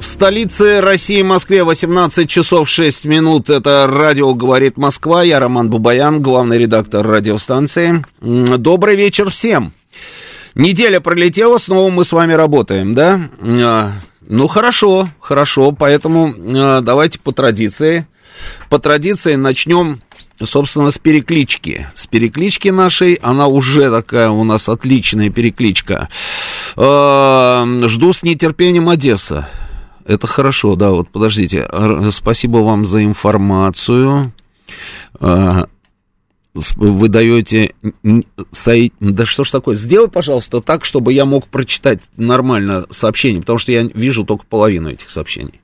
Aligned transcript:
В 0.00 0.06
столице 0.06 0.80
России, 0.80 1.20
Москве, 1.20 1.62
18 1.62 2.28
часов 2.28 2.70
6 2.70 3.04
минут. 3.04 3.50
Это 3.50 3.86
радио 3.86 4.32
«Говорит 4.32 4.78
Москва». 4.78 5.22
Я 5.22 5.40
Роман 5.40 5.68
Бабаян, 5.68 6.22
главный 6.22 6.56
редактор 6.56 7.06
радиостанции. 7.06 8.02
Добрый 8.22 8.96
вечер 8.96 9.28
всем. 9.28 9.74
Неделя 10.54 11.00
пролетела, 11.00 11.58
снова 11.58 11.90
мы 11.90 12.06
с 12.06 12.12
вами 12.12 12.32
работаем, 12.32 12.94
да? 12.94 13.20
А, 13.42 13.92
ну, 14.22 14.48
хорошо, 14.48 15.10
хорошо, 15.20 15.72
поэтому 15.72 16.34
а, 16.54 16.80
давайте 16.80 17.18
по 17.18 17.32
традиции. 17.32 18.06
По 18.70 18.78
традиции 18.78 19.34
начнем 19.34 20.00
собственно, 20.42 20.90
с 20.90 20.96
переклички. 20.96 21.88
С 21.94 22.06
переклички 22.06 22.68
нашей, 22.68 23.14
она 23.16 23.48
уже 23.48 23.90
такая 23.90 24.30
у 24.30 24.44
нас 24.44 24.70
отличная 24.70 25.28
перекличка. 25.28 26.08
А, 26.74 27.66
жду 27.82 28.14
с 28.14 28.22
нетерпением 28.22 28.88
Одесса. 28.88 29.46
Это 30.10 30.26
хорошо, 30.26 30.74
да, 30.74 30.90
вот 30.90 31.08
подождите. 31.08 31.68
Спасибо 32.10 32.58
вам 32.58 32.84
за 32.84 33.04
информацию. 33.04 34.32
А, 35.20 35.68
вы 36.52 37.08
даете... 37.08 37.74
Да 38.02 39.24
что 39.24 39.44
ж 39.44 39.50
такое? 39.50 39.76
Сделай, 39.76 40.08
пожалуйста, 40.08 40.60
так, 40.60 40.84
чтобы 40.84 41.12
я 41.12 41.26
мог 41.26 41.46
прочитать 41.46 42.00
нормально 42.16 42.86
сообщение, 42.90 43.40
потому 43.40 43.60
что 43.60 43.70
я 43.70 43.82
вижу 43.84 44.24
только 44.24 44.44
половину 44.46 44.90
этих 44.90 45.10
сообщений. 45.10 45.60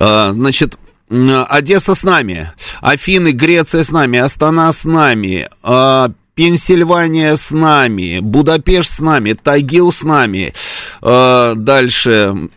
А, 0.00 0.32
значит, 0.32 0.76
Одесса 1.08 1.94
с 1.94 2.02
нами, 2.02 2.50
Афины, 2.80 3.30
Греция 3.30 3.84
с 3.84 3.92
нами, 3.92 4.18
Астана 4.18 4.72
с 4.72 4.84
нами, 4.84 5.48
а, 5.62 6.10
Пенсильвания 6.34 7.36
с 7.36 7.52
нами, 7.52 8.18
Будапешт 8.18 8.90
с 8.96 8.98
нами, 8.98 9.34
Тагил 9.34 9.92
с 9.92 10.02
нами. 10.02 10.52
Дальше 11.00 12.50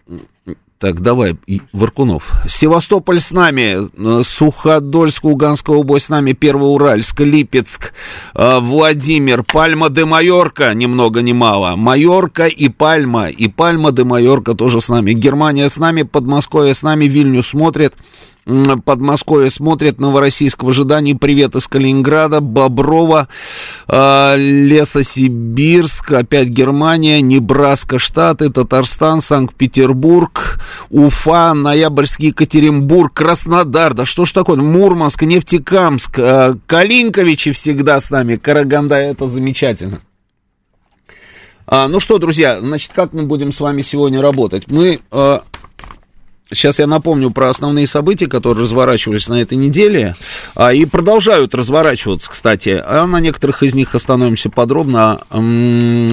так, 0.80 1.02
давай, 1.02 1.36
Варкунов. 1.74 2.34
Севастополь 2.48 3.20
с 3.20 3.32
нами, 3.32 3.90
э, 3.98 4.24
Суходольск, 4.24 5.24
Луганская 5.24 5.76
область 5.76 6.06
с 6.06 6.10
нами, 6.10 6.34
Первоуральск, 6.34 7.20
Липецк, 7.22 7.94
э, 8.36 8.60
Владимир, 8.60 9.44
Пальма 9.44 9.90
де 9.90 10.06
Майорка, 10.06 10.74
ни 10.76 10.86
много 10.86 11.22
ни 11.22 11.34
мало. 11.34 11.76
Майорка 11.76 12.46
и 12.46 12.70
Пальма, 12.70 13.30
и 13.30 13.48
Пальма 13.48 13.92
де 13.92 14.04
Майорка 14.04 14.54
тоже 14.54 14.80
с 14.80 14.90
нами. 14.90 15.14
Германия 15.14 15.68
с 15.68 15.78
нами, 15.78 16.04
Подмосковье 16.04 16.76
с 16.76 16.84
нами, 16.84 17.06
Вильнюс 17.06 17.48
смотрит. 17.48 17.96
Подмосковье 18.86 19.50
смотрит, 19.50 20.00
Новороссийск 20.00 20.64
в 20.64 20.70
ожидании, 20.70 21.14
привет 21.14 21.56
из 21.56 21.68
Калининграда, 21.68 22.40
Боброва, 22.40 23.28
э, 23.88 24.36
Лесосибирск, 24.38 26.14
опять 26.14 26.48
Германия, 26.48 27.20
Небраска, 27.22 28.00
Штаты, 28.00 28.50
Татарстан, 28.50 29.20
Санкт-Петербург, 29.20 30.62
Уфа, 30.90 31.54
Ноябрьский 31.54 32.28
Екатеринбург, 32.28 33.14
Краснодар, 33.14 33.94
да 33.94 34.06
что 34.06 34.26
ж 34.26 34.32
такое, 34.32 34.56
Мурманск, 34.56 35.24
Нефтекамск, 35.24 36.18
э, 36.18 36.56
Калинковичи 36.68 37.52
всегда 37.52 38.00
с 38.00 38.10
нами, 38.10 38.38
Караганда, 38.38 38.96
это 38.96 39.28
замечательно. 39.28 40.00
А, 41.70 41.90
ну 41.90 42.00
что, 42.00 42.18
друзья, 42.18 42.62
значит, 42.62 42.94
как 42.94 43.12
мы 43.12 43.24
будем 43.24 43.52
с 43.52 43.60
вами 43.60 43.82
сегодня 43.82 44.22
работать? 44.22 44.72
Мы 44.72 45.02
э, 45.12 45.40
Сейчас 46.52 46.80
я 46.80 46.88
напомню 46.88 47.32
про 47.32 47.50
основные 47.50 47.88
события, 47.88 48.28
которые 48.28 48.64
разворачивались 48.64 49.28
на 49.28 49.42
этой 49.42 49.58
неделе, 49.58 50.16
а, 50.56 50.74
и 50.74 50.86
продолжают 50.86 51.54
разворачиваться, 51.54 52.30
кстати. 52.30 52.82
А 52.86 53.06
на 53.06 53.20
некоторых 53.20 53.64
из 53.64 53.76
них 53.76 53.94
остановимся 53.96 54.50
подробно, 54.50 55.20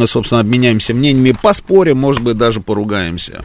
собственно, 0.06 0.40
обменяемся 0.40 0.92
мнениями, 0.92 1.36
поспорим, 1.40 1.98
может 1.98 2.22
быть, 2.22 2.36
даже 2.36 2.60
поругаемся. 2.60 3.44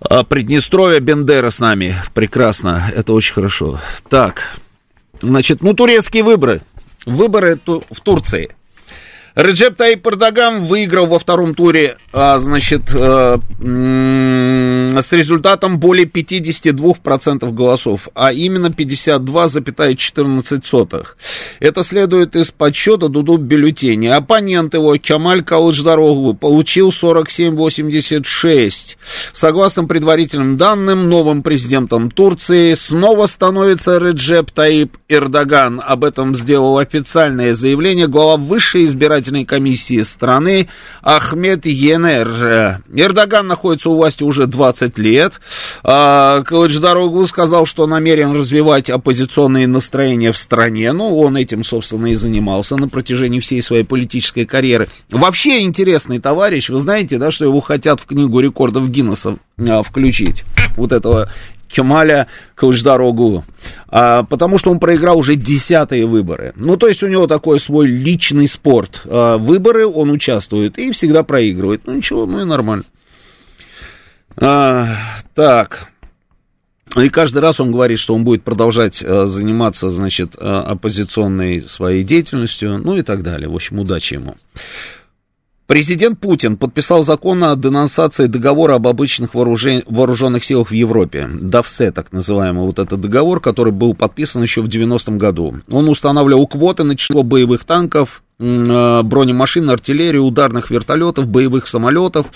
А, 0.00 0.24
Приднестровье, 0.24 1.00
Бендера 1.00 1.50
с 1.50 1.58
нами, 1.58 1.96
прекрасно, 2.12 2.90
это 2.94 3.14
очень 3.14 3.32
хорошо. 3.32 3.80
Так, 4.10 4.58
значит, 5.22 5.62
ну, 5.62 5.72
турецкие 5.72 6.22
выборы, 6.22 6.60
выборы 7.06 7.58
в 7.66 8.00
Турции– 8.00 8.54
Реджеп 9.34 9.76
Таип 9.76 10.06
Эрдоган 10.06 10.64
выиграл 10.64 11.06
во 11.06 11.18
втором 11.18 11.54
туре, 11.54 11.96
а, 12.12 12.38
значит, 12.38 12.82
а, 12.94 13.40
с 13.58 15.12
результатом 15.12 15.78
более 15.78 16.04
52% 16.04 17.54
голосов, 17.54 18.10
а 18.14 18.30
именно 18.30 18.70
52,14. 18.70 21.16
Это 21.60 21.82
следует 21.82 22.36
из 22.36 22.50
подсчета 22.50 23.08
Дуду 23.08 23.38
бюллетеней. 23.38 24.12
Оппонент 24.12 24.74
его, 24.74 24.98
Кемаль 24.98 25.42
Калыдждароглу, 25.42 26.34
получил 26.34 26.90
47,86. 26.90 28.98
Согласно 29.32 29.84
предварительным 29.84 30.58
данным, 30.58 31.08
новым 31.08 31.42
президентом 31.42 32.10
Турции 32.10 32.74
снова 32.74 33.26
становится 33.26 33.96
Реджеп 33.96 34.50
Таип 34.50 34.98
Эрдоган. 35.08 35.80
Об 35.82 36.04
этом 36.04 36.36
сделал 36.36 36.76
официальное 36.76 37.54
заявление 37.54 38.08
глава 38.08 38.36
высшей 38.36 38.84
избирательной 38.84 39.21
избирательной 39.22 39.44
комиссии 39.44 40.02
страны 40.02 40.68
Ахмед 41.02 41.66
Енер. 41.66 42.80
Эрдоган 42.92 43.46
находится 43.46 43.90
у 43.90 43.96
власти 43.96 44.22
уже 44.22 44.46
20 44.46 44.98
лет. 44.98 45.40
А, 45.84 46.42
Кылычдароглу 46.42 47.26
сказал, 47.26 47.66
что 47.66 47.86
намерен 47.86 48.36
развивать 48.36 48.90
оппозиционные 48.90 49.66
настроения 49.66 50.32
в 50.32 50.36
стране. 50.36 50.92
Ну, 50.92 51.18
он 51.18 51.36
этим, 51.36 51.64
собственно, 51.64 52.08
и 52.08 52.14
занимался 52.14 52.76
на 52.76 52.88
протяжении 52.88 53.40
всей 53.40 53.62
своей 53.62 53.84
политической 53.84 54.44
карьеры. 54.44 54.88
Вообще 55.10 55.60
интересный 55.60 56.18
товарищ. 56.18 56.68
Вы 56.68 56.80
знаете, 56.80 57.18
да, 57.18 57.30
что 57.30 57.44
его 57.44 57.60
хотят 57.60 58.00
в 58.00 58.06
книгу 58.06 58.40
рекордов 58.40 58.88
Гиннесса 58.90 59.36
а, 59.58 59.82
включить. 59.82 60.44
Вот 60.76 60.92
этого 60.92 61.30
Кемаля 61.72 62.26
Кылычдарогу, 62.54 63.44
а, 63.88 64.24
потому 64.24 64.58
что 64.58 64.70
он 64.70 64.78
проиграл 64.78 65.18
уже 65.18 65.36
десятые 65.36 66.06
выборы. 66.06 66.52
Ну, 66.56 66.76
то 66.76 66.86
есть 66.86 67.02
у 67.02 67.08
него 67.08 67.26
такой 67.26 67.58
свой 67.58 67.86
личный 67.86 68.46
спорт. 68.46 69.02
А, 69.06 69.38
выборы 69.38 69.86
он 69.86 70.10
участвует 70.10 70.78
и 70.78 70.92
всегда 70.92 71.22
проигрывает. 71.22 71.82
Ну, 71.86 71.94
ничего, 71.94 72.26
ну 72.26 72.42
и 72.42 72.44
нормально. 72.44 72.84
А, 74.36 74.86
так. 75.34 75.88
И 76.94 77.08
каждый 77.08 77.38
раз 77.38 77.58
он 77.58 77.72
говорит, 77.72 77.98
что 77.98 78.14
он 78.14 78.22
будет 78.22 78.42
продолжать 78.42 79.02
а, 79.02 79.26
заниматься, 79.26 79.90
значит, 79.90 80.36
оппозиционной 80.36 81.66
своей 81.66 82.02
деятельностью, 82.02 82.78
ну 82.78 82.96
и 82.98 83.02
так 83.02 83.22
далее. 83.22 83.48
В 83.48 83.54
общем, 83.54 83.78
удачи 83.78 84.14
ему. 84.14 84.36
Президент 85.66 86.18
Путин 86.18 86.56
подписал 86.56 87.04
закон 87.04 87.42
о 87.44 87.54
денонсации 87.56 88.26
договора 88.26 88.74
об 88.74 88.88
обычных 88.88 89.34
вооружен... 89.34 89.82
вооруженных 89.86 90.44
силах 90.44 90.70
в 90.70 90.74
Европе. 90.74 91.28
ДАВСЕ, 91.32 91.92
так 91.92 92.12
называемый 92.12 92.64
вот 92.66 92.78
этот 92.78 93.00
договор, 93.00 93.40
который 93.40 93.72
был 93.72 93.94
подписан 93.94 94.42
еще 94.42 94.60
в 94.60 94.68
90-м 94.68 95.18
году. 95.18 95.60
Он 95.70 95.88
устанавливал 95.88 96.46
квоты 96.46 96.82
на 96.82 96.96
число 96.96 97.22
боевых 97.22 97.64
танков, 97.64 98.21
бронемашин, 98.42 99.70
артиллерии, 99.70 100.18
ударных 100.18 100.70
вертолетов, 100.70 101.28
боевых 101.28 101.68
самолетов. 101.68 102.26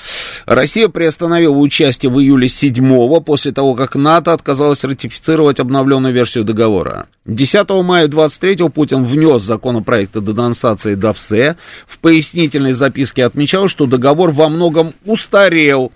Россия 0.46 0.88
приостановила 0.88 1.56
участие 1.56 2.10
в 2.10 2.20
июле 2.20 2.48
7 2.48 3.20
после 3.20 3.52
того, 3.52 3.74
как 3.74 3.96
НАТО 3.96 4.32
отказалось 4.32 4.84
ратифицировать 4.84 5.60
обновленную 5.60 6.14
версию 6.14 6.44
договора. 6.44 7.06
10 7.24 7.68
мая 7.82 8.06
23 8.06 8.68
Путин 8.68 9.04
внес 9.04 9.42
законопроект 9.42 10.16
о 10.16 10.20
денонсации 10.20 10.94
ДАВСЕ. 10.94 11.56
В 11.86 11.98
пояснительной 11.98 12.72
записке 12.72 13.24
отмечал, 13.24 13.68
что 13.68 13.86
договор 13.86 14.30
во 14.30 14.48
многом 14.48 14.94
устарел 15.04 15.92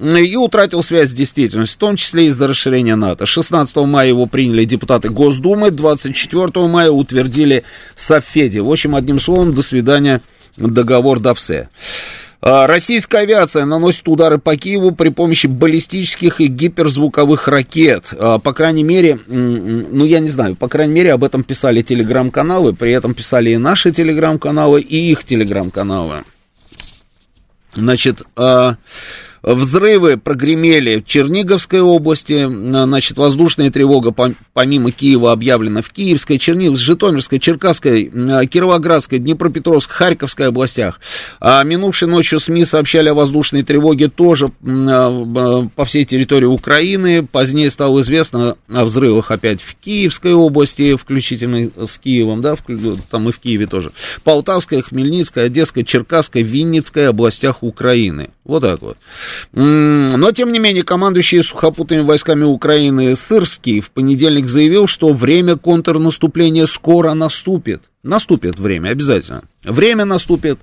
и 0.00 0.36
утратил 0.36 0.82
связь 0.82 1.10
с 1.10 1.12
действительностью, 1.12 1.76
в 1.76 1.80
том 1.80 1.96
числе 1.96 2.26
из-за 2.26 2.46
расширения 2.46 2.94
НАТО. 2.94 3.26
16 3.26 3.74
мая 3.76 4.08
его 4.08 4.26
приняли 4.26 4.64
депутаты 4.64 5.08
Госдумы, 5.08 5.70
24 5.70 6.66
мая 6.68 6.90
утвердили 6.90 7.64
Софеди. 7.96 8.58
В 8.58 8.70
общем, 8.70 8.94
одним 8.94 9.18
словом, 9.18 9.54
до 9.54 9.62
свидания, 9.62 10.20
договор 10.56 11.18
ДАВСЕ. 11.18 11.68
А, 12.40 12.68
российская 12.68 13.18
авиация 13.18 13.64
наносит 13.64 14.06
удары 14.06 14.38
по 14.38 14.56
Киеву 14.56 14.92
при 14.92 15.08
помощи 15.08 15.48
баллистических 15.48 16.40
и 16.40 16.46
гиперзвуковых 16.46 17.48
ракет. 17.48 18.14
А, 18.16 18.38
по 18.38 18.52
крайней 18.52 18.84
мере, 18.84 19.18
ну 19.26 20.04
я 20.04 20.20
не 20.20 20.28
знаю, 20.28 20.54
по 20.54 20.68
крайней 20.68 20.92
мере 20.92 21.12
об 21.12 21.24
этом 21.24 21.42
писали 21.42 21.82
телеграм-каналы, 21.82 22.74
при 22.74 22.92
этом 22.92 23.14
писали 23.14 23.50
и 23.50 23.56
наши 23.56 23.90
телеграм-каналы, 23.90 24.80
и 24.80 25.10
их 25.10 25.24
телеграм-каналы. 25.24 26.22
Значит, 27.74 28.22
а, 28.36 28.76
Взрывы 29.42 30.16
прогремели 30.16 31.00
в 31.00 31.06
Черниговской 31.06 31.80
области, 31.80 32.46
значит, 32.46 33.16
воздушная 33.16 33.70
тревога 33.70 34.14
помимо 34.52 34.90
Киева 34.90 35.32
объявлена 35.32 35.82
в 35.82 35.90
Киевской, 35.90 36.38
Черниговской, 36.38 36.84
Житомирской, 36.84 37.38
Черкасской, 37.38 38.04
Кировоградской, 38.46 39.18
Днепропетровской, 39.18 39.94
Харьковской 39.94 40.48
областях. 40.48 41.00
А 41.40 41.62
минувшей 41.62 42.08
ночью 42.08 42.40
СМИ 42.40 42.64
сообщали 42.64 43.08
о 43.08 43.14
воздушной 43.14 43.62
тревоге 43.62 44.08
тоже 44.08 44.48
по 44.48 45.84
всей 45.84 46.04
территории 46.04 46.46
Украины. 46.46 47.26
Позднее 47.26 47.70
стало 47.70 48.00
известно 48.00 48.56
о 48.72 48.84
взрывах 48.84 49.30
опять 49.30 49.60
в 49.62 49.74
Киевской 49.76 50.32
области, 50.32 50.96
включительно 50.96 51.70
с 51.86 51.98
Киевом, 51.98 52.42
да, 52.42 52.56
там 53.10 53.28
и 53.28 53.32
в 53.32 53.38
Киеве 53.38 53.66
тоже. 53.66 53.92
Полтавская, 54.24 54.82
Хмельницкая, 54.82 55.46
Одесская, 55.46 55.84
Черкасская, 55.84 56.42
Винницкая 56.42 57.10
областях 57.10 57.62
Украины. 57.62 58.30
Вот 58.44 58.60
так 58.60 58.80
вот. 58.80 58.96
Но, 59.52 60.32
тем 60.32 60.52
не 60.52 60.58
менее, 60.58 60.82
командующий 60.82 61.42
сухопутными 61.42 62.02
войсками 62.02 62.44
Украины 62.44 63.14
Сырский 63.16 63.80
в 63.80 63.90
понедельник 63.90 64.48
заявил, 64.48 64.86
что 64.86 65.12
время 65.12 65.56
контрнаступления 65.56 66.66
скоро 66.66 67.14
наступит. 67.14 67.82
Наступит 68.02 68.58
время, 68.58 68.90
обязательно. 68.90 69.42
Время 69.64 70.04
наступит, 70.04 70.58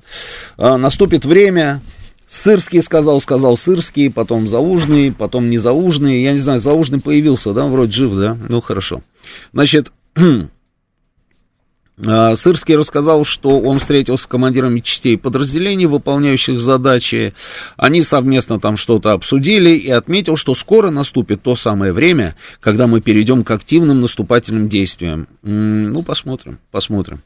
а, 0.58 0.78
наступит 0.78 1.26
время. 1.26 1.82
Сырский 2.28 2.82
сказал, 2.82 3.22
сказал 3.22 3.56
Сырский, 3.58 4.10
потом 4.10 4.48
Заужный, 4.48 5.12
потом 5.12 5.50
не 5.50 5.58
Заужный. 5.58 6.24
Я 6.24 6.34
не 6.34 6.40
знаю, 6.40 6.60
Заужный 6.60 7.00
появился, 7.00 7.54
да, 7.54 7.66
вроде 7.66 7.92
жив, 7.92 8.14
да? 8.16 8.38
Ну, 8.50 8.62
хорошо. 8.62 9.02
Значит, 9.54 9.92
Сырский 11.98 12.76
рассказал, 12.76 13.24
что 13.24 13.60
он 13.62 13.80
встретился 13.80 14.26
с 14.26 14.28
командирами 14.28 14.82
частей 14.82 15.18
подразделений, 15.18 15.86
выполняющих 15.86 16.60
задачи. 16.60 17.34
Они 17.78 18.04
совместно 18.04 18.60
там 18.60 18.76
что-то 18.76 19.12
обсудили 19.12 19.70
и 19.70 19.90
отметил, 19.90 20.36
что 20.36 20.56
скоро 20.56 20.90
наступит 20.90 21.42
то 21.42 21.56
самое 21.56 21.94
время, 21.94 22.36
когда 22.60 22.88
мы 22.88 23.00
перейдем 23.00 23.46
к 23.46 23.52
активным 23.52 24.02
наступательным 24.02 24.68
действиям. 24.68 25.28
Ну, 25.42 26.04
посмотрим, 26.04 26.60
посмотрим. 26.70 27.22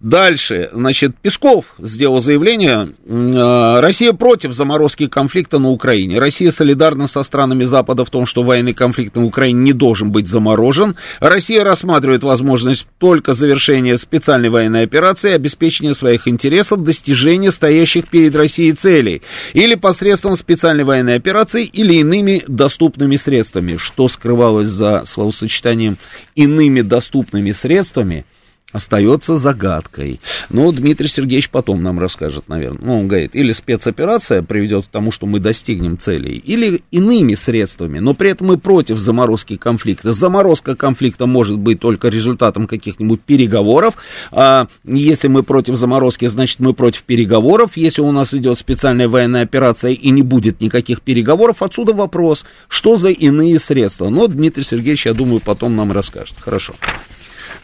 Дальше, 0.00 0.70
значит, 0.72 1.16
Песков 1.16 1.74
сделал 1.80 2.20
заявление, 2.20 2.90
а, 3.08 3.80
Россия 3.80 4.12
против 4.12 4.52
заморозки 4.52 5.08
конфликта 5.08 5.58
на 5.58 5.70
Украине. 5.70 6.20
Россия 6.20 6.52
солидарна 6.52 7.08
со 7.08 7.24
странами 7.24 7.64
Запада 7.64 8.04
в 8.04 8.10
том, 8.10 8.24
что 8.24 8.44
военный 8.44 8.74
конфликт 8.74 9.16
на 9.16 9.24
Украине 9.24 9.58
не 9.58 9.72
должен 9.72 10.12
быть 10.12 10.28
заморожен. 10.28 10.94
Россия 11.18 11.64
рассматривает 11.64 12.22
возможность 12.22 12.86
только 12.98 13.34
завершения 13.34 13.98
специальной 13.98 14.50
военной 14.50 14.84
операции, 14.84 15.32
обеспечения 15.32 15.94
своих 15.94 16.28
интересов, 16.28 16.84
достижения 16.84 17.50
стоящих 17.50 18.06
перед 18.06 18.36
Россией 18.36 18.74
целей, 18.74 19.22
или 19.52 19.74
посредством 19.74 20.36
специальной 20.36 20.84
военной 20.84 21.16
операции, 21.16 21.64
или 21.64 21.94
иными 21.94 22.44
доступными 22.46 23.16
средствами. 23.16 23.76
Что 23.76 24.08
скрывалось 24.08 24.68
за 24.68 25.02
словосочетанием 25.06 25.98
«иными 26.36 26.82
доступными 26.82 27.50
средствами», 27.50 28.24
остается 28.72 29.36
загадкой. 29.36 30.20
Но 30.50 30.70
Дмитрий 30.72 31.08
Сергеевич 31.08 31.48
потом 31.48 31.82
нам 31.82 31.98
расскажет, 31.98 32.48
наверное. 32.48 32.84
Ну, 32.84 33.00
он 33.00 33.08
говорит, 33.08 33.34
или 33.34 33.52
спецоперация 33.52 34.42
приведет 34.42 34.86
к 34.86 34.88
тому, 34.88 35.10
что 35.10 35.26
мы 35.26 35.40
достигнем 35.40 35.98
целей, 35.98 36.36
или 36.36 36.82
иными 36.90 37.34
средствами, 37.34 37.98
но 37.98 38.12
при 38.12 38.30
этом 38.30 38.48
мы 38.48 38.58
против 38.58 38.98
заморозки 38.98 39.56
конфликта. 39.56 40.12
Заморозка 40.12 40.76
конфликта 40.76 41.26
может 41.26 41.58
быть 41.58 41.80
только 41.80 42.08
результатом 42.08 42.66
каких-нибудь 42.66 43.22
переговоров. 43.22 43.94
А 44.32 44.66
если 44.84 45.28
мы 45.28 45.42
против 45.42 45.76
заморозки, 45.76 46.26
значит 46.26 46.60
мы 46.60 46.74
против 46.74 47.04
переговоров. 47.04 47.76
Если 47.76 48.02
у 48.02 48.12
нас 48.12 48.34
идет 48.34 48.58
специальная 48.58 49.08
военная 49.08 49.42
операция 49.42 49.92
и 49.92 50.10
не 50.10 50.22
будет 50.22 50.60
никаких 50.60 51.00
переговоров, 51.00 51.62
отсюда 51.62 51.94
вопрос, 51.94 52.44
что 52.68 52.96
за 52.96 53.08
иные 53.08 53.58
средства. 53.58 54.10
Но 54.10 54.26
Дмитрий 54.26 54.64
Сергеевич, 54.64 55.06
я 55.06 55.14
думаю, 55.14 55.40
потом 55.40 55.74
нам 55.74 55.90
расскажет. 55.90 56.36
Хорошо. 56.38 56.74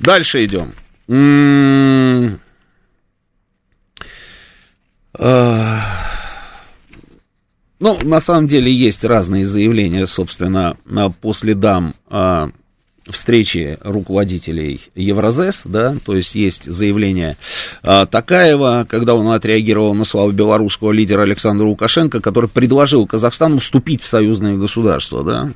Дальше 0.00 0.44
идем. 0.44 0.72
Ну, 7.84 7.98
на 8.02 8.20
самом 8.20 8.46
деле 8.46 8.72
есть 8.72 9.04
разные 9.04 9.44
заявления, 9.44 10.06
собственно, 10.06 10.76
по 11.20 11.34
следам 11.34 11.94
а, 12.08 12.50
встречи 13.06 13.78
руководителей 13.82 14.80
Евразес, 14.94 15.62
да, 15.66 15.96
то 16.04 16.16
есть 16.16 16.34
есть 16.34 16.64
заявление 16.64 17.36
а, 17.82 18.06
Такаева, 18.06 18.86
когда 18.88 19.14
он 19.14 19.28
отреагировал 19.28 19.94
на 19.94 20.04
слова 20.04 20.32
белорусского 20.32 20.92
лидера 20.92 21.22
Александра 21.22 21.66
Лукашенко, 21.66 22.20
который 22.20 22.48
предложил 22.48 23.06
Казахстану 23.06 23.58
вступить 23.58 24.02
в 24.02 24.06
союзное 24.06 24.56
государство, 24.56 25.22
да, 25.22 25.50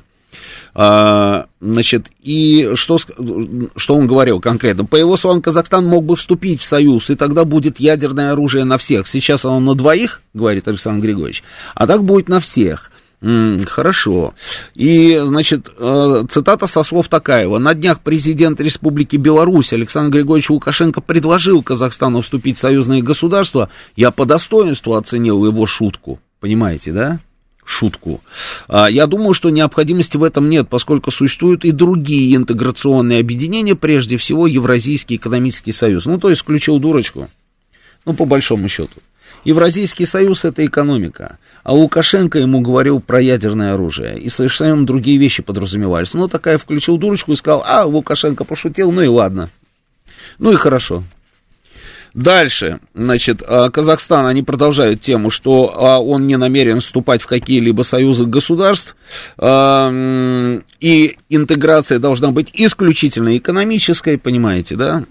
а, 0.73 1.47
значит, 1.59 2.07
и 2.21 2.71
что, 2.75 2.97
что 2.97 3.95
он 3.95 4.07
говорил 4.07 4.39
конкретно? 4.39 4.85
По 4.85 4.95
его 4.95 5.17
словам, 5.17 5.41
Казахстан 5.41 5.85
мог 5.85 6.05
бы 6.05 6.15
вступить 6.15 6.61
в 6.61 6.65
союз, 6.65 7.09
и 7.09 7.15
тогда 7.15 7.45
будет 7.45 7.79
ядерное 7.79 8.31
оружие 8.31 8.63
на 8.63 8.77
всех. 8.77 9.07
Сейчас 9.07 9.45
оно 9.45 9.59
на 9.59 9.75
двоих, 9.75 10.21
говорит 10.33 10.67
Александр 10.67 11.05
Григорьевич, 11.05 11.43
а 11.75 11.87
так 11.87 12.03
будет 12.03 12.29
на 12.29 12.39
всех. 12.39 12.91
Хорошо. 13.21 14.33
И, 14.75 15.19
значит, 15.21 15.69
э, 15.77 16.23
цитата 16.29 16.67
со 16.67 16.83
слов 16.83 17.09
Такаева. 17.09 17.57
На 17.57 17.73
днях 17.73 17.99
президент 17.99 18.61
Республики 18.61 19.17
Беларусь 19.17 19.73
Александр 19.73 20.17
Григорьевич 20.17 20.49
Лукашенко 20.49 21.01
предложил 21.01 21.61
Казахстану 21.61 22.21
вступить 22.21 22.57
в 22.57 22.61
союзное 22.61 23.01
государство. 23.01 23.69
Я 23.97 24.11
по 24.11 24.25
достоинству 24.25 24.95
оценил 24.95 25.45
его 25.45 25.65
шутку. 25.65 26.19
Понимаете, 26.39 26.93
да? 26.93 27.19
Шутку. 27.69 28.21
А, 28.67 28.89
я 28.89 29.05
думаю, 29.05 29.33
что 29.33 29.49
необходимости 29.49 30.17
в 30.17 30.23
этом 30.23 30.49
нет, 30.49 30.67
поскольку 30.69 31.11
существуют 31.11 31.63
и 31.65 31.71
другие 31.71 32.35
интеграционные 32.35 33.19
объединения, 33.19 33.75
прежде 33.75 34.17
всего 34.17 34.47
Евразийский 34.47 35.17
экономический 35.17 35.71
союз. 35.71 36.05
Ну, 36.05 36.17
то 36.17 36.29
есть 36.29 36.41
включил 36.41 36.79
дурочку, 36.79 37.29
ну, 38.05 38.13
по 38.13 38.25
большому 38.25 38.67
счету. 38.67 39.01
Евразийский 39.45 40.05
союз 40.05 40.43
это 40.43 40.65
экономика, 40.65 41.37
а 41.63 41.73
Лукашенко 41.73 42.39
ему 42.39 42.59
говорил 42.59 42.99
про 42.99 43.21
ядерное 43.21 43.75
оружие, 43.75 44.19
и 44.19 44.27
совершенно 44.27 44.85
другие 44.85 45.17
вещи 45.17 45.43
подразумевались. 45.43 46.13
Ну, 46.13 46.27
такая 46.27 46.57
включил 46.57 46.97
дурочку 46.97 47.31
и 47.31 47.37
сказал, 47.37 47.63
а, 47.65 47.85
Лукашенко 47.85 48.43
пошутил, 48.43 48.91
ну 48.91 49.01
и 49.01 49.07
ладно. 49.07 49.49
Ну 50.39 50.51
и 50.51 50.55
хорошо, 50.55 51.03
Дальше, 52.13 52.79
значит, 52.93 53.43
а, 53.45 53.69
Казахстан, 53.69 54.25
они 54.25 54.43
продолжают 54.43 55.01
тему, 55.01 55.29
что 55.29 55.73
а, 55.75 55.99
он 55.99 56.27
не 56.27 56.37
намерен 56.37 56.79
вступать 56.79 57.21
в 57.21 57.27
какие-либо 57.27 57.83
союзы 57.83 58.25
государств, 58.25 58.95
а, 59.37 59.91
и 60.79 61.17
интеграция 61.29 61.99
должна 61.99 62.31
быть 62.31 62.51
исключительно 62.53 63.37
экономической, 63.37 64.17
понимаете, 64.17 64.75
да? 64.75 65.03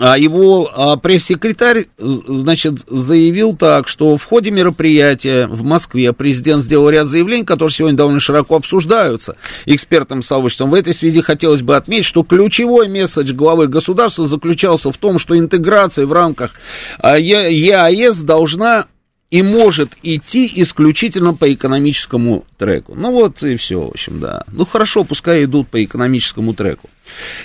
А 0.00 0.16
его 0.16 0.70
а, 0.72 0.96
пресс-секретарь, 0.96 1.86
значит, 1.98 2.80
заявил 2.88 3.54
так, 3.54 3.86
что 3.86 4.16
в 4.16 4.24
ходе 4.24 4.50
мероприятия 4.50 5.46
в 5.46 5.62
Москве 5.62 6.14
президент 6.14 6.62
сделал 6.62 6.88
ряд 6.88 7.06
заявлений, 7.06 7.44
которые 7.44 7.74
сегодня 7.74 7.98
довольно 7.98 8.18
широко 8.18 8.56
обсуждаются 8.56 9.36
экспертным 9.66 10.22
сообществом. 10.22 10.70
В 10.70 10.74
этой 10.74 10.94
связи 10.94 11.20
хотелось 11.20 11.60
бы 11.60 11.76
отметить, 11.76 12.06
что 12.06 12.22
ключевой 12.22 12.88
месседж 12.88 13.32
главы 13.34 13.66
государства 13.66 14.26
заключался 14.26 14.90
в 14.90 14.96
том, 14.96 15.18
что 15.18 15.38
интеграция 15.38 16.06
в 16.06 16.12
рамках 16.14 16.52
а, 16.98 17.18
ЕАЭС 17.18 18.20
должна 18.22 18.86
и 19.30 19.42
может 19.42 19.92
идти 20.02 20.50
исключительно 20.56 21.34
по 21.34 21.52
экономическому 21.52 22.44
треку. 22.58 22.94
Ну 22.96 23.12
вот 23.12 23.42
и 23.42 23.56
все, 23.56 23.80
в 23.80 23.90
общем, 23.90 24.18
да. 24.20 24.44
Ну 24.52 24.66
хорошо, 24.66 25.04
пускай 25.04 25.44
идут 25.44 25.68
по 25.68 25.82
экономическому 25.82 26.52
треку. 26.52 26.90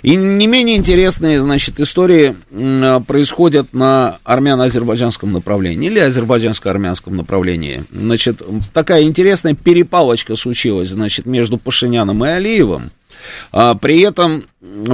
И 0.01 0.15
не 0.15 0.47
менее 0.47 0.77
интересные, 0.77 1.41
значит, 1.41 1.79
истории 1.79 2.35
происходят 3.07 3.73
на 3.73 4.17
армяно-азербайджанском 4.23 5.31
направлении 5.31 5.87
или 5.87 5.99
азербайджанско-армянском 5.99 7.15
направлении. 7.15 7.83
Значит, 7.91 8.41
такая 8.73 9.03
интересная 9.03 9.53
перепалочка 9.53 10.35
случилась, 10.35 10.89
значит, 10.89 11.25
между 11.25 11.57
Пашиняном 11.57 12.25
и 12.25 12.29
Алиевым. 12.29 12.91
А 13.51 13.75
при 13.75 14.01
этом, 14.01 14.45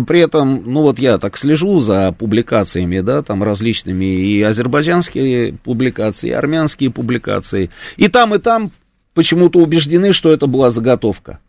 при 0.07 0.19
этом, 0.19 0.63
ну 0.65 0.81
вот 0.81 1.00
я 1.00 1.17
так 1.17 1.38
слежу 1.38 1.79
за 1.79 2.11
публикациями, 2.11 3.00
да, 3.01 3.21
там 3.21 3.43
различными 3.43 4.05
и 4.05 4.41
азербайджанские 4.41 5.53
публикации, 5.63 6.29
и 6.29 6.33
армянские 6.33 6.91
публикации. 6.91 7.69
И 7.97 8.07
там, 8.07 8.35
и 8.35 8.38
там 8.39 8.71
почему-то 9.13 9.59
убеждены, 9.59 10.13
что 10.13 10.31
это 10.31 10.47
была 10.47 10.71
заготовка 10.71 11.39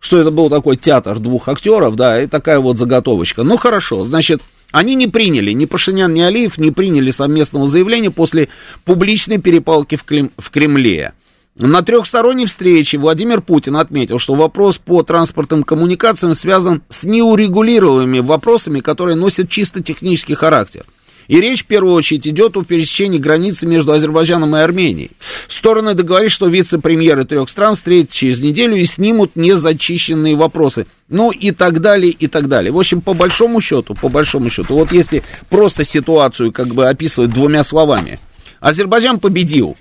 что 0.00 0.18
это 0.18 0.30
был 0.30 0.48
такой 0.48 0.76
театр 0.76 1.18
двух 1.18 1.48
актеров, 1.48 1.96
да, 1.96 2.22
и 2.22 2.26
такая 2.26 2.60
вот 2.60 2.78
заготовочка. 2.78 3.42
Ну, 3.42 3.56
хорошо, 3.56 4.04
значит, 4.04 4.42
они 4.70 4.94
не 4.94 5.06
приняли, 5.06 5.52
ни 5.52 5.64
Пашинян, 5.64 6.12
ни 6.12 6.20
Алиев 6.20 6.58
не 6.58 6.70
приняли 6.70 7.10
совместного 7.10 7.66
заявления 7.66 8.10
после 8.10 8.48
публичной 8.84 9.38
перепалки 9.38 9.96
в, 9.96 10.04
Клем, 10.04 10.30
в 10.36 10.50
Кремле. 10.50 11.14
На 11.58 11.82
трехсторонней 11.82 12.46
встрече 12.46 12.98
Владимир 12.98 13.40
Путин 13.40 13.76
отметил, 13.76 14.20
что 14.20 14.34
вопрос 14.34 14.78
по 14.78 15.02
транспортным 15.02 15.64
коммуникациям 15.64 16.34
связан 16.34 16.82
с 16.88 17.02
неурегулируемыми 17.02 18.20
вопросами, 18.20 18.78
которые 18.78 19.16
носят 19.16 19.50
чисто 19.50 19.82
технический 19.82 20.34
характер. 20.34 20.86
И 21.26 21.40
речь 21.40 21.64
в 21.64 21.66
первую 21.66 21.94
очередь 21.94 22.28
идет 22.28 22.56
о 22.56 22.62
пересечении 22.62 23.18
границы 23.18 23.66
между 23.66 23.90
Азербайджаном 23.90 24.54
и 24.54 24.60
Арменией. 24.60 25.10
Стороны 25.48 25.94
договорились, 25.94 26.32
что 26.32 26.46
вице-премьеры 26.46 27.24
трех 27.24 27.48
стран 27.48 27.74
встретятся 27.74 28.18
через 28.18 28.40
неделю 28.40 28.76
и 28.76 28.84
снимут 28.84 29.34
незачищенные 29.34 30.36
вопросы. 30.36 30.86
Ну 31.08 31.32
и 31.32 31.50
так 31.50 31.80
далее, 31.80 32.12
и 32.12 32.28
так 32.28 32.46
далее. 32.46 32.70
В 32.70 32.78
общем, 32.78 33.00
по 33.00 33.14
большому 33.14 33.60
счету, 33.60 33.96
по 33.96 34.08
большому 34.08 34.48
счету, 34.48 34.74
вот 34.74 34.92
если 34.92 35.24
просто 35.50 35.82
ситуацию 35.84 36.52
как 36.52 36.68
бы 36.68 36.88
описывать 36.88 37.32
двумя 37.32 37.64
словами. 37.64 38.20
Азербайджан 38.60 39.18
победил 39.18 39.76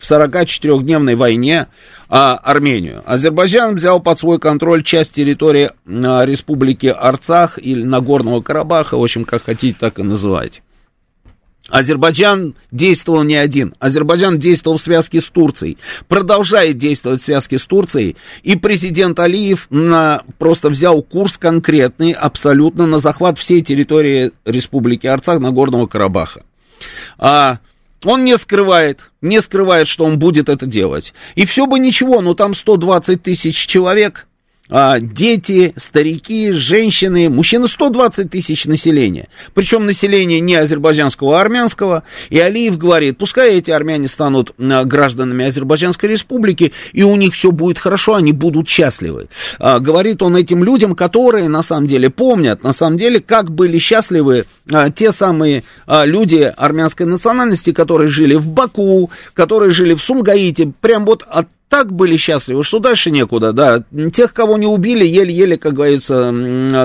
в 0.00 0.10
44-дневной 0.10 1.14
войне 1.14 1.66
а, 2.08 2.34
Армению. 2.34 3.02
Азербайджан 3.06 3.76
взял 3.76 4.00
под 4.00 4.18
свой 4.18 4.38
контроль 4.38 4.82
часть 4.82 5.12
территории 5.12 5.70
а, 5.86 6.24
республики 6.24 6.86
Арцах 6.86 7.58
или 7.58 7.82
Нагорного 7.82 8.40
Карабаха, 8.40 8.96
в 8.96 9.02
общем, 9.02 9.24
как 9.24 9.44
хотите, 9.44 9.76
так 9.78 9.98
и 9.98 10.02
называйте. 10.02 10.62
Азербайджан 11.68 12.54
действовал 12.72 13.22
не 13.22 13.36
один. 13.36 13.74
Азербайджан 13.78 14.38
действовал 14.38 14.78
в 14.78 14.82
связке 14.82 15.20
с 15.20 15.28
Турцией. 15.28 15.78
Продолжает 16.08 16.78
действовать 16.78 17.20
в 17.20 17.24
связке 17.24 17.58
с 17.58 17.64
Турцией. 17.64 18.16
И 18.42 18.56
президент 18.56 19.20
Алиев 19.20 19.66
на, 19.70 20.22
просто 20.38 20.68
взял 20.68 21.00
курс 21.02 21.38
конкретный, 21.38 22.10
абсолютно 22.12 22.86
на 22.86 22.98
захват 22.98 23.38
всей 23.38 23.62
территории 23.62 24.32
Республики 24.44 25.06
Арцах, 25.06 25.38
Нагорного 25.38 25.86
Карабаха. 25.86 26.42
А, 27.18 27.58
он 28.04 28.24
не 28.24 28.36
скрывает, 28.36 29.10
не 29.20 29.40
скрывает, 29.40 29.88
что 29.88 30.04
он 30.04 30.18
будет 30.18 30.48
это 30.48 30.66
делать. 30.66 31.12
И 31.34 31.46
все 31.46 31.66
бы 31.66 31.78
ничего, 31.78 32.20
но 32.20 32.34
там 32.34 32.54
120 32.54 33.22
тысяч 33.22 33.66
человек, 33.66 34.26
дети, 35.00 35.74
старики, 35.76 36.52
женщины, 36.52 37.28
мужчины 37.28 37.68
120 37.68 38.30
тысяч 38.30 38.64
населения. 38.66 39.28
Причем 39.54 39.86
население 39.86 40.40
не 40.40 40.54
азербайджанского, 40.54 41.38
а 41.38 41.40
армянского. 41.40 42.04
И 42.28 42.38
Алиев 42.38 42.78
говорит, 42.78 43.18
пускай 43.18 43.54
эти 43.54 43.70
армяне 43.70 44.08
станут 44.08 44.54
а, 44.58 44.84
гражданами 44.84 45.46
Азербайджанской 45.46 46.08
республики, 46.08 46.72
и 46.92 47.02
у 47.02 47.16
них 47.16 47.34
все 47.34 47.50
будет 47.50 47.78
хорошо, 47.78 48.14
они 48.14 48.32
будут 48.32 48.68
счастливы. 48.68 49.28
А, 49.58 49.80
говорит 49.80 50.22
он 50.22 50.36
этим 50.36 50.64
людям, 50.64 50.94
которые 50.94 51.48
на 51.48 51.62
самом 51.62 51.86
деле 51.86 52.10
помнят, 52.10 52.62
на 52.62 52.72
самом 52.72 52.96
деле, 52.96 53.20
как 53.20 53.50
были 53.50 53.78
счастливы 53.78 54.46
а, 54.70 54.90
те 54.90 55.12
самые 55.12 55.64
а, 55.86 56.04
люди 56.04 56.52
армянской 56.56 57.06
национальности, 57.06 57.72
которые 57.72 58.08
жили 58.08 58.34
в 58.34 58.46
Баку, 58.48 59.10
которые 59.34 59.72
жили 59.72 59.94
в 59.94 60.00
Сумгаите, 60.00 60.72
прям 60.80 61.04
вот 61.04 61.24
от 61.28 61.48
так 61.70 61.92
были 61.92 62.16
счастливы, 62.16 62.64
что 62.64 62.80
дальше 62.80 63.12
некуда, 63.12 63.52
да. 63.52 63.84
Тех, 64.12 64.34
кого 64.34 64.58
не 64.58 64.66
убили, 64.66 65.06
еле-еле, 65.06 65.56
как 65.56 65.74
говорится, 65.74 66.34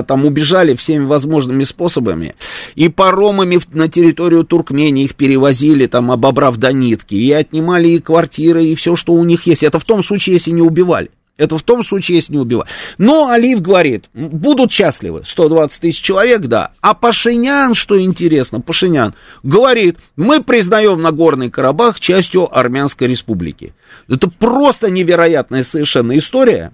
там 0.06 0.24
убежали 0.24 0.76
всеми 0.76 1.04
возможными 1.04 1.64
способами. 1.64 2.36
И 2.76 2.88
паромами 2.88 3.58
на 3.72 3.88
территорию 3.88 4.44
Туркмении 4.44 5.04
их 5.04 5.16
перевозили, 5.16 5.88
там, 5.88 6.12
обобрав 6.12 6.56
до 6.56 6.72
нитки, 6.72 7.16
и 7.16 7.32
отнимали 7.32 7.88
и 7.88 7.98
квартиры, 7.98 8.64
и 8.64 8.76
все, 8.76 8.94
что 8.94 9.12
у 9.12 9.24
них 9.24 9.48
есть. 9.48 9.64
Это 9.64 9.80
в 9.80 9.84
том 9.84 10.04
случае, 10.04 10.34
если 10.34 10.52
не 10.52 10.62
убивали. 10.62 11.10
Это 11.36 11.58
в 11.58 11.62
том 11.62 11.84
случае, 11.84 12.16
если 12.16 12.32
не 12.32 12.38
убивать. 12.38 12.68
Но 12.96 13.28
Алиев 13.28 13.60
говорит, 13.60 14.06
будут 14.14 14.72
счастливы, 14.72 15.22
120 15.24 15.80
тысяч 15.82 16.00
человек, 16.00 16.42
да. 16.42 16.70
А 16.80 16.94
Пашинян, 16.94 17.74
что 17.74 18.00
интересно, 18.00 18.60
Пашинян 18.60 19.14
говорит, 19.42 19.98
мы 20.16 20.42
признаем 20.42 21.02
Нагорный 21.02 21.50
Карабах 21.50 22.00
частью 22.00 22.48
Армянской 22.56 23.06
республики. 23.06 23.74
Это 24.08 24.30
просто 24.30 24.90
невероятная 24.90 25.62
совершенно 25.62 26.16
история. 26.16 26.72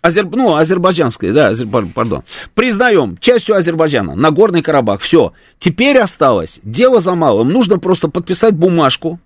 Азер... 0.00 0.24
Ну, 0.24 0.56
азербайджанская, 0.56 1.32
да, 1.32 1.48
азер... 1.48 1.68
пардон. 1.94 2.24
Признаем 2.54 3.18
частью 3.18 3.54
Азербайджана, 3.54 4.14
Нагорный 4.16 4.62
Карабах, 4.62 5.00
все. 5.02 5.32
Теперь 5.58 5.98
осталось 5.98 6.60
дело 6.64 7.00
за 7.00 7.14
малым. 7.14 7.50
Нужно 7.50 7.78
просто 7.78 8.08
подписать 8.08 8.54
бумажку, 8.54 9.20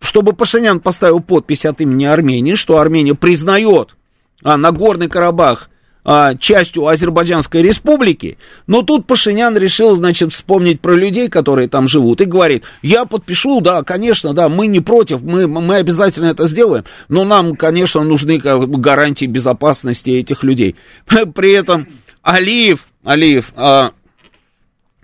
чтобы 0.00 0.32
Пашинян 0.32 0.80
поставил 0.80 1.20
подпись 1.20 1.66
от 1.66 1.80
имени 1.80 2.04
Армении, 2.04 2.54
что 2.54 2.78
Армения 2.78 3.14
признает 3.14 3.96
а, 4.42 4.56
Нагорный 4.56 5.08
Карабах 5.08 5.70
а, 6.04 6.36
частью 6.36 6.86
Азербайджанской 6.86 7.60
республики, 7.60 8.38
но 8.66 8.82
тут 8.82 9.06
Пашинян 9.06 9.56
решил, 9.58 9.94
значит, 9.96 10.32
вспомнить 10.32 10.80
про 10.80 10.94
людей, 10.94 11.28
которые 11.28 11.68
там 11.68 11.86
живут, 11.88 12.20
и 12.20 12.24
говорит, 12.24 12.64
я 12.80 13.04
подпишу, 13.04 13.60
да, 13.60 13.82
конечно, 13.82 14.32
да, 14.32 14.48
мы 14.48 14.68
не 14.68 14.80
против, 14.80 15.20
мы, 15.20 15.46
мы 15.46 15.76
обязательно 15.76 16.26
это 16.26 16.46
сделаем, 16.46 16.84
но 17.08 17.24
нам, 17.24 17.56
конечно, 17.56 18.02
нужны 18.02 18.38
гарантии 18.38 19.26
безопасности 19.26 20.10
этих 20.10 20.44
людей. 20.44 20.76
При 21.34 21.52
этом 21.52 21.88
Алиев, 22.22 22.86
Алиев, 23.04 23.52
а, 23.56 23.90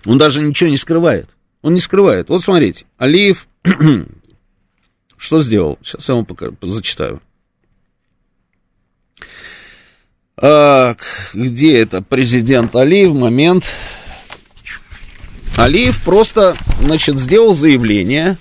он 0.05 0.17
даже 0.17 0.41
ничего 0.41 0.69
не 0.69 0.77
скрывает, 0.77 1.29
он 1.61 1.73
не 1.73 1.81
скрывает. 1.81 2.29
Вот 2.29 2.41
смотрите, 2.41 2.85
Алиев 2.97 3.47
что 5.17 5.41
сделал? 5.41 5.77
Сейчас 5.83 6.09
я 6.09 6.15
вам 6.15 6.25
пока 6.25 6.47
зачитаю. 6.61 7.21
Так, 10.35 11.31
где 11.33 11.79
это 11.79 12.01
президент 12.01 12.75
Алиев? 12.75 13.13
Момент. 13.13 13.71
Алиев 15.55 16.03
просто, 16.03 16.57
значит, 16.81 17.17
сделал 17.19 17.53
заявление, 17.53 18.37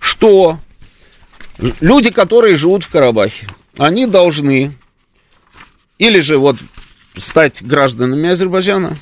что 0.00 0.58
люди, 1.80 2.10
которые 2.10 2.56
живут 2.56 2.82
в 2.82 2.90
Карабахе, 2.90 3.46
они 3.78 4.06
должны 4.06 4.76
или 5.98 6.20
же 6.20 6.38
вот 6.38 6.56
стать 7.16 7.62
гражданами 7.62 8.30
Азербайджана, 8.30 8.96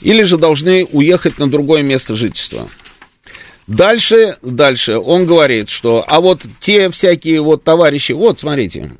или 0.00 0.22
же 0.22 0.36
должны 0.36 0.84
уехать 0.84 1.38
на 1.38 1.50
другое 1.50 1.82
место 1.82 2.14
жительства. 2.14 2.68
Дальше, 3.66 4.36
дальше. 4.42 4.98
Он 4.98 5.26
говорит, 5.26 5.68
что, 5.68 6.04
а 6.06 6.20
вот 6.20 6.42
те 6.60 6.90
всякие 6.90 7.40
вот 7.40 7.64
товарищи, 7.64 8.12
вот 8.12 8.38
смотрите, 8.38 8.92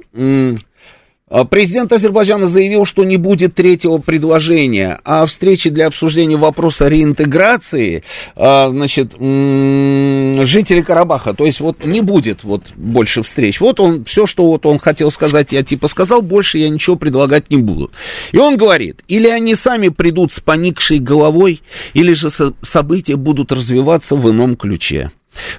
президент 1.50 1.92
Азербайджана 1.92 2.47
заявил, 2.47 2.85
что 2.85 3.02
не 3.02 3.16
будет 3.16 3.56
третьего 3.56 3.99
предложения, 3.99 5.00
а 5.04 5.26
встречи 5.26 5.71
для 5.71 5.88
обсуждения 5.88 6.37
вопроса 6.37 6.87
реинтеграции, 6.87 8.04
а, 8.37 8.68
значит, 8.71 9.14
жителей 9.14 10.83
Карабаха, 10.83 11.35
то 11.35 11.45
есть 11.45 11.59
вот 11.59 11.85
не 11.85 12.00
будет 12.00 12.45
вот 12.45 12.73
больше 12.76 13.25
встреч. 13.25 13.61
Вот 13.61 13.80
он, 13.80 14.04
все, 14.04 14.28
что 14.28 14.47
вот 14.47 14.66
он 14.66 14.78
хотел 14.78 15.11
сказать, 15.11 15.50
я 15.50 15.64
типа 15.64 15.88
сказал, 15.88 16.23
больше 16.23 16.59
я 16.59 16.68
ничего 16.68 16.95
предлагать 16.95 17.50
не 17.50 17.56
буду. 17.56 17.90
И 18.30 18.38
он 18.38 18.56
говорит, 18.56 19.00
или 19.09 19.26
они 19.26 19.56
сами 19.56 19.88
придут 19.88 20.33
с 20.33 20.38
поникшей 20.38 21.00
головой, 21.00 21.61
или 21.92 22.12
же 22.12 22.28
события 22.62 23.16
будут 23.16 23.50
развиваться 23.50 24.14
в 24.14 24.30
ином 24.30 24.54
ключе. 24.54 25.11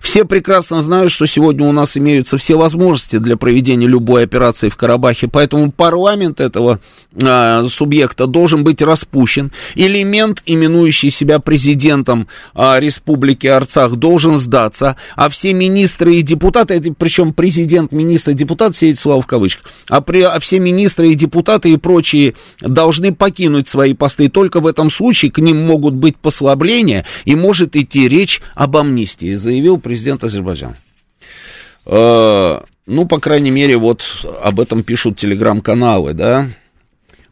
Все 0.01 0.25
прекрасно 0.25 0.81
знают, 0.81 1.11
что 1.11 1.25
сегодня 1.25 1.67
у 1.67 1.71
нас 1.71 1.97
имеются 1.97 2.37
все 2.37 2.55
возможности 2.55 3.17
для 3.17 3.37
проведения 3.37 3.87
любой 3.87 4.23
операции 4.23 4.69
в 4.69 4.77
Карабахе, 4.77 5.27
поэтому 5.27 5.71
парламент 5.71 6.39
этого 6.39 6.79
а, 7.21 7.63
субъекта 7.67 8.27
должен 8.27 8.63
быть 8.63 8.81
распущен. 8.81 9.51
Элемент, 9.75 10.41
именующий 10.45 11.09
себя 11.09 11.39
президентом 11.39 12.27
а, 12.53 12.79
Республики 12.79 13.47
Арцах, 13.47 13.95
должен 13.95 14.37
сдаться, 14.37 14.95
а 15.15 15.29
все 15.29 15.53
министры 15.53 16.15
и 16.15 16.21
депутаты, 16.21 16.75
это, 16.75 16.93
причем 16.93 17.33
президент, 17.33 17.91
министр, 17.91 18.33
депутат, 18.33 18.75
все 18.75 18.89
эти 18.89 18.99
слова 18.99 19.21
в 19.21 19.27
кавычках, 19.27 19.71
а, 19.89 20.01
при, 20.01 20.21
а 20.21 20.39
все 20.39 20.59
министры 20.59 21.09
и 21.11 21.15
депутаты 21.15 21.71
и 21.71 21.77
прочие 21.77 22.35
должны 22.61 23.13
покинуть 23.13 23.67
свои 23.67 23.93
посты. 23.93 24.29
Только 24.29 24.59
в 24.59 24.67
этом 24.67 24.89
случае 24.89 25.31
к 25.31 25.39
ним 25.39 25.65
могут 25.65 25.93
быть 25.93 26.17
послабления 26.17 27.05
и 27.25 27.35
может 27.35 27.75
идти 27.75 28.07
речь 28.07 28.41
об 28.55 28.77
амнистии, 28.77 29.35
заявил 29.35 29.66
заявил 29.67 29.79
президент 29.79 30.23
Азербайджана. 30.23 30.75
Э, 31.85 32.61
ну, 32.85 33.05
по 33.05 33.19
крайней 33.19 33.51
мере, 33.51 33.77
вот 33.77 34.25
об 34.41 34.59
этом 34.59 34.83
пишут 34.83 35.17
телеграм-каналы, 35.17 36.13
да. 36.13 36.47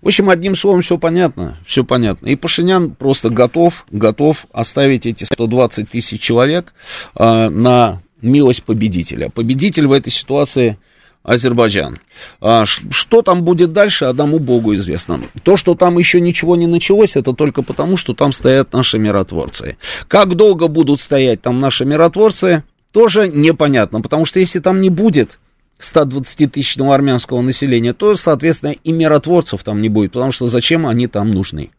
В 0.01 0.07
общем, 0.07 0.29
одним 0.29 0.55
словом, 0.55 0.81
все 0.81 0.97
понятно, 0.97 1.57
все 1.65 1.83
понятно. 1.83 2.27
И 2.27 2.35
Пашинян 2.35 2.91
просто 2.91 3.29
готов, 3.29 3.85
готов 3.89 4.45
оставить 4.51 5.05
эти 5.05 5.23
120 5.23 5.89
тысяч 5.89 6.21
человек 6.21 6.73
э, 7.17 7.49
на 7.49 8.01
милость 8.21 8.63
победителя. 8.63 9.29
Победитель 9.29 9.87
в 9.87 9.93
этой 9.93 10.11
ситуации 10.11 10.77
Азербайджан. 11.25 12.00
А, 12.39 12.65
что 12.65 13.22
там 13.24 13.44
будет 13.44 13.74
дальше, 13.74 14.05
одному 14.05 14.39
Богу 14.39 14.75
известно. 14.75 15.20
То, 15.44 15.58
что 15.58 15.74
там 15.74 15.98
еще 15.98 16.22
ничего 16.22 16.55
не 16.55 16.67
началось, 16.67 17.15
это 17.15 17.34
только 17.34 17.63
потому, 17.63 17.98
что 17.98 18.13
там 18.13 18.32
стоят 18.32 18.74
наши 18.74 19.00
миротворцы. 19.00 19.77
Как 20.08 20.36
долго 20.36 20.67
будут 20.67 21.00
стоять 21.00 21.41
там 21.41 21.60
наши 21.60 21.84
миротворцы, 21.84 22.63
тоже 22.91 23.27
непонятно, 23.27 24.01
потому 24.01 24.25
что 24.25 24.39
если 24.39 24.60
там 24.60 24.82
не 24.82 24.89
будет 24.89 25.39
120-тысячного 25.82 26.94
армянского 26.94 27.41
населения, 27.41 27.94
то, 27.94 28.15
соответственно, 28.15 28.75
и 28.84 28.91
миротворцев 28.91 29.63
там 29.63 29.82
не 29.82 29.89
будет, 29.89 30.13
потому 30.13 30.32
что 30.32 30.46
зачем 30.48 30.86
они 30.86 31.08
там 31.08 31.32
нужны? 31.32 31.72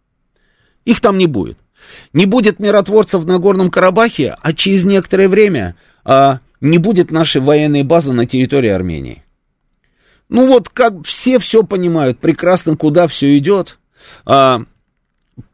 Их 0.84 1.00
там 1.00 1.18
не 1.18 1.26
будет. 1.26 1.56
Не 2.12 2.26
будет 2.26 2.58
миротворцев 2.58 3.22
в 3.22 3.26
Нагорном 3.26 3.70
Карабахе, 3.70 4.36
а 4.42 4.52
через 4.52 4.84
некоторое 4.84 5.28
время 5.28 5.76
а, 6.04 6.40
не 6.60 6.78
будет 6.78 7.12
нашей 7.12 7.40
военной 7.40 7.84
базы 7.84 8.12
на 8.12 8.26
территории 8.26 8.70
Армении. 8.70 9.22
Ну 10.28 10.46
вот 10.46 10.68
как 10.68 11.04
все 11.04 11.38
все 11.38 11.62
понимают 11.62 12.18
прекрасно, 12.18 12.76
куда 12.76 13.06
все 13.06 13.36
идет. 13.38 13.78
А, 14.24 14.62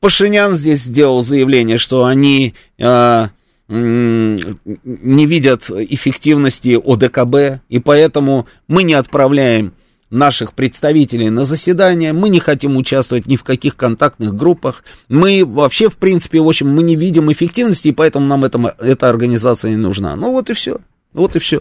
Пашинян 0.01 0.53
здесь 0.53 0.83
сделал 0.83 1.23
заявление, 1.23 1.79
что 1.79 2.05
они 2.05 2.55
а, 2.81 3.31
не 3.69 5.27
видят 5.27 5.71
эффективности 5.71 6.79
ОДКБ, 6.83 7.63
и 7.69 7.79
поэтому 7.79 8.47
мы 8.69 8.83
не 8.83 8.95
отправляем 8.95 9.73
наших 10.11 10.53
представителей 10.53 11.31
на 11.31 11.47
заседание, 11.47 12.13
мы 12.13 12.29
не 12.29 12.39
хотим 12.39 12.77
участвовать 12.77 13.27
ни 13.27 13.37
в 13.37 13.45
каких 13.45 13.77
контактных 13.77 14.35
группах, 14.35 14.85
мы 15.09 15.43
вообще, 15.47 15.89
в 15.89 15.97
принципе, 15.97 16.41
в 16.41 16.49
общем, 16.49 16.69
мы 16.69 16.83
не 16.83 16.97
видим 16.97 17.33
эффективности, 17.33 17.89
и 17.89 17.93
поэтому 17.93 18.27
нам 18.27 18.45
это, 18.45 18.77
эта 18.79 19.09
организация 19.09 19.71
не 19.71 19.79
нужна. 19.79 20.15
Ну 20.17 20.33
вот 20.33 20.51
и 20.51 20.53
все, 20.53 20.79
вот 21.15 21.35
и 21.35 21.39
все. 21.39 21.61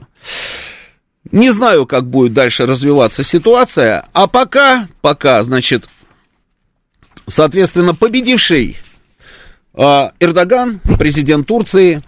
Не 1.31 1.51
знаю, 1.51 1.85
как 1.85 2.07
будет 2.07 2.33
дальше 2.33 2.65
развиваться 2.65 3.23
ситуация, 3.23 4.05
а 4.13 4.27
пока, 4.27 4.87
пока, 5.01 5.41
значит, 5.43 5.87
соответственно, 7.27 7.95
победивший 7.95 8.77
э, 9.73 10.09
Эрдоган, 10.19 10.81
президент 10.99 11.47
Турции, 11.47 12.01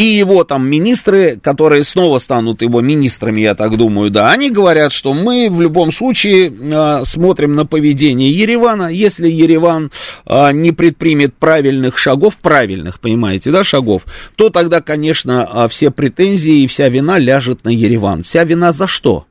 и 0.00 0.16
его 0.16 0.44
там 0.44 0.66
министры, 0.66 1.38
которые 1.42 1.84
снова 1.84 2.18
станут 2.20 2.62
его 2.62 2.80
министрами, 2.80 3.42
я 3.42 3.54
так 3.54 3.76
думаю, 3.76 4.10
да, 4.10 4.32
они 4.32 4.50
говорят, 4.50 4.94
что 4.94 5.12
мы 5.12 5.48
в 5.50 5.60
любом 5.60 5.92
случае 5.92 6.50
э, 6.50 7.04
смотрим 7.04 7.54
на 7.54 7.66
поведение 7.66 8.30
Еревана. 8.30 8.88
Если 8.88 9.28
Ереван 9.28 9.92
э, 10.24 10.52
не 10.52 10.72
предпримет 10.72 11.34
правильных 11.34 11.98
шагов, 11.98 12.38
правильных, 12.38 12.98
понимаете, 12.98 13.50
да, 13.50 13.62
шагов, 13.62 14.06
то 14.36 14.48
тогда, 14.48 14.80
конечно, 14.80 15.46
э, 15.52 15.68
все 15.68 15.90
претензии 15.90 16.62
и 16.62 16.66
вся 16.66 16.88
вина 16.88 17.18
ляжет 17.18 17.64
на 17.64 17.68
Ереван. 17.68 18.22
Вся 18.22 18.44
вина 18.44 18.72
за 18.72 18.86
что? 18.86 19.26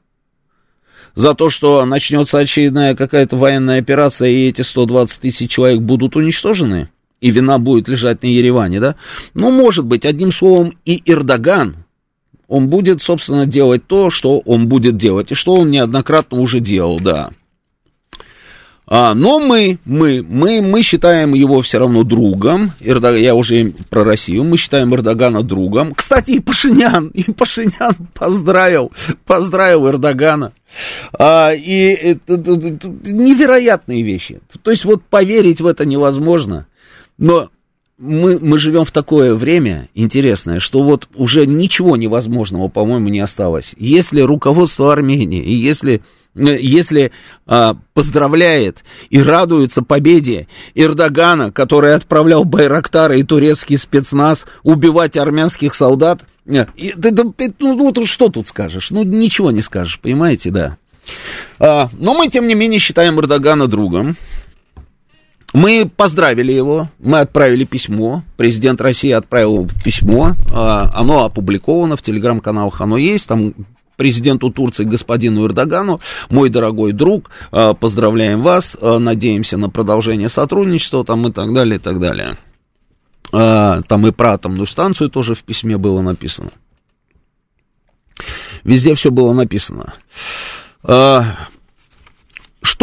За 1.16 1.34
то, 1.34 1.50
что 1.50 1.84
начнется 1.84 2.38
очередная 2.38 2.94
какая-то 2.94 3.38
военная 3.38 3.80
операция, 3.80 4.30
и 4.30 4.50
эти 4.50 4.62
120 4.62 5.20
тысяч 5.20 5.50
человек 5.50 5.80
будут 5.80 6.16
уничтожены? 6.16 6.90
И 7.22 7.32
вина 7.32 7.60
будет 7.60 7.88
лежать 7.88 8.24
на 8.24 8.28
Ереване, 8.28 8.80
да? 8.80 8.96
Ну, 9.34 9.52
может 9.52 9.86
быть, 9.86 10.06
одним 10.06 10.32
словом, 10.32 10.74
и 10.86 11.02
Эрдоган, 11.06 11.76
он 12.48 12.68
будет, 12.68 13.02
собственно, 13.02 13.46
делать 13.46 13.86
то, 13.88 14.10
что 14.10 14.40
он 14.40 14.68
будет 14.68 14.98
делать, 14.98 15.32
и 15.32 15.36
что 15.36 15.56
он 15.56 15.72
неоднократно 15.72 16.40
уже 16.40 16.60
делал, 16.60 17.00
да. 17.00 17.32
А, 18.92 19.14
но 19.14 19.40
мы, 19.40 19.78
мы, 19.86 20.26
мы, 20.28 20.64
мы 20.64 20.82
считаем 20.82 21.36
его 21.36 21.62
все 21.62 21.78
равно 21.78 22.04
другом. 22.04 22.72
Эрдог... 22.80 23.18
Я 23.18 23.36
уже 23.36 23.72
про 23.88 24.04
Россию. 24.04 24.44
Мы 24.46 24.58
считаем 24.58 24.96
Эрдогана 24.96 25.44
другом. 25.44 25.94
Кстати, 25.94 26.32
и 26.32 26.40
Пашинян, 26.40 27.10
и 27.10 27.32
Пашинян 27.32 27.96
поздравил, 28.16 28.92
поздравил 29.28 29.88
Эрдогана. 29.88 30.54
А, 31.14 31.52
и 31.54 31.72
это, 31.72 32.34
это, 32.34 32.54
это 32.54 32.88
невероятные 33.04 34.02
вещи. 34.02 34.40
То 34.64 34.72
есть 34.72 34.86
вот 34.86 35.04
поверить 35.04 35.62
в 35.62 35.68
это 35.68 35.86
невозможно. 35.86 36.66
Но 37.20 37.50
мы, 38.00 38.40
мы 38.40 38.58
живем 38.58 38.86
в 38.86 38.92
такое 38.92 39.36
время 39.36 39.90
интересное, 39.94 40.60
что 40.60 40.82
вот 40.82 41.08
уже 41.16 41.46
ничего 41.46 41.98
невозможного, 41.98 42.70
по-моему, 42.70 43.10
не 43.10 43.20
осталось. 43.20 43.76
Если 43.78 44.22
руководство 44.22 44.94
Армении, 44.94 45.44
и 45.44 45.54
если, 45.54 46.02
э, 46.34 46.58
если 46.60 47.12
а, 47.46 47.76
поздравляет 47.94 48.86
и 49.10 49.22
радуется 49.22 49.82
победе 49.82 50.48
Эрдогана, 50.76 51.52
который 51.52 51.94
отправлял 51.94 52.46
Байрактары 52.46 53.20
и 53.20 53.24
турецкий 53.24 53.78
спецназ 53.78 54.46
убивать 54.64 55.18
армянских 55.18 55.76
солдат, 55.76 56.22
э, 56.46 56.66
и, 56.78 56.94
да, 56.96 57.12
да, 57.12 57.24
ну, 57.60 57.92
ну 57.94 58.06
что 58.06 58.30
тут 58.30 58.48
скажешь? 58.48 58.92
Ну, 58.92 59.04
ничего 59.04 59.52
не 59.52 59.62
скажешь, 59.62 60.00
понимаете, 60.00 60.52
да. 60.52 60.78
А, 61.60 61.90
но 61.98 62.14
мы, 62.14 62.30
тем 62.30 62.48
не 62.48 62.56
менее, 62.56 62.80
считаем 62.80 63.20
Эрдогана 63.20 63.68
другом. 63.68 64.16
Мы 65.54 65.90
поздравили 65.96 66.52
его, 66.52 66.90
мы 67.00 67.20
отправили 67.20 67.64
письмо, 67.64 68.24
президент 68.38 68.82
России 68.82 69.10
отправил 69.12 69.68
письмо, 69.84 70.36
а, 70.54 70.92
оно 70.94 71.26
опубликовано 71.26 71.98
в 71.98 72.04
телеграм-каналах, 72.04 72.82
оно 72.82 72.98
есть, 72.98 73.28
там 73.28 73.54
президенту 73.96 74.52
Турции 74.52 74.84
господину 74.84 75.46
Эрдогану, 75.46 76.02
мой 76.30 76.50
дорогой 76.50 76.94
друг, 76.94 77.32
а, 77.52 77.74
поздравляем 77.74 78.42
вас, 78.42 78.78
а, 78.80 79.00
надеемся 79.00 79.58
на 79.58 79.70
продолжение 79.70 80.30
сотрудничества 80.30 81.04
там 81.04 81.28
и 81.28 81.32
так 81.32 81.52
далее, 81.52 81.78
и 81.78 81.80
так 81.80 82.00
далее. 82.00 82.38
Там 83.32 84.08
и 84.08 84.12
про 84.12 84.34
атомную 84.34 84.66
станцию 84.66 85.12
тоже 85.12 85.36
в 85.36 85.44
письме 85.44 85.78
было 85.78 86.02
написано. 86.02 86.50
Везде 88.64 88.96
все 88.96 89.12
было 89.12 89.34
написано. 89.34 89.94
Что 90.82 91.36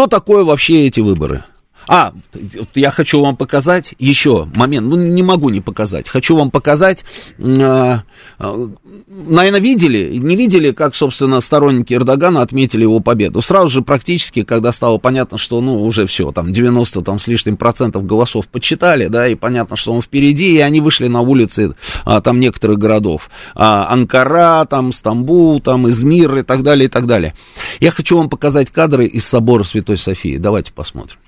такое 0.09 0.45
вообще 0.45 0.87
эти 0.87 1.01
выборы? 1.01 1.43
А, 1.89 2.13
я 2.75 2.91
хочу 2.91 3.21
вам 3.21 3.37
показать 3.37 3.95
еще 3.99 4.49
момент, 4.55 4.89
ну 4.89 4.97
не 4.97 5.23
могу 5.23 5.51
не 5.51 5.61
показать, 5.61 6.09
хочу 6.09 6.37
вам 6.37 6.51
показать, 6.51 7.05
э, 7.39 7.97
э, 8.39 8.69
наверное, 9.09 9.61
видели, 9.61 10.17
не 10.17 10.35
видели, 10.37 10.73
как, 10.73 10.95
собственно, 10.95 11.41
сторонники 11.41 11.95
Эрдогана 11.95 12.43
отметили 12.43 12.83
его 12.83 13.01
победу. 13.01 13.41
Сразу 13.41 13.69
же 13.69 13.83
практически, 13.83 14.43
когда 14.43 14.73
стало 14.73 14.99
понятно, 14.99 15.39
что, 15.39 15.61
ну, 15.61 15.83
уже 15.83 16.07
все, 16.07 16.33
там, 16.33 16.53
90 16.53 17.03
там, 17.03 17.19
с 17.19 17.29
лишним 17.29 17.57
процентов 17.57 18.05
голосов 18.05 18.49
подсчитали, 18.49 19.07
да, 19.07 19.29
и 19.29 19.35
понятно, 19.35 19.77
что 19.77 19.93
он 19.93 20.03
впереди, 20.03 20.57
и 20.57 20.59
они 20.59 20.81
вышли 20.81 21.07
на 21.07 21.21
улицы, 21.21 21.75
а, 22.05 22.21
там, 22.21 22.41
некоторых 22.41 22.79
городов. 22.79 23.31
А, 23.55 23.87
Анкара, 23.93 24.65
там, 24.65 24.93
Стамбул, 24.93 25.61
там, 25.61 25.89
Измир 25.89 26.37
и 26.37 26.43
так 26.43 26.63
далее, 26.63 26.87
и 26.87 26.89
так 26.89 27.07
далее. 27.07 27.35
Я 27.81 27.91
хочу 27.93 28.17
вам 28.17 28.29
показать 28.29 28.71
кадры 28.71 29.07
из 29.07 29.25
собора 29.25 29.63
Святой 29.63 29.99
Софии. 29.99 30.37
Давайте 30.37 30.73
посмотрим. 30.73 31.19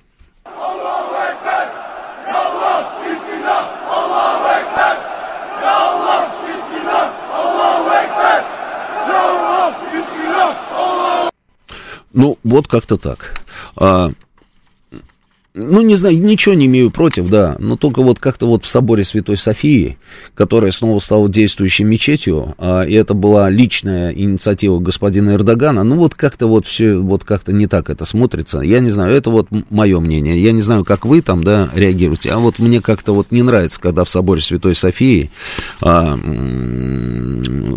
Ну, 12.12 12.38
вот 12.42 12.68
как-то 12.68 12.96
так. 12.96 13.40
А, 13.76 14.10
ну, 15.58 15.82
не 15.82 15.96
знаю, 15.96 16.20
ничего 16.20 16.54
не 16.54 16.66
имею 16.66 16.90
против, 16.90 17.28
да, 17.28 17.56
но 17.58 17.76
только 17.76 18.02
вот 18.02 18.18
как-то 18.18 18.46
вот 18.46 18.64
в 18.64 18.68
соборе 18.68 19.04
Святой 19.04 19.36
Софии, 19.36 19.98
которая 20.34 20.70
снова 20.70 21.00
стала 21.00 21.28
действующей 21.28 21.84
мечетью, 21.84 22.54
а, 22.58 22.82
и 22.82 22.94
это 22.94 23.14
была 23.14 23.50
личная 23.50 24.12
инициатива 24.12 24.78
господина 24.78 25.34
Эрдогана, 25.34 25.82
ну, 25.82 25.96
вот 25.96 26.14
как-то 26.14 26.46
вот 26.46 26.66
все, 26.66 26.96
вот 26.96 27.24
как-то 27.24 27.52
не 27.52 27.66
так 27.66 27.90
это 27.90 28.04
смотрится, 28.04 28.60
я 28.60 28.80
не 28.80 28.90
знаю, 28.90 29.14
это 29.14 29.30
вот 29.30 29.48
мое 29.70 29.98
мнение, 30.00 30.40
я 30.42 30.52
не 30.52 30.60
знаю, 30.60 30.84
как 30.84 31.04
вы 31.04 31.20
там, 31.22 31.42
да, 31.42 31.68
реагируете, 31.74 32.30
а 32.30 32.38
вот 32.38 32.58
мне 32.58 32.80
как-то 32.80 33.12
вот 33.12 33.32
не 33.32 33.42
нравится, 33.42 33.80
когда 33.80 34.04
в 34.04 34.10
соборе 34.10 34.40
Святой 34.40 34.74
Софии, 34.74 35.30
а, 35.80 36.18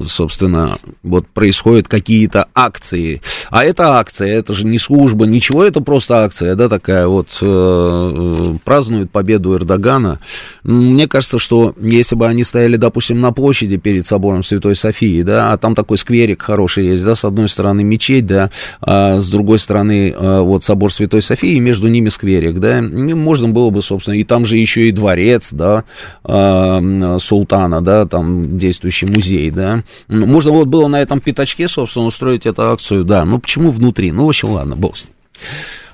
собственно, 0.08 0.78
вот 1.04 1.28
происходят 1.28 1.88
какие-то 1.88 2.48
акции, 2.54 3.22
а 3.50 3.66
это 3.66 3.98
акция, 3.98 4.28
это 4.28 4.54
же 4.54 4.68
не 4.68 4.78
служба, 4.78 5.26
ничего, 5.26 5.64
это 5.64 5.82
просто 5.82 6.24
акция, 6.24 6.56
да, 6.56 6.70
такая 6.70 7.08
вот 7.08 7.38
э, 7.74 8.58
празднуют 8.64 9.12
победу 9.12 9.56
Эрдогана. 9.56 10.20
Мне 10.64 11.08
кажется, 11.08 11.40
что 11.40 11.74
если 11.80 12.16
бы 12.16 12.28
они 12.28 12.44
стояли, 12.44 12.78
допустим, 12.78 13.22
на 13.22 13.32
площади 13.32 13.78
перед 13.78 14.06
собором 14.06 14.44
Святой 14.44 14.76
Софии, 14.76 15.22
да, 15.22 15.54
а 15.54 15.58
там 15.58 15.76
такой 15.76 15.98
скверик 15.98 16.42
хороший 16.42 16.88
есть, 16.88 17.04
да, 17.04 17.16
с 17.16 17.26
одной 17.26 17.50
стороны 17.50 17.84
мечеть, 17.84 18.26
да, 18.26 18.52
а 18.82 19.20
с 19.20 19.30
другой 19.30 19.60
стороны 19.60 20.12
э, 20.12 20.40
вот 20.42 20.64
собор 20.64 20.94
Святой 20.94 21.22
Софии, 21.22 21.60
между 21.60 21.88
ними 21.88 22.10
скверик, 22.10 22.60
да, 22.60 22.82
можно 22.82 23.50
было 23.50 23.70
бы, 23.70 23.82
собственно, 23.82 24.16
и 24.16 24.24
там 24.24 24.46
же 24.46 24.58
еще 24.58 24.88
и 24.88 24.92
дворец, 24.92 25.50
да, 25.52 25.84
э, 26.24 27.18
султана, 27.20 27.82
да, 27.82 28.06
там 28.06 28.58
действующий 28.58 29.06
музей, 29.06 29.52
да. 29.52 29.84
Можно 30.08 30.52
вот 30.52 30.68
было 30.68 30.88
на 30.88 31.02
этом 31.02 31.20
пятачке, 31.20 31.68
собственно, 31.68 32.06
устроить 32.06 32.46
эту 32.46 32.64
акцию, 32.64 33.06
да, 33.06 33.26
ну 33.26 33.40
почему 33.40 33.72
внутри? 33.72 34.12
Ну, 34.12 34.26
в 34.26 34.30
общем, 34.30 34.50
ладно, 34.50 34.76
бог 34.76 34.98
с 34.98 35.06
ним. 35.06 35.14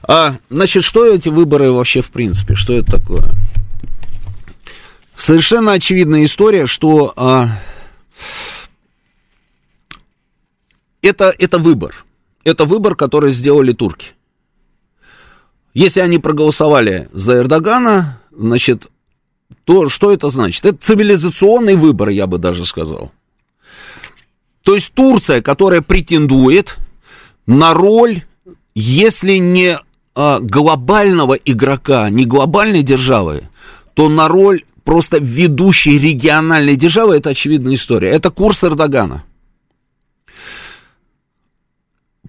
А, 0.07 0.37
значит, 0.49 0.85
что 0.85 1.05
эти 1.05 1.27
выборы 1.27 1.71
вообще 1.71 2.01
в 2.01 2.11
принципе? 2.11 2.55
Что 2.55 2.73
это 2.73 2.93
такое? 2.93 3.31
Совершенно 5.17 5.73
очевидная 5.73 6.23
история, 6.23 6.65
что 6.65 7.11
а, 7.17 7.47
это, 11.01 11.33
это 11.37 11.57
выбор. 11.57 12.05
Это 12.45 12.63
выбор, 12.63 12.95
который 12.95 13.31
сделали 13.31 13.73
турки. 13.73 14.13
Если 15.73 15.99
они 15.99 16.17
проголосовали 16.17 17.09
за 17.11 17.39
Эрдогана, 17.39 18.21
значит, 18.31 18.87
то 19.65 19.89
что 19.89 20.13
это 20.13 20.29
значит? 20.29 20.65
Это 20.65 20.77
цивилизационный 20.77 21.75
выбор, 21.75 22.09
я 22.09 22.25
бы 22.25 22.37
даже 22.37 22.65
сказал. 22.65 23.11
То 24.63 24.75
есть 24.75 24.93
Турция, 24.93 25.41
которая 25.41 25.81
претендует 25.81 26.77
на 27.45 27.73
роль, 27.73 28.23
если 28.73 29.33
не 29.33 29.77
а, 30.19 30.39
глобального 30.39 31.35
игрока, 31.35 32.09
не 32.09 32.25
глобальной 32.25 32.81
державы, 32.81 33.51
то 33.93 34.09
на 34.09 34.27
роль 34.27 34.65
просто 34.83 35.19
ведущей 35.19 35.99
региональной 35.99 36.75
державы 36.75 37.17
это 37.17 37.29
очевидная 37.29 37.75
история. 37.75 38.09
Это 38.09 38.31
курс 38.31 38.63
Эрдогана. 38.63 39.23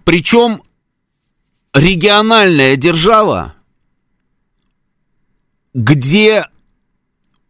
Причем 0.04 0.60
региональная 1.72 2.76
держава, 2.76 3.54
где 5.72 6.44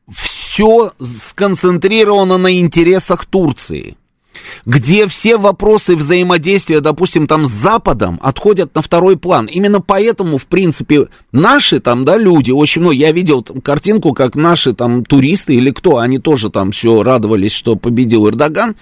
все 0.09 0.93
сконцентрировано 1.01 2.39
на 2.39 2.61
интересах 2.61 3.27
Турции 3.27 3.97
где 4.67 5.07
все 5.09 5.37
вопросы 5.37 5.97
взаимодействия, 5.97 6.81
допустим, 6.81 7.27
там 7.27 7.47
с 7.47 7.51
Западом 7.51 8.19
отходят 8.23 8.75
на 8.75 8.83
второй 8.83 9.17
план. 9.17 9.47
Именно 9.47 9.81
поэтому, 9.81 10.39
в 10.39 10.47
принципе, 10.47 11.09
наши 11.33 11.81
там, 11.81 12.05
да, 12.05 12.17
люди, 12.17 12.51
очень 12.51 12.81
много, 12.81 12.95
я 12.95 13.13
видел 13.13 13.43
картинку, 13.43 14.13
как 14.13 14.35
наши 14.35 14.75
там 14.75 15.05
туристы 15.05 15.55
или 15.55 15.71
кто, 15.71 15.99
они 15.99 16.19
тоже 16.19 16.51
там 16.51 16.73
все 16.73 17.03
радовались, 17.03 17.53
что 17.53 17.77
победил 17.77 18.29
Эрдоган, 18.29 18.77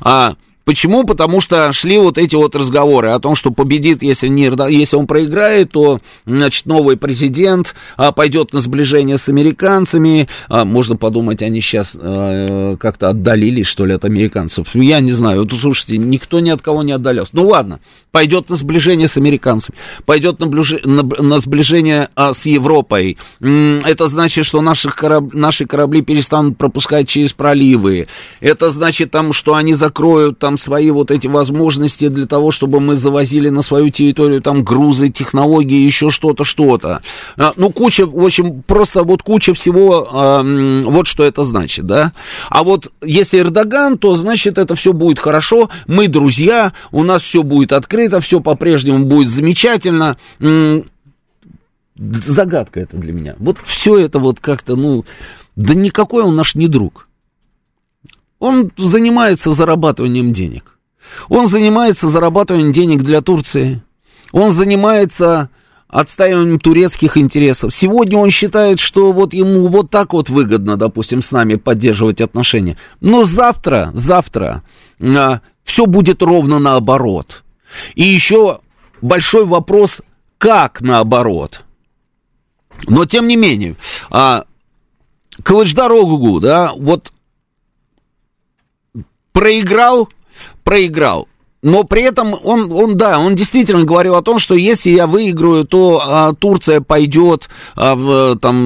а, 0.00 0.34
Почему? 0.68 1.04
Потому 1.04 1.40
что 1.40 1.72
шли 1.72 1.96
вот 1.96 2.18
эти 2.18 2.36
вот 2.36 2.54
разговоры 2.54 3.08
о 3.08 3.18
том, 3.20 3.34
что 3.34 3.50
победит, 3.50 4.02
если, 4.02 4.28
не, 4.28 4.52
если 4.70 4.96
он 4.96 5.06
проиграет, 5.06 5.70
то, 5.70 5.98
значит, 6.26 6.66
новый 6.66 6.98
президент 6.98 7.74
а, 7.96 8.12
пойдет 8.12 8.52
на 8.52 8.60
сближение 8.60 9.16
с 9.16 9.30
американцами. 9.30 10.28
А, 10.50 10.66
можно 10.66 10.94
подумать, 10.94 11.40
они 11.40 11.62
сейчас 11.62 11.96
а, 11.98 12.76
как-то 12.76 13.08
отдалились, 13.08 13.66
что 13.66 13.86
ли, 13.86 13.94
от 13.94 14.04
американцев. 14.04 14.74
Я 14.74 15.00
не 15.00 15.12
знаю. 15.12 15.40
Вот, 15.40 15.54
слушайте, 15.58 15.96
никто 15.96 16.38
ни 16.40 16.50
от 16.50 16.60
кого 16.60 16.82
не 16.82 16.92
отдалялся. 16.92 17.30
Ну 17.32 17.48
ладно, 17.48 17.80
пойдет 18.10 18.50
на 18.50 18.56
сближение 18.56 19.08
с 19.08 19.16
американцами, 19.16 19.74
пойдет 20.04 20.38
на, 20.38 20.48
блюж... 20.48 20.74
на, 20.84 21.02
на 21.02 21.38
сближение 21.38 22.10
с 22.14 22.44
Европой. 22.44 23.16
Это 23.40 24.06
значит, 24.08 24.44
что 24.44 24.60
наших 24.60 24.96
кораб... 24.96 25.32
наши 25.32 25.64
корабли 25.64 26.02
перестанут 26.02 26.58
пропускать 26.58 27.08
через 27.08 27.32
проливы. 27.32 28.06
Это 28.40 28.68
значит, 28.68 29.10
там, 29.10 29.32
что 29.32 29.54
они 29.54 29.72
закроют 29.72 30.38
там 30.38 30.57
свои 30.58 30.90
вот 30.90 31.10
эти 31.10 31.26
возможности 31.26 32.08
для 32.08 32.26
того, 32.26 32.50
чтобы 32.50 32.80
мы 32.80 32.96
завозили 32.96 33.48
на 33.48 33.62
свою 33.62 33.90
территорию 33.90 34.42
там 34.42 34.62
грузы, 34.62 35.08
технологии, 35.08 35.84
еще 35.84 36.10
что-то, 36.10 36.44
что-то. 36.44 37.00
А, 37.36 37.52
ну, 37.56 37.70
куча, 37.70 38.06
в 38.06 38.24
общем, 38.24 38.62
просто 38.62 39.02
вот 39.04 39.22
куча 39.22 39.54
всего, 39.54 40.08
э, 40.12 40.82
вот 40.84 41.06
что 41.06 41.24
это 41.24 41.44
значит, 41.44 41.86
да. 41.86 42.12
А 42.50 42.62
вот 42.62 42.92
если 43.02 43.40
Эрдоган, 43.40 43.98
то 43.98 44.16
значит 44.16 44.58
это 44.58 44.74
все 44.74 44.92
будет 44.92 45.18
хорошо, 45.18 45.70
мы 45.86 46.08
друзья, 46.08 46.72
у 46.92 47.02
нас 47.02 47.22
все 47.22 47.42
будет 47.42 47.72
открыто, 47.72 48.20
все 48.20 48.40
по-прежнему 48.40 49.04
будет 49.04 49.28
замечательно. 49.28 50.16
Загадка 51.96 52.80
это 52.80 52.96
для 52.96 53.12
меня. 53.12 53.34
Вот 53.38 53.58
все 53.64 53.98
это 53.98 54.18
вот 54.18 54.38
как-то, 54.38 54.76
ну, 54.76 55.04
да 55.56 55.74
никакой 55.74 56.22
он 56.22 56.36
наш 56.36 56.54
не 56.54 56.68
друг. 56.68 57.07
Он 58.38 58.70
занимается 58.76 59.52
зарабатыванием 59.52 60.32
денег. 60.32 60.78
Он 61.28 61.46
занимается 61.46 62.08
зарабатыванием 62.08 62.72
денег 62.72 63.02
для 63.02 63.20
Турции. 63.20 63.82
Он 64.32 64.52
занимается 64.52 65.50
отстаиванием 65.88 66.60
турецких 66.60 67.16
интересов. 67.16 67.74
Сегодня 67.74 68.18
он 68.18 68.30
считает, 68.30 68.78
что 68.78 69.12
вот 69.12 69.32
ему 69.32 69.68
вот 69.68 69.90
так 69.90 70.12
вот 70.12 70.28
выгодно, 70.28 70.76
допустим, 70.76 71.22
с 71.22 71.32
нами 71.32 71.54
поддерживать 71.54 72.20
отношения. 72.20 72.76
Но 73.00 73.24
завтра, 73.24 73.90
завтра 73.94 74.62
а, 75.00 75.40
все 75.64 75.86
будет 75.86 76.22
ровно 76.22 76.58
наоборот. 76.58 77.42
И 77.94 78.02
еще 78.02 78.60
большой 79.00 79.46
вопрос, 79.46 80.02
как 80.36 80.82
наоборот. 80.82 81.64
Но 82.86 83.06
тем 83.06 83.26
не 83.26 83.36
менее, 83.36 83.76
а, 84.10 84.44
Кылычдар 85.42 85.90
Огугу, 85.90 86.40
да, 86.40 86.72
вот 86.76 87.12
проиграл, 89.38 90.08
проиграл. 90.64 91.28
Но 91.62 91.84
при 91.84 92.02
этом 92.02 92.34
он, 92.42 92.72
он, 92.72 92.96
да, 92.96 93.20
он 93.20 93.36
действительно 93.36 93.84
говорил 93.84 94.16
о 94.16 94.22
том, 94.22 94.40
что 94.40 94.56
если 94.56 94.90
я 94.90 95.06
выиграю, 95.06 95.64
то 95.64 96.02
а, 96.04 96.32
Турция 96.32 96.80
пойдет 96.80 97.48
а, 97.76 97.94
в, 97.94 98.36
там, 98.40 98.56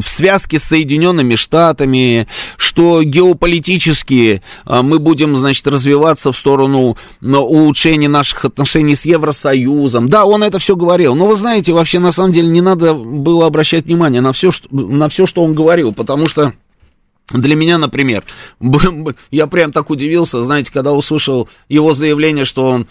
в 0.00 0.08
связке 0.08 0.58
с 0.58 0.64
Соединенными 0.64 1.34
Штатами, 1.36 2.26
что 2.56 3.02
геополитически 3.02 4.42
а, 4.64 4.82
мы 4.82 4.98
будем, 4.98 5.36
значит, 5.36 5.66
развиваться 5.66 6.32
в 6.32 6.36
сторону 6.38 6.96
ну, 7.20 7.42
улучшения 7.42 8.08
наших 8.08 8.46
отношений 8.46 8.94
с 8.94 9.04
Евросоюзом. 9.04 10.08
Да, 10.08 10.24
он 10.24 10.42
это 10.42 10.58
все 10.58 10.74
говорил. 10.74 11.14
Но 11.14 11.26
вы 11.26 11.36
знаете, 11.36 11.74
вообще 11.74 11.98
на 11.98 12.12
самом 12.12 12.32
деле 12.32 12.48
не 12.48 12.62
надо 12.62 12.94
было 12.94 13.44
обращать 13.46 13.84
внимание 13.84 14.22
на 14.22 14.32
все, 14.32 14.50
что, 14.50 14.68
на 14.70 15.10
все, 15.10 15.26
что 15.26 15.42
он 15.42 15.52
говорил, 15.52 15.92
потому 15.92 16.28
что 16.28 16.54
для 17.30 17.56
меня, 17.56 17.78
например, 17.78 18.24
я 19.30 19.46
прям 19.46 19.72
так 19.72 19.90
удивился, 19.90 20.42
знаете, 20.42 20.72
когда 20.72 20.92
услышал 20.92 21.48
его 21.68 21.94
заявление, 21.94 22.44
что 22.44 22.66
он 22.66 22.86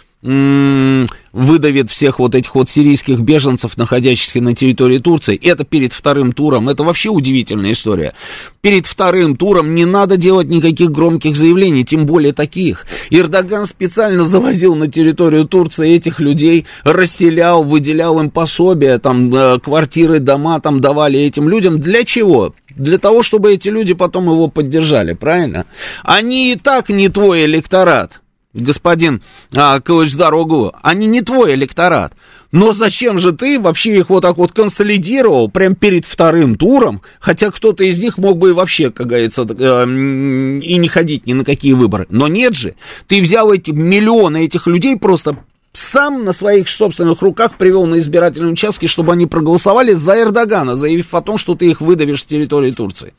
выдавит 1.34 1.90
всех 1.90 2.20
вот 2.20 2.34
этих 2.34 2.56
вот 2.56 2.70
сирийских 2.70 3.20
беженцев, 3.20 3.76
находящихся 3.76 4.40
на 4.40 4.56
территории 4.56 5.00
Турции. 5.00 5.38
Это 5.44 5.66
перед 5.66 5.92
вторым 5.92 6.32
туром. 6.32 6.70
Это 6.70 6.84
вообще 6.84 7.10
удивительная 7.10 7.74
история. 7.74 8.14
Перед 8.62 8.86
вторым 8.86 9.36
туром 9.36 9.76
не 9.76 9.84
надо 9.84 10.16
делать 10.16 10.48
никаких 10.48 10.92
громких 10.92 11.36
заявлений, 11.36 11.84
тем 11.84 12.06
более 12.06 12.32
таких. 12.32 12.86
Эрдоган 13.10 13.66
специально 13.66 14.24
завозил 14.24 14.76
на 14.76 14.88
территорию 14.88 15.46
Турции 15.46 15.94
этих 15.94 16.22
людей, 16.22 16.66
расселял, 16.86 17.66
выделял 17.66 18.18
им 18.22 18.30
пособия, 18.30 19.00
там, 19.00 19.34
э, 19.36 19.60
квартиры, 19.60 20.20
дома 20.20 20.62
там 20.62 20.80
давали 20.80 21.20
этим 21.20 21.50
людям. 21.50 21.82
Для 21.82 22.06
чего? 22.06 22.56
Для 22.76 22.98
того, 22.98 23.24
чтобы 23.24 23.54
эти 23.54 23.70
люди 23.70 23.94
потом 23.94 24.26
его 24.26 24.48
поддержали, 24.48 25.14
правильно? 25.14 25.66
Они 26.04 26.52
и 26.52 26.56
так 26.56 26.90
не 26.90 27.10
твой 27.10 27.46
электорат 27.46 28.20
господин 28.54 29.22
а, 29.56 29.80
Кылыч-Дорогу, 29.80 30.74
они 30.82 31.08
не 31.08 31.22
твой 31.22 31.56
электорат. 31.56 32.14
Но 32.52 32.72
зачем 32.74 33.18
же 33.18 33.32
ты 33.32 33.60
вообще 33.60 33.98
их 33.98 34.12
вот 34.12 34.22
так 34.22 34.38
вот 34.38 34.52
консолидировал 34.52 35.50
прямо 35.50 35.74
перед 35.74 36.06
вторым 36.06 36.56
туром, 36.56 37.02
хотя 37.20 37.50
кто-то 37.50 37.84
из 37.84 38.00
них 38.00 38.20
мог 38.20 38.38
бы 38.38 38.50
и 38.50 38.54
вообще, 38.54 38.92
как 38.92 39.08
говорится, 39.08 39.42
э, 39.42 39.86
и 39.86 40.78
не 40.78 40.88
ходить 40.88 41.26
ни 41.26 41.34
на 41.34 41.44
какие 41.44 41.74
выборы. 41.74 42.06
Но 42.10 42.28
нет 42.28 42.54
же, 42.54 42.76
ты 43.08 43.22
взял 43.22 43.52
эти 43.52 43.72
миллионы 43.72 44.46
этих 44.46 44.68
людей 44.68 44.98
просто 44.98 45.38
сам 45.74 46.24
на 46.24 46.34
своих 46.34 46.70
собственных 46.70 47.22
руках 47.22 47.56
привел 47.56 47.86
на 47.86 47.96
избирательные 47.96 48.54
участки, 48.54 48.86
чтобы 48.86 49.14
они 49.14 49.26
проголосовали 49.26 49.94
за 49.94 50.22
Эрдогана, 50.22 50.76
заявив 50.76 51.14
о 51.14 51.22
том, 51.22 51.38
что 51.38 51.56
ты 51.56 51.70
их 51.70 51.82
выдавишь 51.82 52.22
с 52.22 52.26
территории 52.26 52.72
Турции. 52.72 53.14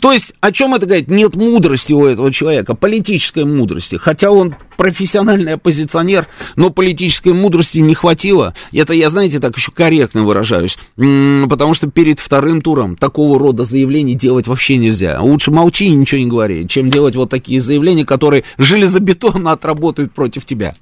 То 0.00 0.12
есть, 0.12 0.32
о 0.40 0.50
чем 0.50 0.74
это 0.74 0.84
говорит? 0.84 1.08
Нет 1.08 1.36
мудрости 1.36 1.92
у 1.92 2.06
этого 2.06 2.32
человека, 2.32 2.74
политической 2.74 3.44
мудрости. 3.44 3.96
Хотя 3.96 4.32
он 4.32 4.56
профессиональный 4.76 5.54
оппозиционер, 5.54 6.26
но 6.56 6.70
политической 6.70 7.32
мудрости 7.32 7.78
не 7.78 7.94
хватило. 7.94 8.52
Это 8.72 8.94
я, 8.94 9.10
знаете, 9.10 9.38
так 9.38 9.56
еще 9.56 9.70
корректно 9.70 10.24
выражаюсь. 10.24 10.76
Потому 10.96 11.74
что 11.74 11.88
перед 11.88 12.18
вторым 12.18 12.62
туром 12.62 12.96
такого 12.96 13.38
рода 13.38 13.62
заявлений 13.62 14.16
делать 14.16 14.48
вообще 14.48 14.76
нельзя. 14.76 15.20
Лучше 15.20 15.52
молчи 15.52 15.86
и 15.86 15.94
ничего 15.94 16.20
не 16.20 16.26
говори, 16.26 16.66
чем 16.66 16.90
делать 16.90 17.14
вот 17.14 17.30
такие 17.30 17.60
заявления, 17.60 18.04
которые 18.04 18.42
железобетонно 18.58 19.52
отработают 19.52 20.12
против 20.12 20.44
тебя. 20.44 20.74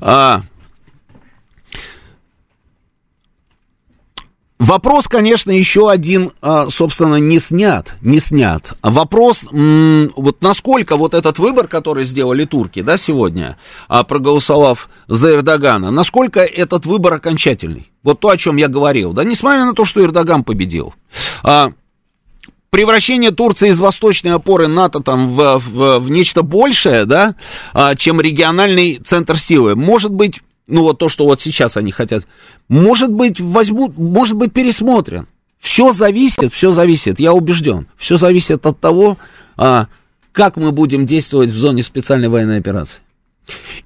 А, 0.00 0.42
Вопрос, 4.64 5.08
конечно, 5.08 5.50
еще 5.50 5.90
один, 5.90 6.30
а, 6.40 6.70
собственно, 6.70 7.16
не 7.16 7.38
снят, 7.38 7.92
не 8.00 8.18
снят. 8.18 8.72
Вопрос, 8.82 9.40
вот 9.50 10.42
насколько 10.42 10.96
вот 10.96 11.12
этот 11.12 11.38
выбор, 11.38 11.68
который 11.68 12.04
сделали 12.06 12.46
турки, 12.46 12.80
да, 12.80 12.96
сегодня, 12.96 13.58
а, 13.88 14.04
проголосовав 14.04 14.88
за 15.06 15.34
Эрдогана, 15.34 15.90
насколько 15.90 16.40
этот 16.40 16.86
выбор 16.86 17.12
окончательный? 17.12 17.90
Вот 18.02 18.20
то, 18.20 18.30
о 18.30 18.38
чем 18.38 18.56
я 18.56 18.68
говорил, 18.68 19.12
да, 19.12 19.22
несмотря 19.22 19.66
на 19.66 19.74
то, 19.74 19.84
что 19.84 20.02
Эрдоган 20.02 20.44
победил. 20.44 20.94
А, 22.74 22.76
превращение 22.76 23.30
Турции 23.30 23.70
из 23.70 23.78
восточной 23.78 24.32
опоры 24.32 24.66
НАТО 24.66 25.00
там 25.00 25.28
в, 25.28 25.58
в, 25.58 25.98
в 26.00 26.10
нечто 26.10 26.42
большее, 26.42 27.04
да, 27.04 27.36
чем 27.96 28.20
региональный 28.20 28.96
центр 28.96 29.38
силы, 29.38 29.76
может 29.76 30.12
быть 30.12 30.40
ну 30.66 30.82
вот 30.82 30.98
то, 30.98 31.08
что 31.08 31.24
вот 31.24 31.40
сейчас 31.40 31.76
они 31.76 31.92
хотят, 31.92 32.26
может 32.68 33.12
быть, 33.12 33.40
возьмут, 33.40 33.96
может 33.98 34.34
быть, 34.34 34.52
пересмотрен. 34.52 35.28
Все 35.60 35.92
зависит, 35.92 36.52
все 36.52 36.72
зависит, 36.72 37.20
я 37.20 37.32
убежден. 37.32 37.86
Все 37.96 38.16
зависит 38.16 38.66
от 38.66 38.80
того, 38.80 39.18
а, 39.56 39.86
как 40.32 40.56
мы 40.56 40.72
будем 40.72 41.06
действовать 41.06 41.50
в 41.50 41.56
зоне 41.56 41.82
специальной 41.82 42.28
военной 42.28 42.58
операции. 42.58 43.00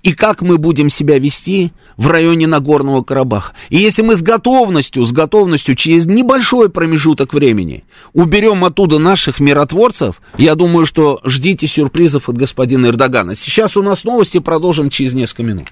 И 0.03 0.13
как 0.13 0.43
мы 0.43 0.59
будем 0.59 0.89
себя 0.89 1.19
вести 1.19 1.73
в 1.97 2.09
районе 2.09 2.47
Нагорного 2.47 3.03
Карабаха. 3.03 3.55
И 3.71 3.77
если 3.77 4.03
мы 4.03 4.17
с 4.17 4.23
готовностью, 4.23 5.05
с 5.05 5.13
готовностью 5.13 5.75
через 5.75 6.07
небольшой 6.07 6.69
промежуток 6.71 7.35
времени 7.35 7.85
уберем 8.13 8.65
оттуда 8.65 8.99
наших 8.99 9.41
миротворцев, 9.41 10.21
я 10.37 10.55
думаю, 10.55 10.87
что 10.87 11.21
ждите 11.25 11.67
сюрпризов 11.67 12.29
от 12.29 12.37
господина 12.39 12.87
Эрдогана. 12.87 13.35
Сейчас 13.35 13.77
у 13.77 13.83
нас 13.83 14.05
новости, 14.05 14.39
продолжим 14.39 14.91
через 14.91 15.15
несколько 15.15 15.43
минут. 15.43 15.69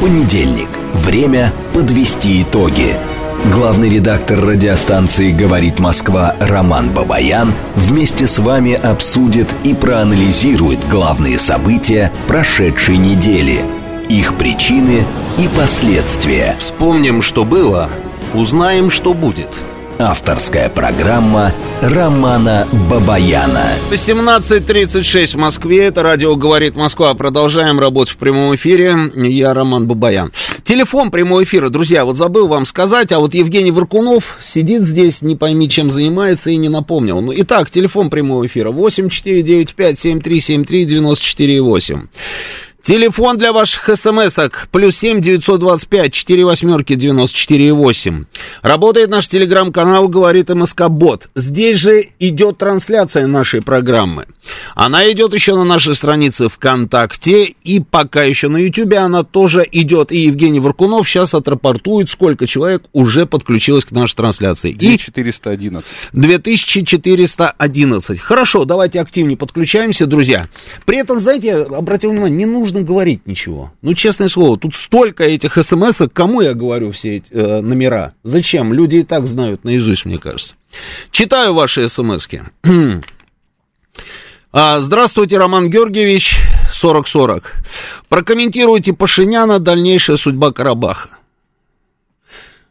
Понедельник. 0.00 0.68
Время 0.94 1.52
подвести 1.72 2.42
итоги. 2.42 2.96
Главный 3.52 3.90
редактор 3.90 4.40
радиостанции 4.40 5.30
«Говорит 5.30 5.78
Москва» 5.78 6.34
Роман 6.40 6.88
Бабаян 6.88 7.52
вместе 7.74 8.26
с 8.26 8.38
вами 8.38 8.72
обсудит 8.72 9.54
и 9.64 9.74
проанализирует 9.74 10.78
главные 10.88 11.38
события 11.38 12.10
прошедшей 12.26 12.96
недели, 12.96 13.62
их 14.08 14.36
причины 14.36 15.04
и 15.36 15.46
последствия. 15.58 16.56
Вспомним, 16.58 17.20
что 17.20 17.44
было, 17.44 17.90
узнаем, 18.32 18.90
что 18.90 19.12
будет– 19.12 19.50
Авторская 19.98 20.68
программа 20.68 21.52
Романа 21.80 22.66
Бабаяна. 22.90 23.64
18.36 23.92 25.36
в 25.36 25.36
Москве. 25.36 25.84
Это 25.84 26.02
радио 26.02 26.34
«Говорит 26.34 26.74
Москва». 26.74 27.14
Продолжаем 27.14 27.78
работать 27.78 28.12
в 28.14 28.16
прямом 28.16 28.56
эфире. 28.56 28.96
Я 29.14 29.54
Роман 29.54 29.86
Бабаян. 29.86 30.32
Телефон 30.64 31.12
прямого 31.12 31.44
эфира, 31.44 31.68
друзья, 31.68 32.04
вот 32.04 32.16
забыл 32.16 32.48
вам 32.48 32.66
сказать, 32.66 33.12
а 33.12 33.20
вот 33.20 33.34
Евгений 33.34 33.70
Варкунов 33.70 34.38
сидит 34.42 34.82
здесь, 34.82 35.22
не 35.22 35.36
пойми, 35.36 35.68
чем 35.68 35.90
занимается, 35.90 36.50
и 36.50 36.56
не 36.56 36.68
напомнил. 36.68 37.20
Ну, 37.20 37.32
итак, 37.36 37.70
телефон 37.70 38.10
прямого 38.10 38.46
эфира 38.46 38.70
8495 38.70 39.98
7373 39.98 40.84
94 40.86 41.62
8. 41.62 42.06
Телефон 42.84 43.38
для 43.38 43.54
ваших 43.54 43.96
смс-ок. 43.96 44.68
Плюс 44.70 44.98
семь 44.98 45.22
девятьсот 45.22 45.58
двадцать 45.58 45.88
пять 45.88 46.12
четыре 46.12 46.44
восьмерки 46.44 46.94
девяносто 46.94 47.34
четыре 47.34 47.72
восемь. 47.72 48.26
Работает 48.60 49.08
наш 49.08 49.26
телеграм-канал 49.26 50.06
«Говорит 50.06 50.50
МСК 50.50 50.90
Бот». 50.90 51.30
Здесь 51.34 51.78
же 51.78 52.10
идет 52.18 52.58
трансляция 52.58 53.26
нашей 53.26 53.62
программы. 53.62 54.26
Она 54.74 55.10
идет 55.10 55.32
еще 55.32 55.54
на 55.54 55.64
нашей 55.64 55.94
странице 55.94 56.50
ВКонтакте. 56.50 57.54
И 57.64 57.80
пока 57.80 58.22
еще 58.22 58.48
на 58.48 58.58
Ютубе 58.58 58.98
она 58.98 59.22
тоже 59.22 59.66
идет. 59.72 60.12
И 60.12 60.18
Евгений 60.18 60.60
Варкунов 60.60 61.08
сейчас 61.08 61.32
отрапортует, 61.32 62.10
сколько 62.10 62.46
человек 62.46 62.82
уже 62.92 63.24
подключилось 63.24 63.86
к 63.86 63.92
нашей 63.92 64.16
трансляции. 64.16 64.74
2411. 64.74 65.88
2411. 66.12 68.20
Хорошо, 68.20 68.66
давайте 68.66 69.00
активнее 69.00 69.38
подключаемся, 69.38 70.06
друзья. 70.06 70.46
При 70.84 70.98
этом, 70.98 71.18
знаете, 71.18 71.62
обратил 71.62 72.10
внимание, 72.10 72.36
не 72.36 72.44
нужно 72.44 72.73
нужно 72.74 72.86
говорить 72.86 73.26
ничего. 73.26 73.72
Ну, 73.82 73.94
честное 73.94 74.28
слово, 74.28 74.58
тут 74.58 74.74
столько 74.74 75.24
этих 75.24 75.56
смс 75.62 76.00
кому 76.12 76.40
я 76.40 76.54
говорю 76.54 76.90
все 76.90 77.16
эти 77.16 77.32
э, 77.32 77.60
номера? 77.60 78.14
Зачем? 78.22 78.72
Люди 78.72 78.96
и 78.96 79.02
так 79.02 79.26
знают 79.26 79.64
наизусть, 79.64 80.04
мне 80.04 80.18
кажется. 80.18 80.54
Читаю 81.10 81.54
ваши 81.54 81.88
смс 81.88 82.28
-ки. 82.28 82.42
а, 84.52 84.80
здравствуйте, 84.80 85.38
Роман 85.38 85.70
Георгиевич, 85.70 86.36
4040. 86.72 87.52
Прокомментируйте 88.08 88.92
Пашиняна, 88.92 89.58
дальнейшая 89.58 90.16
судьба 90.16 90.52
Карабаха. 90.52 91.10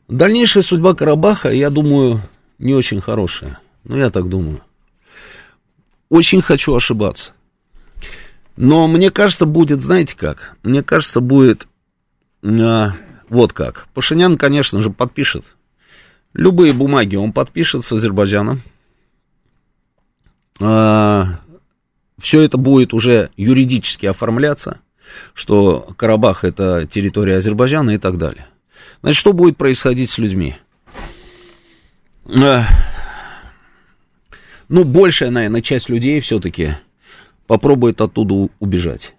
Дальнейшая 0.10 0.63
судьба 0.63 0.94
Карабаха, 0.94 1.50
я 1.50 1.70
думаю, 1.70 2.22
не 2.60 2.74
очень 2.74 3.02
хорошая. 3.02 3.58
Ну, 3.86 3.98
я 3.98 4.10
так 4.10 4.28
думаю. 4.28 4.60
Очень 6.10 6.42
хочу 6.42 6.76
ошибаться. 6.76 7.34
Но 8.56 8.88
мне 8.88 9.10
кажется, 9.10 9.46
будет, 9.46 9.82
знаете 9.82 10.16
как? 10.16 10.56
Мне 10.63 10.84
кажется, 10.84 11.22
будет 11.22 11.68
э, 12.44 12.88
вот 13.30 13.54
как. 13.54 13.88
Пашинян, 13.94 14.38
конечно 14.38 14.82
же, 14.82 14.89
подпишет. 14.89 15.46
Любые 16.34 16.74
бумаги 16.74 17.16
он 17.16 17.34
подпишет 17.34 17.84
с 17.84 17.92
Азербайджаном. 17.92 18.62
Э, 20.60 21.26
все 22.22 22.42
это 22.42 22.58
будет 22.58 22.94
уже 22.94 23.32
юридически 23.38 24.06
оформляться, 24.06 24.80
что 25.34 25.94
Карабах 25.98 26.44
это 26.44 26.86
территория 26.86 27.38
Азербайджана 27.38 27.92
и 27.92 27.98
так 27.98 28.18
далее. 28.18 28.48
Значит, 29.02 29.20
что 29.20 29.34
будет 29.34 29.58
происходить 29.58 30.10
с 30.12 30.20
людьми? 30.20 30.56
Э, 32.26 32.62
ну, 34.70 34.84
большая, 34.84 35.32
наверное, 35.32 35.62
часть 35.62 35.89
людей 35.89 36.20
все-таки 36.22 36.76
попробует 37.47 38.01
оттуда 38.01 38.49
убежать. 38.60 39.13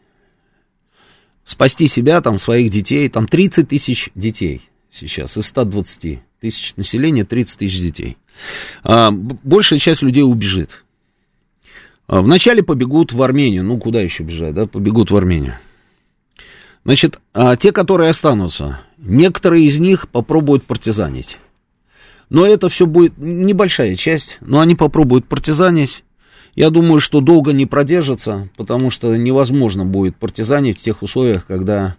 Спасти 1.44 1.88
себя, 1.88 2.20
там, 2.20 2.38
своих 2.38 2.70
детей, 2.70 3.08
там 3.08 3.26
30 3.26 3.68
тысяч 3.68 4.10
детей 4.14 4.70
сейчас 4.94 5.36
из 5.36 5.46
120 5.46 6.20
тысяч 6.40 6.76
населения, 6.76 7.24
30 7.24 7.58
тысяч 7.58 7.80
детей. 7.80 8.16
А, 8.82 9.10
большая 9.10 9.78
часть 9.78 10.02
людей 10.02 10.22
убежит. 10.22 10.84
А, 12.06 12.20
вначале 12.20 12.62
побегут 12.62 13.12
в 13.12 13.22
Армению, 13.22 13.64
ну 13.64 13.78
куда 13.78 14.00
еще 14.00 14.22
бежать, 14.22 14.54
да, 14.54 14.66
побегут 14.66 15.10
в 15.10 15.16
Армению. 15.16 15.56
Значит, 16.84 17.18
а 17.32 17.56
те, 17.56 17.72
которые 17.72 18.10
останутся, 18.10 18.80
некоторые 18.98 19.66
из 19.66 19.80
них 19.80 20.08
попробуют 20.08 20.64
партизанить. 20.64 21.38
Но 22.28 22.46
это 22.46 22.68
все 22.68 22.86
будет 22.86 23.16
небольшая 23.16 23.96
часть, 23.96 24.38
но 24.40 24.60
они 24.60 24.74
попробуют 24.74 25.26
партизанить, 25.26 26.04
я 26.54 26.70
думаю, 26.70 27.00
что 27.00 27.20
долго 27.20 27.52
не 27.52 27.66
продержится, 27.66 28.48
потому 28.56 28.90
что 28.90 29.16
невозможно 29.16 29.84
будет 29.84 30.16
партизанить 30.16 30.78
в 30.78 30.82
тех 30.82 31.02
условиях, 31.02 31.46
когда 31.46 31.96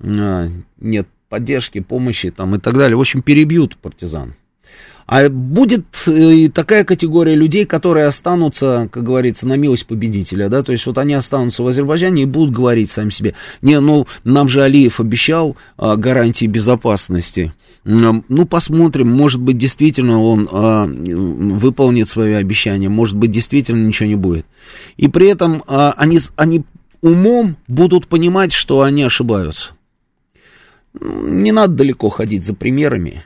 э, 0.00 0.48
нет 0.78 1.08
поддержки, 1.28 1.80
помощи 1.80 2.30
там, 2.30 2.54
и 2.54 2.58
так 2.58 2.74
далее. 2.74 2.96
В 2.96 3.00
общем, 3.00 3.22
перебьют 3.22 3.76
партизан. 3.78 4.34
А 5.06 5.28
будет 5.28 5.84
э, 6.06 6.32
и 6.34 6.48
такая 6.48 6.84
категория 6.84 7.34
людей, 7.34 7.66
которые 7.66 8.06
останутся, 8.06 8.88
как 8.90 9.04
говорится, 9.04 9.46
на 9.46 9.56
милость 9.56 9.86
победителя, 9.86 10.48
да, 10.48 10.62
то 10.62 10.72
есть 10.72 10.86
вот 10.86 10.98
они 10.98 11.14
останутся 11.14 11.62
в 11.62 11.68
Азербайджане 11.68 12.22
и 12.22 12.26
будут 12.26 12.54
говорить 12.54 12.90
сами 12.90 13.10
себе, 13.10 13.34
не, 13.62 13.78
ну, 13.80 14.06
нам 14.24 14.48
же 14.48 14.62
Алиев 14.62 15.00
обещал 15.00 15.56
а, 15.76 15.96
гарантии 15.96 16.46
безопасности, 16.46 17.52
ну, 17.84 18.46
посмотрим, 18.48 19.10
может 19.10 19.42
быть, 19.42 19.58
действительно 19.58 20.22
он 20.22 20.48
а, 20.50 20.86
выполнит 20.86 22.08
свои 22.08 22.32
обещания, 22.32 22.88
может 22.88 23.16
быть, 23.16 23.30
действительно 23.30 23.86
ничего 23.86 24.08
не 24.08 24.14
будет. 24.14 24.46
И 24.96 25.08
при 25.08 25.28
этом 25.28 25.62
а, 25.66 25.92
они, 25.98 26.18
они 26.36 26.64
умом 27.02 27.56
будут 27.68 28.06
понимать, 28.06 28.52
что 28.52 28.80
они 28.80 29.02
ошибаются. 29.02 29.72
Не 30.98 31.52
надо 31.52 31.74
далеко 31.74 32.08
ходить 32.08 32.44
за 32.44 32.54
примерами. 32.54 33.24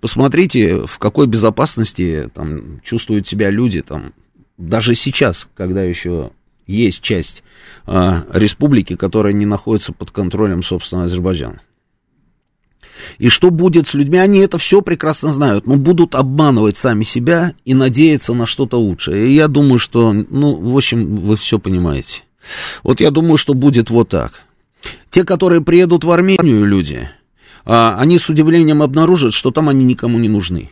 Посмотрите, 0.00 0.86
в 0.86 0.98
какой 0.98 1.26
безопасности 1.26 2.30
там 2.34 2.80
чувствуют 2.82 3.26
себя 3.26 3.50
люди, 3.50 3.82
там, 3.82 4.12
даже 4.56 4.94
сейчас, 4.94 5.48
когда 5.56 5.82
еще 5.82 6.30
есть 6.66 7.00
часть 7.00 7.42
а, 7.84 8.24
республики, 8.32 8.94
которая 8.94 9.32
не 9.32 9.46
находится 9.46 9.92
под 9.92 10.10
контролем, 10.10 10.62
собственно, 10.62 11.04
Азербайджана. 11.04 11.60
И 13.18 13.28
что 13.28 13.50
будет 13.50 13.88
с 13.88 13.94
людьми, 13.94 14.18
они 14.18 14.38
это 14.38 14.58
все 14.58 14.82
прекрасно 14.82 15.32
знают, 15.32 15.66
но 15.66 15.76
будут 15.76 16.14
обманывать 16.14 16.76
сами 16.76 17.02
себя 17.02 17.54
и 17.64 17.74
надеяться 17.74 18.32
на 18.34 18.46
что-то 18.46 18.78
лучшее. 18.78 19.26
И 19.26 19.32
я 19.32 19.48
думаю, 19.48 19.78
что, 19.78 20.12
ну, 20.12 20.54
в 20.54 20.76
общем, 20.76 21.16
вы 21.16 21.36
все 21.36 21.58
понимаете. 21.58 22.22
Вот 22.82 23.00
я 23.00 23.10
думаю, 23.10 23.38
что 23.38 23.54
будет 23.54 23.90
вот 23.90 24.10
так. 24.10 24.42
Те, 25.10 25.24
которые 25.24 25.60
приедут 25.60 26.04
в 26.04 26.10
Армению, 26.10 26.64
люди, 26.64 27.08
они 27.64 28.18
с 28.18 28.28
удивлением 28.28 28.82
обнаружат, 28.82 29.34
что 29.34 29.50
там 29.50 29.68
они 29.68 29.84
никому 29.84 30.18
не 30.18 30.28
нужны. 30.28 30.70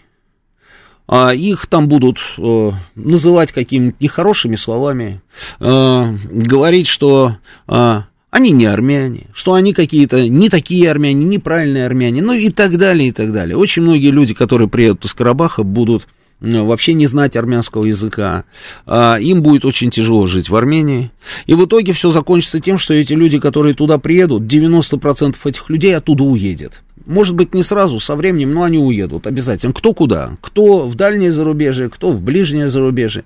А 1.12 1.34
их 1.34 1.66
там 1.66 1.88
будут 1.88 2.18
э, 2.38 2.70
называть 2.94 3.50
какими-то 3.50 3.96
нехорошими 3.98 4.54
словами, 4.54 5.20
э, 5.58 6.16
говорить, 6.30 6.86
что 6.86 7.36
э, 7.66 8.00
они 8.30 8.52
не 8.52 8.66
армяне, 8.66 9.26
что 9.34 9.54
они 9.54 9.72
какие-то 9.72 10.28
не 10.28 10.48
такие 10.48 10.88
армяне, 10.88 11.24
неправильные 11.24 11.84
армяне, 11.84 12.22
ну 12.22 12.32
и 12.32 12.50
так 12.50 12.78
далее, 12.78 13.08
и 13.08 13.12
так 13.12 13.32
далее. 13.32 13.56
Очень 13.56 13.82
многие 13.82 14.12
люди, 14.12 14.34
которые 14.34 14.68
приедут 14.68 15.04
из 15.04 15.12
Карабаха, 15.12 15.64
будут 15.64 16.06
вообще 16.40 16.94
не 16.94 17.06
знать 17.06 17.36
армянского 17.36 17.84
языка. 17.84 18.44
А, 18.86 19.16
им 19.16 19.42
будет 19.42 19.64
очень 19.64 19.90
тяжело 19.90 20.26
жить 20.26 20.48
в 20.48 20.56
Армении. 20.56 21.10
И 21.46 21.54
в 21.54 21.64
итоге 21.64 21.92
все 21.92 22.10
закончится 22.10 22.60
тем, 22.60 22.78
что 22.78 22.94
эти 22.94 23.12
люди, 23.12 23.38
которые 23.38 23.74
туда 23.74 23.98
приедут, 23.98 24.42
90% 24.42 25.36
этих 25.44 25.68
людей 25.68 25.96
оттуда 25.96 26.24
уедет. 26.24 26.82
Может 27.06 27.34
быть, 27.34 27.54
не 27.54 27.62
сразу, 27.62 27.98
со 27.98 28.14
временем, 28.14 28.54
но 28.54 28.62
они 28.62 28.78
уедут 28.78 29.26
обязательно. 29.26 29.72
Кто 29.72 29.94
куда? 29.94 30.36
Кто 30.40 30.88
в 30.88 30.94
дальнее 30.94 31.32
зарубежье, 31.32 31.88
кто 31.88 32.10
в 32.10 32.20
ближнее 32.20 32.68
зарубежье 32.68 33.24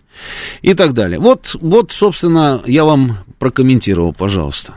и 0.63 0.75
так 0.75 0.95
далее. 0.95 1.19
Вот, 1.19 1.57
вот 1.61 1.93
собственно, 1.93 2.63
я 2.67 2.85
вам 2.85 3.19
прокомментировал, 3.39 4.13
пожалуйста. 4.13 4.75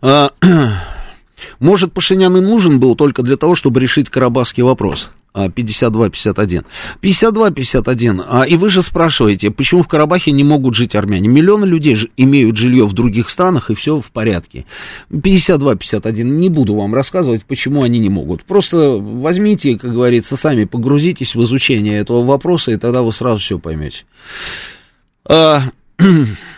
А, 0.00 0.32
может, 1.60 1.92
Пашинян 1.92 2.36
и 2.36 2.40
нужен 2.40 2.78
был 2.78 2.94
только 2.94 3.22
для 3.22 3.36
того, 3.36 3.54
чтобы 3.54 3.80
решить 3.80 4.10
карабахский 4.10 4.62
вопрос. 4.62 5.10
52-51. 5.46 6.64
52-51. 7.00 8.24
А, 8.28 8.42
и 8.42 8.56
вы 8.56 8.70
же 8.70 8.82
спрашиваете, 8.82 9.50
почему 9.50 9.82
в 9.82 9.88
Карабахе 9.88 10.32
не 10.32 10.44
могут 10.44 10.74
жить 10.74 10.94
армяне? 10.94 11.28
Миллионы 11.28 11.64
людей 11.64 11.96
имеют 12.16 12.56
жилье 12.56 12.86
в 12.86 12.92
других 12.92 13.30
странах, 13.30 13.70
и 13.70 13.74
все 13.74 14.00
в 14.00 14.10
порядке. 14.10 14.66
52-51. 15.10 16.22
Не 16.24 16.48
буду 16.48 16.74
вам 16.74 16.94
рассказывать, 16.94 17.44
почему 17.44 17.82
они 17.82 17.98
не 17.98 18.08
могут. 18.08 18.44
Просто 18.44 18.98
возьмите, 19.00 19.78
как 19.78 19.92
говорится, 19.92 20.36
сами 20.36 20.64
погрузитесь 20.64 21.34
в 21.34 21.42
изучение 21.44 21.98
этого 21.98 22.24
вопроса, 22.24 22.72
и 22.72 22.76
тогда 22.76 23.02
вы 23.02 23.12
сразу 23.12 23.38
все 23.38 23.58
поймете. 23.58 24.04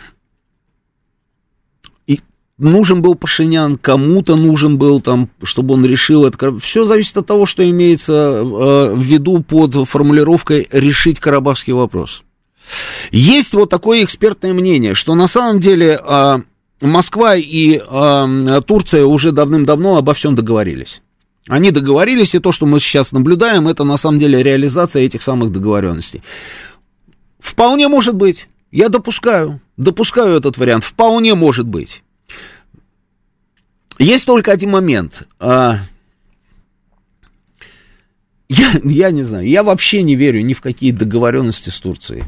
Нужен 2.61 3.01
был 3.01 3.15
Пашинян, 3.15 3.75
кому-то 3.75 4.35
нужен 4.35 4.77
был 4.77 5.01
там, 5.01 5.29
чтобы 5.41 5.73
он 5.73 5.83
решил 5.83 6.25
это. 6.25 6.59
Все 6.59 6.85
зависит 6.85 7.17
от 7.17 7.25
того, 7.25 7.47
что 7.47 7.67
имеется 7.67 8.13
э, 8.13 8.93
в 8.93 9.01
виду 9.01 9.41
под 9.41 9.89
формулировкой 9.89 10.67
«решить 10.71 11.19
карабахский 11.19 11.73
вопрос». 11.73 12.21
Есть 13.09 13.53
вот 13.53 13.71
такое 13.71 14.03
экспертное 14.03 14.53
мнение, 14.53 14.93
что 14.93 15.15
на 15.15 15.27
самом 15.27 15.59
деле 15.59 15.99
э, 16.07 16.37
Москва 16.81 17.35
и 17.35 17.81
э, 17.81 18.61
Турция 18.67 19.05
уже 19.05 19.31
давным-давно 19.31 19.97
обо 19.97 20.13
всем 20.13 20.35
договорились. 20.35 21.01
Они 21.47 21.71
договорились, 21.71 22.35
и 22.35 22.39
то, 22.39 22.51
что 22.51 22.67
мы 22.67 22.79
сейчас 22.79 23.11
наблюдаем, 23.11 23.67
это 23.67 23.83
на 23.83 23.97
самом 23.97 24.19
деле 24.19 24.43
реализация 24.43 25.01
этих 25.01 25.23
самых 25.23 25.51
договоренностей. 25.51 26.21
Вполне 27.39 27.87
может 27.87 28.13
быть. 28.13 28.47
Я 28.71 28.89
допускаю, 28.89 29.61
допускаю 29.77 30.37
этот 30.37 30.59
вариант. 30.59 30.83
Вполне 30.83 31.33
может 31.33 31.65
быть. 31.65 32.03
Есть 34.01 34.25
только 34.25 34.51
один 34.51 34.71
момент. 34.71 35.27
А, 35.39 35.77
я, 38.49 38.73
я 38.83 39.11
не 39.11 39.23
знаю, 39.23 39.47
я 39.47 39.63
вообще 39.63 40.01
не 40.01 40.15
верю 40.15 40.41
ни 40.41 40.53
в 40.53 40.61
какие 40.61 40.91
договоренности 40.91 41.69
с 41.69 41.79
Турцией. 41.79 42.23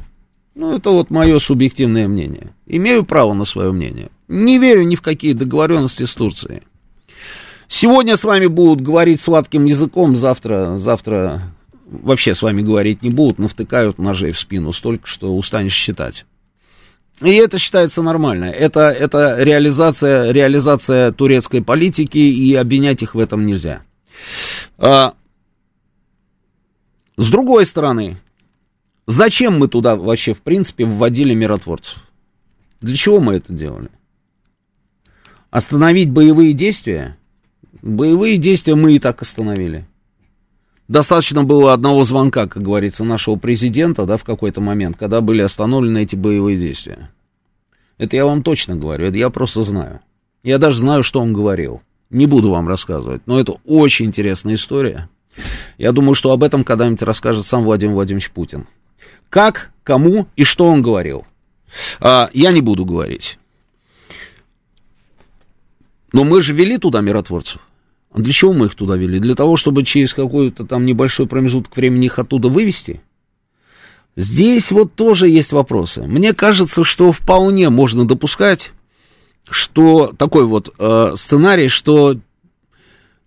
Ну, 0.55 0.75
это 0.75 0.91
вот 0.91 1.09
мое 1.09 1.39
субъективное 1.39 2.07
мнение. 2.07 2.53
Имею 2.67 3.03
право 3.03 3.33
на 3.33 3.43
свое 3.43 3.71
мнение. 3.71 4.09
Не 4.27 4.59
верю 4.59 4.83
ни 4.83 4.95
в 4.95 5.01
какие 5.01 5.33
договоренности 5.33 6.03
с 6.03 6.13
Турцией. 6.13 6.61
Сегодня 7.67 8.17
с 8.17 8.23
вами 8.23 8.45
будут 8.45 8.81
говорить 8.81 9.19
сладким 9.19 9.65
языком, 9.65 10.15
завтра, 10.15 10.77
завтра 10.77 11.41
вообще 11.87 12.35
с 12.35 12.43
вами 12.43 12.61
говорить 12.61 13.01
не 13.01 13.09
будут, 13.09 13.39
навтыкают 13.39 13.97
ножей 13.97 14.31
в 14.31 14.39
спину 14.39 14.73
столько, 14.73 15.07
что 15.07 15.35
устанешь 15.35 15.73
считать. 15.73 16.25
И 17.23 17.31
это 17.35 17.57
считается 17.57 18.01
нормально. 18.01 18.45
Это, 18.45 18.91
это 18.91 19.41
реализация, 19.41 20.31
реализация 20.31 21.13
турецкой 21.13 21.61
политики, 21.63 22.17
и 22.17 22.53
обвинять 22.53 23.01
их 23.01 23.15
в 23.15 23.19
этом 23.19 23.45
нельзя. 23.45 23.83
А, 24.77 25.13
с 27.15 27.29
другой 27.29 27.65
стороны, 27.65 28.17
зачем 29.07 29.57
мы 29.57 29.69
туда 29.69 29.95
вообще, 29.95 30.33
в 30.33 30.41
принципе, 30.41 30.83
вводили 30.83 31.33
миротворцев? 31.33 32.03
Для 32.81 32.95
чего 32.97 33.21
мы 33.21 33.35
это 33.35 33.53
делали? 33.53 33.89
Остановить 35.49 36.09
боевые 36.09 36.51
действия? 36.51 37.17
Боевые 37.81 38.37
действия 38.37 38.75
мы 38.75 38.95
и 38.95 38.99
так 38.99 39.21
остановили. 39.21 39.87
Достаточно 40.87 41.43
было 41.43 41.73
одного 41.73 42.03
звонка, 42.03 42.47
как 42.47 42.61
говорится, 42.61 43.03
нашего 43.03 43.35
президента, 43.35 44.05
да, 44.05 44.17
в 44.17 44.23
какой-то 44.23 44.59
момент, 44.59 44.97
когда 44.97 45.21
были 45.21 45.41
остановлены 45.41 46.03
эти 46.03 46.15
боевые 46.15 46.57
действия. 46.57 47.09
Это 47.97 48.15
я 48.15 48.25
вам 48.25 48.43
точно 48.43 48.75
говорю, 48.75 49.07
это 49.07 49.17
я 49.17 49.29
просто 49.29 49.63
знаю. 49.63 50.01
Я 50.43 50.57
даже 50.57 50.79
знаю, 50.79 51.03
что 51.03 51.21
он 51.21 51.31
говорил. 51.31 51.81
Не 52.09 52.25
буду 52.27 52.49
вам 52.51 52.67
рассказывать, 52.67 53.21
но 53.25 53.39
это 53.39 53.55
очень 53.65 54.07
интересная 54.07 54.55
история. 54.55 55.09
Я 55.77 55.93
думаю, 55.93 56.15
что 56.15 56.31
об 56.31 56.43
этом 56.43 56.63
когда-нибудь 56.63 57.01
расскажет 57.01 57.45
сам 57.45 57.63
Владимир 57.63 57.95
Владимирович 57.95 58.29
Путин. 58.31 58.67
Как, 59.29 59.71
кому 59.83 60.27
и 60.35 60.43
что 60.43 60.67
он 60.67 60.81
говорил. 60.81 61.25
А, 61.99 62.29
я 62.33 62.51
не 62.51 62.61
буду 62.61 62.85
говорить. 62.85 63.39
Но 66.11 66.23
мы 66.23 66.41
же 66.43 66.53
вели 66.53 66.77
туда 66.77 67.01
миротворцев. 67.01 67.61
А 68.13 68.19
для 68.19 68.31
чего 68.31 68.53
мы 68.53 68.67
их 68.67 68.75
туда 68.75 68.95
вели? 68.95 69.19
Для 69.19 69.35
того, 69.35 69.57
чтобы 69.57 69.83
через 69.83 70.13
какой-то 70.13 70.65
там 70.65 70.85
небольшой 70.85 71.27
промежуток 71.27 71.75
времени 71.75 72.05
их 72.05 72.19
оттуда 72.19 72.47
вывести? 72.47 73.01
Здесь 74.15 74.69
вот 74.71 74.93
тоже 74.93 75.27
есть 75.27 75.51
вопросы. 75.51 76.03
Мне 76.03 76.33
кажется, 76.33 76.83
что 76.83 77.11
вполне 77.11 77.69
можно 77.69 78.05
допускать, 78.05 78.71
что 79.49 80.13
такой 80.15 80.45
вот 80.45 80.73
э, 80.77 81.13
сценарий, 81.15 81.67
что 81.67 82.17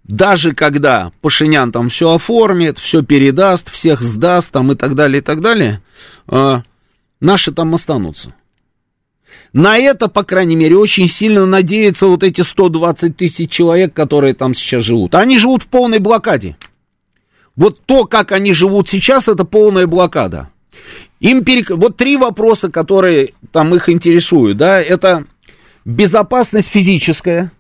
даже 0.05 0.53
когда 0.53 1.11
Пашинян 1.21 1.73
там 1.73 1.89
все 1.89 2.15
оформит, 2.15 2.79
все 2.79 3.03
передаст, 3.03 3.71
всех 3.73 4.01
сдаст 4.01 4.53
там 4.53 4.71
и 4.71 4.77
так 4.77 4.95
далее, 4.95 5.19
и 5.19 5.25
так 5.25 5.41
далее, 5.41 5.83
э, 6.29 6.61
наши 7.21 7.51
там 7.51 7.75
останутся. 7.75 8.33
На 9.53 9.79
это, 9.79 10.09
по 10.09 10.23
крайней 10.23 10.57
мере, 10.57 10.77
очень 10.77 11.09
сильно 11.09 11.47
надеются 11.47 12.07
вот 12.07 12.23
эти 12.23 12.43
120 12.43 13.17
тысяч 13.17 13.51
человек, 13.51 13.95
которые 13.95 14.35
там 14.35 14.55
сейчас 14.55 14.85
живут. 14.85 15.15
Они 15.15 15.39
живут 15.39 15.63
в 15.63 15.69
полной 15.69 15.99
блокаде. 15.99 16.57
Вот 17.57 17.81
то, 17.87 18.05
как 18.05 18.33
они 18.33 18.53
живут 18.53 18.89
сейчас, 18.89 19.29
это 19.29 19.45
полная 19.45 19.87
блокада. 19.87 20.51
Им 21.21 21.45
перек... 21.45 21.71
Вот 21.71 21.97
три 21.97 22.17
вопроса, 22.17 22.71
которые 22.71 23.33
там 23.51 23.75
их 23.75 23.89
интересуют, 23.89 24.59
да, 24.59 24.81
это 24.81 25.25
безопасность 25.87 26.69
физическая, 26.69 27.51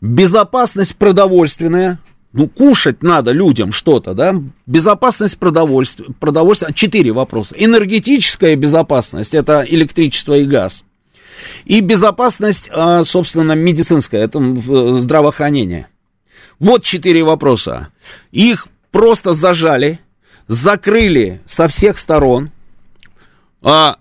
безопасность 0.00 0.94
продовольственная, 0.94 1.98
ну, 2.38 2.46
кушать 2.46 3.02
надо 3.02 3.32
людям 3.32 3.72
что-то, 3.72 4.14
да? 4.14 4.32
Безопасность 4.64 5.38
продовольствия, 5.38 6.06
продовольствия, 6.20 6.72
четыре 6.72 7.10
вопроса. 7.10 7.56
Энергетическая 7.58 8.54
безопасность, 8.54 9.34
это 9.34 9.64
электричество 9.68 10.34
и 10.34 10.44
газ. 10.44 10.84
И 11.64 11.80
безопасность, 11.80 12.70
а, 12.72 13.02
собственно, 13.02 13.52
медицинская, 13.52 14.22
это 14.22 14.40
здравоохранение. 15.00 15.88
Вот 16.60 16.84
четыре 16.84 17.24
вопроса. 17.24 17.88
Их 18.30 18.68
просто 18.92 19.34
зажали, 19.34 19.98
закрыли 20.46 21.40
со 21.44 21.66
всех 21.66 21.98
сторон, 21.98 22.52
а, 23.62 23.96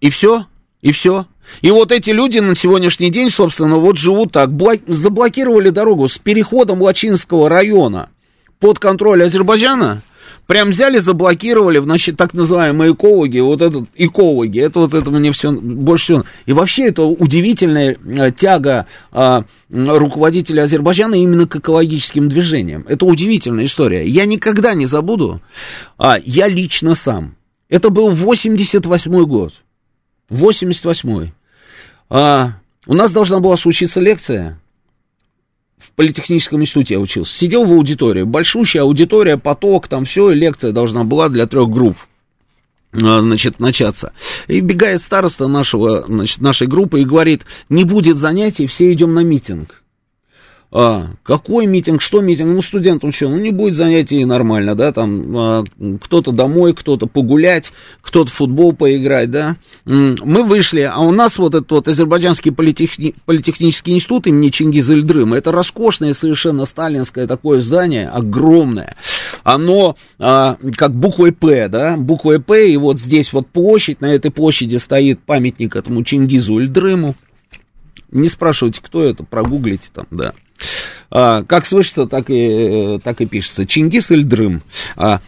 и 0.00 0.08
все, 0.10 0.46
и 0.82 0.92
все. 0.92 1.26
И 1.60 1.70
вот 1.70 1.92
эти 1.92 2.10
люди 2.10 2.38
на 2.38 2.54
сегодняшний 2.54 3.10
день, 3.10 3.30
собственно, 3.30 3.76
вот 3.76 3.98
живут 3.98 4.32
так, 4.32 4.50
заблокировали 4.86 5.70
дорогу 5.70 6.08
с 6.08 6.18
переходом 6.18 6.82
Лачинского 6.82 7.48
района 7.48 8.10
под 8.58 8.78
контроль 8.78 9.24
Азербайджана, 9.24 10.02
прям 10.46 10.70
взяли, 10.70 10.98
заблокировали, 10.98 11.78
значит, 11.78 12.16
так 12.16 12.34
называемые 12.34 12.92
экологи, 12.92 13.38
вот 13.40 13.62
этот 13.62 13.88
экологи, 13.96 14.60
это 14.60 14.80
вот 14.80 14.94
это 14.94 15.10
мне 15.10 15.32
все 15.32 15.52
больше 15.52 16.04
всего. 16.04 16.24
И 16.46 16.52
вообще 16.52 16.88
это 16.88 17.02
удивительная 17.02 17.96
э, 18.04 18.30
тяга 18.32 18.86
а, 19.10 19.44
руководителя 19.70 20.62
Азербайджана 20.62 21.14
именно 21.14 21.46
к 21.46 21.56
экологическим 21.56 22.28
движениям. 22.28 22.84
Это 22.88 23.04
удивительная 23.06 23.66
история. 23.66 24.06
Я 24.06 24.26
никогда 24.26 24.74
не 24.74 24.86
забуду, 24.86 25.40
а, 25.98 26.18
я 26.24 26.48
лично 26.48 26.94
сам. 26.94 27.36
Это 27.68 27.90
был 27.90 28.10
88 28.10 29.24
год. 29.24 29.54
88-й. 30.32 31.32
А, 32.08 32.54
у 32.86 32.94
нас 32.94 33.12
должна 33.12 33.40
была 33.40 33.56
случиться 33.56 34.00
лекция. 34.00 34.58
В 35.78 35.90
политехническом 35.92 36.60
институте 36.62 36.94
я 36.94 37.00
учился. 37.00 37.36
Сидел 37.36 37.64
в 37.64 37.72
аудитории. 37.72 38.22
Большущая 38.22 38.82
аудитория, 38.82 39.36
поток, 39.36 39.88
там 39.88 40.04
все, 40.04 40.30
лекция 40.30 40.72
должна 40.72 41.04
была 41.04 41.28
для 41.28 41.46
трех 41.46 41.70
групп 41.70 41.96
а, 42.92 43.20
значит, 43.20 43.58
начаться. 43.58 44.12
И 44.48 44.60
бегает 44.60 45.02
староста 45.02 45.48
нашего, 45.48 46.02
значит, 46.06 46.40
нашей 46.40 46.66
группы 46.66 47.00
и 47.00 47.04
говорит, 47.04 47.42
не 47.68 47.84
будет 47.84 48.18
занятий, 48.18 48.66
все 48.66 48.92
идем 48.92 49.14
на 49.14 49.20
митинг. 49.24 49.81
А, 50.74 51.10
какой 51.22 51.66
митинг, 51.66 52.00
что 52.00 52.22
митинг? 52.22 52.48
Ну, 52.54 52.62
студентам 52.62 53.12
что, 53.12 53.28
ну, 53.28 53.38
не 53.38 53.50
будет 53.50 53.74
занятий 53.74 54.24
нормально, 54.24 54.74
да, 54.74 54.90
там, 54.90 55.36
а, 55.36 55.64
кто-то 56.00 56.32
домой, 56.32 56.72
кто-то 56.72 57.06
погулять, 57.06 57.72
кто-то 58.00 58.30
в 58.30 58.34
футбол 58.34 58.72
поиграть, 58.72 59.30
да. 59.30 59.56
Мы 59.84 60.44
вышли, 60.44 60.80
а 60.80 61.00
у 61.00 61.10
нас 61.10 61.36
вот 61.36 61.54
этот 61.54 61.70
вот 61.70 61.88
Азербайджанский 61.88 62.52
политехни, 62.52 63.14
политехнический 63.26 63.92
институт 63.92 64.26
имени 64.26 64.48
Чингиза 64.48 64.94
Ильдрыма, 64.94 65.36
это 65.36 65.52
роскошное 65.52 66.14
совершенно 66.14 66.64
сталинское 66.64 67.26
такое 67.26 67.60
здание, 67.60 68.08
огромное. 68.08 68.96
Оно 69.42 69.96
а, 70.18 70.56
как 70.76 70.94
буквой 70.94 71.32
П, 71.32 71.68
да, 71.68 71.98
буквой 71.98 72.40
П, 72.40 72.70
и 72.70 72.78
вот 72.78 72.98
здесь 72.98 73.34
вот 73.34 73.46
площадь, 73.46 74.00
на 74.00 74.06
этой 74.06 74.30
площади 74.30 74.76
стоит 74.76 75.20
памятник 75.20 75.76
этому 75.76 76.02
Чингизу 76.02 76.60
Ильдрыму. 76.60 77.14
Не 78.10 78.28
спрашивайте, 78.28 78.80
кто 78.82 79.02
это, 79.02 79.22
прогуглите 79.24 79.90
там, 79.92 80.06
да. 80.10 80.32
А, 81.10 81.44
как 81.44 81.66
слышится, 81.66 82.06
так 82.06 82.26
и, 82.28 82.98
так 83.02 83.20
и 83.20 83.26
пишется. 83.26 83.66
Чингис 83.66 84.10
Эльдрым. 84.10 84.62
А, 84.96 85.20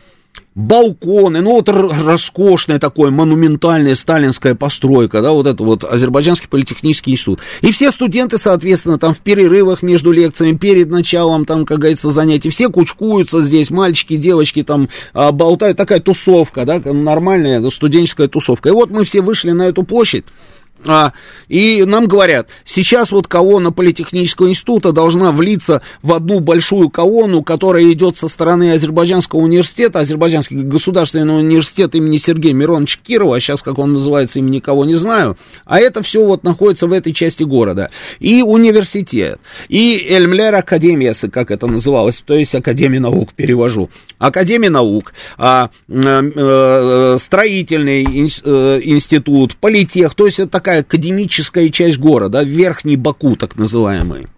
балконы, 0.55 1.41
ну 1.41 1.53
вот 1.53 1.69
роскошная 1.69 2.79
такое, 2.79 3.11
монументальная 3.11 3.95
сталинская 3.95 4.55
постройка, 4.55 5.21
да, 5.21 5.33
вот 5.33 5.47
это 5.47 5.63
вот 5.65 5.85
Азербайджанский 5.85 6.49
политехнический 6.49 7.13
институт. 7.13 7.41
И 7.61 7.73
все 7.73 7.91
студенты, 7.91 8.39
соответственно, 8.39 8.99
там 8.99 9.15
в 9.15 9.19
перерывах 9.19 9.83
между 9.83 10.13
лекциями, 10.13 10.57
перед 10.57 10.91
началом, 10.91 11.45
там, 11.45 11.67
как 11.67 11.81
говорится, 11.81 12.11
занятий, 12.11 12.51
все 12.51 12.69
кучкуются 12.69 13.43
здесь, 13.43 13.71
мальчики, 13.71 14.17
девочки 14.17 14.63
там 14.63 14.89
а, 15.13 15.33
болтают, 15.33 15.77
такая 15.77 16.01
тусовка, 16.01 16.65
да, 16.65 16.81
нормальная 16.85 17.69
студенческая 17.71 18.29
тусовка. 18.29 18.69
И 18.69 18.73
вот 18.73 18.91
мы 18.91 19.05
все 19.05 19.23
вышли 19.23 19.51
на 19.51 19.63
эту 19.63 19.83
площадь, 19.83 20.25
а, 20.87 21.13
и 21.49 21.85
нам 21.85 22.07
говорят, 22.07 22.49
сейчас 22.65 23.11
вот 23.11 23.29
колонна 23.29 23.73
Политехнического 23.73 24.49
института 24.49 24.93
должна 24.93 25.33
влиться 25.33 25.83
в 26.03 26.13
одну 26.13 26.41
большую 26.41 26.91
колонну, 26.91 27.43
которая 27.43 27.91
идет 27.93 28.17
со 28.17 28.29
стороны 28.29 28.73
Азербайджанского 28.73 29.41
университета, 29.41 30.01
Азербайджанский 30.01 30.57
государственный 30.57 31.39
университет 31.39 31.95
имени 31.95 32.19
Сергея 32.19 32.55
Мироновича 32.55 32.99
Кирова, 33.03 33.37
а 33.37 33.41
сейчас 33.41 33.63
как 33.63 33.79
он 33.79 33.93
называется, 33.93 34.39
имени 34.39 34.55
никого 34.57 34.85
не 34.85 34.95
знаю, 34.95 35.37
а 35.65 35.81
это 35.81 36.03
все 36.03 36.25
вот 36.25 36.45
находится 36.45 36.87
в 36.87 36.93
этой 36.93 37.13
части 37.13 37.43
города. 37.43 37.91
И 38.21 38.43
университет, 38.43 39.41
и 39.69 40.07
Эльмлер 40.09 40.55
Академия, 40.55 41.15
как 41.31 41.51
это 41.51 41.67
называлось, 41.67 42.23
то 42.25 42.35
есть 42.35 42.55
Академия 42.55 43.01
наук 43.01 43.35
перевожу, 43.35 43.91
Академия 44.19 44.71
наук, 44.71 45.13
а, 45.37 45.71
а, 45.89 47.17
строительный 47.19 48.05
э, 48.05 48.81
институт, 48.85 49.57
политех, 49.57 50.15
то 50.15 50.27
есть 50.27 50.39
это 50.39 50.51
такая 50.51 50.74
академическая 50.81 51.69
часть 51.71 51.99
города, 51.99 52.43
Верхний 52.43 52.97
Баку, 52.97 53.37
так 53.37 53.57
называемый. 53.57 54.29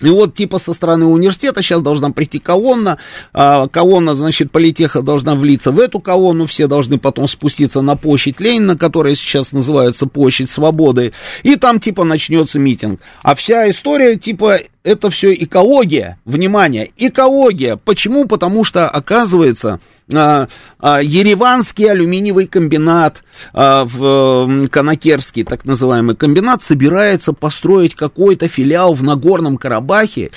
И 0.00 0.08
вот 0.08 0.34
типа 0.34 0.58
со 0.58 0.72
стороны 0.72 1.06
университета 1.06 1.62
сейчас 1.62 1.82
должна 1.82 2.10
прийти 2.10 2.38
колонна, 2.38 2.98
а, 3.32 3.68
колонна, 3.68 4.14
значит, 4.14 4.50
политеха 4.50 5.02
должна 5.02 5.34
влиться 5.34 5.72
в 5.72 5.78
эту 5.78 6.00
колонну, 6.00 6.46
все 6.46 6.66
должны 6.66 6.98
потом 6.98 7.28
спуститься 7.28 7.82
на 7.82 7.96
площадь 7.96 8.40
Ленина, 8.40 8.78
которая 8.78 9.14
сейчас 9.14 9.52
называется 9.52 10.06
площадь 10.06 10.50
Свободы, 10.50 11.12
и 11.42 11.56
там 11.56 11.80
типа 11.80 12.04
начнется 12.04 12.58
митинг. 12.58 13.00
А 13.22 13.34
вся 13.34 13.68
история 13.70 14.16
типа 14.16 14.60
это 14.82 15.10
все 15.10 15.34
экология, 15.34 16.18
внимание, 16.24 16.90
экология. 16.96 17.76
Почему? 17.76 18.26
Потому 18.26 18.64
что, 18.64 18.88
оказывается, 18.88 19.80
а, 20.12 20.48
а, 20.78 21.02
Ереванский 21.02 21.90
алюминиевый 21.90 22.46
комбинат, 22.46 23.22
а, 23.52 23.84
в, 23.84 24.68
Канакерский 24.68 25.44
так 25.44 25.64
называемый 25.64 26.16
комбинат, 26.16 26.62
собирается 26.62 27.32
построить 27.32 27.94
какой-то 27.94 28.48
филиал 28.48 28.94
в 28.94 29.02
Нагорном 29.02 29.56
Карабахе, 29.56 30.30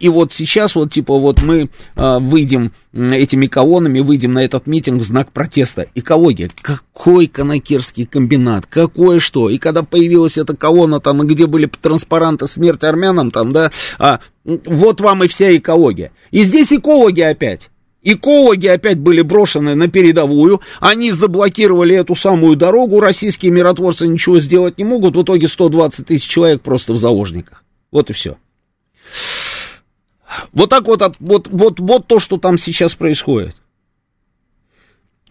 и 0.00 0.08
вот 0.08 0.32
сейчас 0.32 0.74
вот 0.74 0.92
типа 0.92 1.18
вот 1.18 1.42
мы 1.42 1.70
выйдем 1.94 2.72
этими 2.94 3.46
колоннами, 3.46 4.00
выйдем 4.00 4.32
на 4.32 4.44
этот 4.44 4.66
митинг 4.66 5.02
в 5.02 5.04
знак 5.04 5.32
протеста. 5.32 5.86
Экология. 5.94 6.50
Какой 6.96 7.26
Канакерский 7.26 8.06
комбинат? 8.06 8.66
Какое 8.66 9.20
что? 9.20 9.50
И 9.50 9.58
когда 9.58 9.82
появилась 9.82 10.38
эта 10.38 10.56
колонна 10.56 10.98
там, 10.98 11.22
и 11.22 11.26
где 11.26 11.46
были 11.46 11.66
транспаранты 11.66 12.46
«Смерть 12.46 12.82
армянам», 12.84 13.30
там, 13.30 13.52
да, 13.52 13.70
а, 13.98 14.20
вот 14.44 15.00
вам 15.02 15.22
и 15.22 15.28
вся 15.28 15.54
экология. 15.56 16.10
И 16.30 16.42
здесь 16.42 16.72
экологи 16.72 17.20
опять. 17.20 17.70
Экологи 18.02 18.66
опять 18.66 18.98
были 18.98 19.20
брошены 19.20 19.74
на 19.74 19.88
передовую, 19.88 20.62
они 20.80 21.12
заблокировали 21.12 21.94
эту 21.94 22.14
самую 22.14 22.56
дорогу, 22.56 22.98
российские 22.98 23.52
миротворцы 23.52 24.06
ничего 24.06 24.40
сделать 24.40 24.78
не 24.78 24.84
могут, 24.84 25.16
в 25.16 25.22
итоге 25.22 25.48
120 25.48 26.06
тысяч 26.06 26.26
человек 26.26 26.62
просто 26.62 26.94
в 26.94 26.98
заложниках. 26.98 27.62
Вот 27.92 28.10
и 28.10 28.14
все. 28.14 28.36
Вот 30.52 30.70
так 30.70 30.86
вот, 30.86 31.02
вот, 31.20 31.48
вот, 31.48 31.78
вот 31.78 32.06
то, 32.06 32.18
что 32.18 32.38
там 32.38 32.58
сейчас 32.58 32.94
происходит. 32.94 33.54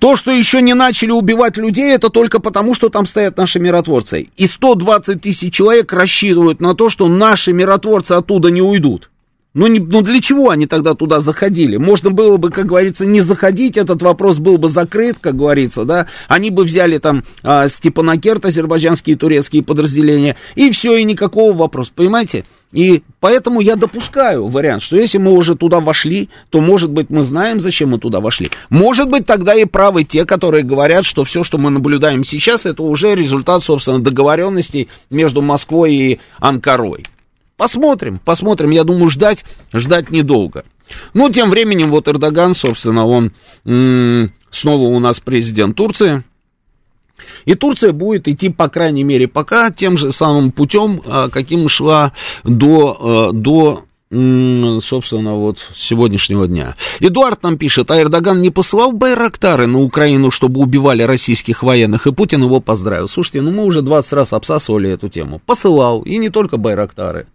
То, 0.05 0.15
что 0.15 0.29
еще 0.29 0.61
не 0.61 0.75
начали 0.75 1.09
убивать 1.09 1.57
людей, 1.57 1.91
это 1.91 2.11
только 2.11 2.39
потому, 2.39 2.75
что 2.75 2.89
там 2.89 3.07
стоят 3.07 3.37
наши 3.37 3.59
миротворцы. 3.59 4.27
И 4.37 4.45
120 4.45 5.19
тысяч 5.19 5.51
человек 5.51 5.91
рассчитывают 5.93 6.61
на 6.61 6.75
то, 6.75 6.91
что 6.91 7.07
наши 7.07 7.53
миротворцы 7.53 8.11
оттуда 8.11 8.51
не 8.51 8.61
уйдут. 8.61 9.09
Ну, 9.55 9.67
не, 9.67 9.79
ну 9.79 10.01
для 10.01 10.19
чего 10.19 10.49
они 10.49 10.67
тогда 10.67 10.95
туда 10.95 11.21
заходили? 11.21 11.77
Можно 11.77 12.11
было 12.11 12.35
бы, 12.35 12.51
как 12.51 12.65
говорится, 12.65 13.05
не 13.05 13.21
заходить, 13.21 13.77
этот 13.77 14.01
вопрос 14.01 14.39
был 14.39 14.57
бы 14.57 14.67
закрыт, 14.67 15.15
как 15.21 15.37
говорится, 15.37 15.85
да. 15.85 16.07
Они 16.27 16.49
бы 16.49 16.65
взяли 16.65 16.97
там 16.97 17.23
а, 17.41 17.69
Степанакерт, 17.69 18.45
азербайджанские 18.45 19.15
и 19.15 19.17
турецкие 19.17 19.63
подразделения, 19.63 20.35
и 20.55 20.71
все, 20.71 20.97
и 20.97 21.05
никакого 21.05 21.53
вопроса, 21.53 21.93
понимаете? 21.95 22.43
И 22.73 23.03
поэтому 23.21 23.61
я 23.61 23.77
допускаю 23.77 24.47
вариант, 24.47 24.81
что 24.81 24.97
если 24.97 25.19
мы 25.19 25.31
уже 25.31 25.55
туда 25.55 25.79
вошли, 25.79 26.27
то, 26.49 26.59
может 26.59 26.91
быть, 26.91 27.09
мы 27.09 27.23
знаем, 27.23 27.61
зачем 27.61 27.91
мы 27.91 27.97
туда 27.97 28.19
вошли. 28.19 28.51
Может 28.69 29.09
быть, 29.09 29.25
тогда 29.25 29.55
и 29.55 29.63
правы 29.63 30.03
те, 30.03 30.25
которые 30.25 30.63
говорят, 30.63 31.05
что 31.05 31.23
все, 31.23 31.45
что 31.45 31.57
мы 31.57 31.69
наблюдаем 31.69 32.25
сейчас, 32.25 32.65
это 32.65 32.83
уже 32.83 33.15
результат, 33.15 33.63
собственно, 33.63 34.03
договоренностей 34.03 34.89
между 35.09 35.41
Москвой 35.41 35.93
и 35.93 36.19
Анкарой. 36.39 37.05
Посмотрим, 37.57 38.19
посмотрим. 38.23 38.71
Я 38.71 38.83
думаю, 38.83 39.09
ждать, 39.09 39.45
ждать 39.73 40.09
недолго. 40.09 40.65
Ну, 41.13 41.29
тем 41.29 41.49
временем, 41.49 41.87
вот 41.89 42.07
Эрдоган, 42.07 42.53
собственно, 42.53 43.05
он 43.07 43.31
м- 43.65 44.31
снова 44.51 44.83
у 44.83 44.99
нас 44.99 45.19
президент 45.19 45.75
Турции. 45.75 46.23
И 47.45 47.55
Турция 47.55 47.93
будет 47.93 48.27
идти, 48.27 48.49
по 48.49 48.67
крайней 48.67 49.03
мере, 49.03 49.27
пока 49.27 49.71
тем 49.71 49.97
же 49.97 50.11
самым 50.11 50.51
путем, 50.51 51.01
а, 51.07 51.29
каким 51.29 51.69
шла 51.69 52.11
до, 52.43 52.97
а, 52.99 53.31
до 53.31 53.85
собственно, 54.11 55.35
вот 55.35 55.57
сегодняшнего 55.75 56.47
дня. 56.47 56.75
Эдуард 56.99 57.43
нам 57.43 57.57
пишет, 57.57 57.89
а 57.91 57.99
Эрдоган 57.99 58.41
не 58.41 58.49
посылал 58.51 58.91
Байрактары 58.91 59.65
на 59.65 59.81
Украину, 59.81 60.31
чтобы 60.31 60.61
убивали 60.61 61.01
российских 61.03 61.63
военных, 61.63 62.05
и 62.07 62.13
Путин 62.13 62.43
его 62.43 62.59
поздравил. 62.59 63.07
Слушайте, 63.07 63.41
ну 63.41 63.51
мы 63.51 63.63
уже 63.65 63.81
20 63.81 64.13
раз 64.13 64.31
обсасывали 64.33 64.89
эту 64.91 65.09
тему. 65.09 65.41
Посылал, 65.45 66.01
и 66.01 66.17
не 66.17 66.29
только 66.29 66.57
Байрактары. 66.57 67.27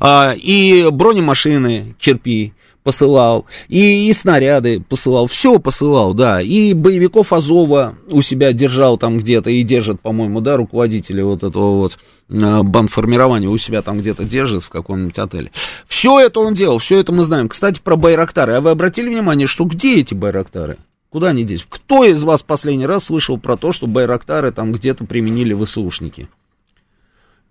А, 0.00 0.34
и 0.36 0.88
бронемашины, 0.90 1.94
черпи, 1.98 2.52
посылал, 2.82 3.46
и, 3.68 4.08
и 4.08 4.12
снаряды 4.12 4.80
посылал, 4.80 5.26
все 5.26 5.58
посылал, 5.58 6.14
да, 6.14 6.40
и 6.40 6.74
боевиков 6.74 7.32
Азова 7.32 7.94
у 8.08 8.22
себя 8.22 8.52
держал 8.52 8.98
там 8.98 9.18
где-то, 9.18 9.50
и 9.50 9.62
держит, 9.62 10.00
по-моему, 10.00 10.40
да, 10.40 10.56
руководители 10.56 11.22
вот 11.22 11.44
этого 11.44 11.76
вот 11.76 11.98
а, 12.30 12.62
бандформирования 12.62 13.48
у 13.48 13.58
себя 13.58 13.82
там 13.82 13.98
где-то 14.00 14.24
держит 14.24 14.64
в 14.64 14.68
каком-нибудь 14.68 15.18
отеле. 15.18 15.52
Все 15.86 16.20
это 16.20 16.40
он 16.40 16.54
делал, 16.54 16.78
все 16.78 16.98
это 16.98 17.12
мы 17.12 17.24
знаем. 17.24 17.48
Кстати, 17.48 17.80
про 17.82 17.96
Байрактары, 17.96 18.54
а 18.54 18.60
вы 18.60 18.70
обратили 18.70 19.08
внимание, 19.08 19.46
что 19.46 19.64
где 19.64 20.00
эти 20.00 20.14
Байрактары? 20.14 20.78
Куда 21.10 21.28
они 21.28 21.42
здесь? 21.44 21.64
Кто 21.68 22.04
из 22.04 22.22
вас 22.22 22.42
последний 22.42 22.86
раз 22.86 23.04
слышал 23.04 23.38
про 23.38 23.56
то, 23.56 23.72
что 23.72 23.86
Байрактары 23.86 24.50
там 24.50 24.72
где-то 24.72 25.04
применили 25.04 25.52
ВСУшники? 25.52 26.28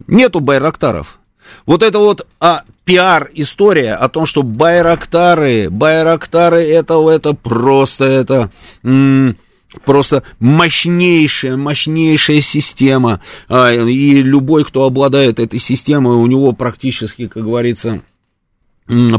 Нету 0.08 0.40
Байрактаров. 0.40 1.21
Вот 1.66 1.84
это 1.84 2.00
вот 2.00 2.28
а, 2.40 2.64
пиар-история 2.86 3.94
о 3.94 4.10
том, 4.10 4.26
что 4.26 4.44
Байрактары, 4.44 5.70
Байрактары 5.70 6.62
это, 6.62 7.10
это 7.10 7.34
просто, 7.34 8.06
это... 8.06 8.52
М- 8.84 9.38
просто 9.86 10.24
мощнейшая, 10.40 11.56
мощнейшая 11.56 12.42
система, 12.42 13.22
а, 13.48 13.72
и 13.72 14.22
любой, 14.22 14.66
кто 14.66 14.84
обладает 14.84 15.40
этой 15.40 15.60
системой, 15.60 16.16
у 16.16 16.26
него 16.28 16.52
практически, 16.52 17.28
как 17.28 17.44
говорится, 17.44 18.02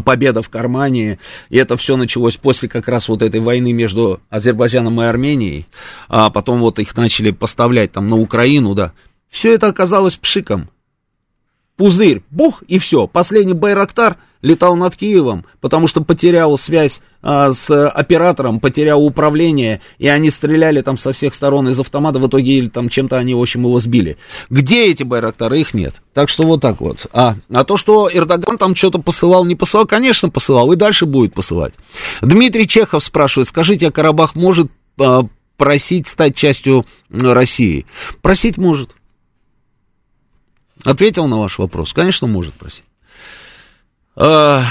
победа 0.04 0.42
в 0.42 0.50
кармане, 0.50 1.18
и 1.48 1.56
это 1.56 1.76
все 1.76 1.96
началось 1.96 2.36
после 2.36 2.68
как 2.68 2.88
раз 2.88 3.08
вот 3.08 3.22
этой 3.22 3.40
войны 3.40 3.72
между 3.72 4.20
Азербайджаном 4.28 5.00
и 5.00 5.04
Арменией, 5.04 5.66
а 6.08 6.30
потом 6.30 6.60
вот 6.60 6.78
их 6.78 6.94
начали 6.96 7.30
поставлять 7.30 7.92
там 7.92 8.08
на 8.08 8.16
Украину, 8.16 8.74
да, 8.74 8.92
все 9.28 9.54
это 9.54 9.68
оказалось 9.68 10.16
пшиком, 10.16 10.68
пузырь, 11.82 12.22
бух, 12.30 12.62
и 12.68 12.78
все. 12.78 13.08
Последний 13.08 13.54
Байрактар 13.54 14.16
летал 14.40 14.76
над 14.76 14.94
Киевом, 14.94 15.46
потому 15.60 15.88
что 15.88 16.00
потерял 16.00 16.56
связь 16.56 17.02
а, 17.22 17.50
с 17.50 17.88
оператором, 17.88 18.60
потерял 18.60 19.04
управление, 19.04 19.80
и 19.98 20.06
они 20.06 20.30
стреляли 20.30 20.80
там 20.82 20.96
со 20.96 21.12
всех 21.12 21.34
сторон 21.34 21.68
из 21.68 21.80
автомата, 21.80 22.20
в 22.20 22.28
итоге 22.28 22.52
или 22.52 22.68
там 22.68 22.88
чем-то 22.88 23.18
они, 23.18 23.34
в 23.34 23.42
общем, 23.42 23.62
его 23.62 23.80
сбили. 23.80 24.16
Где 24.48 24.84
эти 24.84 25.02
Байрактары? 25.02 25.58
Их 25.58 25.74
нет. 25.74 25.96
Так 26.14 26.28
что 26.28 26.44
вот 26.44 26.60
так 26.60 26.80
вот. 26.80 27.08
А, 27.12 27.34
а 27.52 27.64
то, 27.64 27.76
что 27.76 28.08
Эрдоган 28.12 28.58
там 28.58 28.76
что-то 28.76 29.00
посылал, 29.00 29.44
не 29.44 29.56
посылал, 29.56 29.84
конечно, 29.84 30.30
посылал, 30.30 30.70
и 30.70 30.76
дальше 30.76 31.04
будет 31.04 31.34
посылать. 31.34 31.74
Дмитрий 32.20 32.68
Чехов 32.68 33.02
спрашивает, 33.02 33.48
скажите, 33.48 33.88
а 33.88 33.90
Карабах 33.90 34.36
может 34.36 34.70
а, 35.00 35.22
просить 35.56 36.06
стать 36.06 36.36
частью 36.36 36.86
России? 37.10 37.86
Просить 38.20 38.56
может. 38.56 38.90
Ответил 40.84 41.26
на 41.26 41.38
ваш 41.38 41.58
вопрос? 41.58 41.92
Конечно, 41.92 42.26
может 42.26 42.54
просить. 42.54 42.84
А, 44.16 44.62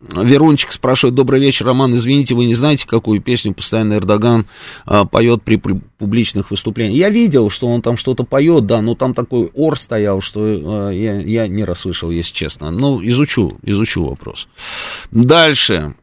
Верунчик 0.00 0.72
спрашивает, 0.72 1.14
добрый 1.14 1.40
вечер, 1.40 1.66
Роман, 1.66 1.94
извините, 1.94 2.34
вы 2.34 2.44
не 2.46 2.54
знаете, 2.54 2.86
какую 2.86 3.20
песню 3.20 3.52
постоянно 3.52 3.94
Эрдоган 3.94 4.46
а, 4.86 5.04
поет 5.04 5.42
при, 5.42 5.56
публичных 5.56 6.50
выступлениях? 6.50 6.96
Я 6.96 7.10
видел, 7.10 7.50
что 7.50 7.66
он 7.68 7.82
там 7.82 7.96
что-то 7.96 8.22
поет, 8.24 8.66
да, 8.66 8.80
но 8.80 8.94
там 8.94 9.12
такой 9.12 9.50
ор 9.54 9.78
стоял, 9.78 10.20
что 10.20 10.40
а, 10.42 10.90
я, 10.90 11.18
я 11.20 11.48
не 11.48 11.64
расслышал, 11.64 12.10
если 12.10 12.32
честно. 12.32 12.70
Ну, 12.70 13.00
изучу, 13.02 13.58
изучу 13.62 14.04
вопрос. 14.04 14.46
Дальше. 15.10 15.94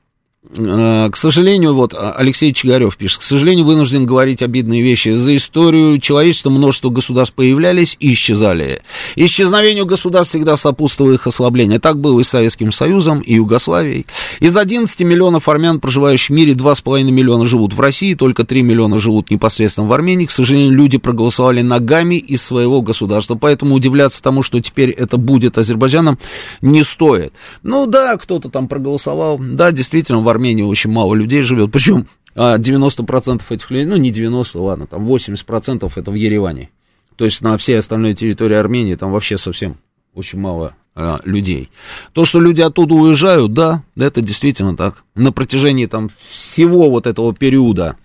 Э, 0.58 1.10
к 1.12 1.18
сожалению, 1.18 1.74
вот 1.74 1.94
а, 1.94 2.12
Алексей 2.12 2.54
Чигарев 2.54 2.98
пишет, 2.98 3.20
к 3.20 3.24
сожалению, 3.24 3.66
вынужден 3.66 4.06
говорить 4.06 4.44
обидные 4.44 4.82
вещи. 4.82 5.16
За 5.16 5.36
историю 5.36 6.00
человечества 6.00 6.50
множество 6.50 6.90
государств 6.90 7.36
появлялись 7.36 7.98
и 8.00 8.14
исчезали. 8.14 8.82
Исчезновению 9.16 9.86
государств 9.86 10.34
всегда 10.34 10.56
сопутствовало 10.58 11.14
их 11.14 11.28
ослабление. 11.28 11.80
Так 11.80 12.00
было 12.00 12.20
и 12.20 12.24
с 12.24 12.30
Советским 12.30 12.72
Союзом, 12.72 13.22
и 13.22 13.36
Югославией. 13.36 14.06
Из 14.40 14.56
11 14.56 15.00
миллионов 15.02 15.50
армян, 15.50 15.80
проживающих 15.80 16.30
в 16.30 16.34
мире, 16.34 16.54
2,5 16.54 17.04
миллиона 17.04 17.46
живут 17.46 17.74
в 17.74 17.80
России, 17.80 18.14
только 18.14 18.44
3 18.44 18.62
миллиона 18.62 19.00
живут 19.00 19.32
непосредственно 19.32 19.88
в 19.88 19.94
Армении. 19.94 20.26
К 20.26 20.32
сожалению, 20.32 20.74
люди 20.74 20.98
проголосовали 20.98 21.62
ногами 21.62 22.16
из 22.16 22.42
своего 22.42 22.82
государства. 22.82 23.36
Поэтому 23.36 23.76
удивляться 23.76 24.22
тому, 24.22 24.44
что 24.44 24.62
теперь 24.62 24.92
это 24.92 25.18
будет 25.18 25.58
Азербайджаном, 25.58 26.20
не 26.62 26.84
стоит. 26.84 27.34
Ну 27.64 27.88
да, 27.88 28.18
кто-то 28.18 28.50
там 28.50 28.68
проголосовал. 28.68 29.40
Да, 29.40 29.72
действительно, 29.72 30.20
в 30.20 30.35
Армении 30.36 30.64
очень 30.64 30.92
мало 30.92 31.14
людей 31.16 31.42
живет, 31.42 31.72
причем 31.72 32.08
90% 32.36 33.42
а, 33.50 33.54
этих 33.54 33.72
людей, 33.72 33.86
ну 33.86 33.96
не 33.96 34.12
90, 34.12 34.60
ладно, 34.60 34.88
там 34.88 35.08
80% 35.08 35.92
это 35.96 36.12
в 36.12 36.14
Ереване. 36.14 36.70
То 37.16 37.26
есть 37.26 37.42
на 37.42 37.58
всей 37.58 37.80
остальной 37.80 38.14
территории 38.14 38.56
Армении 38.56 38.96
там 38.96 39.12
вообще 39.12 39.38
совсем 39.38 39.78
очень 40.14 40.40
мало 40.40 40.76
а, 40.96 41.20
людей. 41.24 41.70
То, 42.14 42.26
что 42.26 42.40
люди 42.40 42.62
оттуда 42.62 42.94
уезжают, 42.96 43.54
да, 43.54 43.84
это 43.96 44.22
действительно 44.22 44.76
так. 44.76 45.04
На 45.16 45.32
протяжении 45.32 45.86
там 45.86 46.10
всего 46.30 46.90
вот 46.90 47.08
этого 47.08 47.34
периода 47.34 47.98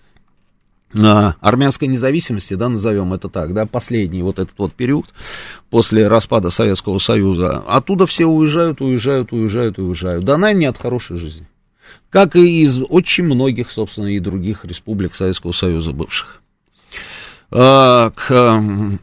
а, 0.98 1.34
армянской 1.40 1.86
независимости, 1.88 2.54
да, 2.54 2.68
назовем 2.68 3.12
это 3.12 3.28
так, 3.28 3.54
да, 3.54 3.66
последний 3.66 4.22
вот 4.22 4.38
этот 4.38 4.54
вот 4.58 4.72
период 4.72 5.06
после 5.70 6.08
распада 6.08 6.50
Советского 6.50 6.98
Союза, 6.98 7.58
оттуда 7.68 8.06
все 8.06 8.26
уезжают, 8.26 8.80
уезжают, 8.80 9.32
уезжают, 9.32 9.78
уезжают. 9.78 10.24
Да, 10.24 10.34
она 10.34 10.52
не 10.52 10.66
от 10.66 10.78
хорошей 10.78 11.16
жизни. 11.16 11.46
Как 12.10 12.34
и 12.36 12.62
из 12.62 12.80
очень 12.88 13.24
многих, 13.24 13.70
собственно, 13.70 14.08
и 14.08 14.18
других 14.18 14.64
республик 14.64 15.14
Советского 15.14 15.52
Союза 15.52 15.92
бывших. 15.92 16.42
А, 17.52 18.10
к, 18.10 18.98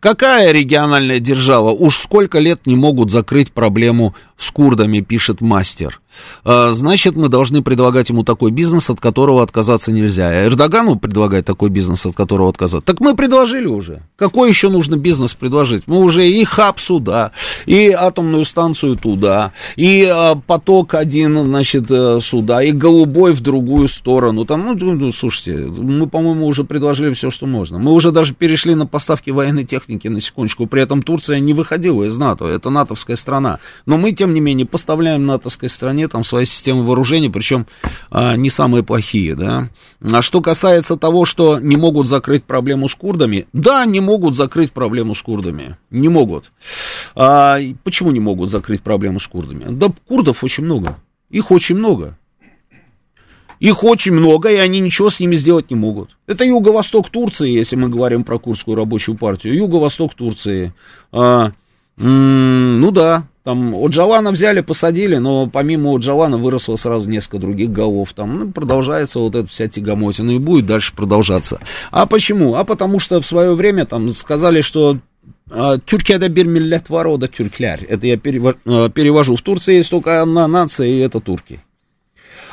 какая 0.00 0.52
региональная 0.52 1.20
держава 1.20 1.70
уж 1.70 1.96
сколько 1.96 2.38
лет 2.38 2.66
не 2.66 2.76
могут 2.76 3.10
закрыть 3.10 3.52
проблему 3.52 4.14
с 4.36 4.50
курдами, 4.50 5.00
пишет 5.00 5.40
мастер. 5.40 6.00
А, 6.44 6.72
значит, 6.72 7.16
мы 7.16 7.28
должны 7.28 7.62
предлагать 7.62 8.08
ему 8.08 8.24
такой 8.24 8.50
бизнес, 8.50 8.90
от 8.90 9.00
которого 9.00 9.42
отказаться 9.42 9.92
нельзя. 9.92 10.28
А 10.28 10.46
Эрдогану 10.46 10.96
предлагать 10.96 11.44
такой 11.44 11.70
бизнес, 11.70 12.06
от 12.06 12.14
которого 12.14 12.48
отказаться. 12.48 12.86
Так 12.86 13.00
мы 13.00 13.14
предложили 13.14 13.66
уже. 13.66 14.02
Какой 14.16 14.48
еще 14.48 14.68
нужно 14.68 14.96
бизнес 14.96 15.34
предложить? 15.34 15.84
Мы 15.86 15.98
уже 15.98 16.28
и 16.28 16.44
хаб 16.44 16.80
сюда, 16.80 17.32
и 17.66 17.90
атомную 17.90 18.44
станцию 18.44 18.96
туда, 18.96 19.52
и 19.76 20.04
а, 20.04 20.34
поток 20.34 20.94
один, 20.94 21.44
значит, 21.44 21.90
э, 21.90 22.18
сюда, 22.22 22.62
и 22.62 22.72
голубой 22.72 23.32
в 23.32 23.40
другую 23.40 23.88
сторону. 23.88 24.44
Там, 24.44 24.64
ну, 24.64 24.74
ну, 24.74 24.94
ну, 24.94 25.12
слушайте, 25.12 25.56
мы, 25.56 26.06
по-моему, 26.08 26.46
уже 26.46 26.64
предложили 26.64 27.12
все, 27.14 27.30
что 27.30 27.46
можно. 27.46 27.78
Мы 27.78 27.92
уже 27.92 28.10
даже 28.10 28.34
перешли 28.34 28.74
на 28.74 28.86
поставки 28.86 29.30
военной 29.30 29.64
техники, 29.64 30.08
на 30.08 30.20
секундочку. 30.20 30.66
При 30.66 30.82
этом 30.82 31.02
Турция 31.02 31.38
не 31.40 31.52
выходила 31.52 32.04
из 32.04 32.16
НАТО. 32.16 32.46
Это 32.46 32.70
натовская 32.70 33.16
страна. 33.16 33.58
Но 33.86 33.98
мы, 33.98 34.12
тем 34.12 34.34
не 34.34 34.40
менее, 34.40 34.66
поставляем 34.66 35.26
натовской 35.26 35.68
стране 35.68 35.97
там 36.06 36.22
свои 36.22 36.44
системы 36.44 36.84
вооружения, 36.84 37.30
причем 37.30 37.66
а, 38.10 38.36
не 38.36 38.50
самые 38.50 38.84
плохие, 38.84 39.34
да. 39.34 39.70
А 40.00 40.22
что 40.22 40.40
касается 40.40 40.96
того, 40.96 41.24
что 41.24 41.58
не 41.58 41.76
могут 41.76 42.06
закрыть 42.06 42.44
проблему 42.44 42.88
с 42.88 42.94
курдами, 42.94 43.48
да, 43.52 43.84
не 43.84 44.00
могут 44.00 44.36
закрыть 44.36 44.72
проблему 44.72 45.14
с 45.14 45.22
курдами, 45.22 45.76
не 45.90 46.08
могут. 46.08 46.52
А, 47.16 47.58
почему 47.82 48.10
не 48.12 48.20
могут 48.20 48.50
закрыть 48.50 48.82
проблему 48.82 49.18
с 49.18 49.26
курдами? 49.26 49.64
Да, 49.70 49.90
курдов 50.06 50.44
очень 50.44 50.64
много, 50.64 50.98
их 51.30 51.50
очень 51.50 51.76
много. 51.76 52.16
Их 53.60 53.82
очень 53.82 54.12
много, 54.12 54.50
и 54.50 54.56
они 54.56 54.78
ничего 54.78 55.10
с 55.10 55.18
ними 55.18 55.34
сделать 55.34 55.70
не 55.70 55.76
могут. 55.76 56.16
Это 56.26 56.44
юго-восток 56.44 57.10
Турции, 57.10 57.50
если 57.50 57.74
мы 57.74 57.88
говорим 57.88 58.22
про 58.22 58.38
Курдскую 58.38 58.76
рабочую 58.76 59.16
партию. 59.18 59.56
Юго-восток 59.56 60.14
Турции. 60.14 60.72
А, 61.10 61.50
ну 61.96 62.90
да, 62.92 63.26
там 63.48 63.74
Оджалана 63.74 64.30
взяли, 64.30 64.60
посадили, 64.60 65.16
но 65.16 65.46
помимо 65.46 65.94
Оджалана 65.94 66.36
выросло 66.36 66.76
сразу 66.76 67.08
несколько 67.08 67.38
других 67.38 67.70
голов. 67.70 68.12
Там 68.12 68.38
ну, 68.38 68.52
продолжается 68.52 69.20
вот 69.20 69.34
эта 69.34 69.48
вся 69.48 69.68
тягомотина 69.68 70.32
и 70.32 70.38
будет 70.38 70.66
дальше 70.66 70.94
продолжаться. 70.94 71.58
А 71.90 72.04
почему? 72.04 72.56
А 72.56 72.64
потому 72.64 73.00
что 73.00 73.22
в 73.22 73.26
свое 73.26 73.54
время 73.54 73.86
там 73.86 74.10
сказали, 74.10 74.60
что 74.60 74.98
Тюркияда 75.48 76.26
bir 76.26 76.44
millet 76.44 76.90
var, 76.90 77.06
o. 77.06 77.16
Это 77.16 78.06
я 78.06 78.16
а, 78.16 78.88
перевожу. 78.90 79.34
В 79.34 79.40
Турции 79.40 79.76
есть 79.76 79.88
только 79.88 80.20
одна 80.20 80.46
нация, 80.46 80.86
и 80.86 80.98
это 80.98 81.18
турки. 81.20 81.62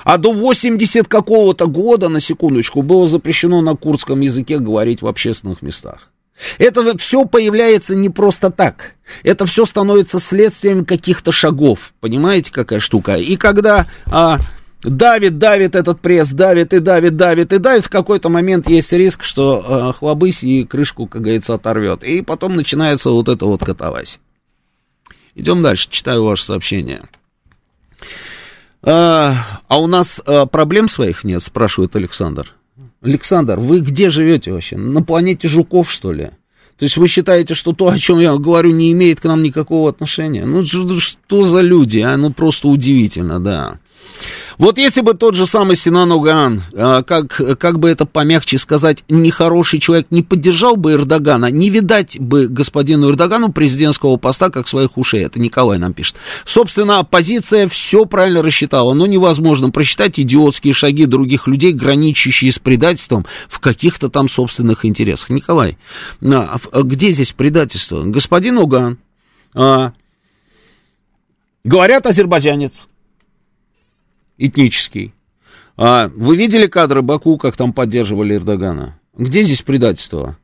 А 0.05 0.17
до 0.17 0.31
80 0.31 1.09
какого-то 1.09 1.67
года, 1.67 2.07
на 2.07 2.21
секундочку, 2.21 2.83
было 2.83 3.09
запрещено 3.09 3.59
на 3.59 3.75
курдском 3.75 4.21
языке 4.21 4.59
говорить 4.59 5.01
в 5.01 5.07
общественных 5.07 5.61
местах. 5.61 6.09
Это 6.57 6.97
все 6.97 7.25
появляется 7.25 7.95
не 7.95 8.09
просто 8.09 8.49
так. 8.49 8.95
Это 9.23 9.45
все 9.45 9.65
становится 9.65 10.19
следствием 10.19 10.85
каких-то 10.85 11.31
шагов. 11.31 11.93
Понимаете, 11.99 12.51
какая 12.51 12.79
штука? 12.79 13.15
И 13.15 13.37
когда 13.37 13.87
а, 14.05 14.39
давит, 14.83 15.37
давит 15.37 15.75
этот 15.75 16.01
пресс, 16.01 16.31
давит 16.31 16.73
и 16.73 16.79
давит, 16.79 17.15
давит 17.15 17.53
и 17.53 17.57
давит, 17.57 17.85
в 17.85 17.89
какой-то 17.89 18.29
момент 18.29 18.69
есть 18.69 18.91
риск, 18.91 19.23
что 19.23 19.63
а, 19.65 19.93
хлобысь 19.93 20.43
и 20.43 20.65
крышку, 20.65 21.07
как 21.07 21.21
говорится, 21.21 21.53
оторвет. 21.53 22.03
И 22.03 22.21
потом 22.21 22.55
начинается 22.55 23.09
вот 23.09 23.29
это 23.29 23.45
вот 23.45 23.63
катавась. 23.63 24.19
Идем 25.35 25.61
дальше, 25.63 25.89
читаю 25.89 26.23
ваше 26.25 26.43
сообщение. 26.43 27.03
А, 28.81 29.35
а 29.67 29.79
у 29.79 29.87
нас 29.87 30.21
а, 30.25 30.45
проблем 30.45 30.87
своих 30.89 31.23
нет, 31.23 31.41
спрашивает 31.41 31.95
Александр. 31.95 32.53
Александр, 33.05 33.59
вы 33.59 33.81
где 33.81 34.09
живете 34.09 34.51
вообще? 34.51 34.77
На 34.77 35.03
планете 35.03 35.47
жуков, 35.47 35.91
что 35.91 36.11
ли? 36.11 36.31
То 36.77 36.83
есть 36.83 36.97
вы 36.97 37.07
считаете, 37.07 37.53
что 37.53 37.71
то, 37.71 37.87
о 37.87 37.97
чем 37.97 38.19
я 38.19 38.35
говорю, 38.35 38.71
не 38.71 38.91
имеет 38.91 39.21
к 39.21 39.25
нам 39.25 39.43
никакого 39.43 39.89
отношения? 39.89 40.43
Ну, 40.45 40.65
что, 40.65 41.45
за 41.45 41.61
люди, 41.61 41.99
а? 41.99 42.17
Ну, 42.17 42.33
просто 42.33 42.67
удивительно, 42.67 43.39
да. 43.39 43.79
Вот 44.57 44.77
если 44.77 45.01
бы 45.01 45.13
тот 45.13 45.35
же 45.35 45.45
самый 45.45 45.75
Синан 45.75 46.11
Оган, 46.11 46.63
а, 46.73 47.03
как, 47.03 47.59
как 47.59 47.79
бы 47.79 47.89
это 47.89 48.05
помягче 48.05 48.57
сказать, 48.57 49.03
нехороший 49.09 49.79
человек 49.79 50.07
не 50.11 50.23
поддержал 50.23 50.77
бы 50.77 50.93
Эрдогана, 50.93 51.47
не 51.47 51.69
видать 51.69 52.17
бы 52.19 52.47
господину 52.47 53.09
Эрдогану 53.09 53.51
президентского 53.51 54.17
поста 54.17 54.49
как 54.49 54.67
своих 54.67 54.97
ушей. 54.97 55.25
Это 55.25 55.39
Николай 55.39 55.77
нам 55.77 55.93
пишет. 55.93 56.15
Собственно, 56.45 56.99
оппозиция 56.99 57.67
все 57.67 58.05
правильно 58.05 58.41
рассчитала, 58.41 58.93
но 58.93 59.07
невозможно 59.07 59.71
просчитать 59.71 60.19
идиотские 60.19 60.73
шаги 60.73 61.05
других 61.05 61.47
людей, 61.47 61.73
граничащие 61.73 62.51
с 62.51 62.59
предательством 62.59 63.25
в 63.49 63.59
каких-то 63.59 64.09
там 64.09 64.29
собственных 64.29 64.85
интересах. 64.85 65.29
Николай, 65.29 65.77
а, 66.23 66.57
где 66.81 67.11
здесь 67.11 67.33
предательство? 67.33 68.03
Господин 68.03 68.57
Оган, 68.59 68.99
а, 69.53 69.91
говорят, 71.63 72.05
азербайджанец 72.05 72.87
этнический. 74.37 75.13
А 75.77 76.09
вы 76.15 76.37
видели 76.37 76.67
кадры 76.67 77.01
Баку, 77.01 77.37
как 77.37 77.57
там 77.57 77.73
поддерживали 77.73 78.35
Эрдогана? 78.35 78.99
Где 79.17 79.43
здесь 79.43 79.61
предательство? 79.61 80.37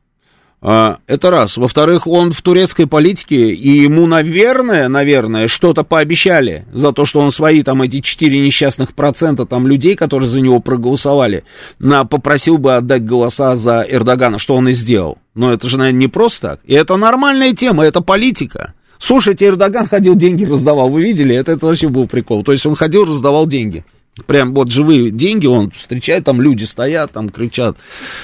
А, 0.64 0.98
это 1.08 1.30
раз. 1.30 1.56
Во-вторых, 1.56 2.06
он 2.06 2.32
в 2.32 2.40
турецкой 2.40 2.86
политике, 2.86 3.50
и 3.50 3.68
ему, 3.80 4.06
наверное, 4.06 4.86
наверное, 4.88 5.48
что-то 5.48 5.82
пообещали 5.82 6.66
за 6.72 6.92
то, 6.92 7.04
что 7.04 7.18
он 7.18 7.32
свои 7.32 7.64
там 7.64 7.82
эти 7.82 8.00
4 8.00 8.40
несчастных 8.40 8.94
процента 8.94 9.44
там 9.44 9.66
людей, 9.66 9.96
которые 9.96 10.28
за 10.28 10.40
него 10.40 10.60
проголосовали, 10.60 11.42
на, 11.80 12.04
попросил 12.04 12.58
бы 12.58 12.76
отдать 12.76 13.04
голоса 13.04 13.56
за 13.56 13.84
Эрдогана, 13.88 14.38
что 14.38 14.54
он 14.54 14.68
и 14.68 14.72
сделал. 14.72 15.18
Но 15.34 15.52
это 15.52 15.68
же, 15.68 15.78
наверное, 15.78 15.98
не 15.98 16.08
просто 16.08 16.50
так. 16.50 16.60
И 16.64 16.74
это 16.74 16.96
нормальная 16.96 17.52
тема, 17.54 17.84
это 17.84 18.00
политика. 18.00 18.74
Слушайте, 19.02 19.48
Эрдоган 19.48 19.88
ходил, 19.88 20.14
деньги 20.14 20.44
раздавал. 20.44 20.88
Вы 20.88 21.02
видели? 21.02 21.34
Это, 21.34 21.50
это 21.50 21.66
вообще 21.66 21.88
был 21.88 22.06
прикол. 22.06 22.44
То 22.44 22.52
есть 22.52 22.64
он 22.66 22.76
ходил, 22.76 23.04
раздавал 23.04 23.48
деньги. 23.48 23.84
Прям 24.26 24.54
вот 24.54 24.70
живые 24.70 25.10
деньги 25.10 25.46
он 25.46 25.72
встречает, 25.72 26.24
там 26.24 26.40
люди 26.40 26.62
стоят, 26.64 27.10
там 27.10 27.30
кричат, 27.30 27.78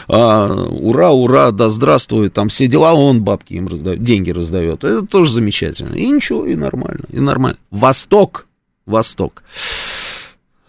а, 0.06 0.66
ура, 0.66 1.10
ура, 1.10 1.50
да 1.50 1.70
здравствует, 1.70 2.34
там 2.34 2.50
все 2.50 2.66
дела, 2.68 2.92
он 2.92 3.24
бабки 3.24 3.54
им 3.54 3.68
раздает, 3.68 4.02
деньги 4.02 4.30
раздает. 4.30 4.84
Это 4.84 5.04
тоже 5.04 5.32
замечательно. 5.32 5.96
И 5.96 6.06
ничего, 6.06 6.46
и 6.46 6.54
нормально, 6.54 7.06
и 7.10 7.18
нормально. 7.18 7.58
Восток, 7.70 8.46
Восток. 8.86 9.42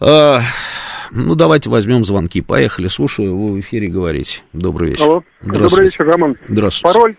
А, 0.00 0.40
ну, 1.12 1.36
давайте 1.36 1.70
возьмем 1.70 2.04
звонки. 2.04 2.40
Поехали, 2.40 2.88
слушаю, 2.88 3.36
вы 3.36 3.52
в 3.52 3.60
эфире 3.60 3.86
говорите. 3.86 4.40
Добрый 4.54 4.90
вечер. 4.90 5.04
Алло, 5.04 5.22
добрый 5.42 5.84
вечер, 5.84 6.04
Роман. 6.04 6.36
Здравствуйте. 6.48 6.94
Пароль 6.98 7.16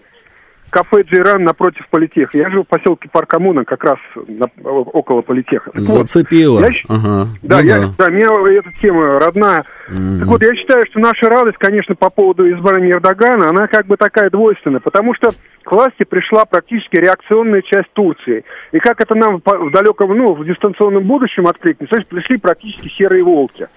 кафе 0.72 1.04
Джейран 1.04 1.44
напротив 1.44 1.86
политеха. 1.90 2.38
Я 2.38 2.50
живу 2.50 2.64
в 2.64 2.68
поселке 2.68 3.10
Парк 3.12 3.30
Коммуна, 3.30 3.66
как 3.66 3.84
раз 3.84 3.98
на, 4.28 4.48
около 4.64 5.22
политеха. 5.22 5.72
Так 5.72 5.82
Зацепило. 5.82 6.62
Вот, 6.62 6.72
я, 6.72 6.80
ага. 6.88 7.28
Да, 7.44 7.58
ну, 7.60 7.64
я, 7.64 7.80
да. 7.80 7.88
да, 7.98 8.10
мне 8.10 8.58
эта 8.58 8.70
тема 8.82 9.20
родная. 9.20 9.66
Mm-hmm. 9.90 10.20
Так 10.20 10.28
вот, 10.28 10.44
я 10.44 10.56
считаю, 10.56 10.84
что 10.90 11.00
наша 11.00 11.30
радость, 11.30 11.58
конечно, 11.58 11.96
по 11.96 12.10
поводу 12.10 12.50
избрания 12.50 12.94
Эрдогана, 12.94 13.50
она 13.50 13.68
как 13.68 13.86
бы 13.88 13.98
такая 13.98 14.30
двойственная, 14.30 14.80
потому 14.80 15.14
что 15.14 15.32
к 15.64 15.72
власти 15.72 16.04
пришла 16.08 16.46
практически 16.46 16.96
реакционная 16.96 17.62
часть 17.62 17.92
Турции. 17.94 18.44
И 18.72 18.80
как 18.80 19.02
это 19.02 19.14
нам 19.16 19.42
в 19.44 19.72
далеком, 19.72 20.18
ну, 20.18 20.34
в 20.34 20.46
дистанционном 20.46 21.04
будущем 21.04 21.48
откликнется, 21.48 21.98
есть 21.98 22.08
пришли 22.08 22.38
практически 22.38 22.90
серые 22.90 23.24
волки. 23.24 23.68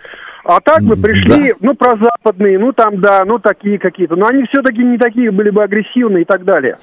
А 0.45 0.61
так 0.61 0.83
мы 0.83 0.97
пришли, 0.97 1.53
да. 1.53 1.57
ну, 1.61 1.75
прозападные, 1.75 2.59
ну, 2.59 2.73
там, 2.73 3.01
да, 3.01 3.25
ну, 3.25 3.39
такие 3.39 3.79
какие-то. 3.79 4.15
Но 4.15 4.27
они 4.27 4.45
все-таки 4.45 4.85
не 4.85 4.99
такие 4.99 5.31
были 5.31 5.49
бы 5.49 5.63
агрессивные 5.63 6.23
и 6.23 6.25
так 6.27 6.45
далее. 6.45 6.77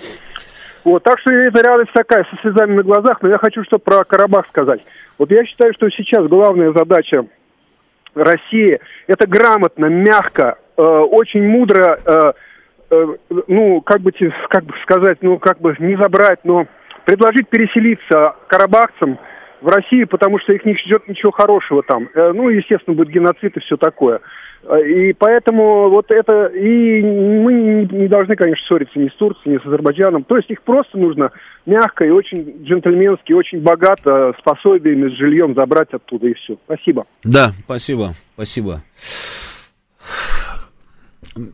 Вот, 0.83 1.03
так 1.03 1.19
что 1.19 1.31
это 1.31 1.61
реальность 1.61 1.93
такая, 1.93 2.25
со 2.25 2.41
слезами 2.41 2.77
на 2.77 2.83
глазах. 2.83 3.21
Но 3.21 3.29
я 3.29 3.37
хочу 3.37 3.63
что 3.63 3.77
про 3.77 4.03
Карабах 4.03 4.47
сказать. 4.47 4.81
Вот 5.19 5.29
я 5.29 5.45
считаю, 5.45 5.73
что 5.75 5.89
сейчас 5.91 6.25
главная 6.27 6.73
задача 6.73 7.25
России– 8.15 8.79
это 9.07 9.27
грамотно, 9.27 9.85
мягко, 9.85 10.57
э, 10.75 10.81
очень 10.81 11.47
мудро, 11.47 11.99
э, 12.03 12.33
э, 12.89 13.07
ну, 13.47 13.81
как 13.81 14.01
бы, 14.01 14.11
как 14.49 14.63
бы 14.63 14.73
сказать, 14.81 15.19
ну, 15.21 15.37
как 15.37 15.61
бы 15.61 15.75
не 15.77 15.95
забрать, 15.97 16.39
но 16.43 16.65
предложить 17.05 17.47
переселиться 17.47 18.33
карабахцам– 18.47 19.19
в 19.61 19.67
Россию, 19.67 20.07
потому 20.07 20.39
что 20.39 20.53
их 20.53 20.65
не 20.65 20.75
ждет 20.75 21.07
ничего 21.07 21.31
хорошего 21.31 21.83
там. 21.83 22.09
Э, 22.13 22.31
ну, 22.33 22.49
естественно, 22.49 22.95
будет 22.95 23.09
геноцид 23.09 23.55
и 23.55 23.59
все 23.59 23.77
такое. 23.77 24.19
Э, 24.63 24.81
и 24.81 25.13
поэтому 25.13 25.89
вот 25.89 26.09
это... 26.09 26.47
И 26.47 27.01
мы 27.01 27.87
не 27.91 28.07
должны, 28.07 28.35
конечно, 28.35 28.65
ссориться 28.67 28.97
ни 28.99 29.07
с 29.07 29.13
Турцией, 29.13 29.55
ни 29.55 29.57
с 29.59 29.65
Азербайджаном. 29.65 30.23
То 30.23 30.37
есть 30.37 30.49
их 30.49 30.63
просто 30.63 30.97
нужно 30.97 31.31
мягко 31.65 32.05
и 32.05 32.09
очень 32.09 32.63
джентльменски, 32.63 33.33
очень 33.33 33.61
богато, 33.61 34.33
с 34.39 34.41
пособиями, 34.43 35.09
с 35.09 35.17
жильем 35.17 35.53
забрать 35.53 35.93
оттуда 35.93 36.27
и 36.27 36.33
все. 36.33 36.57
Спасибо. 36.65 37.05
Да, 37.23 37.51
спасибо, 37.65 38.13
спасибо. 38.33 38.81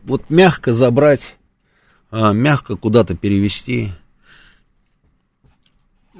вот 0.04 0.22
мягко 0.30 0.72
забрать, 0.72 1.36
а, 2.10 2.32
мягко 2.32 2.76
куда-то 2.76 3.16
перевести. 3.16 3.90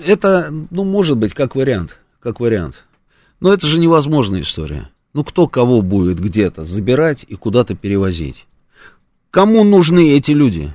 Это, 0.05 0.53
ну, 0.71 0.85
может 0.85 1.17
быть, 1.17 1.35
как 1.35 1.57
вариант, 1.57 1.99
как 2.21 2.41
вариант. 2.41 2.85
Но 3.41 3.53
это 3.53 3.67
же 3.67 3.79
невозможная 3.79 4.43
история. 4.43 4.91
Ну, 5.13 5.25
кто 5.25 5.49
кого 5.49 5.83
будет 5.83 6.21
где-то 6.21 6.65
забирать 6.65 7.25
и 7.29 7.35
куда-то 7.35 7.75
перевозить? 7.75 8.47
Кому 9.31 9.65
нужны 9.65 10.11
эти 10.13 10.33
люди? 10.33 10.75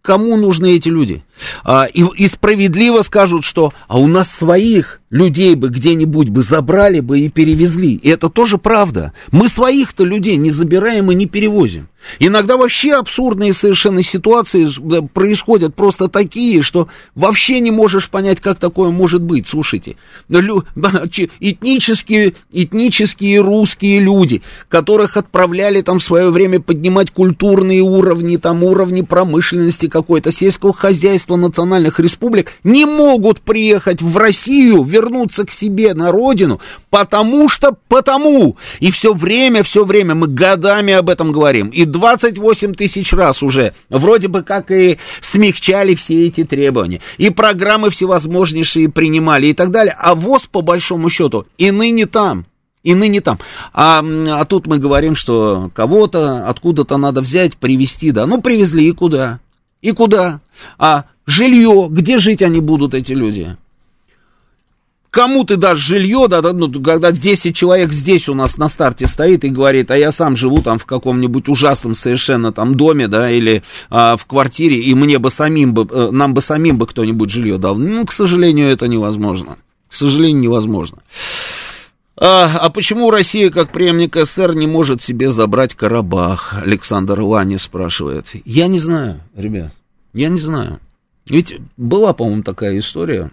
Кому 0.00 0.36
нужны 0.36 0.76
эти 0.76 0.88
люди? 0.88 1.24
А, 1.64 1.86
и, 1.86 2.04
и 2.16 2.28
справедливо 2.28 3.02
скажут, 3.02 3.44
что 3.44 3.72
а 3.88 3.98
у 3.98 4.06
нас 4.06 4.30
своих 4.30 5.00
людей 5.10 5.54
бы 5.54 5.68
где-нибудь 5.68 6.30
бы 6.30 6.42
забрали 6.42 7.00
бы 7.00 7.20
и 7.20 7.28
перевезли. 7.28 7.94
И 7.94 8.08
это 8.08 8.30
тоже 8.30 8.58
правда. 8.58 9.12
Мы 9.30 9.48
своих-то 9.48 10.04
людей 10.04 10.36
не 10.36 10.50
забираем 10.50 11.12
и 11.12 11.14
не 11.14 11.26
перевозим. 11.26 11.88
Иногда 12.18 12.56
вообще 12.56 12.94
абсурдные 12.94 13.52
совершенно 13.52 14.02
ситуации 14.02 14.68
происходят 15.12 15.76
просто 15.76 16.08
такие, 16.08 16.62
что 16.62 16.88
вообще 17.14 17.60
не 17.60 17.70
можешь 17.70 18.10
понять, 18.10 18.40
как 18.40 18.58
такое 18.58 18.90
может 18.90 19.22
быть. 19.22 19.46
Слушайте, 19.46 19.94
этнические, 20.28 22.34
этнические 22.50 23.40
русские 23.40 24.00
люди, 24.00 24.42
которых 24.68 25.16
отправляли 25.16 25.80
там 25.82 26.00
в 26.00 26.04
свое 26.04 26.30
время 26.30 26.58
поднимать 26.58 27.12
культурные 27.12 27.82
уровни, 27.82 28.36
там 28.36 28.64
уровни 28.64 29.02
промышленности 29.02 29.86
какой-то, 29.86 30.32
сельского 30.32 30.72
хозяйства 30.72 31.21
национальных 31.28 32.00
республик, 32.00 32.52
не 32.64 32.84
могут 32.84 33.40
приехать 33.40 34.02
в 34.02 34.16
Россию, 34.16 34.82
вернуться 34.82 35.46
к 35.46 35.52
себе 35.52 35.94
на 35.94 36.12
родину, 36.12 36.60
потому 36.90 37.48
что 37.48 37.76
потому. 37.88 38.56
И 38.80 38.90
все 38.90 39.14
время, 39.14 39.62
все 39.62 39.84
время 39.84 40.14
мы 40.14 40.26
годами 40.26 40.92
об 40.92 41.08
этом 41.08 41.32
говорим. 41.32 41.68
И 41.68 41.84
28 41.84 42.74
тысяч 42.74 43.12
раз 43.12 43.42
уже 43.42 43.74
вроде 43.88 44.28
бы 44.28 44.42
как 44.42 44.70
и 44.70 44.98
смягчали 45.20 45.94
все 45.94 46.26
эти 46.26 46.44
требования. 46.44 47.00
И 47.18 47.30
программы 47.30 47.90
всевозможнейшие 47.90 48.88
принимали 48.88 49.48
и 49.48 49.54
так 49.54 49.70
далее. 49.70 49.94
А 49.98 50.14
ВОЗ, 50.14 50.46
по 50.46 50.60
большому 50.60 51.10
счету, 51.10 51.46
и 51.58 51.70
ныне 51.70 52.06
там. 52.06 52.46
И 52.82 52.94
ныне 52.94 53.20
там. 53.20 53.38
А, 53.72 54.02
а 54.02 54.44
тут 54.44 54.66
мы 54.66 54.78
говорим, 54.78 55.14
что 55.14 55.70
кого-то 55.74 56.48
откуда-то 56.48 56.96
надо 56.96 57.20
взять, 57.20 57.56
привезти, 57.56 58.10
да. 58.10 58.26
Ну, 58.26 58.40
привезли, 58.40 58.88
и 58.88 58.92
куда? 58.92 59.38
И 59.82 59.90
куда? 59.90 60.40
А 60.78 61.04
жилье, 61.26 61.88
где 61.90 62.18
жить 62.18 62.40
они 62.40 62.60
будут, 62.60 62.94
эти 62.94 63.12
люди? 63.12 63.56
Кому 65.10 65.44
ты 65.44 65.56
дашь 65.56 65.78
жилье, 65.78 66.26
да, 66.26 66.40
ну, 66.40 66.72
когда 66.82 67.12
10 67.12 67.54
человек 67.54 67.92
здесь 67.92 68.30
у 68.30 68.34
нас 68.34 68.56
на 68.56 68.70
старте 68.70 69.06
стоит 69.06 69.44
и 69.44 69.50
говорит, 69.50 69.90
а 69.90 69.96
я 69.98 70.10
сам 70.10 70.36
живу 70.36 70.62
там 70.62 70.78
в 70.78 70.86
каком-нибудь 70.86 71.50
ужасном 71.50 71.94
совершенно 71.94 72.50
там 72.50 72.76
доме, 72.76 73.08
да, 73.08 73.30
или 73.30 73.62
а, 73.90 74.16
в 74.16 74.24
квартире, 74.24 74.76
и 74.76 74.94
мне 74.94 75.18
бы 75.18 75.28
самим 75.28 75.74
бы, 75.74 75.86
э, 75.90 76.10
нам 76.12 76.32
бы 76.32 76.40
самим 76.40 76.78
бы 76.78 76.86
кто-нибудь 76.86 77.28
жилье 77.28 77.58
дал. 77.58 77.76
Ну, 77.76 78.06
к 78.06 78.12
сожалению, 78.12 78.70
это 78.70 78.88
невозможно. 78.88 79.58
К 79.90 79.92
сожалению, 79.92 80.40
невозможно. 80.40 81.02
А, 82.16 82.58
а 82.58 82.70
почему 82.70 83.10
Россия, 83.10 83.50
как 83.50 83.72
преемник 83.72 84.16
СССР, 84.16 84.54
не 84.54 84.66
может 84.66 85.02
себе 85.02 85.30
забрать 85.30 85.74
Карабах? 85.74 86.54
Александр 86.62 87.20
Лани 87.20 87.56
спрашивает. 87.56 88.26
Я 88.44 88.66
не 88.66 88.78
знаю, 88.78 89.22
ребят, 89.34 89.72
я 90.12 90.28
не 90.28 90.38
знаю. 90.38 90.80
Ведь 91.26 91.58
была, 91.76 92.12
по-моему, 92.12 92.42
такая 92.42 92.78
история 92.78 93.30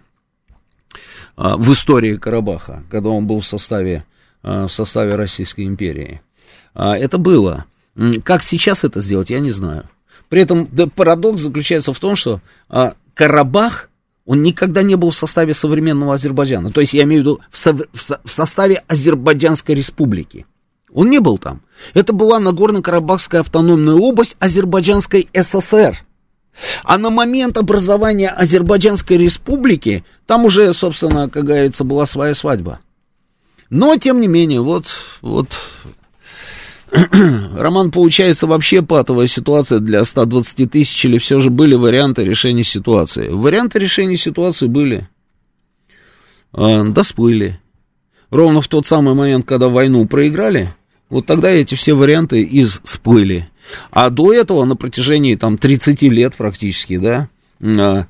а, 1.36 1.58
в 1.58 1.72
истории 1.74 2.16
Карабаха, 2.16 2.84
когда 2.90 3.10
он 3.10 3.28
был 3.28 3.42
в 3.42 3.46
составе, 3.46 4.06
а, 4.44 4.68
в 4.68 4.74
составе 4.74 5.16
Российской 5.16 5.66
империи. 5.66 6.22
А, 6.74 6.98
это 6.98 7.18
было. 7.18 7.66
Как 8.24 8.44
сейчас 8.44 8.86
это 8.86 9.02
сделать, 9.02 9.30
я 9.30 9.40
не 9.40 9.52
знаю. 9.52 9.90
При 10.30 10.42
этом 10.42 10.70
да, 10.72 10.88
парадокс 10.88 11.42
заключается 11.42 11.92
в 11.92 12.00
том, 12.00 12.16
что 12.16 12.40
Карабах, 13.14 13.89
он 14.30 14.44
никогда 14.44 14.84
не 14.84 14.94
был 14.94 15.10
в 15.10 15.16
составе 15.16 15.56
современного 15.56 16.14
Азербайджана. 16.14 16.72
То 16.72 16.82
есть 16.82 16.94
я 16.94 17.02
имею 17.02 17.22
в 17.22 17.26
виду 17.26 17.40
в, 17.50 17.58
со, 17.58 17.74
в, 17.74 18.00
со, 18.00 18.22
в 18.24 18.32
составе 18.32 18.84
Азербайджанской 18.88 19.74
республики. 19.74 20.46
Он 20.94 21.10
не 21.10 21.18
был 21.18 21.40
там. 21.40 21.64
Это 21.96 22.14
была 22.14 22.40
Нагорно-Карабахская 22.40 23.40
автономная 23.40 23.96
область 23.96 24.36
Азербайджанской 24.38 25.28
ССР. 25.34 25.98
А 26.84 27.00
на 27.00 27.10
момент 27.10 27.58
образования 27.58 28.30
Азербайджанской 28.30 29.18
республики, 29.18 30.06
там 30.28 30.46
уже, 30.46 30.76
собственно, 30.76 31.28
как 31.28 31.46
говорится, 31.46 31.84
была 31.84 32.06
своя 32.06 32.36
свадьба. 32.36 32.82
Но, 33.72 33.96
тем 33.96 34.22
не 34.22 34.28
менее, 34.28 34.62
вот, 34.62 34.94
вот 35.24 35.48
Роман, 37.56 37.92
получается, 37.92 38.48
вообще 38.48 38.82
патовая 38.82 39.28
ситуация 39.28 39.80
для 39.80 40.04
120 40.04 40.72
тысяч, 40.72 41.06
или 41.06 41.18
все 41.18 41.40
же 41.40 41.50
были 41.50 41.76
варианты 41.76 42.24
решения 42.24 42.64
ситуации? 42.64 43.30
Варианты 43.30 43.80
решения 43.80 44.18
ситуации 44.18 44.68
были. 44.68 45.08
Э, 46.54 46.84
да, 46.84 47.04
всплыли. 47.04 47.60
Ровно 48.32 48.62
в 48.62 48.68
тот 48.68 48.88
самый 48.88 49.14
момент, 49.14 49.46
когда 49.46 49.70
войну 49.70 50.06
проиграли, 50.08 50.74
вот 51.10 51.26
тогда 51.26 51.50
эти 51.50 51.76
все 51.76 51.94
варианты 51.94 52.42
из 52.42 52.82
всплыли. 52.84 53.50
А 53.92 54.10
до 54.10 54.34
этого 54.34 54.66
на 54.66 54.76
протяжении 54.76 55.36
там 55.36 55.58
30 55.58 56.02
лет 56.04 56.36
практически, 56.36 56.98
да, 56.98 57.30
э, 57.60 58.06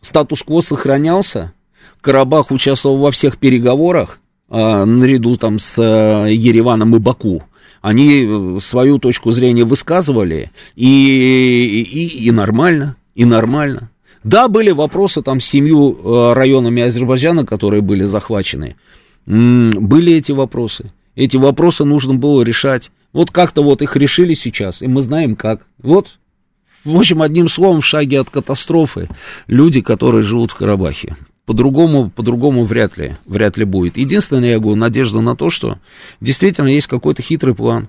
статус-кво 0.00 0.62
сохранялся. 0.62 1.52
Карабах 2.00 2.50
участвовал 2.50 2.96
во 2.96 3.10
всех 3.10 3.36
переговорах, 3.36 4.19
наряду 4.50 5.36
там 5.36 5.58
с 5.58 5.78
э, 5.78 6.32
Ереваном 6.32 6.96
и 6.96 6.98
Баку. 6.98 7.42
Они 7.80 8.24
э, 8.24 8.58
свою 8.60 8.98
точку 8.98 9.30
зрения 9.30 9.64
высказывали, 9.64 10.50
и, 10.74 11.82
и, 11.82 12.26
и 12.26 12.30
нормально, 12.30 12.96
и 13.14 13.24
нормально. 13.24 13.90
Да, 14.24 14.48
были 14.48 14.70
вопросы 14.70 15.22
там 15.22 15.40
с 15.40 15.46
семью 15.46 15.96
э, 15.96 16.32
районами 16.34 16.82
Азербайджана, 16.82 17.46
которые 17.46 17.80
были 17.80 18.04
захвачены. 18.04 18.76
Были 19.26 20.14
эти 20.14 20.32
вопросы. 20.32 20.92
Эти 21.14 21.36
вопросы 21.36 21.84
нужно 21.84 22.14
было 22.14 22.42
решать. 22.42 22.90
Вот 23.12 23.30
как-то 23.30 23.62
вот 23.62 23.82
их 23.82 23.96
решили 23.96 24.34
сейчас, 24.34 24.82
и 24.82 24.88
мы 24.88 25.02
знаем 25.02 25.36
как. 25.36 25.66
Вот, 25.82 26.18
в 26.84 26.96
общем, 26.96 27.22
одним 27.22 27.48
словом, 27.48 27.80
в 27.80 27.86
шаге 27.86 28.20
от 28.20 28.30
катастрофы 28.30 29.08
люди, 29.46 29.80
которые 29.80 30.22
живут 30.22 30.50
в 30.50 30.56
Карабахе. 30.56 31.16
По-другому, 31.50 32.10
по-другому 32.10 32.64
вряд 32.64 32.96
ли, 32.96 33.16
вряд 33.26 33.56
ли 33.56 33.64
будет. 33.64 33.96
Единственное, 33.96 34.52
я 34.52 34.60
говорю, 34.60 34.76
надежда 34.76 35.20
на 35.20 35.34
то, 35.34 35.50
что 35.50 35.78
действительно 36.20 36.68
есть 36.68 36.86
какой-то 36.86 37.22
хитрый 37.22 37.56
план 37.56 37.88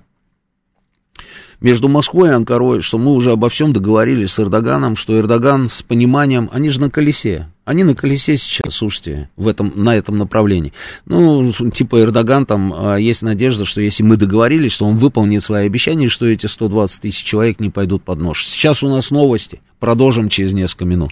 между 1.59 1.88
Москвой 1.88 2.30
и 2.30 2.32
Анкарой, 2.32 2.82
что 2.82 2.97
мы 2.97 3.14
уже 3.14 3.30
обо 3.30 3.49
всем 3.49 3.72
договорились 3.72 4.32
с 4.32 4.39
Эрдоганом, 4.39 4.95
что 4.95 5.16
Эрдоган 5.16 5.70
с 5.70 5.84
пониманием, 5.84 6.49
они 6.51 6.72
же 6.72 6.82
на 6.82 6.89
колесе, 6.89 7.49
они 7.64 7.84
на 7.84 7.93
колесе 7.93 8.36
сейчас, 8.36 8.74
слушайте, 8.74 9.30
в 9.36 9.47
этом, 9.47 9.72
на 9.76 9.95
этом 9.95 10.18
направлении. 10.18 10.74
Ну, 11.05 11.51
типа 11.51 12.01
Эрдоган, 12.01 12.47
там 12.47 12.74
а, 12.76 12.95
есть 12.95 13.22
надежда, 13.22 13.66
что 13.66 13.80
если 13.80 14.01
мы 14.01 14.18
договорились, 14.18 14.72
что 14.72 14.88
он 14.88 14.97
выполнит 14.97 15.43
свои 15.43 15.68
обещания, 15.68 16.09
что 16.09 16.26
эти 16.26 16.47
120 16.47 17.01
тысяч 17.01 17.24
человек 17.24 17.59
не 17.59 17.70
пойдут 17.70 18.01
под 18.01 18.18
нож. 18.22 18.43
Сейчас 18.43 18.82
у 18.82 18.89
нас 18.89 19.12
новости, 19.12 19.62
продолжим 19.80 20.30
через 20.30 20.51
несколько 20.53 20.86
минут. 20.86 21.12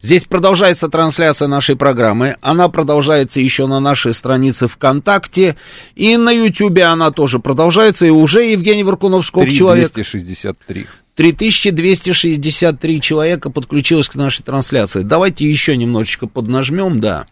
Здесь 0.00 0.24
продолжается 0.24 0.88
трансляция 0.88 1.48
нашей 1.48 1.76
программы. 1.76 2.36
Она 2.40 2.68
продолжается 2.68 3.40
еще 3.40 3.66
на 3.66 3.80
нашей 3.80 4.14
странице 4.14 4.68
ВКонтакте. 4.68 5.56
И 5.94 6.16
на 6.16 6.30
Ютьюбе 6.30 6.84
она 6.84 7.10
тоже 7.10 7.40
продолжается. 7.40 8.06
И 8.06 8.10
уже 8.10 8.44
Евгений 8.44 8.84
Варкунов, 8.84 9.26
сколько 9.26 9.48
3, 9.48 9.58
человек? 9.58 9.92
263. 9.92 10.86
3263 11.18 13.00
человека 13.00 13.50
подключилось 13.50 14.08
к 14.08 14.14
нашей 14.14 14.44
трансляции. 14.44 15.02
Давайте 15.02 15.50
еще 15.50 15.76
немножечко 15.76 16.28
поднажмем, 16.28 17.00
да. 17.00 17.26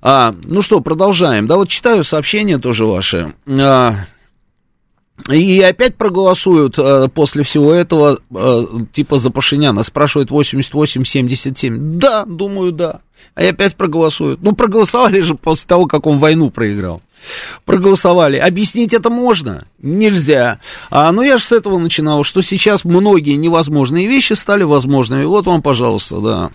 А, 0.00 0.34
ну 0.44 0.62
что, 0.62 0.80
продолжаем. 0.80 1.46
Да, 1.46 1.56
вот 1.56 1.68
читаю 1.68 2.04
сообщения 2.04 2.56
тоже 2.56 2.86
ваши. 2.86 3.34
А, 3.46 3.96
и 5.28 5.60
опять 5.60 5.96
проголосуют 5.96 6.78
э, 6.78 7.08
после 7.12 7.42
всего 7.42 7.72
этого, 7.72 8.18
э, 8.34 8.64
типа 8.92 9.18
за 9.18 9.30
Пашиняна. 9.30 9.82
Спрашивают 9.82 10.30
88-77. 10.30 11.76
Да, 11.98 12.24
думаю, 12.24 12.72
да. 12.72 13.00
А 13.34 13.42
опять 13.42 13.76
проголосуют. 13.76 14.42
Ну, 14.42 14.54
проголосовали 14.54 15.20
же 15.20 15.34
после 15.34 15.66
того, 15.66 15.86
как 15.86 16.06
он 16.06 16.18
войну 16.18 16.50
проиграл. 16.50 17.02
Проголосовали. 17.64 18.36
Объяснить 18.36 18.92
это 18.92 19.10
можно? 19.10 19.66
Нельзя. 19.80 20.60
А, 20.90 21.10
ну, 21.12 21.22
я 21.22 21.38
же 21.38 21.44
с 21.44 21.52
этого 21.52 21.78
начинал, 21.78 22.24
что 22.24 22.42
сейчас 22.42 22.84
многие 22.84 23.34
невозможные 23.34 24.06
вещи 24.06 24.32
стали 24.34 24.62
возможными. 24.62 25.24
Вот 25.24 25.46
вам, 25.46 25.62
пожалуйста, 25.62 26.20
да. 26.20 26.50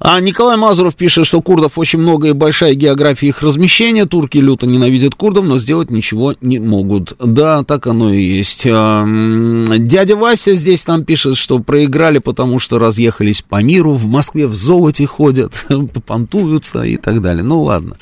А 0.00 0.20
Николай 0.20 0.56
Мазуров 0.56 0.96
пишет, 0.96 1.26
что 1.26 1.40
курдов 1.40 1.78
очень 1.78 2.00
много 2.00 2.28
и 2.28 2.32
большая 2.32 2.74
география 2.74 3.28
их 3.28 3.42
размещения. 3.42 4.06
Турки 4.06 4.38
люто 4.38 4.66
ненавидят 4.66 5.14
курдов, 5.14 5.46
но 5.46 5.58
сделать 5.58 5.90
ничего 5.90 6.34
не 6.40 6.58
могут. 6.58 7.14
Да, 7.18 7.62
так 7.62 7.86
оно 7.86 8.12
и 8.12 8.22
есть. 8.22 8.66
А, 8.66 9.04
дядя 9.06 10.16
Вася 10.16 10.56
здесь 10.56 10.86
нам 10.88 11.04
пишет, 11.04 11.36
что 11.36 11.60
проиграли, 11.60 12.18
потому 12.18 12.58
что 12.58 12.78
разъехались 12.78 13.42
по 13.42 13.62
миру. 13.62 13.94
В 13.94 14.06
Москве 14.06 14.46
в 14.46 14.54
золоте 14.54 15.06
ходят, 15.06 15.64
понтуются 16.06 16.82
и 16.82 16.96
так 16.96 17.20
далее. 17.20 17.44
Ну 17.44 17.62
ладно. 17.62 17.96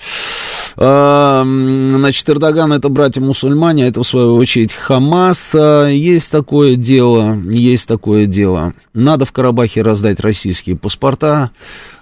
А, 0.76 1.44
значит, 1.44 2.28
Эрдоган 2.28 2.72
это 2.72 2.88
братья-мусульмане, 2.88 3.84
а 3.84 3.88
это 3.88 4.02
в 4.02 4.06
свою 4.06 4.36
очередь 4.36 4.72
Хамас. 4.72 5.50
А, 5.54 5.88
есть 5.88 6.30
такое 6.30 6.76
дело, 6.76 7.34
есть 7.34 7.86
такое 7.86 8.26
дело. 8.26 8.74
Надо 8.94 9.24
в 9.24 9.32
Карабахе 9.32 9.82
раздать 9.82 10.20
российские 10.20 10.76
паспорта. 10.76 11.50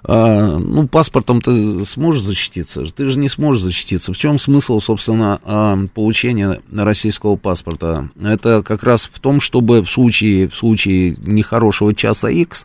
Ну, 0.06 0.88
паспортом 0.88 1.42
ты 1.42 1.84
сможешь 1.84 2.22
защититься? 2.22 2.84
Ты 2.84 3.10
же 3.10 3.18
не 3.18 3.28
сможешь 3.28 3.62
защититься. 3.62 4.12
В 4.14 4.18
чем 4.18 4.38
смысл, 4.38 4.80
собственно, 4.80 5.88
получения 5.94 6.60
российского 6.74 7.36
паспорта? 7.36 8.08
Это 8.22 8.62
как 8.62 8.82
раз 8.82 9.10
в 9.12 9.20
том, 9.20 9.40
чтобы 9.40 9.82
в 9.82 9.90
случае, 9.90 10.48
в 10.48 10.54
случае 10.54 11.16
нехорошего 11.18 11.94
часа 11.94 12.28
X 12.30 12.64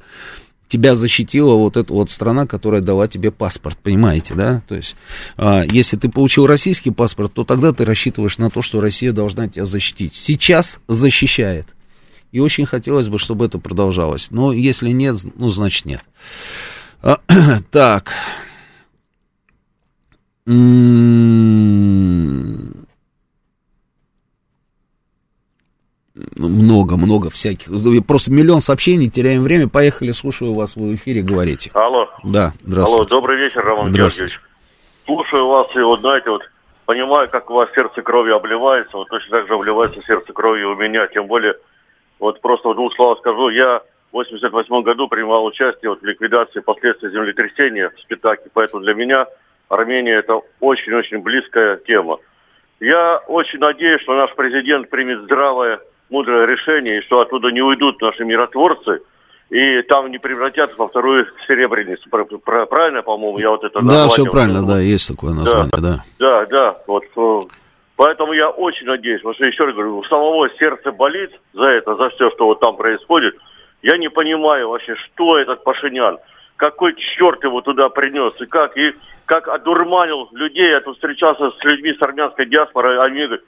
тебя 0.68 0.96
защитила 0.96 1.54
вот 1.56 1.78
эта 1.78 1.94
вот 1.94 2.10
страна, 2.10 2.48
которая 2.48 2.82
дала 2.82 3.08
тебе 3.08 3.32
паспорт, 3.32 3.78
понимаете, 3.78 4.34
да? 4.34 4.62
То 4.68 4.76
есть, 4.76 4.96
а, 5.38 5.64
если 5.64 5.98
ты 5.98 6.10
получил 6.10 6.48
российский 6.48 6.92
паспорт, 6.92 7.34
то 7.34 7.44
тогда 7.44 7.72
ты 7.72 7.86
рассчитываешь 7.86 8.38
на 8.38 8.50
то, 8.50 8.62
что 8.62 8.82
Россия 8.82 9.12
должна 9.12 9.48
тебя 9.48 9.66
защитить. 9.66 10.16
Сейчас 10.16 10.80
защищает. 10.88 11.68
И 12.32 12.40
очень 12.40 12.66
хотелось 12.66 13.08
бы, 13.08 13.20
чтобы 13.20 13.46
это 13.46 13.60
продолжалось. 13.60 14.32
Но 14.32 14.52
если 14.52 14.90
нет, 14.90 15.18
ну, 15.36 15.50
значит 15.50 15.86
нет. 15.86 16.02
А, 17.02 17.20
так. 17.72 18.12
М-м-м. 20.48 21.76
Много-много 26.38 27.30
всяких. 27.30 27.68
Просто 28.06 28.32
миллион 28.32 28.62
сообщений, 28.62 29.10
теряем 29.10 29.44
время. 29.44 29.68
Поехали, 29.68 30.12
слушаю 30.12 30.54
вас 30.54 30.76
в 30.76 30.96
эфире, 30.96 31.22
говорите. 31.22 31.72
Алло. 31.74 32.10
Да, 32.24 32.54
здравствуйте. 32.64 33.02
Алло, 33.02 33.06
добрый 33.06 33.38
вечер, 33.38 33.64
Роман 33.64 33.92
Георгиевич. 33.92 34.40
Слушаю 35.06 35.48
вас, 35.48 35.68
и 35.76 35.80
вот 35.80 36.00
знаете, 36.00 36.30
вот 36.30 36.42
понимаю, 36.86 37.30
как 37.30 37.50
у 37.50 37.54
вас 37.54 37.70
сердце 37.76 38.02
кровью 38.02 38.36
обливается, 38.36 38.98
вот 38.98 39.08
точно 39.08 39.40
так 39.40 39.48
же 39.48 39.54
обливается 39.54 40.02
сердце 40.06 40.34
кровью 40.34 40.72
у 40.72 40.76
меня, 40.76 41.08
тем 41.08 41.28
более, 41.28 41.56
вот 42.20 42.42
просто 42.42 42.70
в 42.70 42.76
двух 42.76 42.94
словах 42.96 43.20
скажу, 43.20 43.50
я 43.50 43.82
в 44.12 44.14
88 44.14 44.82
году 44.82 45.08
принимал 45.08 45.46
участие 45.46 45.90
вот 45.90 46.02
в 46.02 46.06
ликвидации 46.06 46.60
последствий 46.60 47.12
землетрясения 47.12 47.90
в 47.90 48.00
Спитаке, 48.02 48.50
поэтому 48.54 48.82
для 48.82 48.94
меня 48.94 49.28
Армения 49.70 50.14
это 50.14 50.42
очень-очень 50.60 51.20
близкая 51.20 51.78
тема. 51.78 52.20
Я 52.80 53.18
очень 53.28 53.60
надеюсь, 53.60 54.02
что 54.02 54.16
наш 54.16 54.34
президент 54.36 54.90
примет 54.90 55.24
здравое 55.24 55.80
мудрое 56.10 56.46
решение, 56.46 57.00
и 57.00 57.02
что 57.02 57.22
оттуда 57.22 57.52
не 57.52 57.62
уйдут 57.62 58.02
наши 58.02 58.24
миротворцы, 58.24 59.02
и 59.50 59.82
там 59.84 60.10
не 60.12 60.18
превратятся 60.18 60.76
во 60.78 60.88
вторую 60.88 61.28
серебряницу. 61.48 62.10
Правильно, 62.10 63.02
по-моему, 63.04 63.40
я 63.40 63.52
вот 63.52 63.64
это 63.64 63.80
Да, 63.84 64.08
все 64.10 64.26
правильно, 64.26 64.66
да, 64.66 64.80
есть 64.80 65.08
такое 65.08 65.34
название, 65.34 65.72
да. 65.74 66.04
Да, 66.20 66.46
да, 66.46 66.46
да 66.46 66.78
вот. 66.88 67.04
Э, 67.16 67.42
поэтому 67.96 68.34
я 68.34 68.50
очень 68.50 68.88
надеюсь, 68.88 69.22
потому 69.22 69.36
что, 69.36 69.46
еще 69.46 69.66
раз 69.66 69.76
говорю, 69.76 69.98
у 70.00 70.04
самого 70.06 70.50
сердце 70.58 70.92
болит 70.92 71.32
за 71.54 71.70
это, 71.70 71.96
за 71.96 72.10
все, 72.10 72.32
что 72.32 72.48
вот 72.48 72.60
там 72.60 72.76
происходит. 72.76 73.36
Я 73.84 73.98
не 73.98 74.10
понимаю 74.10 74.70
вообще, 74.70 74.96
что 74.96 75.38
этот 75.38 75.64
Пашинян, 75.64 76.18
какой 76.58 76.96
черт 76.96 77.44
его 77.44 77.62
туда 77.62 77.90
принес, 77.90 78.34
и 78.42 78.46
как, 78.48 78.76
и 78.78 78.96
как 79.26 79.48
одурманил 79.48 80.28
людей. 80.32 80.72
Я 80.72 80.82
тут 80.82 80.96
встречался 80.96 81.52
с 81.52 81.64
людьми 81.64 81.94
с 81.94 82.02
армянской 82.02 82.48
диаспоры, 82.48 83.00
они 83.00 83.26
говорят, 83.26 83.42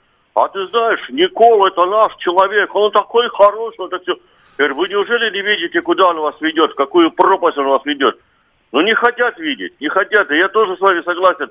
а 0.44 0.48
ты 0.48 0.66
знаешь, 0.68 1.00
Никола 1.10 1.68
это 1.68 1.86
наш 1.86 2.16
человек, 2.16 2.74
он 2.74 2.92
такой 2.92 3.28
хороший, 3.28 3.86
это 3.86 3.98
все. 4.00 4.12
Я 4.58 4.68
говорю, 4.68 4.74
вы 4.76 4.88
неужели 4.88 5.30
не 5.30 5.42
видите, 5.42 5.80
куда 5.82 6.08
он 6.10 6.18
вас 6.18 6.34
ведет, 6.40 6.72
в 6.72 6.74
какую 6.74 7.10
пропасть 7.10 7.58
он 7.58 7.66
вас 7.68 7.84
ведет? 7.84 8.18
Ну, 8.72 8.80
не 8.82 8.94
хотят 8.94 9.38
видеть, 9.38 9.80
не 9.80 9.88
хотят. 9.88 10.30
И 10.30 10.36
я 10.36 10.48
тоже 10.48 10.76
с 10.76 10.80
вами 10.80 11.02
согласен. 11.02 11.50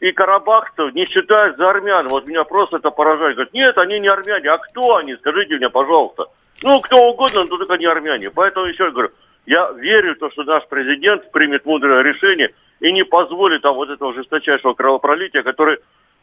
И 0.00 0.12
Карабах-то 0.12 0.90
не 0.90 1.04
считают 1.06 1.56
за 1.56 1.70
армян. 1.70 2.08
Вот 2.08 2.26
меня 2.26 2.44
просто 2.44 2.76
это 2.76 2.90
поражает. 2.90 3.34
Говорят, 3.34 3.54
нет, 3.54 3.78
они 3.78 3.98
не 4.00 4.08
армяне. 4.08 4.50
А 4.50 4.58
кто 4.58 4.96
они? 4.96 5.16
Скажите 5.16 5.56
мне, 5.56 5.68
пожалуйста. 5.68 6.26
Ну, 6.62 6.80
кто 6.80 7.10
угодно, 7.10 7.44
но 7.44 7.56
только 7.56 7.76
не 7.76 7.86
армяне. 7.86 8.30
Поэтому 8.30 8.66
еще 8.66 8.84
раз 8.84 8.92
говорю, 8.92 9.10
я 9.46 9.70
верю 9.72 10.14
в 10.14 10.18
то, 10.18 10.30
что 10.30 10.44
наш 10.44 10.66
президент 10.68 11.30
примет 11.32 11.64
мудрое 11.64 12.02
решение 12.02 12.52
и 12.80 12.92
не 12.92 13.04
позволит 13.04 13.62
там 13.62 13.74
вот 13.74 13.90
этого 13.90 14.14
жесточайшего 14.14 14.74
кровопролития, 14.74 15.42
которое 15.42 15.78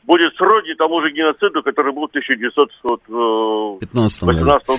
будет 0.06 0.36
сродни 0.36 0.76
тому 0.76 1.02
же 1.02 1.12
геноциду, 1.12 1.64
который 1.64 1.92
был 1.94 2.08
в 2.08 2.10
1915 2.10 4.24
э, 4.24 4.26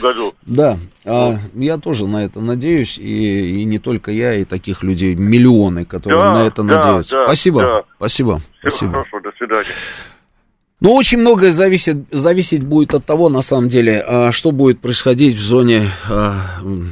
году. 0.01 0.35
Да, 0.43 0.77
а, 1.05 1.35
я 1.55 1.79
тоже 1.79 2.07
на 2.07 2.25
это 2.25 2.41
надеюсь, 2.41 2.99
и, 2.99 3.61
и 3.61 3.65
не 3.65 3.79
только 3.79 4.11
я, 4.13 4.35
и 4.35 4.45
таких 4.45 4.83
людей 4.83 5.15
миллионы, 5.15 5.85
которые 5.85 6.23
да, 6.23 6.33
на 6.33 6.47
это 6.47 6.63
да, 6.63 6.77
надеются. 6.77 7.17
Да, 7.17 7.27
спасибо, 7.27 7.61
да. 7.61 7.83
спасибо, 7.97 8.39
Всего 8.39 8.51
спасибо. 8.61 8.93
Хорошо, 8.93 9.21
до 9.21 9.33
свидания. 9.37 9.75
Ну, 10.81 10.95
очень 10.95 11.19
многое 11.19 11.53
зависит, 11.53 11.97
зависеть 12.11 12.63
будет 12.63 12.95
от 12.95 13.05
того, 13.05 13.29
на 13.29 13.43
самом 13.43 13.69
деле, 13.69 14.03
а, 14.07 14.33
что 14.33 14.53
будет 14.53 14.81
происходить 14.81 15.35
в 15.35 15.41
зоне, 15.41 15.91
а, 16.09 16.61
ну, 16.63 16.85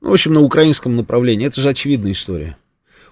в 0.00 0.12
общем, 0.12 0.32
на 0.32 0.40
украинском 0.40 0.96
направлении. 0.96 1.46
Это 1.46 1.60
же 1.60 1.68
очевидная 1.68 2.12
история. 2.12 2.56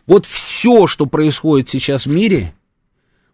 Вот 0.07 0.25
все, 0.25 0.87
что 0.87 1.05
происходит 1.07 1.69
сейчас 1.69 2.07
в 2.07 2.11
мире, 2.11 2.55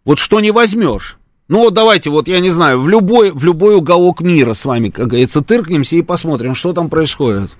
вот 0.05 0.19
что 0.19 0.39
не 0.39 0.51
возьмешь. 0.51 1.17
Ну 1.47 1.59
вот 1.59 1.73
давайте, 1.73 2.09
вот 2.09 2.27
я 2.27 2.39
не 2.39 2.49
знаю, 2.49 2.81
в 2.81 2.89
любой, 2.89 3.31
в 3.31 3.43
любой 3.43 3.75
уголок 3.75 4.21
мира 4.21 4.53
с 4.53 4.65
вами, 4.65 4.89
как 4.89 5.07
говорится, 5.07 5.41
тыркнемся 5.41 5.97
и 5.97 6.01
посмотрим, 6.01 6.55
что 6.55 6.73
там 6.73 6.89
происходит. 6.89 7.51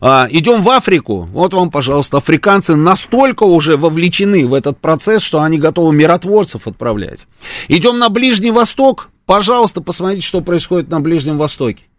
А, 0.00 0.26
идем 0.30 0.62
в 0.62 0.70
Африку, 0.70 1.28
вот 1.32 1.52
вам, 1.52 1.70
пожалуйста, 1.70 2.18
африканцы 2.18 2.74
настолько 2.74 3.42
уже 3.42 3.76
вовлечены 3.76 4.46
в 4.46 4.54
этот 4.54 4.78
процесс, 4.78 5.22
что 5.22 5.42
они 5.42 5.58
готовы 5.58 5.94
миротворцев 5.94 6.66
отправлять. 6.66 7.26
Идем 7.68 7.98
на 7.98 8.08
Ближний 8.08 8.50
Восток, 8.50 9.10
пожалуйста, 9.26 9.82
посмотрите, 9.82 10.26
что 10.26 10.40
происходит 10.40 10.88
на 10.88 11.00
Ближнем 11.00 11.36
Востоке. 11.36 11.89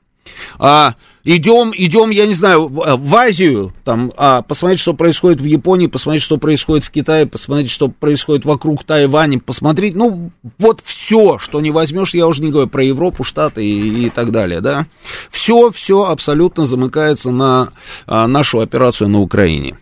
А, 0.59 0.95
идем, 1.23 1.73
идем, 1.75 2.09
я 2.09 2.25
не 2.25 2.33
знаю, 2.33 2.67
в, 2.67 2.81
э, 2.81 2.95
в 2.95 3.15
Азию, 3.15 3.73
там, 3.83 4.11
а, 4.17 4.41
посмотреть, 4.41 4.79
что 4.79 4.93
происходит 4.93 5.41
в 5.41 5.45
Японии, 5.45 5.87
посмотреть, 5.87 6.23
что 6.23 6.37
происходит 6.37 6.85
в 6.85 6.91
Китае, 6.91 7.25
посмотреть, 7.25 7.71
что 7.71 7.89
происходит 7.89 8.45
вокруг 8.45 8.83
Тайваня, 8.83 9.39
посмотреть, 9.39 9.95
ну, 9.95 10.31
вот 10.57 10.81
все, 10.83 11.37
что 11.37 11.61
не 11.61 11.71
возьмешь, 11.71 12.13
я 12.13 12.27
уже 12.27 12.41
не 12.41 12.51
говорю 12.51 12.69
про 12.69 12.83
Европу, 12.83 13.23
Штаты 13.23 13.65
и, 13.65 14.05
и 14.05 14.09
так 14.09 14.31
далее, 14.31 14.61
да, 14.61 14.87
все, 15.29 15.71
все 15.71 16.05
абсолютно 16.05 16.65
замыкается 16.65 17.31
на 17.31 17.69
а, 18.07 18.27
нашу 18.27 18.59
операцию 18.59 19.09
на 19.09 19.19
Украине. 19.19 19.77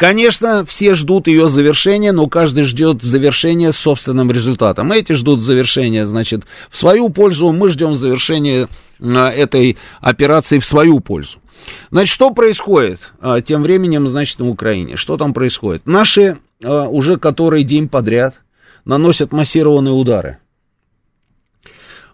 Конечно, 0.00 0.64
все 0.64 0.94
ждут 0.94 1.26
ее 1.26 1.46
завершения, 1.46 2.12
но 2.12 2.26
каждый 2.26 2.64
ждет 2.64 3.02
завершения 3.02 3.70
собственным 3.70 4.30
результатом. 4.30 4.92
Эти 4.92 5.12
ждут 5.12 5.42
завершения, 5.42 6.06
значит, 6.06 6.44
в 6.70 6.78
свою 6.78 7.10
пользу, 7.10 7.52
мы 7.52 7.68
ждем 7.68 7.96
завершения 7.96 8.66
этой 9.00 9.76
операции 10.00 10.58
в 10.58 10.66
свою 10.66 11.00
пользу. 11.00 11.38
Значит, 11.90 12.12
что 12.12 12.30
происходит 12.30 13.12
а, 13.20 13.40
тем 13.40 13.62
временем, 13.62 14.08
значит, 14.08 14.38
на 14.38 14.48
Украине? 14.48 14.96
Что 14.96 15.16
там 15.16 15.34
происходит? 15.34 15.86
Наши 15.86 16.38
а, 16.62 16.88
уже 16.88 17.18
который 17.18 17.64
день 17.64 17.88
подряд 17.88 18.40
наносят 18.84 19.32
массированные 19.32 19.92
удары. 19.92 20.38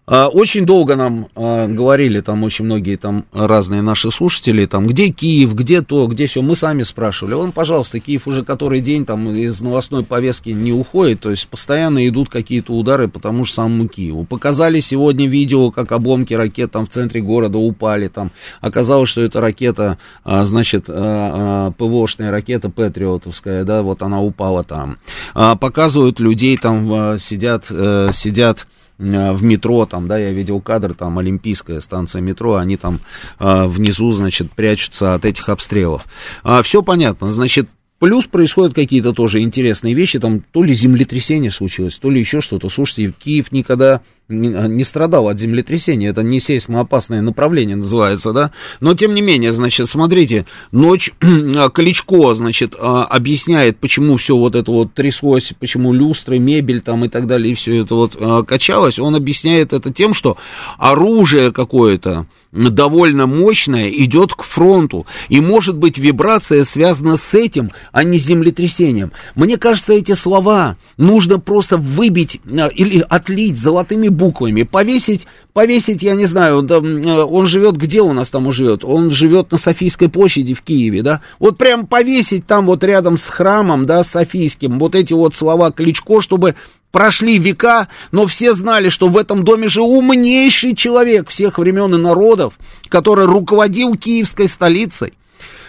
А, 0.09 0.29
очень 0.29 0.65
долго 0.65 0.95
нам 0.95 1.27
а, 1.35 1.67
говорили, 1.67 2.21
там 2.21 2.45
очень 2.45 2.65
многие 2.65 2.97
там 2.97 3.25
разные 3.33 3.83
наши 3.83 4.13
слушатели, 4.13 4.65
там, 4.67 4.87
где 4.87 5.09
Киев, 5.09 5.55
где 5.55 5.83
то, 5.83 6.07
где 6.07 6.27
все, 6.27 6.43
мы 6.43 6.55
сами 6.55 6.85
спрашивали. 6.85 7.35
Он, 7.35 7.51
пожалуйста, 7.51 7.99
Киев 7.99 8.29
уже 8.29 8.45
который 8.45 8.81
день 8.81 9.05
там 9.05 9.29
из 9.31 9.61
новостной 9.61 10.05
повестки 10.05 10.51
не 10.51 10.73
уходит, 10.73 11.21
то 11.21 11.31
есть 11.33 11.49
постоянно 11.49 12.07
идут 12.07 12.29
какие-то 12.29 12.73
удары 12.73 13.09
по 13.09 13.19
тому 13.19 13.45
же 13.45 13.53
самому 13.53 13.89
Киеву. 13.89 14.25
Показали 14.25 14.79
сегодня 14.79 15.27
видео, 15.27 15.73
как 15.73 15.91
обломки 15.91 16.35
ракет 16.35 16.71
там 16.71 16.87
в 16.87 16.91
центре 16.91 17.21
города 17.21 17.59
упали, 17.59 18.07
там 18.07 18.31
оказалось, 18.61 19.09
что 19.09 19.23
это 19.23 19.41
ракета, 19.41 19.99
а, 20.23 20.45
значит, 20.45 20.87
ПВОшная 20.87 22.31
ракета 22.31 22.71
Патриотовская, 22.71 23.65
да, 23.65 23.83
вот 23.83 24.03
она 24.03 24.23
упала 24.23 24.63
там. 24.63 24.99
Показывают 25.35 26.21
людей 26.21 26.57
там 26.57 27.19
сидят, 27.19 27.67
э, 27.71 28.11
сидят 28.13 28.67
в 28.99 29.43
метро, 29.43 29.87
там, 29.87 30.09
да, 30.09 30.19
я 30.19 30.33
видел 30.33 30.61
кадр, 30.61 30.95
там, 30.95 31.19
Олимпийская 31.19 31.81
станция 31.81 32.23
метро, 32.23 32.57
они 32.57 32.77
там 32.77 33.01
э, 33.39 33.67
внизу, 33.67 34.11
значит, 34.13 34.51
прячутся 34.53 35.15
от 35.15 35.25
этих 35.25 35.49
обстрелов. 35.49 36.07
А, 36.43 36.63
все 36.63 36.83
понятно, 36.83 37.31
значит, 37.31 37.69
Плюс 37.99 38.27
происходят 38.27 38.75
какие-то 38.75 39.15
тоже 39.15 39.41
интересные 39.41 39.95
вещи, 39.95 40.19
там 40.19 40.43
то 40.53 40.63
ли 40.63 40.75
землетрясение 40.75 41.51
случилось, 41.51 41.97
то 41.97 42.11
ли 42.11 42.21
еще 42.21 42.43
что-то. 42.43 42.69
Слушайте, 42.69 43.15
Киев 43.19 43.53
никогда 43.53 44.03
не, 44.29 44.49
не 44.49 44.85
страдал 44.85 45.29
от 45.29 45.39
землетрясения, 45.39 46.11
это 46.11 46.23
не 46.23 46.39
сейсмоопасное 46.39 47.23
направление 47.23 47.77
называется, 47.77 48.33
да. 48.33 48.51
Но 48.81 48.95
тем 48.95 49.15
не 49.15 49.23
менее, 49.23 49.55
значит, 49.55 49.89
смотрите, 49.89 50.45
ночь 50.73 51.11
Кличко, 51.73 52.35
значит, 52.35 52.77
а, 52.79 53.05
объясняет, 53.05 53.79
почему 53.79 54.17
все 54.17 54.37
вот 54.37 54.57
это 54.57 54.71
вот 54.71 54.93
тряслось, 54.93 55.55
почему 55.59 55.95
люстры, 55.95 56.39
мебель 56.39 56.83
там 56.83 57.05
и 57.05 57.09
так 57.09 57.27
далее, 57.27 57.53
и 57.53 57.55
все 57.55 57.83
это 57.83 57.95
вот 57.95 58.17
а, 58.21 58.43
качалось. 58.43 58.99
Он 58.99 59.15
объясняет 59.15 59.73
это 59.73 59.91
тем, 59.91 60.13
что 60.13 60.37
оружие 60.77 61.51
какое-то, 61.51 62.27
довольно 62.57 63.27
мощная, 63.27 63.89
идет 63.91 64.35
к 64.35 64.43
фронту. 64.43 65.07
И 65.29 65.41
может 65.41 65.77
быть 65.77 65.99
вибрация 65.99 66.65
связана 66.65 67.17
с 67.17 67.35
этим, 67.35 67.73
а 67.93 68.03
не 68.05 68.19
с 68.19 68.25
землетрясением. 68.25 69.13
Мне 69.35 69.59
кажется, 69.59 69.93
эти 69.93 70.13
слова 70.13 70.77
нужно 70.97 71.39
просто 71.39 71.77
выбить 71.77 72.41
э, 72.45 72.71
или 72.75 73.05
отлить 73.09 73.59
золотыми 73.59 74.09
буквами, 74.09 74.63
повесить, 74.63 75.27
повесить, 75.53 76.03
я 76.03 76.15
не 76.15 76.27
знаю, 76.27 76.67
э, 76.69 77.23
он 77.23 77.47
живет, 77.47 77.77
где 77.77 78.01
у 78.01 78.13
нас 78.13 78.31
там 78.31 78.51
живет? 78.53 78.85
Он 78.85 79.11
живет 79.11 79.53
на 79.53 79.59
Софийской 79.59 80.09
площади 80.09 80.55
в 80.55 80.63
Киеве, 80.63 81.03
да? 81.03 81.21
Вот 81.39 81.59
прям 81.59 81.87
повесить 81.87 82.47
там 82.47 82.67
вот 82.67 82.83
рядом 82.85 83.19
с 83.19 83.27
храмом, 83.27 83.87
да, 83.87 84.03
Софийским, 84.03 84.79
вот 84.79 84.95
эти 84.95 85.13
вот 85.13 85.35
слова 85.35 85.71
Кличко, 85.71 86.21
чтобы 86.21 86.55
Прошли 86.97 87.39
века, 87.39 87.89
но 88.11 88.27
все 88.27 88.55
знали, 88.55 88.89
что 88.89 89.09
в 89.09 89.19
этом 89.19 89.45
доме 89.45 89.69
же 89.69 89.83
умнейший 89.83 90.75
человек 90.75 91.29
всех 91.29 91.59
времен 91.59 91.95
и 91.95 91.99
народов, 91.99 92.55
который 92.89 93.27
руководил 93.27 93.97
киевской 93.97 94.49
столицей. 94.49 95.13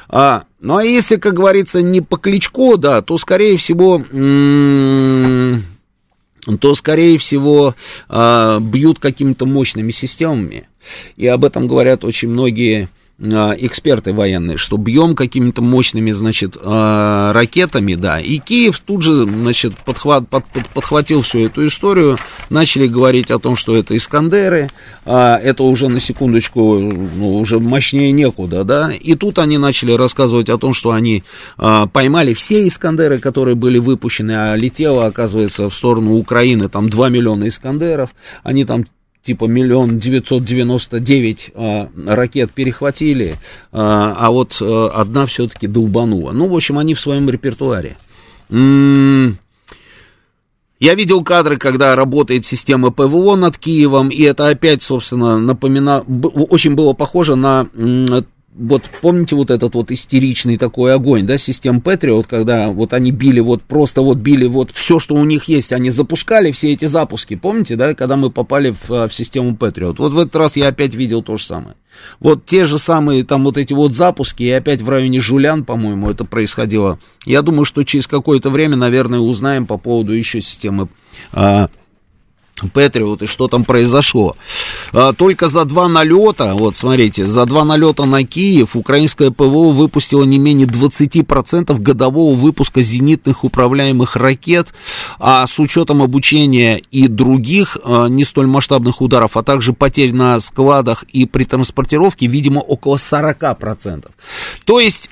А, 0.08 0.46
ну 0.62 0.78
а 0.78 0.86
если, 0.86 1.18
как 1.18 1.34
говорится, 1.34 1.82
не 1.82 2.00
по 2.00 2.16
кличку, 2.16 2.78
да, 2.78 3.02
то 3.02 3.18
скорее 3.18 3.58
всего, 3.58 4.02
то 6.62 6.76
скорее 6.76 7.18
всего 7.18 7.76
а, 8.08 8.62
бьют 8.62 9.00
какими-то 9.00 9.46
мощными 9.46 9.92
системами. 9.92 10.70
И 11.18 11.28
об 11.28 11.44
этом 11.44 11.68
говорят 11.68 12.06
очень 12.06 12.30
многие 12.30 12.88
эксперты 13.20 14.14
военные, 14.14 14.58
что 14.58 14.78
бьем 14.78 15.16
какими-то 15.16 15.62
мощными, 15.62 16.12
значит, 16.12 16.56
а, 16.64 17.34
ракетами, 17.34 17.96
да, 17.96 18.20
и 18.20 18.38
Киев 18.38 18.80
тут 18.80 19.02
же, 19.02 19.26
значит, 19.26 19.76
подхват, 19.76 20.28
под, 20.30 20.46
под, 20.46 20.68
подхватил 20.68 21.24
всю 21.24 21.40
эту 21.40 21.66
историю, 21.66 22.18
начали 22.50 22.88
говорить 22.88 23.32
о 23.32 23.40
том, 23.40 23.56
что 23.56 23.76
это 23.76 23.98
Искандеры, 23.98 24.70
а, 25.04 25.38
это 25.38 25.64
уже 25.64 25.88
на 25.88 26.00
секундочку, 26.00 26.76
ну, 26.80 27.38
уже 27.40 27.60
мощнее 27.60 28.12
некуда, 28.12 28.64
да, 28.64 28.92
и 28.94 29.16
тут 29.16 29.40
они 29.40 29.58
начали 29.58 29.94
рассказывать 29.94 30.50
о 30.50 30.60
том, 30.60 30.74
что 30.74 30.92
они 30.92 31.24
поймали 31.58 32.34
все 32.34 32.68
Искандеры, 32.68 33.18
которые 33.18 33.56
были 33.56 33.80
выпущены, 33.80 34.32
а 34.32 34.56
летело, 34.56 35.08
оказывается, 35.08 35.70
в 35.70 35.74
сторону 35.74 36.18
Украины, 36.18 36.70
там 36.70 36.90
2 36.90 37.10
миллиона 37.10 37.48
Искандеров, 37.48 38.12
они 38.44 38.64
там 38.64 38.86
типа 39.28 39.44
миллион 39.44 40.00
девятьсот 40.00 40.46
девяносто 40.46 41.02
девять 41.02 41.52
а, 41.54 41.90
ракет 42.06 42.52
перехватили, 42.54 43.36
а, 43.74 44.16
а 44.18 44.32
вот 44.32 44.58
а, 44.62 44.88
одна 44.96 45.26
все-таки 45.26 45.68
долбанула. 45.68 46.32
Ну, 46.32 46.48
в 46.48 46.56
общем, 46.56 46.78
они 46.78 46.94
в 46.94 47.00
своем 47.02 47.30
репертуаре. 47.30 47.98
М-м- 48.50 49.38
я 50.80 50.96
видел 50.96 51.24
кадры, 51.26 51.58
когда 51.58 51.94
работает 51.98 52.46
система 52.46 52.92
ПВО 52.92 53.36
над 53.36 53.58
Киевом, 53.58 54.08
и 54.10 54.22
это 54.22 54.48
опять, 54.48 54.82
собственно, 54.82 55.38
напоминало, 55.38 56.06
очень 56.50 56.76
было 56.76 56.94
похоже 56.94 57.36
на 57.36 57.68
вот 58.58 58.84
помните 59.02 59.36
вот 59.36 59.52
этот 59.52 59.76
вот 59.76 59.92
истеричный 59.92 60.58
такой 60.58 60.94
огонь, 60.94 61.26
да, 61.26 61.38
систем 61.38 61.80
Patriot, 61.80 62.26
когда 62.28 62.70
вот 62.70 62.94
они 62.94 63.12
били 63.12 63.40
вот 63.40 63.64
просто 63.64 64.02
вот 64.02 64.18
били 64.18 64.46
вот 64.46 64.72
все, 64.72 65.00
что 65.00 65.16
у 65.16 65.24
них 65.24 65.46
есть, 65.46 65.72
они 65.72 65.92
запускали 65.92 66.52
все 66.52 66.74
эти 66.74 66.86
запуски, 66.86 67.36
помните, 67.36 67.76
да, 67.76 67.94
когда 67.94 68.18
мы 68.18 68.32
попали 68.32 68.74
в, 68.88 69.08
в 69.08 69.14
систему 69.14 69.56
Patriot. 69.56 69.96
Вот 69.98 70.14
в 70.14 70.18
этот 70.18 70.36
раз 70.36 70.56
я 70.56 70.70
опять 70.70 70.96
видел 70.96 71.22
то 71.22 71.38
же 71.38 71.46
самое. 71.46 71.76
Вот 72.20 72.46
те 72.46 72.64
же 72.64 72.78
самые 72.78 73.24
там 73.24 73.44
вот 73.44 73.58
эти 73.58 73.74
вот 73.74 73.94
запуски, 73.94 74.44
и 74.44 74.50
опять 74.50 74.82
в 74.82 74.90
районе 74.90 75.20
Жулян, 75.20 75.64
по-моему, 75.64 76.10
это 76.10 76.26
происходило. 76.26 77.00
Я 77.26 77.42
думаю, 77.42 77.66
что 77.66 77.84
через 77.84 78.08
какое-то 78.08 78.50
время, 78.50 78.76
наверное, 78.76 79.20
узнаем 79.20 79.66
по 79.66 79.78
поводу 79.78 80.14
еще 80.14 80.42
системы 80.42 80.90
а, 81.32 81.70
Патриот 82.74 83.22
и 83.22 83.28
что 83.28 83.48
там 83.48 83.64
произошло. 83.64 84.36
А, 84.92 85.14
только 85.14 85.48
за 85.48 85.66
два 85.66 85.88
налета, 85.88 86.56
вот 86.56 86.76
смотрите, 86.76 87.26
за 87.28 87.46
два 87.46 87.64
налета 87.64 88.06
на 88.06 88.24
Киев 88.24 88.76
украинское 88.76 89.30
ПВО 89.30 89.72
выпустило 89.72 90.24
не 90.24 90.40
менее 90.40 90.68
20% 90.68 91.80
годового 91.80 92.36
выпуска 92.36 92.82
зенитных 92.82 93.44
управляемых 93.44 94.16
ракет, 94.16 94.74
а 95.20 95.46
с 95.46 95.60
учетом 95.60 96.02
обучения 96.02 96.82
и 96.92 97.08
других 97.08 97.78
а, 97.84 98.08
не 98.08 98.24
столь 98.24 98.48
масштабных 98.48 99.02
ударов, 99.02 99.38
а 99.38 99.44
также 99.44 99.74
потерь 99.74 100.14
на 100.14 100.40
складах 100.40 101.04
и 101.04 101.26
при 101.26 101.44
транспортировке, 101.44 102.26
видимо, 102.26 102.60
около 102.60 102.96
40%. 102.96 104.10
То 104.66 104.80
есть 104.80 105.10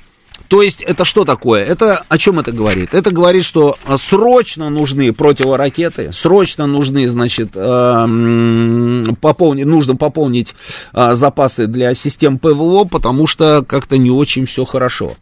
то 0.48 0.62
есть 0.62 0.82
это 0.82 1.06
что 1.06 1.26
такое? 1.26 1.66
Это 1.66 2.04
о 2.08 2.18
чем 2.18 2.40
это 2.40 2.52
говорит? 2.52 2.94
Это 2.94 3.12
говорит, 3.12 3.44
что 3.44 3.78
а, 3.86 3.98
срочно 3.98 4.70
нужны 4.70 5.12
противоракеты, 5.14 6.12
срочно 6.14 6.68
нужны, 6.68 7.08
значит, 7.08 7.52
э, 7.56 9.14
пополнить, 9.20 9.66
нужно 9.66 9.96
пополнить 9.96 10.54
э, 10.94 11.14
запасы 11.14 11.68
для 11.68 11.96
систем 11.96 12.38
ПВО, 12.38 12.84
потому 12.86 13.28
что 13.28 13.64
как-то 13.68 13.98
не 13.98 14.12
очень 14.12 14.46
все 14.46 14.66
хорошо. 14.66 15.16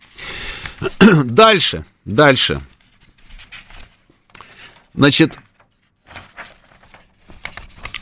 Дальше, 1.24 1.86
дальше. 2.06 2.60
Значит, 4.94 5.38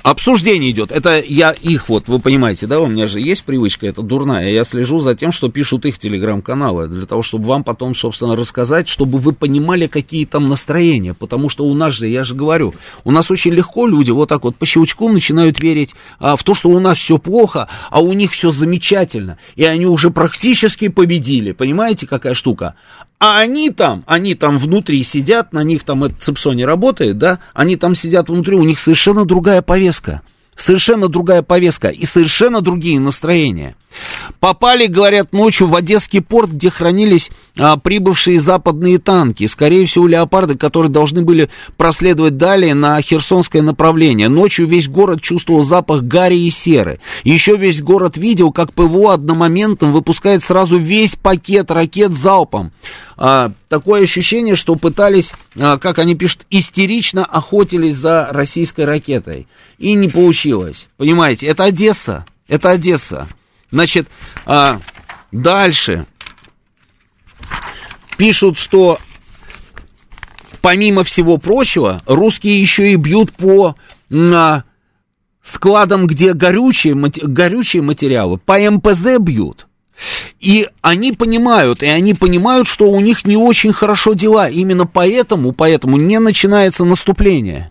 Обсуждение 0.04 0.72
идет. 0.72 0.92
Это 0.92 1.22
я 1.22 1.52
их 1.52 1.88
вот, 1.88 2.08
вы 2.08 2.20
понимаете, 2.20 2.66
да, 2.66 2.80
у 2.80 2.88
меня 2.88 3.06
же 3.06 3.20
есть 3.20 3.44
привычка, 3.44 3.86
это 3.86 4.02
дурная. 4.02 4.50
Я 4.50 4.64
слежу 4.64 5.00
за 5.00 5.14
тем, 5.14 5.32
что 5.32 5.50
пишут 5.50 5.86
их 5.86 6.00
телеграм-каналы, 6.00 6.88
для 6.88 7.06
того, 7.06 7.22
чтобы 7.22 7.46
вам 7.46 7.64
потом, 7.64 7.94
собственно, 7.94 8.36
рассказать, 8.36 8.88
чтобы 8.88 9.20
вы 9.20 9.34
понимали, 9.34 9.86
какие 9.86 10.26
там 10.26 10.50
настроения. 10.50 11.14
Потому 11.14 11.50
что 11.50 11.66
у 11.66 11.74
нас 11.76 11.94
же, 11.94 12.08
я 12.08 12.24
же 12.24 12.34
говорю, 12.34 12.74
у 13.04 13.12
нас 13.12 13.30
очень 13.30 13.52
легко 13.52 13.86
люди 13.86 14.10
вот 14.10 14.30
так 14.30 14.44
вот 14.44 14.56
по 14.56 14.66
щелчку 14.66 15.10
начинают 15.10 15.60
верить 15.60 15.94
а, 16.20 16.36
в 16.36 16.44
то, 16.44 16.56
что 16.56 16.70
у 16.70 16.80
нас 16.80 16.98
все 16.98 17.20
плохо, 17.20 17.68
а 17.92 18.02
у 18.02 18.14
них 18.14 18.32
все 18.32 18.50
замечательно. 18.50 19.38
И 19.56 19.64
они 19.64 19.86
уже 19.86 20.10
практически 20.10 20.88
победили. 20.88 21.52
Понимаете, 21.52 22.08
какая 22.08 22.34
штука? 22.34 22.76
А 23.24 23.38
они 23.38 23.70
там, 23.70 24.04
они 24.08 24.34
там 24.34 24.58
внутри 24.58 25.04
сидят, 25.04 25.54
на 25.54 25.62
них 25.62 25.84
там 25.84 26.04
этот 26.04 26.24
цепсо 26.24 26.54
не 26.54 26.66
работает, 26.66 27.20
да, 27.20 27.38
они 27.54 27.76
там 27.76 27.94
сидят 27.94 28.30
внутри, 28.30 28.56
у 28.56 28.64
них 28.64 28.80
совершенно 28.80 29.26
другая 29.26 29.62
повестка. 29.62 30.24
Совершенно 30.56 31.08
другая 31.08 31.44
повестка 31.44 31.90
и 31.90 32.04
совершенно 32.06 32.62
другие 32.62 33.00
настроения. 33.00 33.76
Попали, 34.40 34.88
говорят, 34.88 35.34
ночью 35.34 35.68
в 35.68 35.76
Одесский 35.76 36.22
порт, 36.22 36.52
где 36.52 36.70
хранились 36.70 37.30
а, 37.58 37.78
прибывшие 37.78 38.40
западные 38.40 38.98
танки. 38.98 39.46
Скорее 39.48 39.86
всего, 39.86 40.08
леопарды, 40.08 40.56
которые 40.56 40.92
должны 40.92 41.22
были 41.22 41.50
проследовать 41.78 42.38
далее 42.38 42.74
на 42.74 43.02
Херсонское 43.02 43.62
направление. 43.62 44.30
Ночью 44.30 44.68
весь 44.68 44.88
город 44.88 45.22
чувствовал 45.22 45.64
запах 45.64 46.04
гари 46.04 46.40
и 46.40 46.50
серы. 46.50 47.00
Еще 47.24 47.56
весь 47.58 47.82
город 47.82 48.18
видел, 48.18 48.52
как 48.52 48.74
ПВО 48.74 49.14
одномоментно 49.14 49.92
выпускает 49.92 50.44
сразу 50.44 50.78
весь 50.78 51.16
пакет 51.16 51.70
ракет 51.72 52.16
залпом. 52.16 52.72
А, 53.18 53.52
такое 53.70 54.04
ощущение, 54.04 54.56
что 54.56 54.76
пытались, 54.76 55.34
а, 55.56 55.78
как 55.78 56.00
они 56.00 56.16
пишут, 56.16 56.46
истерично 56.50 57.26
охотились 57.26 57.96
за 57.96 58.30
российской 58.32 58.86
ракетой. 58.86 59.48
И 59.78 59.94
не 59.94 60.08
получилось. 60.08 60.88
Понимаете, 60.98 61.48
это 61.48 61.66
Одесса. 61.66 62.26
Это 62.48 62.72
Одесса. 62.72 63.28
Значит, 63.72 64.08
а, 64.46 64.80
дальше 65.32 66.06
пишут, 68.18 68.58
что 68.58 69.00
помимо 70.62 71.04
всего 71.04 71.38
прочего, 71.38 72.02
русские 72.06 72.62
еще 72.62 72.92
и 72.92 72.96
бьют 72.96 73.32
по 73.32 73.76
а, 74.12 74.64
складам, 75.42 76.06
где 76.06 76.34
горючие, 76.34 76.96
горючие 76.96 77.82
материалы, 77.82 78.38
по 78.38 78.60
МПЗ 78.60 79.18
бьют. 79.20 79.68
И 80.40 80.68
они 80.82 81.14
понимают, 81.14 81.84
и 81.84 81.86
они 81.86 82.14
понимают, 82.14 82.68
что 82.68 82.90
у 82.90 83.00
них 83.00 83.26
не 83.26 83.38
очень 83.38 83.72
хорошо 83.72 84.14
дела. 84.14 84.50
Именно 84.50 84.88
поэтому, 84.88 85.52
поэтому 85.52 85.98
не 85.98 86.20
начинается 86.20 86.84
наступление. 86.86 87.71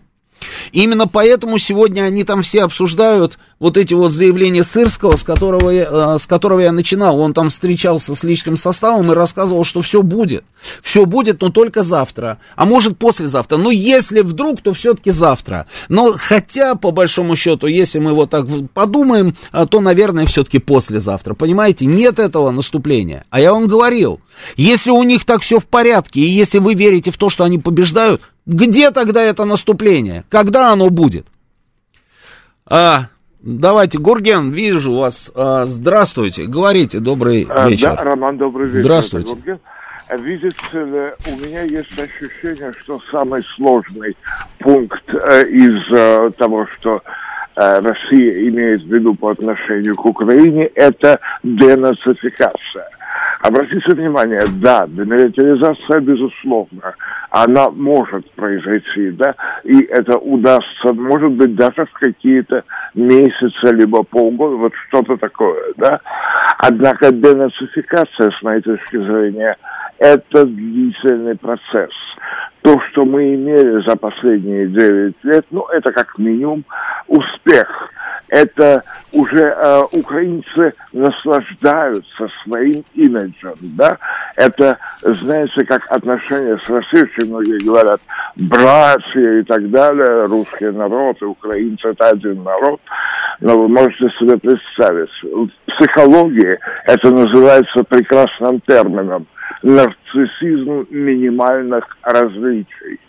Именно 0.71 1.07
поэтому 1.07 1.57
сегодня 1.57 2.03
они 2.03 2.23
там 2.23 2.41
все 2.41 2.63
обсуждают 2.63 3.37
вот 3.59 3.77
эти 3.77 3.93
вот 3.93 4.11
заявления 4.11 4.63
Сырского, 4.63 5.17
с 5.17 5.23
которого, 5.23 5.69
я, 5.69 5.87
э, 5.89 6.17
с 6.19 6.25
которого 6.25 6.59
я 6.59 6.71
начинал. 6.71 7.19
Он 7.19 7.33
там 7.33 7.49
встречался 7.49 8.15
с 8.15 8.23
личным 8.23 8.57
составом 8.57 9.11
и 9.11 9.15
рассказывал, 9.15 9.65
что 9.65 9.81
все 9.81 10.01
будет. 10.01 10.43
Все 10.81 11.05
будет, 11.05 11.41
но 11.41 11.49
только 11.49 11.83
завтра. 11.83 12.39
А 12.55 12.65
может 12.65 12.97
послезавтра. 12.97 13.57
Но 13.57 13.69
если 13.69 14.21
вдруг, 14.21 14.61
то 14.61 14.73
все-таки 14.73 15.11
завтра. 15.11 15.67
Но 15.89 16.15
хотя, 16.17 16.75
по 16.75 16.91
большому 16.91 17.35
счету, 17.35 17.67
если 17.67 17.99
мы 17.99 18.13
вот 18.13 18.31
так 18.31 18.47
подумаем, 18.73 19.35
э, 19.53 19.65
то, 19.69 19.79
наверное, 19.79 20.25
все-таки 20.25 20.59
послезавтра. 20.59 21.35
Понимаете, 21.35 21.85
нет 21.85 22.17
этого 22.17 22.49
наступления. 22.51 23.25
А 23.29 23.39
я 23.39 23.53
вам 23.53 23.67
говорил, 23.67 24.19
если 24.57 24.89
у 24.89 25.03
них 25.03 25.25
так 25.25 25.41
все 25.41 25.59
в 25.59 25.65
порядке, 25.65 26.21
и 26.21 26.25
если 26.25 26.57
вы 26.57 26.73
верите 26.73 27.11
в 27.11 27.17
то, 27.17 27.29
что 27.29 27.43
они 27.43 27.59
побеждают, 27.59 28.21
где 28.45 28.91
тогда 28.91 29.21
это 29.21 29.45
наступление? 29.45 30.23
Когда 30.29 30.71
оно 30.71 30.89
будет? 30.89 31.27
А, 32.65 33.07
давайте, 33.41 33.99
Гурген, 33.99 34.51
вижу 34.51 34.95
вас. 34.95 35.31
А, 35.35 35.65
здравствуйте, 35.65 36.45
говорите, 36.45 36.99
добрый 36.99 37.47
а, 37.49 37.69
вечер. 37.69 37.95
Да, 37.95 38.03
Роман, 38.03 38.37
добрый 38.37 38.67
вечер. 38.67 38.83
Здравствуйте. 38.83 39.59
Видите 40.11 40.55
ли, 40.73 41.13
у 41.25 41.37
меня 41.37 41.61
есть 41.61 41.97
ощущение, 41.97 42.73
что 42.81 42.99
самый 43.11 43.41
сложный 43.55 44.17
пункт 44.59 45.03
э, 45.07 45.45
из 45.45 45.79
э, 45.93 46.31
того, 46.37 46.67
что 46.67 47.01
э, 47.55 47.79
Россия 47.79 48.49
имеет 48.49 48.81
в 48.81 48.93
виду 48.93 49.15
по 49.15 49.31
отношению 49.31 49.95
к 49.95 50.05
Украине, 50.05 50.65
это 50.75 51.17
денацификация. 51.43 52.89
Обратите 53.41 53.95
внимание, 53.95 54.41
да, 54.61 54.85
демилитаризация, 54.87 55.99
безусловно, 55.99 56.93
она 57.31 57.71
может 57.71 58.29
произойти, 58.33 59.09
да, 59.11 59.33
и 59.63 59.81
это 59.81 60.17
удастся, 60.19 60.93
может 60.93 61.31
быть, 61.31 61.55
даже 61.55 61.85
в 61.85 61.93
какие-то 61.93 62.63
месяцы, 62.93 63.73
либо 63.73 64.03
полгода, 64.03 64.57
вот 64.57 64.73
что-то 64.87 65.17
такое, 65.17 65.73
да. 65.77 65.99
Однако 66.59 67.11
денацификация, 67.11 68.29
с 68.29 68.43
моей 68.43 68.61
точки 68.61 68.97
зрения, 68.97 69.57
это 69.97 70.45
длительный 70.45 71.35
процесс. 71.35 71.93
То, 72.61 72.79
что 72.91 73.05
мы 73.05 73.33
имели 73.33 73.83
за 73.87 73.95
последние 73.95 74.67
9 74.67 75.15
лет, 75.23 75.45
ну, 75.49 75.65
это 75.65 75.91
как 75.91 76.15
минимум 76.19 76.63
успех– 77.07 77.91
это 78.31 78.83
уже 79.11 79.41
э, 79.41 79.81
украинцы 79.91 80.73
наслаждаются 80.93 82.29
своим 82.43 82.83
имиджем, 82.95 83.55
да, 83.61 83.97
это, 84.37 84.77
знаете, 85.01 85.65
как 85.65 85.85
отношения 85.91 86.57
с 86.63 86.69
Россией, 86.69 87.27
многие 87.27 87.63
говорят, 87.63 87.99
братья 88.37 89.39
и 89.39 89.43
так 89.43 89.69
далее, 89.69 90.25
русский 90.27 90.71
народ 90.71 91.21
и 91.21 91.25
украинцы 91.25 91.89
это 91.89 92.07
один 92.07 92.41
народ, 92.43 92.79
но 93.41 93.59
вы 93.59 93.67
можете 93.67 94.09
себе 94.17 94.37
представить, 94.37 95.09
в 95.23 95.49
психологии 95.77 96.57
это 96.85 97.11
называется 97.11 97.83
прекрасным 97.83 98.61
термином 98.61 99.27
нарциссизм 99.61 100.87
минимальных 100.89 101.85
различий. 102.01 102.99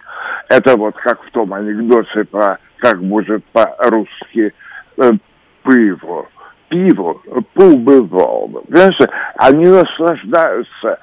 Это 0.49 0.77
вот 0.77 0.97
как 0.97 1.23
в 1.23 1.31
том 1.31 1.55
анекдоте 1.55 2.25
про 2.25 2.59
как 2.79 3.01
будет 3.01 3.45
по-русски 3.53 4.53
пиво. 4.97 6.29
Пиво 6.69 7.21
поубывало. 7.55 8.63
Понимаете, 8.69 9.09
они 9.37 9.67
наслаждаются 9.67 10.99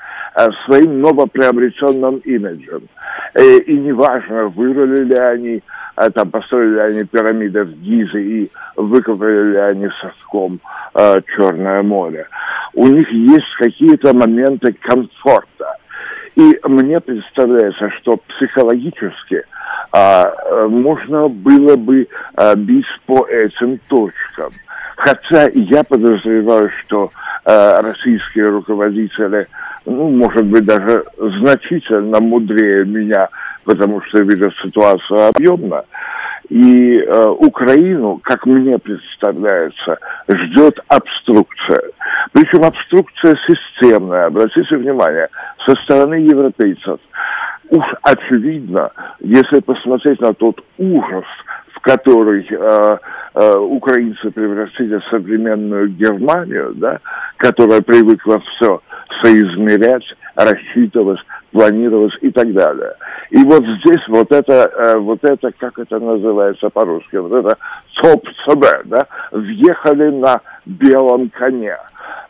своим 0.65 1.01
новоприобретенным 1.01 2.17
имиджем. 2.19 2.83
И, 3.37 3.77
неважно, 3.77 4.47
вырыли 4.47 5.03
ли 5.03 5.15
они, 5.15 5.63
там, 6.13 6.31
построили 6.31 6.73
ли 6.73 6.79
они 6.79 7.03
пирамиды 7.03 7.63
в 7.65 7.73
Гизе 7.73 8.21
и 8.21 8.51
выкопали 8.75 9.51
ли 9.51 9.57
они 9.57 9.89
соском 10.01 10.59
Черное 11.35 11.83
море. 11.83 12.27
У 12.73 12.87
них 12.87 13.11
есть 13.11 13.53
какие-то 13.57 14.13
моменты 14.13 14.73
комфорта. 14.73 15.75
И 16.35 16.59
мне 16.63 16.99
представляется, 16.99 17.89
что 17.99 18.17
психологически– 18.27 19.43
можно 19.91 21.27
было 21.27 21.75
бы 21.75 22.07
а, 22.35 22.55
бить 22.55 22.85
по 23.05 23.25
этим 23.27 23.79
точкам. 23.87 24.51
Хотя 24.97 25.49
я 25.53 25.83
подозреваю, 25.83 26.69
что 26.81 27.11
а, 27.45 27.81
российские 27.81 28.49
руководители, 28.49 29.47
ну, 29.85 30.09
может 30.09 30.45
быть, 30.45 30.65
даже 30.65 31.05
значительно 31.17 32.19
мудрее 32.19 32.85
меня, 32.85 33.29
потому 33.63 34.01
что 34.03 34.19
видят 34.19 34.53
ситуацию 34.61 35.29
объемно. 35.29 35.83
И 36.50 36.97
э, 36.97 37.26
Украину, 37.30 38.20
как 38.24 38.45
мне 38.45 38.78
представляется, 38.80 39.97
ждет 40.28 40.80
обструкция. 40.88 41.84
Причем 42.32 42.64
обструкция 42.64 43.36
системная, 43.47 44.26
обратите 44.26 44.76
внимание, 44.76 45.28
со 45.66 45.76
стороны 45.84 46.16
европейцев 46.16 47.00
уж 47.70 47.86
очевидно, 48.02 48.91
если 49.20 49.60
посмотреть 49.60 50.20
на 50.22 50.34
тот 50.34 50.64
ужас, 50.78 51.26
в 51.80 51.82
который 51.82 52.45
э, 52.49 52.97
э, 53.36 53.55
украинцы 53.57 54.30
превратили 54.32 54.99
современную 55.09 55.89
Германию, 55.89 56.73
да, 56.75 56.99
которая 57.38 57.82
привыкла 57.82 58.41
все 58.41 58.82
соизмерять, 59.21 60.03
рассчитывать, 60.36 61.19
планировать 61.51 62.13
и 62.21 62.32
так 62.32 62.53
далее. 62.53 62.93
И 63.30 63.43
вот 63.43 63.63
здесь 63.63 64.07
вот 64.07 64.32
это, 64.32 64.71
э, 64.75 64.97
вот 64.97 65.23
это, 65.23 65.51
как 65.57 65.80
это 65.80 65.99
называется 65.99 66.69
по-русски, 66.69 67.15
вот 67.17 67.34
это 67.34 67.57
топ 67.95 68.27
да, 68.86 69.07
въехали 69.32 70.09
на 70.09 70.41
белом 70.65 71.30
коне, 71.30 71.77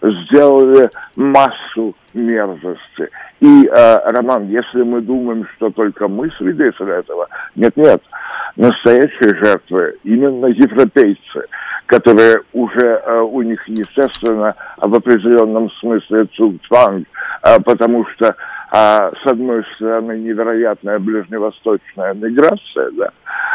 сделали 0.02 0.89
массу 1.16 1.95
мерзости. 2.14 3.10
И, 3.40 3.66
э, 3.68 3.98
Роман, 4.12 4.50
если 4.50 4.84
мы 4.84 5.02
думаем, 5.02 5.48
что 5.56 5.70
только 5.70 6.08
мы 6.08 6.30
свидетели 6.32 7.00
этого, 7.00 7.28
нет-нет, 7.56 8.02
настоящие 8.58 9.36
жертвы 9.44 9.98
именно 10.04 10.48
европейцы, 10.48 11.46
которые 11.86 12.36
уже 12.54 12.86
э, 12.86 13.20
у 13.22 13.42
них, 13.42 13.66
естественно, 13.68 14.54
в 14.78 14.94
определенном 14.94 15.72
смысле 15.80 16.26
цугцванг, 16.36 17.08
э, 17.44 17.60
потому 17.64 18.06
что 18.08 18.28
э, 18.28 18.34
с 18.72 19.26
одной 19.26 19.64
стороны 19.76 20.20
невероятная 20.20 21.00
ближневосточная 21.00 22.14
миграция, 22.16 22.92
да, 22.92 23.10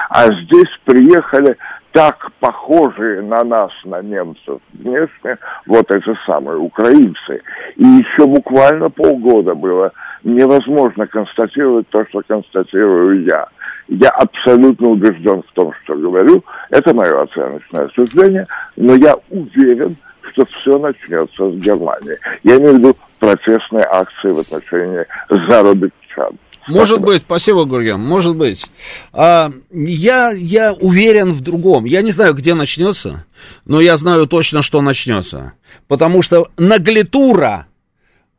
а 0.08 0.26
здесь 0.26 0.70
приехали 0.84 1.56
так 1.94 2.28
похожие 2.40 3.22
на 3.22 3.44
нас, 3.44 3.70
на 3.84 4.02
немцев, 4.02 4.60
внешне, 4.72 5.38
вот 5.66 5.88
эти 5.92 6.12
самые 6.26 6.58
украинцы. 6.58 7.40
И 7.76 7.84
еще 7.84 8.26
буквально 8.26 8.90
полгода 8.90 9.54
было 9.54 9.92
невозможно 10.24 11.06
констатировать 11.06 11.88
то, 11.90 12.04
что 12.08 12.22
констатирую 12.26 13.24
я. 13.24 13.46
Я 13.86 14.08
абсолютно 14.08 14.88
убежден 14.88 15.42
в 15.42 15.52
том, 15.52 15.72
что 15.84 15.94
говорю. 15.94 16.42
Это 16.70 16.92
мое 16.92 17.22
оценочное 17.22 17.88
суждение, 17.94 18.48
но 18.74 18.96
я 18.96 19.14
уверен, 19.30 19.96
что 20.32 20.44
все 20.46 20.76
начнется 20.76 21.48
с 21.48 21.54
Германии. 21.60 22.18
Я 22.42 22.56
имею 22.56 22.74
в 22.74 22.78
виду 22.78 22.96
протестные 23.20 23.84
акции 23.88 24.30
в 24.30 24.40
отношении 24.40 25.06
заработчан. 25.48 26.38
Может 26.68 27.00
быть, 27.00 27.22
спасибо, 27.22 27.64
Гурген, 27.64 28.00
может 28.00 28.36
быть. 28.36 28.66
А, 29.12 29.52
я, 29.70 30.30
я 30.32 30.72
уверен 30.72 31.32
в 31.32 31.40
другом. 31.40 31.84
Я 31.84 32.02
не 32.02 32.12
знаю, 32.12 32.34
где 32.34 32.54
начнется, 32.54 33.24
но 33.64 33.80
я 33.80 33.96
знаю 33.96 34.26
точно, 34.26 34.62
что 34.62 34.80
начнется. 34.80 35.52
Потому 35.88 36.22
что 36.22 36.48
наглитура 36.56 37.66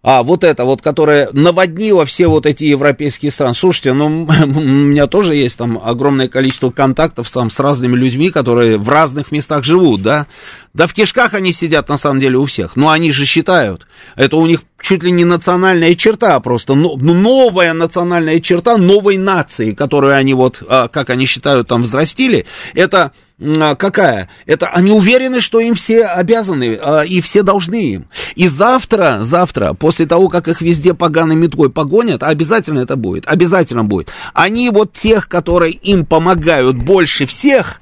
а, 0.08 0.22
вот 0.22 0.44
это 0.44 0.66
вот, 0.66 0.84
которое 0.84 1.30
наводнило 1.34 2.06
все 2.06 2.28
вот 2.28 2.46
эти 2.46 2.66
европейские 2.66 3.32
страны. 3.32 3.56
Слушайте, 3.56 3.94
ну, 3.94 4.06
у 4.30 4.60
меня 4.60 5.08
тоже 5.08 5.34
есть 5.34 5.58
там 5.58 5.82
огромное 5.84 6.28
количество 6.28 6.70
контактов 6.70 7.32
там 7.32 7.50
с 7.50 7.60
разными 7.60 7.96
людьми, 7.96 8.30
которые 8.30 8.78
в 8.78 8.88
разных 8.88 9.32
местах 9.32 9.64
живут, 9.64 10.04
да. 10.04 10.28
Да 10.76 10.86
в 10.86 10.94
кишках 10.94 11.34
они 11.34 11.52
сидят, 11.52 11.90
на 11.90 11.98
самом 11.98 12.20
деле, 12.20 12.38
у 12.38 12.46
всех. 12.46 12.76
Но 12.76 12.92
они 12.92 13.12
же 13.12 13.26
считают, 13.26 13.88
это 14.16 14.38
у 14.38 14.46
них 14.46 14.62
чуть 14.80 15.02
ли 15.02 15.10
не 15.10 15.26
национальная 15.26 15.96
черта 15.96 16.40
просто, 16.40 16.76
ну, 16.76 16.98
новая 16.98 17.74
национальная 17.74 18.40
черта 18.42 18.78
новой 18.78 19.18
нации, 19.18 19.72
которую 19.72 20.16
они 20.16 20.36
вот, 20.36 20.62
а, 20.70 20.88
как 20.88 21.10
они 21.10 21.26
считают, 21.26 21.68
там 21.68 21.82
взрастили, 21.82 22.46
это 22.76 23.12
какая? 23.40 24.30
Это 24.46 24.68
они 24.70 24.92
уверены, 24.92 25.42
что 25.42 25.60
им 25.60 25.76
все 25.76 26.06
обязаны 26.06 26.80
а, 26.82 27.02
и 27.02 27.20
все 27.22 27.44
должны 27.44 27.94
им. 27.94 28.08
И 28.36 28.48
завтра, 28.48 29.20
завтра, 29.22 29.74
после 29.74 30.06
того, 30.06 30.30
как 30.30 30.48
их 30.48 30.62
везде 30.62 30.94
поганой 30.94 31.36
метлой 31.36 31.70
погонят, 31.70 32.24
обязательно 32.24 32.80
это 32.80 32.96
будет, 32.96 33.28
обязательно 33.28 33.84
будет. 33.84 34.10
Они 34.34 34.70
вот 34.70 34.94
тех, 34.94 35.28
которые 35.28 35.74
им 35.74 36.06
помогают 36.06 36.78
больше 36.78 37.26
всех, 37.26 37.82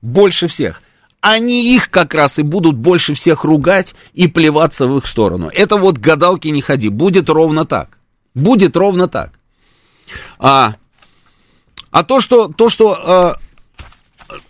больше 0.00 0.48
всех, 0.48 0.82
они 1.20 1.74
их 1.74 1.90
как 1.90 2.14
раз 2.14 2.38
и 2.38 2.42
будут 2.42 2.76
больше 2.76 3.12
всех 3.12 3.44
ругать 3.44 3.94
и 4.14 4.26
плеваться 4.26 4.86
в 4.86 4.96
их 4.96 5.06
сторону. 5.06 5.50
Это 5.52 5.76
вот 5.76 5.98
гадалки 5.98 6.48
не 6.48 6.62
ходи, 6.62 6.88
будет 6.88 7.28
ровно 7.28 7.66
так. 7.66 7.98
Будет 8.34 8.76
ровно 8.76 9.08
так. 9.08 9.32
А, 10.38 10.76
а 11.90 12.02
то, 12.04 12.20
что, 12.20 12.48
то, 12.48 12.68
что 12.68 12.92
а, 12.92 13.36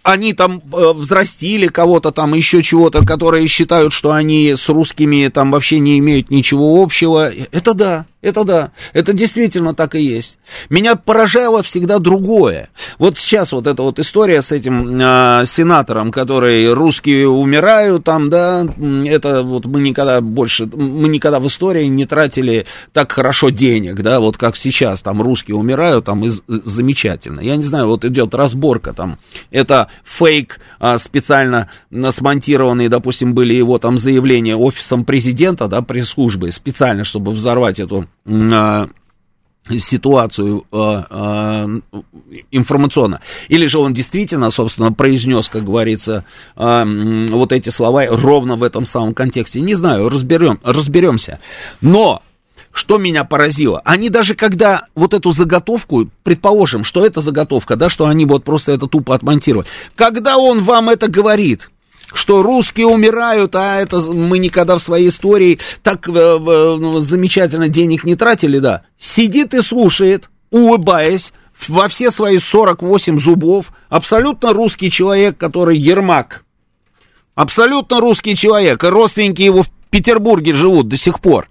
они 0.03 0.33
там 0.33 0.62
э, 0.72 0.93
взрастили 0.93 1.66
кого-то 1.68 2.11
там, 2.12 2.35
еще 2.35 2.62
чего-то, 2.62 3.05
которые 3.05 3.47
считают, 3.49 3.93
что 3.93 4.12
они 4.12 4.55
с 4.57 4.68
русскими 4.68 5.28
там 5.28 5.51
вообще 5.51 5.78
не 5.78 5.99
имеют 5.99 6.31
ничего 6.31 6.83
общего, 6.83 7.31
это 7.31 7.74
да. 7.74 8.07
Это 8.23 8.45
да, 8.45 8.73
это 8.93 9.14
действительно 9.14 9.75
так 9.75 9.95
и 9.95 10.03
есть. 10.03 10.39
Меня 10.68 10.95
поражало 10.95 11.62
всегда 11.62 11.99
другое. 11.99 12.68
Вот 12.99 13.16
сейчас 13.16 13.53
вот 13.53 13.66
эта 13.66 13.83
вот 13.83 13.99
история 13.99 14.43
с 14.43 14.53
этим 14.53 15.01
э, 15.01 15.47
сенатором, 15.47 16.12
который 16.12 16.71
русские 16.75 17.31
умирают 17.31 18.05
там, 18.05 18.29
да, 18.29 18.66
это 19.07 19.43
вот 19.43 19.64
мы 19.64 19.81
никогда 19.81 20.21
больше, 20.21 20.66
мы 20.66 21.09
никогда 21.09 21.41
в 21.41 21.47
истории 21.47 21.87
не 21.87 22.05
тратили 22.05 22.66
так 22.93 23.11
хорошо 23.11 23.49
денег, 23.49 24.03
да, 24.03 24.21
вот 24.21 24.37
как 24.37 24.55
сейчас, 24.55 25.01
там 25.01 25.23
русские 25.23 25.57
умирают, 25.57 26.05
там 26.05 26.23
и 26.27 26.31
замечательно. 26.47 27.41
Я 27.41 27.57
не 27.57 27.64
знаю, 27.64 27.87
вот 27.87 28.05
идет 28.05 28.35
разборка 28.35 28.93
там, 28.93 29.18
это 29.51 29.89
фейк 30.05 30.61
э, 30.79 30.99
специально 30.99 31.71
смонтированный, 31.91 32.89
допустим, 32.89 33.33
были 33.33 33.55
его 33.55 33.79
там 33.79 33.97
заявления 33.97 34.57
офисом 34.57 35.07
президента, 35.07 35.68
да, 35.68 35.81
пресс-службы, 35.81 36.51
специально, 36.51 37.05
чтобы 37.05 37.33
взорвать 37.33 37.81
эту 37.81 38.09
ситуацию 39.78 40.64
э, 40.72 41.02
э, 41.11 41.80
информационно. 42.50 43.20
Или 43.48 43.66
же 43.66 43.78
он 43.78 43.92
действительно, 43.92 44.50
собственно, 44.50 44.92
произнес, 44.92 45.48
как 45.48 45.64
говорится, 45.64 46.24
э, 46.56 47.26
вот 47.30 47.52
эти 47.52 47.68
слова 47.68 48.06
ровно 48.06 48.56
в 48.56 48.62
этом 48.62 48.84
самом 48.84 49.14
контексте. 49.14 49.61
Не 49.61 49.74
знаю, 49.74 50.08
разберем, 50.08 50.58
разберемся. 50.64 51.38
Но 51.80 52.22
что 52.72 52.98
меня 52.98 53.24
поразило? 53.24 53.80
Они 53.84 54.11
даже 54.11 54.34
когда 54.34 54.86
вот 54.94 55.12
эту 55.14 55.32
заготовку, 55.32 56.08
предположим, 56.22 56.84
что 56.84 57.04
это 57.04 57.20
заготовка, 57.20 57.76
да, 57.76 57.88
что 57.88 58.06
они 58.06 58.24
вот 58.24 58.44
просто 58.44 58.72
это 58.72 58.86
тупо 58.86 59.14
отмонтировали, 59.14 59.66
когда 59.96 60.38
он 60.38 60.62
вам 60.62 60.88
это 60.88 61.08
говорит, 61.08 61.70
что 62.12 62.42
русские 62.42 62.86
умирают, 62.86 63.54
а 63.54 63.80
это 63.80 64.00
мы 64.00 64.38
никогда 64.38 64.78
в 64.78 64.82
своей 64.82 65.08
истории 65.08 65.58
так 65.82 66.08
э, 66.08 66.12
э, 66.12 66.98
замечательно 66.98 67.68
денег 67.68 68.04
не 68.04 68.14
тратили, 68.16 68.58
да. 68.58 68.82
Сидит 68.98 69.54
и 69.54 69.62
слушает, 69.62 70.30
улыбаясь, 70.50 71.32
во 71.68 71.88
все 71.88 72.11
свои 72.11 72.38
48 72.38 73.18
зубов, 73.18 73.72
абсолютно 73.88 74.52
русский 74.52 74.90
человек, 74.90 75.36
который 75.36 75.76
Ермак. 75.76 76.44
Абсолютно 77.34 78.00
русский 78.00 78.36
человек, 78.36 78.82
и 78.84 78.88
родственники 78.88 79.42
его 79.42 79.62
в 79.62 79.70
Петербурге 79.90 80.52
живут 80.54 80.88
до 80.88 80.96
сих 80.96 81.20
пор. 81.20 81.48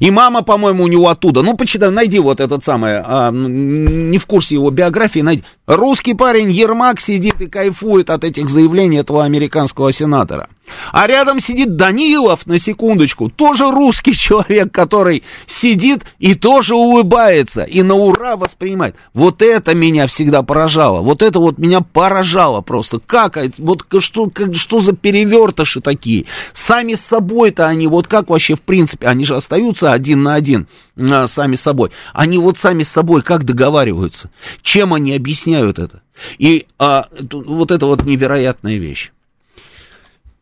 И 0.00 0.10
мама, 0.10 0.42
по-моему, 0.42 0.84
у 0.84 0.88
него 0.88 1.08
оттуда. 1.08 1.42
Ну, 1.42 1.56
почитай, 1.56 1.90
найди 1.90 2.18
вот 2.18 2.40
этот 2.40 2.64
самый, 2.64 3.00
а, 3.04 3.30
не 3.32 4.18
в 4.18 4.26
курсе 4.26 4.54
его 4.54 4.70
биографии, 4.70 5.20
найди. 5.20 5.44
Русский 5.66 6.14
парень 6.14 6.50
Ермак 6.50 7.00
сидит 7.00 7.40
и 7.40 7.46
кайфует 7.46 8.10
от 8.10 8.24
этих 8.24 8.48
заявлений 8.48 8.98
этого 8.98 9.24
американского 9.24 9.92
сенатора. 9.92 10.48
А 10.92 11.06
рядом 11.06 11.40
сидит 11.40 11.76
Данилов, 11.76 12.46
на 12.46 12.58
секундочку, 12.58 13.30
тоже 13.30 13.70
русский 13.70 14.12
человек, 14.16 14.72
который 14.72 15.22
сидит 15.46 16.04
и 16.18 16.34
тоже 16.34 16.74
улыбается, 16.74 17.62
и 17.62 17.82
на 17.82 17.94
ура 17.94 18.36
воспринимает. 18.36 18.96
Вот 19.14 19.42
это 19.42 19.74
меня 19.74 20.06
всегда 20.06 20.42
поражало, 20.42 21.00
вот 21.00 21.22
это 21.22 21.38
вот 21.38 21.58
меня 21.58 21.80
поражало 21.80 22.60
просто. 22.60 23.00
Как, 23.00 23.38
вот 23.58 23.84
что, 24.00 24.30
как, 24.30 24.54
что 24.54 24.80
за 24.80 24.92
перевертыши 24.92 25.80
такие? 25.80 26.26
Сами 26.52 26.94
с 26.94 27.00
собой-то 27.00 27.66
они, 27.66 27.86
вот 27.86 28.06
как 28.06 28.30
вообще 28.30 28.54
в 28.54 28.62
принципе, 28.62 29.06
они 29.06 29.24
же 29.24 29.36
остаются 29.36 29.92
один 29.92 30.22
на 30.22 30.34
один 30.34 30.68
а, 30.98 31.26
сами 31.26 31.56
с 31.56 31.62
собой. 31.62 31.90
Они 32.12 32.38
вот 32.38 32.58
сами 32.58 32.82
с 32.82 32.88
собой 32.88 33.22
как 33.22 33.44
договариваются? 33.44 34.30
Чем 34.62 34.94
они 34.94 35.14
объясняют 35.14 35.78
это? 35.78 36.02
И 36.38 36.66
а, 36.78 37.08
вот 37.30 37.70
это 37.70 37.86
вот 37.86 38.02
невероятная 38.04 38.76
вещь. 38.76 39.12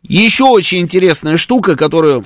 Еще 0.05 0.45
очень 0.45 0.81
интересная 0.81 1.37
штука, 1.39 1.77
которую... 1.77 2.25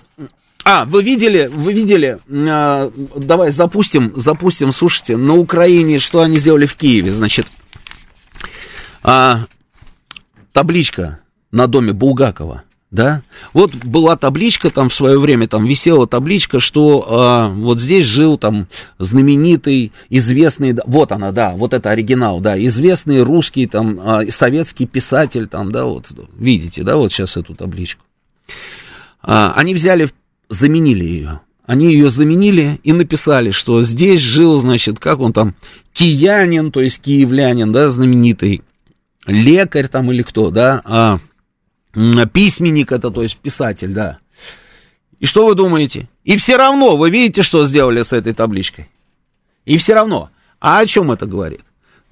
А, 0.64 0.84
вы 0.84 1.02
видели, 1.02 1.48
вы 1.50 1.72
видели, 1.72 2.18
э, 2.28 2.90
давай 3.16 3.52
запустим, 3.52 4.12
запустим, 4.16 4.72
слушайте, 4.72 5.16
на 5.16 5.34
Украине, 5.34 5.98
что 5.98 6.20
они 6.20 6.38
сделали 6.38 6.66
в 6.66 6.74
Киеве, 6.74 7.12
значит, 7.12 7.46
э, 9.04 9.36
табличка 10.52 11.20
на 11.52 11.68
доме 11.68 11.92
Булгакова 11.92 12.64
да, 12.90 13.22
вот 13.52 13.74
была 13.74 14.16
табличка 14.16 14.70
там 14.70 14.88
в 14.88 14.94
свое 14.94 15.20
время, 15.20 15.46
там 15.46 15.66
висела 15.66 16.06
табличка, 16.06 16.58
что 16.58 17.06
а, 17.08 17.48
вот 17.48 17.80
здесь 17.80 18.06
жил 18.06 18.38
там 18.38 18.66
знаменитый, 18.98 19.92
известный, 20.08 20.74
вот 20.86 21.12
она, 21.12 21.32
да, 21.32 21.50
вот 21.52 21.74
это 21.74 21.90
оригинал, 21.90 22.40
да, 22.40 22.58
известный 22.66 23.22
русский 23.22 23.66
там, 23.66 24.00
а, 24.02 24.22
советский 24.30 24.86
писатель 24.86 25.48
там, 25.48 25.70
да, 25.70 25.84
вот, 25.84 26.06
видите, 26.38 26.82
да, 26.82 26.96
вот 26.96 27.12
сейчас 27.12 27.36
эту 27.36 27.54
табличку. 27.54 28.04
А, 29.22 29.52
они 29.54 29.74
взяли, 29.74 30.08
заменили 30.48 31.04
ее, 31.04 31.40
они 31.66 31.92
ее 31.92 32.08
заменили 32.08 32.80
и 32.84 32.94
написали, 32.94 33.50
что 33.50 33.82
здесь 33.82 34.22
жил, 34.22 34.58
значит, 34.60 34.98
как 34.98 35.20
он 35.20 35.34
там, 35.34 35.54
киянин, 35.92 36.72
то 36.72 36.80
есть 36.80 37.02
киевлянин, 37.02 37.70
да, 37.70 37.90
знаменитый, 37.90 38.62
лекарь 39.26 39.88
там 39.88 40.10
или 40.10 40.22
кто, 40.22 40.50
да, 40.50 40.80
а, 40.86 41.18
письменник 42.32 42.92
это, 42.92 43.10
то 43.10 43.22
есть 43.22 43.38
писатель, 43.38 43.92
да. 43.92 44.18
И 45.20 45.26
что 45.26 45.46
вы 45.46 45.54
думаете? 45.54 46.08
И 46.24 46.36
все 46.36 46.56
равно, 46.56 46.96
вы 46.96 47.10
видите, 47.10 47.42
что 47.42 47.66
сделали 47.66 48.02
с 48.02 48.12
этой 48.12 48.34
табличкой? 48.34 48.88
И 49.64 49.78
все 49.78 49.94
равно. 49.94 50.30
А 50.60 50.78
о 50.78 50.86
чем 50.86 51.10
это 51.10 51.26
говорит? 51.26 51.60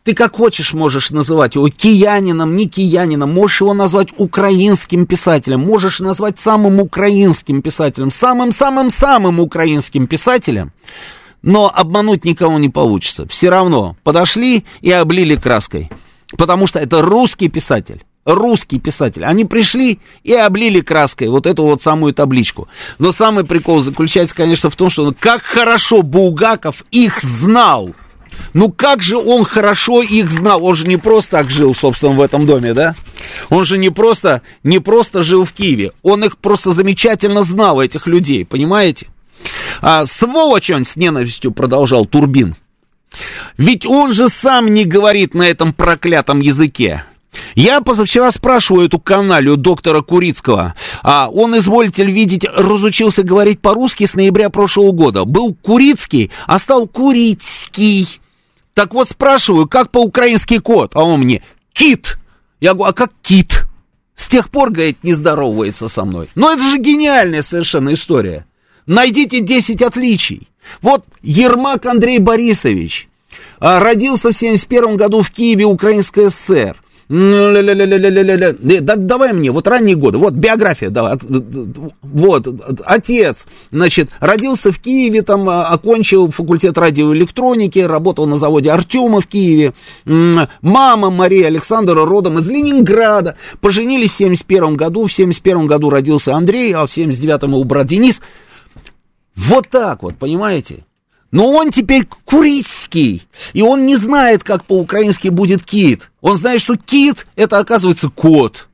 Ты 0.03 0.15
как 0.15 0.37
хочешь 0.37 0.73
можешь 0.73 1.11
называть 1.11 1.57
его 1.57 1.69
киянином, 1.69 2.55
не 2.55 2.69
киянином, 2.69 3.33
можешь 3.33 3.61
его 3.61 3.75
назвать 3.75 4.09
украинским 4.17 5.05
писателем, 5.05 5.61
можешь 5.61 5.99
назвать 5.99 6.39
самым 6.39 6.81
украинским 6.81 7.61
писателем, 7.61 8.13
самым-самым-самым 8.13 9.41
украинским 9.41 10.07
писателем, 10.07 10.73
но 11.43 11.73
обмануть 11.75 12.25
никого 12.25 12.57
не 12.61 12.69
получится. 12.69 13.27
Все 13.27 13.51
равно 13.51 13.97
подошли 14.05 14.65
и 14.81 14.93
облили 14.93 15.35
краской, 15.35 15.91
потому 16.37 16.69
что 16.69 16.79
это 16.79 17.03
русский 17.03 17.49
писатель 17.49 18.06
русский 18.27 18.79
писатель. 18.79 19.25
Они 19.25 19.45
пришли 19.45 20.01
и 20.25 20.35
облили 20.35 20.81
краской 20.81 21.29
вот 21.29 21.47
эту 21.47 21.63
вот 21.63 21.81
самую 21.81 22.13
табличку. 22.13 22.69
Но 22.99 23.13
самый 23.13 23.45
прикол 23.45 23.81
заключается, 23.81 24.35
конечно, 24.35 24.69
в 24.69 24.77
том, 24.77 24.91
что 24.91 25.15
как 25.19 25.43
хорошо 25.43 26.03
Булгаков 26.03 26.85
их 26.91 27.23
знал. 27.23 27.95
Ну 28.53 28.71
как 28.71 29.03
же 29.03 29.17
он 29.17 29.45
хорошо 29.45 30.03
их 30.03 30.31
знал? 30.31 30.63
Он 30.65 30.75
же 30.75 30.87
не 30.87 30.97
просто 30.99 31.33
так 31.33 31.51
жил, 31.51 31.75
собственно, 31.75 32.13
в 32.13 32.21
этом 32.21 32.47
доме, 32.47 32.75
да? 32.75 32.95
Он 33.49 33.65
же 33.65 33.79
не 33.79 33.91
просто, 33.91 34.43
не 34.63 34.79
просто 34.79 35.23
жил 35.23 35.45
в 35.45 35.53
Киеве. 35.53 35.93
Он 36.03 36.25
их 36.25 36.37
просто 36.37 36.73
замечательно 36.73 37.45
знал, 37.45 37.81
этих 37.81 38.07
людей, 38.07 38.45
понимаете? 38.45 39.07
А 39.81 40.05
сволочь 40.05 40.71
он 40.71 40.85
с 40.85 40.97
ненавистью 40.97 41.53
продолжал 41.53 42.05
Турбин. 42.05 42.57
Ведь 43.57 43.87
он 43.87 44.13
же 44.13 44.29
сам 44.29 44.75
не 44.75 44.85
говорит 44.85 45.35
на 45.35 45.45
этом 45.45 45.73
проклятом 45.73 46.41
языке. 46.41 47.05
Я 47.55 47.81
позавчера 47.81 48.31
спрашиваю 48.31 48.87
эту 48.87 48.99
каналью 48.99 49.57
доктора 49.57 50.03
Курицкого, 50.03 50.75
а 51.03 51.29
он, 51.29 51.57
извольте 51.57 52.05
видеть, 52.05 52.45
разучился 52.45 53.23
говорить 53.23 53.61
по-русски 53.61 54.07
с 54.07 54.15
ноября 54.15 54.51
прошлого 54.51 54.93
года. 54.93 55.25
Был 55.25 55.55
Курицкий, 55.55 56.31
а 56.47 56.59
стал 56.59 56.87
Курицкий. 56.87 58.21
Так 58.75 58.93
вот 58.93 59.09
спрашиваю, 59.09 59.67
как 59.67 59.91
по-украински 59.91 60.59
кот? 60.59 60.93
А 60.95 61.03
он 61.03 61.21
мне, 61.21 61.43
кит. 61.73 62.19
Я 62.61 62.75
говорю, 62.75 62.91
а 62.91 62.93
как 62.93 63.11
кит? 63.23 63.65
С 64.15 64.29
тех 64.29 64.51
пор, 64.51 64.71
говорит, 64.71 65.03
не 65.03 65.15
здоровается 65.15 65.89
со 65.89 66.05
мной. 66.05 66.29
Но 66.35 66.53
это 66.53 66.63
же 66.63 66.79
гениальная 66.79 67.43
совершенно 67.43 67.95
история. 67.95 68.47
Найдите 68.87 69.41
10 69.41 69.83
отличий. 69.83 70.49
Вот 70.83 71.05
Ермак 71.23 71.87
Андрей 71.87 72.19
Борисович 72.19 73.09
а, 73.61 73.81
родился 73.81 74.31
в 74.31 74.37
71 74.37 74.97
году 74.97 75.23
в 75.23 75.31
Киеве, 75.31 75.65
Украинская 75.65 76.31
ССР. 76.31 76.77
Да, 77.09 78.97
давай 78.97 79.33
мне, 79.33 79.53
вот 79.53 79.69
ранние 79.69 79.95
годы, 79.95 80.19
вот 80.19 80.35
биография, 80.35 80.91
давай, 80.91 81.17
вот, 82.03 82.49
отец, 82.85 83.47
значит, 83.71 84.11
родился 84.19 84.73
в 84.73 84.81
Киеве, 84.81 85.23
там, 85.23 85.49
а, 85.49 85.67
окончил 85.67 86.31
факультет 86.33 86.77
радиоэлектроники, 86.77 87.79
работал 87.79 88.27
на 88.27 88.37
заводе 88.37 88.73
Артема 88.73 89.21
в 89.21 89.29
Киеве, 89.29 89.73
мама 90.05 91.11
Мария 91.11 91.47
Александра 91.47 92.05
родом 92.05 92.39
из 92.39 92.49
Ленинграда, 92.51 93.37
поженились 93.61 94.13
в 94.13 94.17
71 94.17 94.75
году, 94.75 95.07
в 95.07 95.13
71 95.13 95.67
году 95.67 95.91
родился 95.91 96.35
Андрей, 96.35 96.73
а 96.73 96.87
в 96.87 96.93
79 96.93 97.45
у 97.45 97.65
брат 97.65 97.87
Денис, 97.87 98.21
вот 99.37 99.69
так 99.69 100.03
вот, 100.03 100.17
понимаете? 100.17 100.85
Но 101.37 101.51
он 101.51 101.71
теперь 101.71 102.09
курицкий, 102.25 103.29
и 103.53 103.61
он 103.61 103.85
не 103.85 103.97
знает, 103.97 104.43
как 104.43 104.65
по-украински 104.65 105.29
будет 105.29 105.63
кит. 105.63 106.11
Он 106.23 106.39
знает, 106.39 106.63
что 106.63 106.79
кит— 106.79 107.27
это, 107.37 107.59
оказывается, 107.59 108.09
кот. 108.09 108.69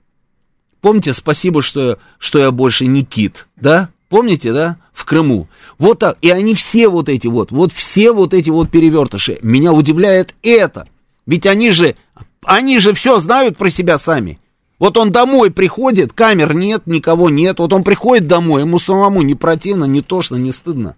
Помните, 0.81 1.13
спасибо, 1.13 1.61
что, 1.61 1.99
что 2.21 2.39
я 2.39 2.53
больше 2.53 2.87
не 2.87 3.05
кит, 3.05 3.49
да? 3.57 3.89
Помните, 4.09 4.53
да? 4.53 4.77
В 4.93 5.05
Крыму. 5.05 5.49
Вот 5.77 5.99
так. 5.99 6.19
И 6.23 6.31
они 6.31 6.55
все 6.55 6.87
вот 6.87 7.09
эти 7.09 7.27
вот, 7.27 7.51
вот 7.51 7.73
все 7.73 8.13
вот 8.13 8.33
эти 8.33 8.51
вот 8.51 8.71
перевертыши. 8.71 9.41
Меня 9.43 9.73
удивляет 9.73 10.37
это. 10.45 10.87
Ведь 11.27 11.47
они 11.47 11.73
же, 11.73 11.97
они 12.45 12.79
же 12.79 12.95
все 12.95 13.19
знают 13.19 13.57
про 13.57 13.71
себя 13.71 13.99
сами. 13.99 14.39
Вот 14.79 14.97
он 14.97 15.11
домой 15.11 15.51
приходит, 15.51 16.13
камер 16.13 16.55
нет, 16.55 16.87
никого 16.87 17.29
нет. 17.29 17.59
Вот 17.59 17.73
он 17.73 17.83
приходит 17.83 18.29
домой, 18.29 18.63
ему 18.63 18.79
самому 18.79 19.23
не 19.23 19.35
противно, 19.35 19.87
не 19.87 20.01
тошно, 20.01 20.37
не 20.37 20.53
стыдно. 20.53 20.95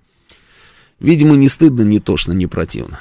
Видимо, 1.04 1.36
не 1.36 1.48
стыдно, 1.48 1.82
не 1.82 2.00
тошно, 2.00 2.32
не 2.32 2.46
противно. 2.46 3.00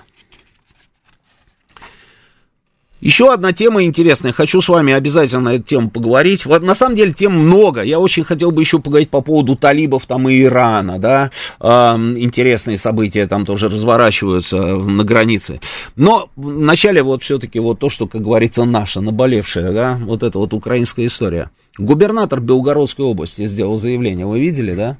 Еще 2.99 3.31
одна 3.31 3.53
тема 3.53 3.83
интересная. 3.83 4.33
Хочу 4.33 4.61
с 4.61 4.67
вами 4.67 4.91
обязательно 4.91 5.41
на 5.41 5.53
эту 5.55 5.63
тему 5.63 5.89
поговорить. 5.89 6.45
Вот 6.45 6.63
на 6.63 6.75
самом 6.75 6.97
деле 6.97 7.13
тем 7.13 7.31
много. 7.31 7.81
Я 7.81 7.99
очень 7.99 8.25
хотел 8.25 8.51
бы 8.51 8.61
еще 8.61 8.79
поговорить 8.79 9.09
по 9.09 9.21
поводу 9.21 9.55
талибов 9.55 10.05
там 10.05 10.27
и 10.27 10.41
Ирана, 10.41 10.99
да. 10.99 11.31
Э, 11.61 11.95
интересные 11.95 12.77
события 12.77 13.25
там 13.25 13.45
тоже 13.45 13.69
разворачиваются 13.69 14.57
на 14.57 15.05
границе. 15.05 15.61
Но 15.95 16.29
вначале 16.35 17.03
вот 17.03 17.23
все-таки 17.23 17.59
вот 17.59 17.79
то, 17.79 17.89
что, 17.89 18.07
как 18.07 18.21
говорится, 18.21 18.65
наше, 18.65 18.99
наболевшее, 18.99 19.71
да, 19.71 19.97
вот 20.01 20.23
это 20.23 20.39
вот 20.39 20.53
украинская 20.53 21.05
история. 21.05 21.51
Губернатор 21.77 22.41
Белгородской 22.41 23.05
области 23.05 23.45
сделал 23.47 23.77
заявление, 23.77 24.25
вы 24.25 24.41
видели, 24.41 24.75
да? 24.75 24.97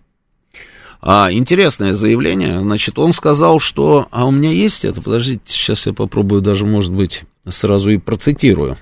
А, 1.06 1.30
интересное 1.34 1.94
заявление. 1.94 2.62
Значит, 2.62 2.98
он 2.98 3.12
сказал, 3.12 3.60
что... 3.60 4.08
А 4.12 4.26
у 4.26 4.32
меня 4.32 4.52
есть 4.52 4.86
это? 4.86 5.02
Подождите, 5.02 5.42
сейчас 5.48 5.86
я 5.86 5.92
попробую 5.92 6.42
даже, 6.42 6.66
может 6.66 6.94
быть, 6.94 7.26
сразу 7.46 7.90
и 7.90 7.98
процитирую. 7.98 8.78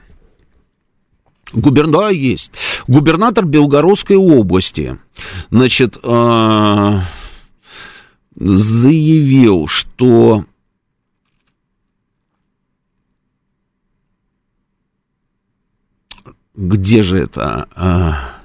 Губерн... 1.51 1.91
Да, 1.91 2.09
есть. 2.09 2.51
Губернатор 2.87 3.43
Белгородской 3.43 4.17
области, 4.17 4.99
значит, 5.49 5.97
э, 6.03 6.99
заявил, 8.35 9.65
что 9.65 10.45
где 16.53 17.01
же 17.01 17.17
это? 17.17 18.40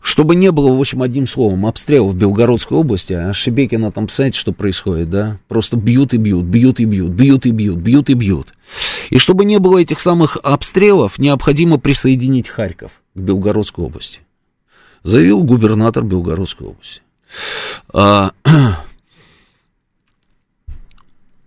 Чтобы 0.00 0.34
не 0.34 0.50
было, 0.50 0.74
в 0.74 0.80
общем, 0.80 1.02
одним 1.02 1.26
словом, 1.26 1.66
обстрелов 1.66 2.14
в 2.14 2.16
Белгородской 2.16 2.76
области, 2.78 3.12
а 3.12 3.32
Шебекина 3.32 3.92
там, 3.92 4.08
знаете, 4.08 4.38
что 4.38 4.52
происходит, 4.52 5.10
да? 5.10 5.38
Просто 5.48 5.76
бьют 5.76 6.14
и 6.14 6.16
бьют, 6.16 6.44
бьют 6.44 6.80
и 6.80 6.84
бьют, 6.84 7.10
бьют 7.10 7.46
и 7.46 7.50
бьют, 7.50 7.78
бьют 7.78 8.10
и 8.10 8.14
бьют. 8.14 8.54
И 9.10 9.18
чтобы 9.18 9.44
не 9.44 9.58
было 9.58 9.78
этих 9.78 10.00
самых 10.00 10.36
обстрелов, 10.42 11.18
необходимо 11.18 11.78
присоединить 11.78 12.48
Харьков 12.48 12.92
к 13.14 13.18
Белгородской 13.18 13.84
области. 13.84 14.20
Заявил 15.02 15.42
губернатор 15.42 16.04
Белгородской 16.04 16.68
области. 16.68 17.02
А, 17.92 18.32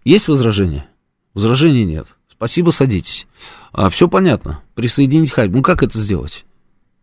есть 0.03 0.27
возражения? 0.27 0.87
Возражений 1.33 1.85
нет. 1.85 2.07
Спасибо, 2.31 2.71
садитесь. 2.71 3.27
А, 3.71 3.89
все 3.89 4.07
понятно. 4.07 4.61
Присоединить 4.73 5.31
Харьков. 5.31 5.55
Ну, 5.55 5.61
как 5.61 5.83
это 5.83 5.97
сделать? 5.97 6.45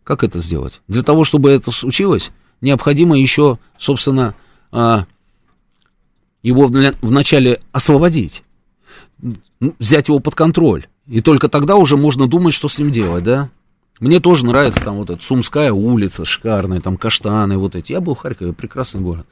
Как 0.04 0.24
это 0.24 0.38
сделать? 0.38 0.80
Для 0.88 1.02
того, 1.02 1.24
чтобы 1.24 1.50
это 1.50 1.70
случилось, 1.70 2.30
необходимо 2.60 3.18
еще, 3.18 3.58
собственно, 3.78 4.34
а, 4.70 5.06
его 6.42 6.66
вначале 7.00 7.60
освободить, 7.70 8.42
взять 9.78 10.08
его 10.08 10.18
под 10.18 10.34
контроль. 10.34 10.86
И 11.06 11.20
только 11.20 11.48
тогда 11.48 11.76
уже 11.76 11.96
можно 11.96 12.26
думать, 12.26 12.54
что 12.54 12.68
с 12.68 12.78
ним 12.78 12.90
делать, 12.90 13.24
да? 13.24 13.50
Мне 14.02 14.18
тоже 14.18 14.44
нравится 14.44 14.80
там 14.80 14.96
вот 14.96 15.10
эта 15.10 15.22
Сумская 15.22 15.72
улица 15.72 16.24
шикарная, 16.24 16.80
там 16.80 16.96
каштаны 16.96 17.56
вот 17.56 17.76
эти. 17.76 17.92
Я 17.92 18.00
был 18.00 18.16
в 18.16 18.18
Харькове, 18.18 18.52
прекрасный 18.52 19.00
город. 19.00 19.26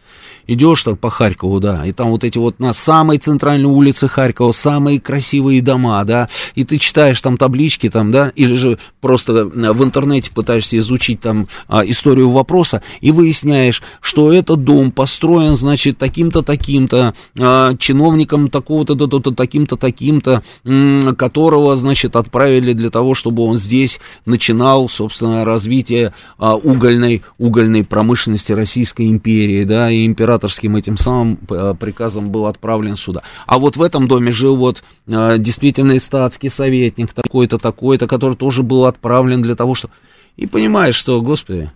Идешь 0.46 0.84
там 0.84 0.96
по 0.96 1.10
Харькову, 1.10 1.58
да, 1.58 1.84
и 1.84 1.90
там 1.92 2.10
вот 2.10 2.22
эти 2.22 2.38
вот 2.38 2.60
на 2.60 2.72
самой 2.72 3.18
центральной 3.18 3.68
улице 3.68 4.06
Харькова 4.06 4.52
самые 4.52 5.00
красивые 5.00 5.60
дома, 5.60 6.04
да, 6.04 6.28
и 6.54 6.62
ты 6.62 6.78
читаешь 6.78 7.20
там 7.20 7.36
таблички 7.36 7.90
там, 7.90 8.12
да, 8.12 8.30
или 8.36 8.54
же 8.54 8.78
просто 9.00 9.44
в 9.46 9.84
интернете 9.84 10.30
пытаешься 10.32 10.78
изучить 10.78 11.20
там 11.20 11.48
а, 11.66 11.84
историю 11.84 12.30
вопроса 12.30 12.80
и 13.00 13.10
выясняешь, 13.10 13.82
что 14.00 14.32
этот 14.32 14.62
дом 14.62 14.92
построен, 14.92 15.56
значит, 15.56 15.98
таким-то, 15.98 16.42
таким-то, 16.42 17.14
а, 17.36 17.74
чиновником 17.76 18.48
такого-то, 18.48 18.94
таким-то, 19.32 19.76
таким-то, 19.76 20.44
которого, 21.16 21.76
значит, 21.76 22.14
отправили 22.14 22.72
для 22.72 22.90
того, 22.90 23.16
чтобы 23.16 23.42
он 23.42 23.58
здесь 23.58 23.98
начинал 24.26 24.59
начинал, 24.60 24.88
собственно, 24.88 25.44
развитие 25.44 26.12
а, 26.36 26.54
угольной, 26.54 27.22
угольной 27.38 27.82
промышленности 27.82 28.52
Российской 28.52 29.08
империи, 29.08 29.64
да, 29.64 29.90
и 29.90 30.04
императорским 30.04 30.76
этим 30.76 30.98
самым 30.98 31.38
а, 31.48 31.74
приказом 31.74 32.30
был 32.30 32.46
отправлен 32.46 32.96
сюда. 32.96 33.22
А 33.46 33.58
вот 33.58 33.76
в 33.76 33.82
этом 33.82 34.06
доме 34.06 34.32
жил 34.32 34.56
вот 34.56 34.82
а, 35.08 35.38
действительно 35.38 35.98
статский 35.98 36.50
советник 36.50 37.12
такой-то, 37.14 37.58
такой-то, 37.58 38.06
который 38.06 38.36
тоже 38.36 38.62
был 38.62 38.84
отправлен 38.84 39.40
для 39.40 39.54
того, 39.54 39.74
чтобы... 39.74 39.94
И 40.36 40.46
понимаешь, 40.46 40.94
что, 40.94 41.20
господи, 41.22 41.70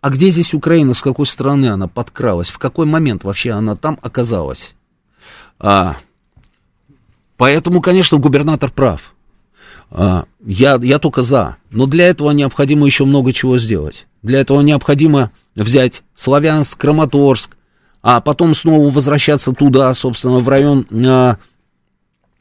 а 0.00 0.10
где 0.10 0.30
здесь 0.30 0.54
Украина, 0.54 0.94
с 0.94 1.02
какой 1.02 1.26
стороны 1.26 1.66
она 1.66 1.86
подкралась, 1.86 2.50
в 2.50 2.58
какой 2.58 2.86
момент 2.86 3.22
вообще 3.22 3.52
она 3.52 3.76
там 3.76 3.98
оказалась? 4.02 4.74
А, 5.58 5.96
поэтому, 7.36 7.80
конечно, 7.80 8.18
губернатор 8.18 8.70
прав. 8.70 9.15
А, 9.98 10.26
я, 10.44 10.78
я 10.82 10.98
только 10.98 11.22
за. 11.22 11.56
Но 11.70 11.86
для 11.86 12.08
этого 12.08 12.30
необходимо 12.30 12.84
еще 12.84 13.06
много 13.06 13.32
чего 13.32 13.58
сделать. 13.58 14.06
Для 14.22 14.40
этого 14.40 14.60
необходимо 14.60 15.30
взять 15.54 16.02
Славянск, 16.14 16.78
Краматорск, 16.78 17.56
а 18.02 18.20
потом 18.20 18.54
снова 18.54 18.90
возвращаться 18.90 19.52
туда, 19.52 19.94
собственно, 19.94 20.40
в 20.40 20.48
район 20.50 20.86
а, 20.92 21.38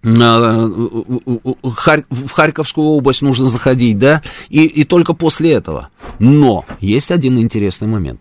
в 0.04 2.30
Харьковскую 2.30 2.88
область 2.88 3.22
нужно 3.22 3.50
заходить, 3.50 3.98
да, 3.98 4.22
и, 4.50 4.66
и 4.66 4.84
только 4.84 5.14
после 5.14 5.54
этого. 5.54 5.88
Но 6.20 6.66
есть 6.82 7.10
один 7.10 7.40
интересный 7.40 7.88
момент. 7.88 8.20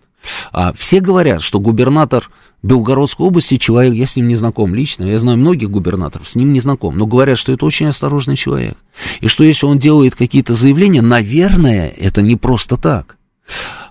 А, 0.51 0.73
все 0.73 0.99
говорят, 0.99 1.41
что 1.41 1.59
губернатор 1.59 2.29
Белгородской 2.63 3.27
области 3.27 3.57
человек, 3.57 3.93
я 3.93 4.07
с 4.07 4.15
ним 4.15 4.27
не 4.27 4.35
знаком 4.35 4.73
лично, 4.73 5.03
я 5.03 5.19
знаю 5.19 5.37
многих 5.37 5.69
губернаторов, 5.69 6.27
с 6.27 6.35
ним 6.35 6.51
не 6.51 6.59
знаком, 6.59 6.97
но 6.97 7.05
говорят, 7.05 7.37
что 7.37 7.51
это 7.51 7.65
очень 7.65 7.87
осторожный 7.87 8.35
человек. 8.35 8.77
И 9.21 9.27
что 9.27 9.43
если 9.43 9.65
он 9.65 9.77
делает 9.77 10.15
какие-то 10.15 10.55
заявления, 10.55 11.01
наверное, 11.01 11.89
это 11.89 12.21
не 12.21 12.35
просто 12.35 12.77
так. 12.77 13.17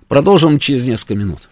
Продолжим 0.08 0.58
через 0.58 0.86
несколько 0.86 1.14
минут. 1.14 1.48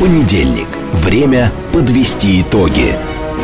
Понедельник. 0.00 0.68
Время 0.92 1.52
подвести 1.72 2.42
итоги. 2.42 2.94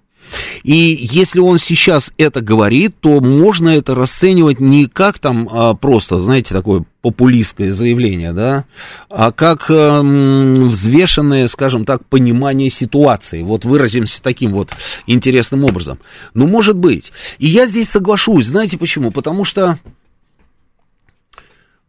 И 0.64 0.98
если 1.12 1.40
он 1.40 1.60
сейчас 1.60 2.12
это 2.18 2.42
говорит, 2.42 2.96
то 3.00 3.20
можно 3.22 3.70
это 3.70 3.96
расценивать 3.96 4.60
не 4.60 4.86
как 4.86 5.20
там 5.20 5.50
а, 5.52 5.74
просто, 5.74 6.20
знаете, 6.20 6.54
такое 6.54 6.86
популистское 7.02 7.74
заявление, 7.74 8.32
да, 8.32 8.64
а 9.10 9.34
как 9.34 9.70
э, 9.70 10.02
взвешенное, 10.02 11.50
скажем 11.50 11.84
так, 11.84 12.06
понимание 12.06 12.70
ситуации. 12.70 13.42
Вот 13.42 13.66
выразимся 13.66 14.24
таким 14.24 14.54
вот 14.54 14.72
интересным 15.06 15.66
образом. 15.66 16.00
Ну, 16.34 16.48
может 16.48 16.78
быть. 16.78 17.12
И 17.40 17.48
я 17.48 17.68
здесь 17.68 17.90
соглашусь. 17.90 18.48
Знаете 18.48 18.78
почему? 18.78 19.12
Потому 19.12 19.44
что... 19.44 19.78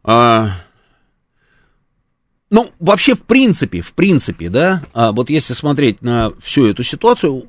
А, 0.02 0.50
ну, 2.50 2.70
вообще, 2.78 3.14
в 3.14 3.22
принципе, 3.22 3.80
в 3.80 3.94
принципе, 3.94 4.48
да, 4.48 4.82
а 4.92 5.12
вот 5.12 5.30
если 5.30 5.54
смотреть 5.54 6.02
на 6.02 6.32
всю 6.42 6.66
эту 6.66 6.82
ситуацию, 6.82 7.48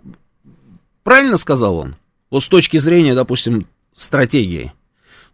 правильно 1.06 1.38
сказал 1.38 1.78
он? 1.78 1.96
Вот 2.30 2.44
с 2.44 2.48
точки 2.50 2.80
зрения, 2.80 3.16
допустим, 3.16 3.68
стратегии. 3.96 4.74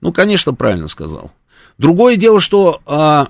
Ну, 0.01 0.13
конечно, 0.13 0.53
правильно 0.53 0.87
сказал. 0.87 1.31
Другое 1.79 2.17
дело, 2.17 2.39
что 2.39 2.81
а, 2.85 3.29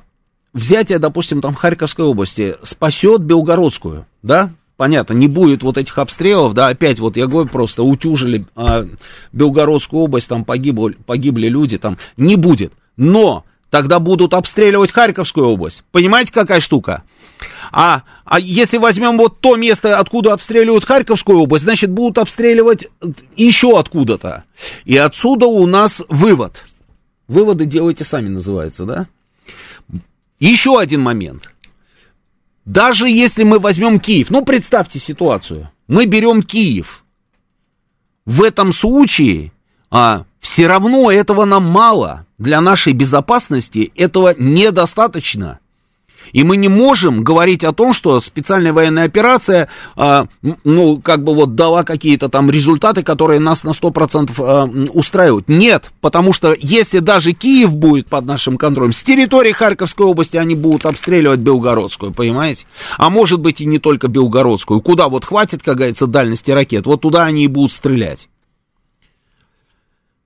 взятие, 0.52 1.00
допустим, 1.00 1.40
там 1.40 1.54
Харьковской 1.56 2.04
области 2.04 2.58
спасет 2.64 3.22
Белгородскую, 3.22 4.06
да? 4.24 4.52
Понятно, 4.76 5.14
не 5.14 5.28
будет 5.28 5.62
вот 5.62 5.78
этих 5.78 5.96
обстрелов, 6.00 6.56
да, 6.56 6.70
опять 6.70 6.98
вот 6.98 7.16
я 7.16 7.28
говорю, 7.28 7.48
просто 7.48 7.84
утюжили 7.84 8.46
а, 8.56 8.88
Белгородскую 9.32 10.02
область, 10.02 10.28
там 10.28 10.44
погибли, 10.44 10.98
погибли 11.06 11.48
люди, 11.48 11.78
там 11.78 11.98
не 12.18 12.36
будет. 12.36 12.74
Но 12.98 13.46
тогда 13.70 14.00
будут 14.00 14.34
обстреливать 14.34 14.92
Харьковскую 14.92 15.46
область. 15.48 15.84
Понимаете, 15.92 16.34
какая 16.34 16.60
штука? 16.60 17.04
А, 17.72 18.04
а 18.26 18.40
если 18.40 18.78
возьмем 18.78 19.18
вот 19.18 19.40
то 19.40 19.56
место, 19.56 20.00
откуда 20.00 20.34
обстреливают 20.34 20.86
Харьковскую 20.86 21.40
область, 21.40 21.66
значит, 21.66 21.92
будут 21.92 22.18
обстреливать 22.18 22.88
еще 23.36 23.78
откуда-то. 23.80 24.44
И 24.86 24.98
отсюда 24.98 25.48
у 25.48 25.66
нас 25.66 26.02
вывод. 26.10 26.64
Выводы 27.28 27.66
делайте 27.66 28.04
сами, 28.04 28.28
называется, 28.28 28.86
да? 28.86 29.08
Еще 30.40 30.80
один 30.80 31.02
момент. 31.02 31.52
Даже 32.66 33.08
если 33.10 33.44
мы 33.44 33.60
возьмем 33.60 34.00
Киев, 34.00 34.30
ну, 34.30 34.44
представьте 34.44 35.00
ситуацию. 35.00 35.72
Мы 35.88 36.06
берем 36.06 36.44
Киев. 36.44 37.04
В 38.26 38.44
этом 38.44 38.72
случае 38.74 39.52
а, 39.90 40.26
все 40.40 40.68
равно 40.68 41.12
этого 41.12 41.46
нам 41.46 41.64
мало 41.64 42.26
для 42.38 42.60
нашей 42.62 42.94
безопасности 42.94 43.92
этого 43.96 44.36
недостаточно. 44.38 45.61
И 46.34 46.44
мы 46.44 46.58
не 46.58 46.68
можем 46.68 47.24
говорить 47.24 47.64
о 47.64 47.74
том, 47.74 47.94
что 47.94 48.20
специальная 48.22 48.74
военная 48.74 49.06
операция, 49.06 49.68
э, 49.98 50.26
ну, 50.64 50.98
как 50.98 51.24
бы 51.24 51.34
вот 51.34 51.56
дала 51.56 51.84
какие-то 51.84 52.30
там 52.30 52.50
результаты, 52.50 53.04
которые 53.04 53.40
нас 53.40 53.64
на 53.64 53.72
100% 53.72 54.32
э, 54.38 54.90
устраивают. 54.94 55.48
Нет, 55.48 55.92
потому 56.02 56.34
что 56.34 56.56
если 56.58 57.00
даже 57.00 57.34
Киев 57.34 57.74
будет 57.76 58.08
под 58.08 58.26
нашим 58.26 58.58
контролем, 58.58 58.94
с 58.94 59.04
территории 59.04 59.52
Харьковской 59.52 60.06
области 60.06 60.38
они 60.38 60.56
будут 60.56 60.86
обстреливать 60.86 61.40
Белгородскую, 61.40 62.12
понимаете? 62.12 62.66
А 62.98 63.10
может 63.10 63.40
быть 63.40 63.62
и 63.62 63.66
не 63.66 63.80
только 63.80 64.08
Белгородскую. 64.08 64.82
Куда 64.82 65.10
вот 65.10 65.26
хватит, 65.26 65.62
как 65.64 65.78
говорится, 65.78 66.08
дальности 66.08 66.52
ракет, 66.52 66.86
вот 66.86 67.02
туда 67.02 67.24
они 67.24 67.46
и 67.46 67.48
будут 67.48 67.72
стрелять. 67.72 68.28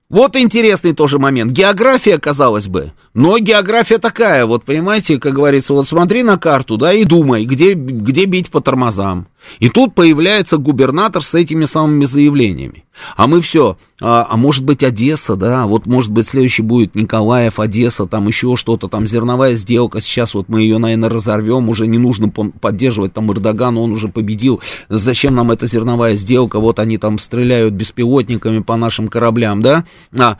Вот 0.08 0.36
интересный 0.36 0.92
тоже 0.92 1.18
момент. 1.18 1.50
География, 1.50 2.18
казалось 2.18 2.68
бы, 2.68 2.92
но 3.12 3.38
география 3.38 3.98
такая, 3.98 4.46
вот 4.46 4.64
понимаете, 4.64 5.18
как 5.18 5.34
говорится, 5.34 5.74
вот 5.74 5.88
смотри 5.88 6.22
на 6.22 6.38
карту, 6.38 6.76
да, 6.76 6.92
и 6.92 7.04
думай, 7.04 7.44
где, 7.44 7.74
где 7.74 8.24
бить 8.26 8.50
по 8.50 8.60
тормозам. 8.60 9.26
И 9.58 9.68
тут 9.68 9.94
появляется 9.94 10.56
губернатор 10.58 11.22
с 11.22 11.34
этими 11.34 11.64
самыми 11.64 12.04
заявлениями. 12.04 12.84
А 13.16 13.26
мы 13.26 13.40
все, 13.40 13.76
а, 14.00 14.26
а 14.28 14.36
может 14.36 14.64
быть 14.64 14.82
Одесса, 14.82 15.36
да, 15.36 15.66
вот 15.66 15.86
может 15.86 16.10
быть 16.10 16.26
следующий 16.26 16.62
будет 16.62 16.94
Николаев, 16.94 17.58
Одесса, 17.58 18.06
там 18.06 18.26
еще 18.26 18.56
что-то, 18.56 18.88
там 18.88 19.06
зерновая 19.06 19.54
сделка, 19.54 20.00
сейчас 20.00 20.34
вот 20.34 20.48
мы 20.48 20.62
ее, 20.62 20.78
наверное, 20.78 21.10
разорвем, 21.10 21.68
уже 21.68 21.86
не 21.86 21.98
нужно 21.98 22.28
поддерживать 22.28 23.12
там 23.12 23.30
Эрдогана, 23.30 23.80
он 23.80 23.92
уже 23.92 24.08
победил, 24.08 24.60
зачем 24.88 25.34
нам 25.34 25.50
эта 25.50 25.66
зерновая 25.66 26.14
сделка, 26.14 26.58
вот 26.58 26.78
они 26.78 26.96
там 26.96 27.18
стреляют 27.18 27.74
беспилотниками 27.74 28.60
по 28.60 28.76
нашим 28.76 29.08
кораблям, 29.08 29.60
да, 29.62 29.84
а, 30.18 30.38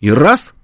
и 0.00 0.10
раз, 0.10 0.54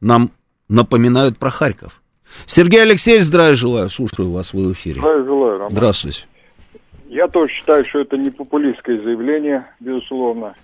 нам 0.00 0.30
напоминают 0.68 1.38
про 1.38 1.50
Харьков. 1.50 2.02
Сергей 2.46 2.82
Алексеевич, 2.82 3.24
здравия 3.24 3.54
желаю, 3.54 3.90
слушаю 3.90 4.30
вас 4.30 4.52
в 4.52 4.72
эфире. 4.72 5.00
Здравия 5.00 5.24
желаю, 5.24 5.58
Роман. 5.58 5.70
Здравствуйте. 5.70 6.24
Я 7.12 7.28
тоже 7.28 7.52
считаю, 7.52 7.84
что 7.84 7.98
это 8.00 8.16
не 8.16 8.30
популистское 8.30 8.98
заявление, 8.98 9.66
безусловно. 9.80 10.54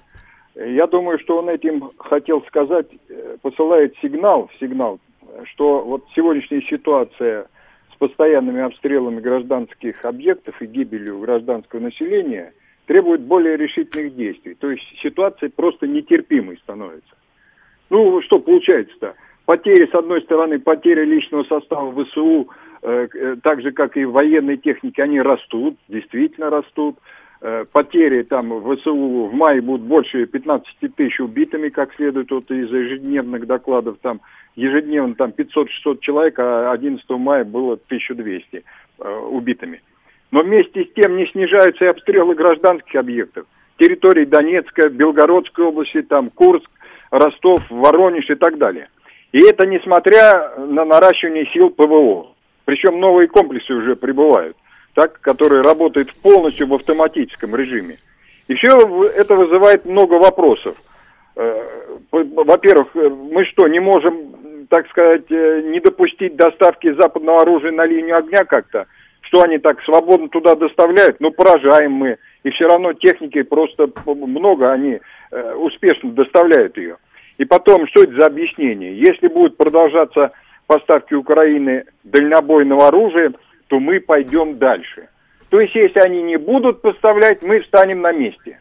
Я 0.54 0.86
думаю, 0.86 1.18
что 1.18 1.36
он 1.36 1.50
этим 1.50 1.90
хотел 1.98 2.42
сказать, 2.46 2.86
э, 3.10 3.36
посылает 3.42 3.94
сигнал, 4.00 4.50
сигнал, 4.58 4.98
что 5.44 5.84
вот 5.84 6.06
сегодняшняя 6.16 6.62
ситуация 6.62 7.48
с 7.92 7.96
постоянными 7.98 8.62
обстрелами 8.62 9.20
гражданских 9.20 10.02
объектов 10.06 10.62
и 10.62 10.66
гибелью 10.66 11.18
гражданского 11.18 11.80
населения 11.80 12.54
требует 12.86 13.20
более 13.20 13.58
решительных 13.58 14.16
действий. 14.16 14.54
То 14.54 14.70
есть 14.70 14.84
ситуация 15.02 15.50
просто 15.50 15.86
нетерпимой 15.86 16.56
становится. 16.62 17.14
Ну, 17.90 18.22
что 18.22 18.38
получается-то? 18.38 19.16
Потери, 19.44 19.86
с 19.86 19.94
одной 19.94 20.22
стороны, 20.22 20.58
потери 20.58 21.04
личного 21.04 21.44
состава 21.44 21.92
ВСУ– 22.06 22.48
так 22.80 23.62
же, 23.62 23.72
как 23.72 23.96
и 23.96 24.04
военной 24.04 24.56
техники, 24.56 25.00
они 25.00 25.20
растут, 25.20 25.76
действительно 25.88 26.50
растут. 26.50 26.96
Э, 27.40 27.64
потери 27.70 28.22
там 28.22 28.50
в 28.50 28.76
ВСУ 28.76 29.26
в 29.26 29.32
мае 29.32 29.60
будут 29.60 29.86
больше 29.86 30.26
15 30.26 30.66
тысяч 30.96 31.20
убитыми, 31.20 31.68
как 31.68 31.94
следует 31.94 32.30
вот 32.30 32.50
из 32.50 32.70
ежедневных 32.70 33.46
докладов. 33.46 33.98
Там 34.02 34.20
ежедневно 34.56 35.14
там 35.14 35.30
500-600 35.30 36.00
человек, 36.00 36.38
а 36.38 36.72
11 36.72 37.08
мая 37.10 37.44
было 37.44 37.74
1200 37.74 38.64
убитыми. 39.30 39.80
Но 40.32 40.42
вместе 40.42 40.84
с 40.84 40.92
тем 40.94 41.16
не 41.16 41.26
снижаются 41.26 41.84
и 41.84 41.88
обстрелы 41.88 42.34
гражданских 42.34 42.96
объектов. 42.96 43.46
Территории 43.78 44.24
Донецка, 44.24 44.88
Белгородской 44.88 45.64
области, 45.64 46.02
там 46.02 46.30
Курск, 46.30 46.68
Ростов, 47.10 47.60
Воронеж 47.70 48.28
и 48.28 48.34
так 48.34 48.58
далее. 48.58 48.88
И 49.30 49.40
это 49.42 49.66
несмотря 49.66 50.56
на 50.58 50.84
наращивание 50.84 51.46
сил 51.52 51.70
ПВО. 51.70 52.34
Причем 52.68 53.00
новые 53.00 53.28
комплексы 53.28 53.72
уже 53.72 53.96
прибывают, 53.96 54.54
так, 54.92 55.22
которые 55.22 55.62
работают 55.62 56.12
полностью 56.16 56.66
в 56.66 56.74
автоматическом 56.74 57.56
режиме. 57.56 57.96
И 58.46 58.54
все 58.56 58.68
это 59.16 59.34
вызывает 59.36 59.86
много 59.86 60.16
вопросов. 60.16 60.76
Э, 61.36 61.62
во-первых, 62.12 62.88
э, 62.94 63.08
мы 63.08 63.46
что, 63.46 63.66
не 63.68 63.80
можем, 63.80 64.66
так 64.68 64.86
сказать, 64.90 65.24
э, 65.30 65.62
не 65.64 65.80
допустить 65.80 66.36
доставки 66.36 66.92
западного 66.92 67.40
оружия 67.40 67.72
на 67.72 67.86
линию 67.86 68.18
огня 68.18 68.44
как-то? 68.44 68.86
Что 69.22 69.44
они 69.44 69.56
так 69.56 69.80
свободно 69.84 70.28
туда 70.28 70.54
доставляют? 70.54 71.20
Ну, 71.20 71.30
поражаем 71.30 71.92
мы. 71.92 72.18
И 72.42 72.50
все 72.50 72.68
равно 72.68 72.92
техники 72.92 73.40
просто 73.44 73.90
много, 74.04 74.70
они 74.70 75.00
успешно 75.56 76.10
доставляют 76.10 76.76
ее. 76.76 76.98
И 77.38 77.46
потом, 77.46 77.86
что 77.86 78.02
это 78.02 78.12
за 78.12 78.26
объяснение? 78.26 78.98
Если 78.98 79.28
будет 79.28 79.56
продолжаться 79.56 80.32
поставки 80.68 81.14
Украины 81.14 81.84
дальнобойного 82.04 82.86
оружия, 82.86 83.32
то 83.66 83.80
мы 83.80 83.98
пойдем 83.98 84.58
дальше. 84.58 85.08
То 85.48 85.60
есть, 85.60 85.74
если 85.74 85.98
они 86.00 86.22
не 86.22 86.36
будут 86.36 86.82
поставлять, 86.82 87.42
мы 87.42 87.60
встанем 87.62 88.02
на 88.02 88.12
месте. 88.12 88.60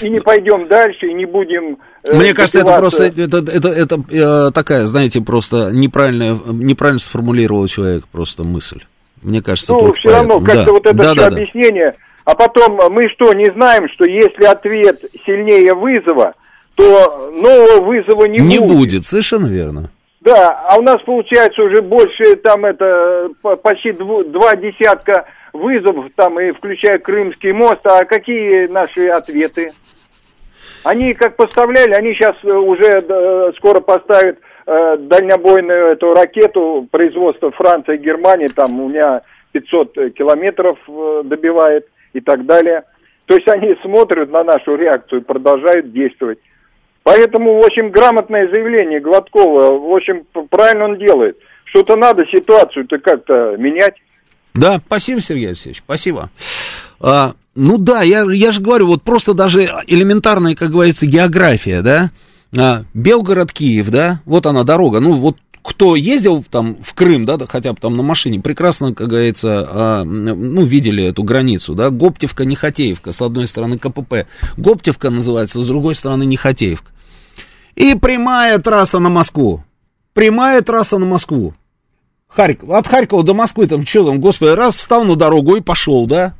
И 0.00 0.08
не 0.08 0.20
пойдем 0.20 0.68
дальше, 0.68 1.08
и 1.08 1.12
не 1.12 1.26
будем... 1.26 1.78
Э, 2.04 2.14
Мне 2.16 2.32
кажется, 2.32 2.60
это 2.60 2.78
просто 2.78 3.04
это, 3.06 3.38
это, 3.38 3.68
это, 3.68 3.96
э, 4.10 4.50
такая, 4.54 4.86
знаете, 4.86 5.20
просто 5.20 5.70
неправильно, 5.72 6.38
неправильно 6.46 7.00
сформулировал 7.00 7.66
человек 7.66 8.04
просто 8.06 8.44
мысль. 8.44 8.82
Мне 9.20 9.42
кажется, 9.42 9.72
Ну, 9.72 9.92
все 9.94 10.10
равно, 10.10 10.40
как-то 10.40 10.64
да. 10.64 10.72
вот 10.72 10.86
это 10.86 10.94
да, 10.94 11.12
все 11.12 11.14
да, 11.16 11.26
объяснение. 11.26 11.88
Да. 11.88 11.94
А 12.24 12.34
потом 12.36 12.78
мы 12.92 13.08
что, 13.08 13.32
не 13.34 13.52
знаем, 13.52 13.88
что 13.92 14.04
если 14.04 14.44
ответ 14.44 15.02
сильнее 15.26 15.74
вызова, 15.74 16.34
то 16.76 17.30
нового 17.34 17.84
вызова 17.84 18.26
не, 18.26 18.38
не 18.38 18.58
будет. 18.58 18.70
Не 18.70 18.76
будет, 18.76 19.04
совершенно 19.04 19.48
верно. 19.48 19.90
Да, 20.20 20.66
а 20.68 20.78
у 20.78 20.82
нас 20.82 21.00
получается 21.02 21.62
уже 21.62 21.80
больше, 21.80 22.36
там 22.36 22.66
это, 22.66 23.30
почти 23.62 23.92
дв, 23.92 24.26
два 24.26 24.54
десятка 24.54 25.24
вызовов, 25.54 26.10
там 26.14 26.38
и 26.38 26.52
включая 26.52 26.98
Крымский 26.98 27.52
мост, 27.52 27.80
а 27.84 28.04
какие 28.04 28.66
наши 28.66 29.08
ответы? 29.08 29.70
Они 30.84 31.14
как 31.14 31.36
поставляли, 31.36 31.92
они 31.92 32.12
сейчас 32.14 32.36
уже 32.44 33.00
э, 33.02 33.52
скоро 33.56 33.80
поставят 33.80 34.38
э, 34.66 34.96
дальнобойную 34.98 35.88
эту 35.92 36.12
ракету 36.12 36.86
производства 36.90 37.50
Франции 37.50 37.94
и 37.94 38.04
Германии, 38.04 38.48
там 38.48 38.78
у 38.78 38.88
меня 38.90 39.22
500 39.52 40.14
километров 40.14 40.78
э, 40.86 41.22
добивает 41.24 41.86
и 42.12 42.20
так 42.20 42.44
далее. 42.44 42.84
То 43.24 43.34
есть 43.36 43.48
они 43.48 43.74
смотрят 43.82 44.30
на 44.30 44.44
нашу 44.44 44.76
реакцию 44.76 45.20
и 45.20 45.24
продолжают 45.24 45.92
действовать. 45.92 46.40
Поэтому 47.02 47.58
очень 47.58 47.90
грамотное 47.90 48.48
заявление 48.48 49.00
Гладкова, 49.00 49.78
в 49.78 49.94
общем, 49.94 50.24
правильно 50.50 50.84
он 50.84 50.98
делает. 50.98 51.36
Что-то 51.64 51.96
надо 51.96 52.24
ситуацию-то 52.26 52.98
как-то 52.98 53.56
менять. 53.56 53.94
Да, 54.54 54.80
спасибо, 54.84 55.20
Сергей 55.20 55.48
Алексеевич, 55.48 55.78
спасибо. 55.78 56.30
А, 57.00 57.32
ну 57.54 57.78
да, 57.78 58.02
я, 58.02 58.24
я 58.30 58.52
же 58.52 58.60
говорю, 58.60 58.88
вот 58.88 59.02
просто 59.02 59.32
даже 59.32 59.62
элементарная, 59.86 60.54
как 60.54 60.70
говорится, 60.70 61.06
география, 61.06 61.80
да, 61.82 62.10
а, 62.56 62.82
Белгород-Киев, 62.94 63.90
да, 63.90 64.20
вот 64.26 64.46
она 64.46 64.64
дорога, 64.64 65.00
ну 65.00 65.14
вот 65.14 65.36
кто 65.62 65.96
ездил 65.96 66.44
там 66.48 66.76
в 66.82 66.94
Крым, 66.94 67.26
да, 67.26 67.38
хотя 67.46 67.72
бы 67.72 67.78
там 67.80 67.96
на 67.96 68.02
машине, 68.02 68.40
прекрасно, 68.40 68.94
как 68.94 69.08
говорится, 69.08 69.68
а, 69.70 70.04
ну, 70.04 70.64
видели 70.64 71.04
эту 71.04 71.22
границу, 71.22 71.74
да, 71.74 71.90
Гоптевка, 71.90 72.44
Нехотеевка, 72.44 73.12
с 73.12 73.20
одной 73.20 73.46
стороны 73.46 73.78
КПП, 73.78 74.26
Гоптевка 74.56 75.10
называется, 75.10 75.62
с 75.62 75.66
другой 75.66 75.94
стороны 75.94 76.24
Нехотеевка. 76.24 76.92
И 77.76 77.94
прямая 77.94 78.58
трасса 78.58 78.98
на 78.98 79.08
Москву, 79.08 79.64
прямая 80.14 80.62
трасса 80.62 80.98
на 80.98 81.06
Москву. 81.06 81.54
Харьков, 82.28 82.70
от 82.70 82.86
Харькова 82.86 83.22
до 83.24 83.34
Москвы, 83.34 83.66
там, 83.66 83.84
что 83.84 84.04
там, 84.06 84.20
господи, 84.20 84.50
раз 84.50 84.74
встал 84.74 85.04
на 85.04 85.16
дорогу 85.16 85.56
и 85.56 85.60
пошел, 85.60 86.06
да, 86.06 86.34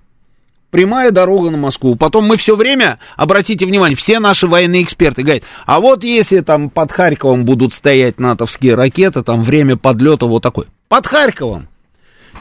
прямая 0.70 1.10
дорога 1.10 1.50
на 1.50 1.56
Москву. 1.56 1.96
Потом 1.96 2.24
мы 2.26 2.36
все 2.36 2.56
время, 2.56 2.98
обратите 3.16 3.66
внимание, 3.66 3.96
все 3.96 4.18
наши 4.18 4.46
военные 4.46 4.82
эксперты 4.82 5.22
говорят, 5.22 5.44
а 5.66 5.80
вот 5.80 6.04
если 6.04 6.40
там 6.40 6.70
под 6.70 6.92
Харьковом 6.92 7.44
будут 7.44 7.74
стоять 7.74 8.20
натовские 8.20 8.74
ракеты, 8.74 9.22
там 9.22 9.42
время 9.42 9.76
подлета 9.76 10.26
вот 10.26 10.42
такой. 10.42 10.66
Под 10.88 11.06
Харьковом. 11.06 11.68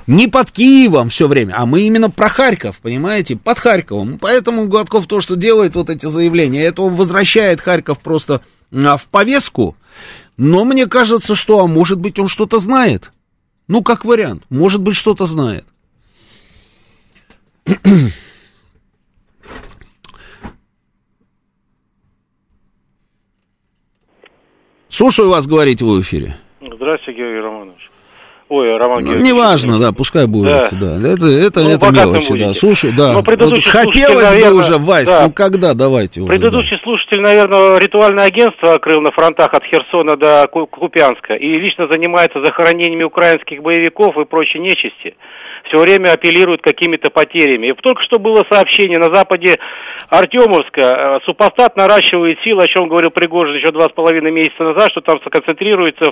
Не 0.08 0.28
под 0.28 0.50
Киевом 0.52 1.10
все 1.10 1.28
время, 1.28 1.54
а 1.56 1.66
мы 1.66 1.82
именно 1.82 2.10
про 2.10 2.30
Харьков, 2.30 2.80
понимаете, 2.80 3.36
под 3.36 3.60
Харьковом. 3.60 4.18
Поэтому 4.20 4.68
Гладков 4.68 5.06
то, 5.06 5.22
что 5.22 5.36
делает 5.36 5.76
вот 5.76 5.90
эти 5.90 6.08
заявления, 6.08 6.64
это 6.64 6.82
он 6.82 6.96
возвращает 6.96 7.62
Харьков 7.62 8.00
просто 8.00 8.42
а, 8.72 8.98
в 8.98 9.06
повестку. 9.06 9.76
Но 10.38 10.66
мне 10.66 10.88
кажется, 10.88 11.36
что, 11.36 11.60
а 11.60 11.68
может 11.68 12.00
быть, 12.00 12.18
он 12.18 12.28
что-то 12.28 12.60
знает. 12.60 13.12
Ну, 13.68 13.84
как 13.84 14.04
вариант, 14.04 14.44
может 14.50 14.82
быть, 14.82 14.96
что-то 14.96 15.28
знает. 15.28 15.66
Слушаю 24.90 25.30
вас, 25.30 25.48
говорите 25.48 25.86
вы 25.86 26.00
в 26.00 26.02
эфире. 26.02 26.36
Здравствуйте, 26.62 27.20
Георгий 27.20 27.40
Романович. 27.40 27.90
Ой, 28.50 28.78
Роман 28.78 29.04
ну, 29.04 29.16
Неважно, 29.16 29.80
да, 29.80 29.92
пускай 29.92 30.26
будет. 30.26 30.72
Да. 30.72 30.72
Да. 30.72 30.98
Это, 31.08 31.28
это, 31.28 31.60
ну, 31.60 31.70
это 31.70 31.92
мелочи, 31.92 32.36
да. 32.36 32.56
Слушай, 32.56 32.92
да. 32.98 33.14
Но 33.14 33.22
вот 33.22 33.64
хотелось 33.64 34.24
наверное, 34.24 34.52
бы 34.52 34.58
уже, 34.58 34.78
Вась, 34.80 35.08
да. 35.08 35.28
ну 35.28 35.32
когда, 35.32 35.76
давайте 35.76 36.22
уже. 36.22 36.30
Предыдущий 36.30 36.78
да. 36.78 36.84
слушатель, 36.84 37.22
наверное, 37.22 37.78
ритуальное 37.78 38.26
агентство 38.26 38.74
открыл 38.74 39.02
на 39.02 39.12
фронтах 39.12 39.54
от 39.54 39.64
Херсона 39.66 40.18
до 40.18 40.48
Купянска 40.48 41.36
и 41.36 41.60
лично 41.60 41.86
занимается 41.86 42.44
захоронениями 42.44 43.04
украинских 43.04 43.62
боевиков 43.62 44.18
и 44.18 44.26
прочей 44.26 44.58
нечисти 44.58 45.16
все 45.70 45.82
время 45.82 46.12
апеллируют 46.12 46.62
какими-то 46.62 47.10
потерями. 47.10 47.68
И 47.68 47.74
только 47.74 48.04
что 48.04 48.20
было 48.20 48.44
сообщение 48.52 49.00
на 49.00 49.14
западе 49.14 49.58
Артемовска, 50.10 50.82
э, 50.82 51.20
супостат 51.26 51.78
наращивает 51.78 52.40
силы, 52.44 52.64
о 52.64 52.68
чем 52.68 52.90
говорил 52.90 53.12
Пригожин 53.12 53.56
еще 53.56 53.72
два 53.72 53.86
с 53.86 53.92
половиной 53.92 54.32
месяца 54.32 54.64
назад, 54.64 54.90
что 54.92 55.02
там 55.02 55.20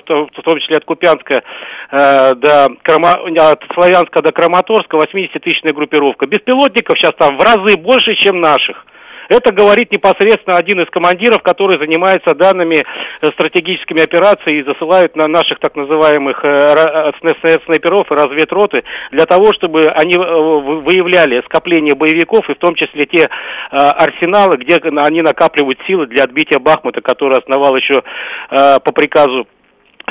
том, 0.05 0.29
в 0.35 0.41
том 0.41 0.59
числе 0.59 0.77
от 0.77 0.85
Купянска 0.85 1.43
э, 1.91 2.35
до 2.35 2.69
Крома, 2.83 3.13
от 3.13 3.63
Славянска 3.73 4.21
до 4.21 4.31
Краматорска 4.31 4.97
80-тысячная 4.97 5.73
группировка. 5.73 6.27
Беспилотников 6.27 6.97
сейчас 6.97 7.11
там 7.17 7.37
в 7.37 7.41
разы 7.41 7.77
больше, 7.77 8.15
чем 8.15 8.39
наших. 8.39 8.86
Это 9.29 9.51
говорит 9.53 9.91
непосредственно 9.91 10.57
один 10.57 10.81
из 10.81 10.89
командиров, 10.89 11.41
который 11.41 11.79
занимается 11.79 12.33
данными 12.33 12.77
э, 12.77 13.25
стратегическими 13.33 14.01
операциями 14.01 14.59
и 14.59 14.63
засылают 14.63 15.15
на 15.15 15.27
наших 15.27 15.59
так 15.59 15.75
называемых 15.75 16.43
э, 16.43 17.11
э, 17.23 17.59
снайперов 17.65 18.11
и 18.11 18.15
разведроты 18.15 18.83
для 19.11 19.25
того, 19.25 19.53
чтобы 19.53 19.87
они 19.87 20.15
выявляли 20.17 21.41
скопление 21.45 21.95
боевиков 21.95 22.49
и 22.49 22.53
в 22.53 22.57
том 22.57 22.75
числе 22.75 23.05
те 23.05 23.29
арсеналы, 23.69 24.57
где 24.57 24.77
они 24.77 25.21
накапливают 25.21 25.79
силы 25.87 26.07
для 26.07 26.23
отбития 26.23 26.59
Бахмута, 26.59 27.01
который 27.01 27.37
основал 27.37 27.75
еще 27.75 28.03
по 28.49 28.91
приказу 28.91 29.47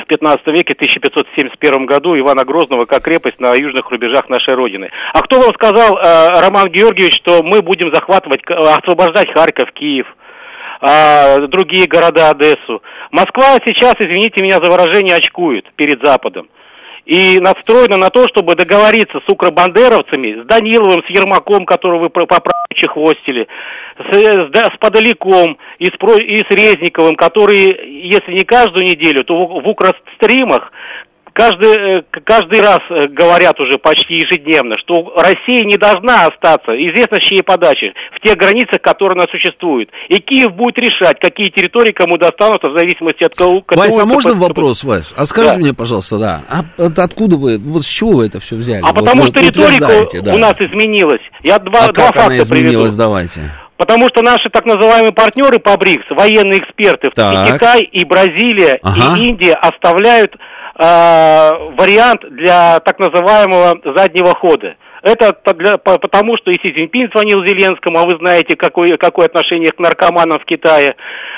в 0.07 0.09
15 0.09 0.47
веке, 0.47 0.73
в 0.73 0.77
1571 0.77 1.85
году 1.85 2.17
Ивана 2.17 2.45
Грозного 2.45 2.85
как 2.85 3.03
крепость 3.03 3.39
на 3.39 3.53
южных 3.53 3.91
рубежах 3.91 4.29
нашей 4.29 4.55
Родины. 4.55 4.89
А 5.13 5.21
кто 5.21 5.39
вам 5.39 5.53
сказал, 5.53 5.97
э, 5.97 6.39
Роман 6.39 6.69
Георгиевич, 6.69 7.17
что 7.17 7.43
мы 7.43 7.61
будем 7.61 7.93
захватывать, 7.93 8.41
освобождать 8.47 9.31
Харьков, 9.33 9.71
Киев? 9.73 10.07
а, 10.79 11.39
другие 11.47 11.87
города 11.87 12.29
Одессу. 12.29 12.83
Москва 13.11 13.57
сейчас, 13.65 13.95
извините 13.99 14.43
меня 14.43 14.59
за 14.61 14.71
выражение, 14.71 15.15
очкует 15.15 15.65
перед 15.75 16.03
Западом 16.05 16.49
и 17.07 17.39
настроена 17.39 17.95
на 17.95 18.09
то, 18.09 18.27
чтобы 18.27 18.55
договориться 18.55 19.19
с 19.25 19.31
укробандеровцами, 19.31 20.43
с 20.43 20.45
Даниловым, 20.45 21.03
с 21.07 21.09
Ермаком, 21.09 21.65
которого 21.65 22.01
вы 22.01 22.09
поправочи 22.09 22.85
хвостили, 22.85 23.47
с, 23.97 24.13
с, 24.13 24.51
с 24.53 24.77
Подаляком 24.77 25.57
и 25.79 25.85
с, 25.85 25.95
и 26.19 26.37
с 26.39 26.49
Резниковым, 26.51 27.15
которые, 27.15 27.69
если 28.09 28.33
не 28.33 28.43
каждую 28.43 28.85
неделю, 28.85 29.23
то 29.23 29.33
в, 29.35 29.63
в 29.63 29.67
укростримах 29.69 30.73
каждый, 31.37 31.99
э, 31.99 32.01
каждый 32.25 32.61
раз 32.61 32.79
э, 32.89 33.07
говорят 33.09 33.59
уже 33.59 33.77
почти 33.77 34.15
ежедневно, 34.15 34.73
что 34.81 35.13
Россия 35.15 35.63
не 35.65 35.77
должна 35.77 36.25
остаться, 36.25 36.71
известно 36.73 37.17
с 37.17 37.23
чьей 37.23 37.43
подачи, 37.43 37.93
в 38.15 38.25
тех 38.25 38.35
границах, 38.35 38.81
которые 38.81 39.17
она 39.19 39.27
существует. 39.29 39.89
И 40.09 40.17
Киев 40.17 40.53
будет 40.53 40.79
решать, 40.79 41.19
какие 41.19 41.49
территории 41.49 41.91
кому 41.91 42.17
достанутся 42.17 42.69
в 42.69 42.79
зависимости 42.79 43.23
от 43.23 43.35
кого. 43.35 43.63
Вась, 43.69 43.99
а 43.99 44.05
можно 44.05 44.31
под... 44.31 44.39
вопрос, 44.49 44.83
Вась? 44.83 45.13
А 45.15 45.25
скажи 45.25 45.49
да. 45.49 45.57
мне, 45.57 45.73
пожалуйста, 45.73 46.17
да, 46.17 46.41
а 46.49 46.63
откуда 46.97 47.37
вы, 47.37 47.59
вот 47.59 47.85
с 47.85 47.87
чего 47.87 48.17
вы 48.17 48.25
это 48.25 48.39
все 48.39 48.55
взяли? 48.55 48.81
А 48.81 48.87
вот 48.87 49.05
потому 49.05 49.23
что 49.27 49.39
риторика 49.39 50.21
да. 50.21 50.33
у 50.33 50.37
нас 50.39 50.55
изменилась. 50.59 51.21
Я 51.43 51.59
два, 51.59 51.85
а 51.85 51.93
два 51.93 52.05
как 52.07 52.15
факта 52.15 52.25
она 52.25 52.37
изменилась, 52.39 52.95
приведу. 52.95 52.97
давайте. 52.97 53.41
Потому 53.77 54.07
что 54.09 54.23
наши 54.23 54.49
так 54.51 54.65
называемые 54.65 55.13
партнеры 55.13 55.59
по 55.59 55.77
БРИКС, 55.77 56.09
военные 56.09 56.59
эксперты, 56.59 57.09
так. 57.13 57.49
и 57.49 57.53
Китай, 57.53 57.81
и 57.83 58.05
Бразилия, 58.05 58.79
ага. 58.81 59.15
и 59.15 59.25
Индия 59.25 59.53
оставляют 59.53 60.35
вариант 60.77 62.21
для 62.29 62.79
так 62.81 62.99
называемого 62.99 63.79
заднего 63.95 64.33
хода. 64.35 64.75
Это 65.03 65.35
для, 65.53 65.77
потому, 65.77 66.37
что 66.37 66.51
и 66.51 66.55
Си 66.55 66.73
Цзиньпин 66.73 67.09
звонил 67.13 67.45
Зеленскому, 67.45 67.99
а 67.99 68.03
вы 68.03 68.17
знаете, 68.17 68.55
какое, 68.55 68.97
какое 68.97 69.27
отношение 69.27 69.71
к 69.71 69.79
наркоманам 69.79 70.39
в 70.39 70.45
Китае. 70.45 70.95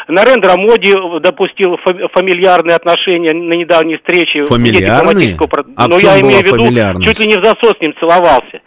Нарендра 0.08 0.56
Моди 0.56 0.94
допустил 1.20 1.78
фамильярные 2.14 2.76
отношения 2.76 3.34
на 3.34 3.54
недавней 3.54 3.98
встрече. 3.98 4.42
Фамильярные? 4.42 5.38
А 5.76 5.88
Но 5.88 5.98
я 5.98 6.20
имею 6.22 6.42
в 6.42 6.46
виду, 6.46 7.04
чуть 7.04 7.20
ли 7.20 7.28
не 7.28 7.36
в 7.36 7.44
засос 7.44 7.78
с 7.78 7.82
ним 7.82 7.94
целовался. 8.00 8.62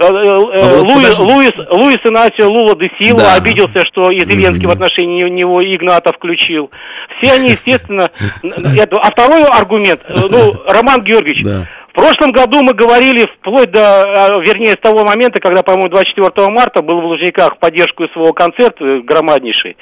Э, 0.00 0.04
э, 0.04 0.06
а 0.06 0.80
Луис, 0.80 1.18
Луис, 1.18 1.52
Луис 1.70 1.98
Инасио 2.04 2.48
Лула 2.48 2.74
де 2.76 2.90
Силва 2.98 3.22
да. 3.22 3.34
обиделся, 3.34 3.84
что 3.84 4.10
и 4.10 4.20
Зеленский 4.20 4.64
mm-hmm. 4.64 4.68
в 4.68 4.70
отношении 4.70 5.28
него 5.28 5.60
Игната 5.60 6.12
включил. 6.12 6.70
Все 7.18 7.34
они, 7.34 7.50
естественно... 7.50 8.08
А 8.42 9.10
второй 9.10 9.44
аргумент, 9.44 10.00
э, 10.08 10.14
ну, 10.30 10.54
Роман 10.66 11.02
Георгиевич, 11.02 11.44
да. 11.44 11.66
В 11.90 11.92
прошлом 11.92 12.30
году 12.30 12.62
мы 12.62 12.72
говорили 12.72 13.26
вплоть 13.38 13.72
до, 13.72 14.04
вернее, 14.46 14.74
с 14.74 14.80
того 14.80 15.04
момента, 15.04 15.40
когда, 15.40 15.64
по-моему, 15.64 15.88
24 15.88 16.48
марта 16.48 16.82
был 16.82 17.00
в 17.00 17.04
Лужниках 17.04 17.56
в 17.56 17.58
поддержку 17.58 18.06
своего 18.12 18.32
концерта 18.32 19.00
громаднейший, 19.02 19.76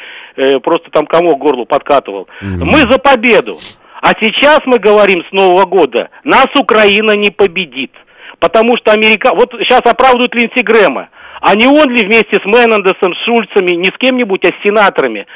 просто 0.62 0.90
там 0.90 1.06
комок 1.06 1.38
горлу 1.38 1.66
подкатывал. 1.66 2.26
Mm-hmm. 2.42 2.64
Мы 2.64 2.90
за 2.90 2.98
победу. 2.98 3.58
А 4.00 4.12
сейчас 4.18 4.60
мы 4.64 4.78
говорим 4.78 5.22
с 5.28 5.32
Нового 5.32 5.66
года, 5.66 6.08
нас 6.24 6.46
Украина 6.58 7.12
не 7.12 7.30
победит. 7.30 7.92
Потому 8.40 8.76
что 8.76 8.92
Америка... 8.92 9.30
Вот 9.34 9.52
сейчас 9.60 9.82
оправдывают 9.84 10.34
Линдси 10.34 10.62
Грэма. 10.62 11.08
А 11.40 11.54
не 11.54 11.66
он 11.66 11.88
ли 11.90 12.04
вместе 12.04 12.40
с 12.40 12.44
Менендесом, 12.44 13.14
с 13.14 13.24
Шульцами, 13.24 13.76
не 13.76 13.86
с 13.86 13.98
кем-нибудь, 13.98 14.44
а 14.44 14.48
с 14.48 14.62
сенаторами, 14.64 15.26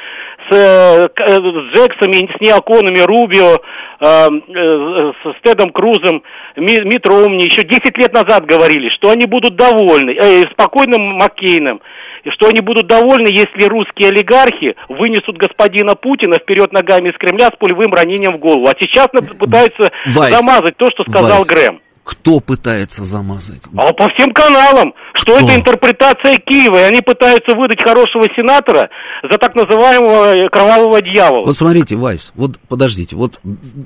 с, 0.49 0.53
э, 0.53 1.07
э 1.17 1.35
с 1.35 1.75
Джексами, 1.75 2.29
с 2.35 2.41
неоконами, 2.41 2.99
Рубио, 2.99 3.55
э, 3.99 4.05
э, 4.05 5.13
с 5.23 5.41
Тедом 5.43 5.71
Крузом, 5.71 6.23
Ми, 6.57 6.77
Мит 6.83 7.07
Ромни, 7.07 7.43
еще 7.43 7.63
10 7.63 7.97
лет 7.97 8.13
назад 8.13 8.45
говорили, 8.45 8.89
что 8.89 9.11
они 9.11 9.25
будут 9.25 9.55
довольны, 9.55 10.11
э, 10.11 10.43
спокойным 10.51 11.01
Маккейном, 11.19 11.81
и 12.25 12.29
что 12.31 12.47
они 12.47 12.59
будут 12.59 12.87
довольны, 12.87 13.27
если 13.27 13.65
русские 13.65 14.09
олигархи 14.09 14.75
вынесут 14.89 15.37
господина 15.37 15.95
Путина 15.95 16.35
вперед 16.35 16.73
ногами 16.73 17.09
из 17.09 17.17
Кремля 17.17 17.47
с 17.47 17.57
пулевым 17.57 17.93
ранением 17.93 18.33
в 18.33 18.39
голову. 18.39 18.67
А 18.67 18.73
сейчас 18.79 19.07
пытаются 19.07 19.91
Вайс, 20.07 20.35
замазать 20.35 20.75
то, 20.77 20.89
что 20.91 21.03
сказал 21.03 21.37
Вайс. 21.37 21.47
Грэм. 21.47 21.81
Кто 22.03 22.41
пытается 22.41 23.05
замазать? 23.05 23.61
А 23.77 23.93
по 23.93 24.09
всем 24.09 24.33
каналам, 24.33 24.93
что 25.13 25.37
Кто? 25.37 25.45
это 25.45 25.55
интерпретация 25.55 26.37
Киева, 26.37 26.77
и 26.77 26.83
они 26.83 27.01
пытаются 27.01 27.55
выдать 27.55 27.81
хорошего 27.81 28.25
сенатора 28.35 28.89
за 29.23 29.37
так 29.37 29.55
называемого 29.55 30.49
кровавого 30.49 31.01
дьявола. 31.01 31.45
Вот 31.45 31.55
смотрите, 31.55 31.95
Вайс, 31.95 32.33
вот 32.35 32.59
подождите, 32.67 33.15
вот 33.15 33.39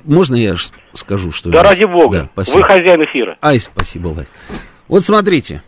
можно 0.04 0.34
я 0.34 0.56
скажу, 0.94 1.30
что... 1.30 1.50
Да 1.50 1.58
я... 1.58 1.62
ради 1.62 1.84
бога, 1.84 2.28
да, 2.34 2.42
вы 2.52 2.62
хозяин 2.64 3.04
эфира. 3.04 3.36
Ай, 3.40 3.60
спасибо, 3.60 4.08
Вайс. 4.08 4.28
Вот 4.88 5.02
смотрите, 5.02 5.62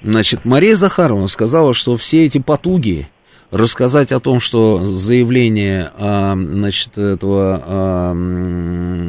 значит, 0.00 0.44
Мария 0.44 0.76
Захарова 0.76 1.26
сказала, 1.26 1.74
что 1.74 1.96
все 1.96 2.24
эти 2.24 2.38
потуги 2.38 3.08
рассказать 3.50 4.12
о 4.12 4.20
том, 4.20 4.40
что 4.40 4.84
заявления 4.84 5.92
а, 5.96 6.36
значит, 6.36 6.98
этого 6.98 7.62
а, 7.64 8.14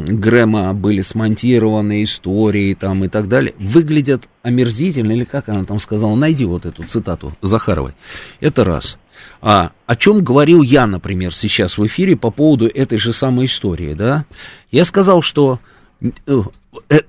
Грэма 0.08 0.74
были 0.74 1.02
смонтированы, 1.02 2.04
истории 2.04 2.74
там 2.74 3.06
и 3.06 3.08
так 3.08 3.28
далее, 3.28 3.54
выглядят 3.60 4.28
омерзительно, 4.44 5.12
или 5.12 5.24
как 5.24 5.50
она 5.50 5.64
там 5.64 5.80
сказала, 5.80 6.16
найди 6.16 6.46
вот 6.46 6.66
эту 6.66 6.84
цитату 6.84 7.34
Захаровой. 7.42 7.94
Это 8.40 8.64
раз. 8.64 8.98
А 9.42 9.72
о 9.86 9.96
чем 9.96 10.24
говорил 10.24 10.62
я, 10.62 10.88
например, 10.88 11.34
сейчас 11.34 11.78
в 11.78 11.86
эфире 11.86 12.16
по 12.16 12.32
поводу 12.32 12.68
этой 12.68 12.98
же 12.98 13.14
самой 13.14 13.46
истории, 13.46 13.94
да? 13.94 14.26
Я 14.72 14.86
сказал, 14.86 15.22
что 15.22 15.60
Э, 16.02 16.42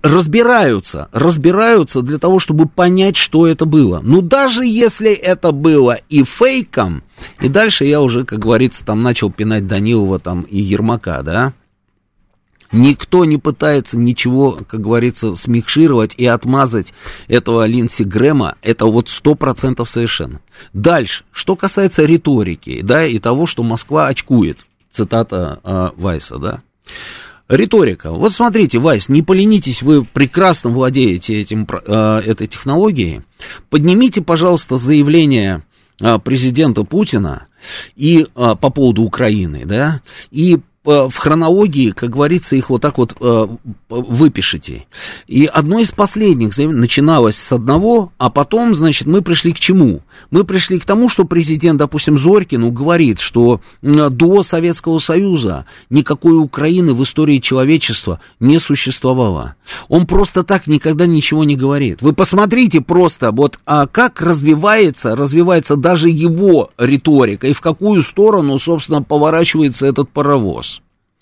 разбираются, 0.02 1.08
разбираются 1.12 2.02
для 2.02 2.18
того, 2.18 2.38
чтобы 2.38 2.66
понять, 2.66 3.16
что 3.16 3.46
это 3.46 3.64
было. 3.64 4.00
Но 4.02 4.20
даже 4.20 4.64
если 4.64 5.12
это 5.12 5.52
было 5.52 5.98
и 6.08 6.24
фейком, 6.24 7.02
и 7.40 7.48
дальше 7.48 7.84
я 7.84 8.00
уже, 8.00 8.24
как 8.24 8.38
говорится, 8.38 8.84
там 8.84 9.02
начал 9.02 9.30
пинать 9.30 9.66
Данилова 9.66 10.18
там 10.18 10.42
и 10.42 10.58
Ермака, 10.58 11.22
да, 11.22 11.52
Никто 12.70 13.24
не 13.24 13.38
пытается 13.38 13.96
ничего, 13.96 14.58
как 14.68 14.80
говорится, 14.82 15.34
смикшировать 15.34 16.14
и 16.16 16.26
отмазать 16.26 16.92
этого 17.26 17.64
Линси 17.64 18.02
Грэма. 18.02 18.56
Это 18.60 18.86
вот 18.86 19.08
сто 19.08 19.34
процентов 19.34 19.88
совершенно. 19.88 20.40
Дальше. 20.74 21.24
Что 21.32 21.56
касается 21.56 22.04
риторики, 22.04 22.80
да, 22.82 23.06
и 23.06 23.18
того, 23.18 23.46
что 23.46 23.62
Москва 23.62 24.08
очкует. 24.08 24.58
Цитата 24.90 25.60
э, 25.64 25.88
Вайса, 25.96 26.38
да. 26.38 26.62
Риторика. 27.48 28.10
Вот 28.10 28.32
смотрите, 28.32 28.78
Вайс, 28.78 29.08
не 29.08 29.22
поленитесь, 29.22 29.82
вы 29.82 30.04
прекрасно 30.04 30.70
владеете 30.70 31.40
этим, 31.40 31.66
э, 31.66 32.20
этой 32.26 32.46
технологией. 32.46 33.22
Поднимите, 33.70 34.20
пожалуйста, 34.20 34.76
заявление 34.76 35.62
э, 36.00 36.18
президента 36.18 36.84
Путина 36.84 37.46
и 37.96 38.26
э, 38.26 38.26
по 38.60 38.70
поводу 38.70 39.02
Украины, 39.02 39.64
да, 39.64 40.02
и 40.30 40.58
в 40.84 41.12
хронологии, 41.16 41.90
как 41.90 42.10
говорится, 42.10 42.56
их 42.56 42.70
вот 42.70 42.80
так 42.80 42.96
вот 42.98 43.14
э, 43.20 43.48
выпишите. 43.88 44.86
И 45.26 45.44
одно 45.44 45.80
из 45.80 45.90
последних 45.90 46.56
начиналось 46.56 47.36
с 47.36 47.52
одного, 47.52 48.12
а 48.16 48.30
потом, 48.30 48.74
значит, 48.74 49.06
мы 49.06 49.20
пришли 49.20 49.52
к 49.52 49.60
чему? 49.60 50.00
Мы 50.30 50.44
пришли 50.44 50.78
к 50.78 50.86
тому, 50.86 51.08
что 51.08 51.24
президент, 51.24 51.78
допустим, 51.78 52.16
Зорькин 52.16 52.72
говорит, 52.72 53.20
что 53.20 53.60
до 53.82 54.42
Советского 54.42 54.98
Союза 54.98 55.66
никакой 55.90 56.38
Украины 56.38 56.94
в 56.94 57.02
истории 57.02 57.38
человечества 57.38 58.20
не 58.40 58.58
существовало. 58.58 59.56
Он 59.88 60.06
просто 60.06 60.42
так 60.42 60.66
никогда 60.66 61.06
ничего 61.06 61.44
не 61.44 61.56
говорит. 61.56 62.00
Вы 62.00 62.12
посмотрите 62.12 62.80
просто, 62.80 63.30
вот 63.30 63.58
а 63.66 63.86
как 63.86 64.22
развивается, 64.22 65.14
развивается 65.16 65.76
даже 65.76 66.08
его 66.08 66.70
риторика 66.78 67.46
и 67.46 67.52
в 67.52 67.60
какую 67.60 68.02
сторону, 68.02 68.58
собственно, 68.58 69.02
поворачивается 69.02 69.86
этот 69.86 70.08
паровоз. 70.10 70.77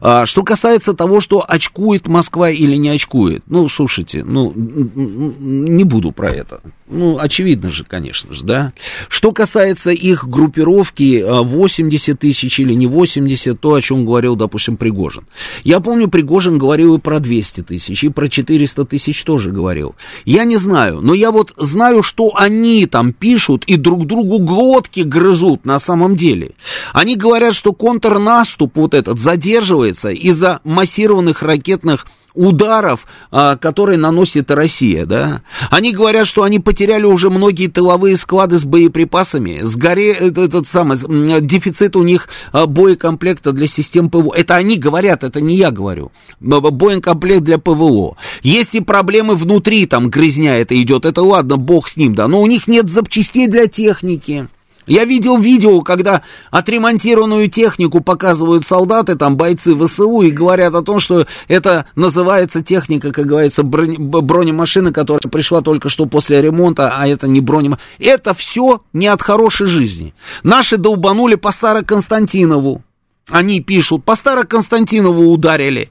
А, 0.00 0.26
что 0.26 0.42
касается 0.42 0.94
того, 0.94 1.20
что 1.20 1.44
очкует 1.46 2.08
Москва 2.08 2.50
или 2.50 2.76
не 2.76 2.90
очкует, 2.90 3.42
ну, 3.46 3.68
слушайте, 3.68 4.24
ну, 4.24 4.52
не 4.54 5.84
буду 5.84 6.12
про 6.12 6.30
это. 6.30 6.60
Ну, 6.88 7.18
очевидно 7.18 7.70
же, 7.70 7.84
конечно 7.84 8.34
же, 8.34 8.44
да. 8.44 8.72
Что 9.08 9.32
касается 9.32 9.90
их 9.90 10.28
группировки 10.28 11.24
80 11.26 12.14
а, 12.14 12.16
тысяч 12.16 12.60
или 12.60 12.74
не 12.74 12.86
80, 12.86 13.58
то, 13.58 13.74
о 13.74 13.80
чем 13.80 14.04
говорил, 14.04 14.36
допустим, 14.36 14.76
Пригожин. 14.76 15.24
Я 15.64 15.80
помню, 15.80 16.08
Пригожин 16.08 16.58
говорил 16.58 16.96
и 16.96 16.98
про 16.98 17.18
200 17.18 17.62
тысяч, 17.62 18.04
и 18.04 18.08
про 18.10 18.28
400 18.28 18.84
тысяч 18.84 19.24
тоже 19.24 19.50
говорил. 19.50 19.94
Я 20.24 20.44
не 20.44 20.56
знаю, 20.56 21.00
но 21.00 21.14
я 21.14 21.30
вот 21.30 21.54
знаю, 21.56 22.02
что 22.02 22.32
они 22.36 22.86
там 22.86 23.12
пишут 23.12 23.64
и 23.64 23.76
друг 23.76 24.06
другу 24.06 24.38
глотки 24.38 25.00
грызут 25.00 25.64
на 25.64 25.78
самом 25.78 26.16
деле. 26.16 26.52
Они 26.92 27.16
говорят, 27.16 27.54
что 27.54 27.72
контрнаступ 27.72 28.76
вот 28.76 28.94
этот 28.94 29.18
задерживается 29.82 30.10
из-за 30.10 30.60
массированных 30.64 31.42
ракетных 31.42 32.06
ударов, 32.34 33.06
а, 33.30 33.56
которые 33.56 33.98
наносит 33.98 34.50
Россия, 34.50 35.04
да. 35.04 35.42
Они 35.70 35.92
говорят, 35.92 36.26
что 36.26 36.44
они 36.44 36.60
потеряли 36.60 37.04
уже 37.04 37.28
многие 37.28 37.66
тыловые 37.66 38.16
склады 38.16 38.58
с 38.58 38.64
боеприпасами, 38.64 39.60
сгоре, 39.62 40.12
этот, 40.12 40.48
этот 40.48 40.66
самый, 40.66 40.96
дефицит 41.42 41.94
у 41.94 42.02
них 42.02 42.28
а, 42.52 42.64
боекомплекта 42.64 43.52
для 43.52 43.66
систем 43.66 44.08
ПВО. 44.08 44.32
Это 44.34 44.56
они 44.56 44.78
говорят, 44.78 45.24
это 45.24 45.42
не 45.42 45.56
я 45.56 45.70
говорю. 45.70 46.10
Боекомплект 46.40 47.42
для 47.42 47.58
ПВО. 47.58 48.16
Есть 48.42 48.74
и 48.74 48.80
проблемы 48.80 49.34
внутри, 49.36 49.84
там 49.84 50.08
грязня 50.08 50.54
это 50.54 50.80
идет, 50.80 51.04
это 51.04 51.20
ладно, 51.20 51.58
бог 51.58 51.86
с 51.86 51.98
ним, 51.98 52.14
да, 52.14 52.28
но 52.28 52.40
у 52.40 52.46
них 52.46 52.66
нет 52.66 52.88
запчастей 52.88 53.46
для 53.46 53.66
техники. 53.66 54.48
Я 54.86 55.04
видел 55.04 55.38
видео, 55.38 55.80
когда 55.82 56.22
отремонтированную 56.50 57.48
технику 57.48 58.00
показывают 58.00 58.66
солдаты, 58.66 59.14
там 59.14 59.36
бойцы 59.36 59.76
ВСУ, 59.76 60.22
и 60.22 60.30
говорят 60.30 60.74
о 60.74 60.82
том, 60.82 60.98
что 60.98 61.26
это 61.48 61.86
называется 61.94 62.62
техника, 62.62 63.12
как 63.12 63.26
говорится, 63.26 63.62
брони, 63.62 63.96
бронемашина, 63.98 64.92
которая 64.92 65.30
пришла 65.30 65.60
только 65.60 65.88
что 65.88 66.06
после 66.06 66.42
ремонта, 66.42 66.92
а 66.96 67.06
это 67.06 67.28
не 67.28 67.40
бронемашина. 67.40 67.78
Это 67.98 68.34
все 68.34 68.82
не 68.92 69.06
от 69.06 69.22
хорошей 69.22 69.68
жизни. 69.68 70.14
Наши 70.42 70.76
долбанули 70.76 71.36
по 71.36 71.52
Староконстантинову. 71.52 72.82
Они 73.28 73.60
пишут, 73.60 74.04
по 74.04 74.16
Староконстантинову 74.16 75.30
ударили. 75.30 75.90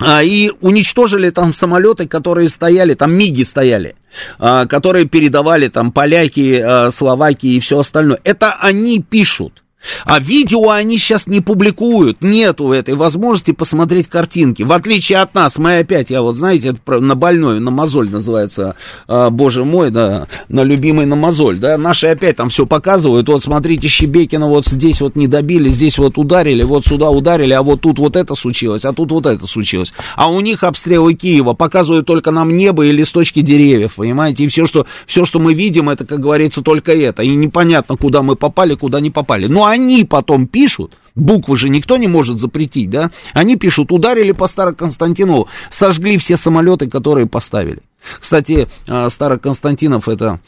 А, 0.00 0.22
и 0.22 0.50
уничтожили 0.60 1.30
там 1.30 1.52
самолеты, 1.52 2.08
которые 2.08 2.48
стояли, 2.48 2.94
там 2.94 3.12
МИГи 3.12 3.44
стояли, 3.44 3.94
а, 4.38 4.66
которые 4.66 5.06
передавали 5.06 5.68
там 5.68 5.92
поляки, 5.92 6.60
а, 6.60 6.90
словаки 6.90 7.46
и 7.46 7.60
все 7.60 7.78
остальное. 7.78 8.20
Это 8.24 8.54
они 8.60 9.00
пишут. 9.00 9.63
А 10.04 10.20
видео 10.20 10.70
они 10.70 10.98
сейчас 10.98 11.26
не 11.26 11.40
публикуют. 11.40 12.22
Нету 12.22 12.72
этой 12.72 12.94
возможности 12.94 13.52
посмотреть 13.52 14.08
картинки. 14.08 14.62
В 14.62 14.72
отличие 14.72 15.18
от 15.18 15.34
нас, 15.34 15.56
мы 15.56 15.78
опять, 15.78 16.10
я 16.10 16.22
вот, 16.22 16.36
знаете, 16.36 16.74
на 16.86 17.14
больной, 17.14 17.60
на 17.60 17.70
мозоль 17.70 18.10
называется, 18.10 18.76
а, 19.08 19.30
боже 19.30 19.64
мой, 19.64 19.90
да, 19.90 20.26
на 20.48 20.62
любимый 20.62 21.06
на 21.06 21.16
мозоль, 21.16 21.58
да, 21.58 21.78
наши 21.78 22.06
опять 22.06 22.36
там 22.36 22.48
все 22.48 22.66
показывают. 22.66 23.28
Вот 23.28 23.42
смотрите, 23.42 23.88
Щебекина 23.88 24.48
вот 24.48 24.66
здесь 24.66 25.00
вот 25.00 25.16
не 25.16 25.26
добили, 25.26 25.68
здесь 25.68 25.98
вот 25.98 26.18
ударили, 26.18 26.62
вот 26.62 26.86
сюда 26.86 27.10
ударили, 27.10 27.52
а 27.52 27.62
вот 27.62 27.82
тут 27.82 27.98
вот 27.98 28.16
это 28.16 28.34
случилось, 28.34 28.84
а 28.84 28.92
тут 28.92 29.12
вот 29.12 29.26
это 29.26 29.46
случилось. 29.46 29.92
А 30.16 30.30
у 30.30 30.40
них 30.40 30.62
обстрелы 30.62 31.14
Киева 31.14 31.54
показывают 31.54 32.06
только 32.06 32.30
нам 32.30 32.56
небо 32.56 32.86
и 32.86 32.92
листочки 32.92 33.40
деревьев, 33.40 33.94
понимаете, 33.96 34.44
и 34.44 34.48
все, 34.48 34.66
что, 34.66 34.86
все, 35.06 35.24
что 35.24 35.38
мы 35.38 35.54
видим, 35.54 35.88
это, 35.88 36.04
как 36.04 36.20
говорится, 36.20 36.62
только 36.62 36.92
это. 36.92 37.22
И 37.22 37.34
непонятно, 37.34 37.96
куда 37.96 38.22
мы 38.22 38.36
попали, 38.36 38.74
куда 38.74 39.00
не 39.00 39.10
попали. 39.10 39.46
Ну, 39.46 39.64
а 39.64 39.73
они 39.74 40.04
потом 40.04 40.46
пишут, 40.46 40.96
буквы 41.14 41.56
же 41.56 41.68
никто 41.68 41.96
не 41.96 42.06
может 42.06 42.38
запретить, 42.40 42.90
да, 42.90 43.10
они 43.32 43.56
пишут, 43.56 43.92
ударили 43.92 44.32
по 44.32 44.46
Староконстантинову, 44.46 45.48
сожгли 45.70 46.16
все 46.16 46.36
самолеты, 46.36 46.88
которые 46.88 47.26
поставили. 47.26 47.82
Кстати, 48.20 48.68
а, 48.88 49.08
Староконстантинов 49.08 50.08
это 50.08 50.40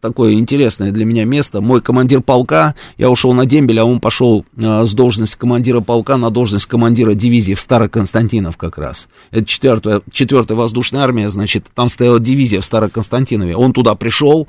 такое 0.00 0.34
интересное 0.34 0.92
для 0.92 1.04
меня 1.04 1.24
место. 1.24 1.60
Мой 1.60 1.80
командир 1.80 2.20
полка, 2.20 2.74
я 2.98 3.10
ушел 3.10 3.32
на 3.32 3.46
дембель, 3.46 3.80
а 3.80 3.84
он 3.84 4.00
пошел 4.00 4.44
а, 4.62 4.84
с 4.84 4.92
должности 4.92 5.36
командира 5.36 5.80
полка 5.80 6.16
на 6.16 6.30
должность 6.30 6.66
командира 6.66 7.14
дивизии 7.14 7.54
в 7.54 7.60
Староконстантинов 7.60 8.56
как 8.56 8.78
раз. 8.78 9.08
Это 9.30 9.44
четвертая, 9.44 10.02
четвертая 10.12 10.56
воздушная 10.56 11.02
армия, 11.02 11.28
значит, 11.28 11.66
там 11.74 11.88
стояла 11.88 12.20
дивизия 12.20 12.60
в 12.60 12.66
Староконстантинове. 12.66 13.56
Он 13.56 13.72
туда 13.72 13.94
пришел, 13.94 14.48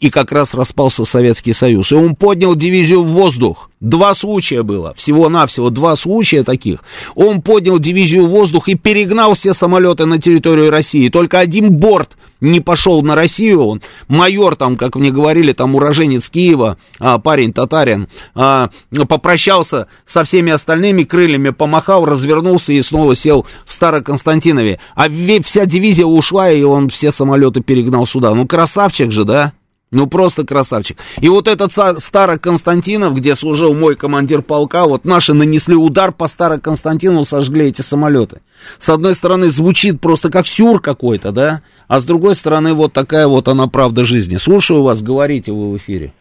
и 0.00 0.10
как 0.10 0.32
раз 0.32 0.54
распался 0.54 1.04
Советский 1.04 1.52
Союз. 1.52 1.92
И 1.92 1.94
он 1.94 2.16
поднял 2.16 2.54
дивизию 2.54 3.02
в 3.02 3.08
воздух. 3.08 3.70
Два 3.82 4.14
случая 4.14 4.62
было, 4.62 4.94
всего-навсего 4.94 5.68
два 5.68 5.96
случая 5.96 6.44
таких. 6.44 6.84
Он 7.16 7.42
поднял 7.42 7.80
дивизию 7.80 8.28
воздух 8.28 8.68
и 8.68 8.76
перегнал 8.76 9.34
все 9.34 9.54
самолеты 9.54 10.06
на 10.06 10.20
территорию 10.20 10.70
России. 10.70 11.08
Только 11.08 11.40
один 11.40 11.72
борт 11.72 12.12
не 12.40 12.60
пошел 12.60 13.02
на 13.02 13.16
Россию. 13.16 13.60
Он 13.64 13.82
майор 14.06 14.54
там, 14.54 14.76
как 14.76 14.94
мне 14.94 15.10
говорили, 15.10 15.52
там 15.52 15.74
уроженец 15.74 16.28
Киева, 16.28 16.78
а, 17.00 17.18
парень 17.18 17.52
татарин, 17.52 18.06
а, 18.36 18.70
попрощался 19.08 19.88
со 20.06 20.22
всеми 20.22 20.52
остальными 20.52 21.02
крыльями, 21.02 21.50
помахал, 21.50 22.04
развернулся 22.04 22.72
и 22.72 22.80
снова 22.82 23.16
сел 23.16 23.46
в 23.66 23.74
Староконстантинове. 23.74 24.78
А 24.94 25.08
вся 25.44 25.66
дивизия 25.66 26.06
ушла, 26.06 26.52
и 26.52 26.62
он 26.62 26.88
все 26.88 27.10
самолеты 27.10 27.62
перегнал 27.62 28.06
сюда. 28.06 28.32
Ну, 28.32 28.46
красавчик 28.46 29.10
же, 29.10 29.24
да? 29.24 29.54
Ну, 29.92 30.06
просто 30.06 30.44
красавчик. 30.44 30.96
И 31.20 31.28
вот 31.28 31.46
этот 31.46 31.70
Староконстантинов, 32.02 33.14
где 33.14 33.36
служил 33.36 33.74
мой 33.74 33.94
командир 33.94 34.40
полка, 34.40 34.86
вот 34.86 35.04
наши 35.04 35.34
нанесли 35.34 35.74
удар 35.74 36.12
по 36.12 36.28
Староконстантину, 36.28 37.26
сожгли 37.26 37.66
эти 37.66 37.82
самолеты. 37.82 38.40
С 38.78 38.88
одной 38.88 39.14
стороны, 39.14 39.50
звучит 39.50 40.00
просто 40.00 40.30
как 40.30 40.48
сюр 40.48 40.80
какой-то, 40.80 41.30
да? 41.30 41.60
А 41.88 42.00
с 42.00 42.06
другой 42.06 42.34
стороны, 42.36 42.72
вот 42.72 42.94
такая 42.94 43.26
вот 43.26 43.48
она 43.48 43.66
правда 43.68 44.02
жизни. 44.04 44.38
Слушаю 44.38 44.82
вас, 44.82 45.02
говорите 45.02 45.52
вы 45.52 45.72
в 45.72 45.76
эфире. 45.76 46.14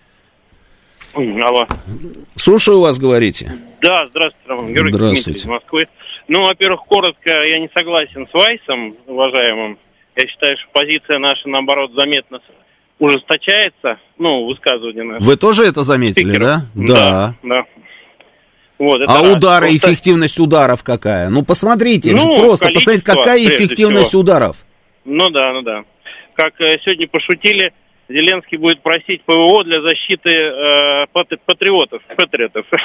Алло. 1.15 1.65
Слушаю 2.35 2.81
вас, 2.81 2.99
говорите. 2.99 3.53
Да, 3.81 4.05
здравствуйте, 4.07 4.49
Роман 4.49 4.65
Георгиевич. 4.67 4.95
Здравствуйте. 4.95 5.39
Из 5.39 5.45
Москвы. 5.45 5.87
Ну, 6.27 6.43
во-первых, 6.43 6.81
коротко, 6.89 7.29
я 7.29 7.59
не 7.59 7.69
согласен 7.73 8.27
с 8.27 8.33
Вайсом, 8.33 8.97
уважаемым. 9.07 9.79
Я 10.17 10.27
считаю, 10.27 10.57
что 10.57 10.67
позиция 10.73 11.19
наша, 11.19 11.47
наоборот, 11.47 11.91
заметно 11.97 12.39
ужесточается, 13.01 13.99
ну, 14.19 14.45
высказывание 14.45 15.03
наше. 15.03 15.25
Вы 15.25 15.35
тоже 15.35 15.63
это 15.63 15.81
заметили, 15.81 16.37
да? 16.37 16.67
Да. 16.75 17.33
да. 17.41 17.63
Вот, 18.77 19.01
а 19.01 19.21
раз. 19.21 19.35
удары, 19.35 19.69
просто... 19.69 19.89
эффективность 19.89 20.39
ударов 20.39 20.83
какая? 20.83 21.29
Ну, 21.29 21.43
посмотрите, 21.43 22.13
ну, 22.13 22.37
просто 22.37 22.69
посмотрите, 22.69 23.03
какая 23.03 23.43
эффективность 23.43 24.09
всего. 24.09 24.21
ударов. 24.21 24.57
Ну 25.05 25.29
да, 25.29 25.51
ну 25.51 25.61
да. 25.63 25.83
Как 26.33 26.59
э, 26.61 26.77
сегодня 26.83 27.07
пошутили, 27.07 27.73
Зеленский 28.07 28.57
будет 28.57 28.81
просить 28.81 29.23
ПВО 29.23 29.63
для 29.63 29.81
защиты 29.81 30.29
э, 30.29 31.05
патриотов, 31.11 32.01
патриотов. 32.15 32.65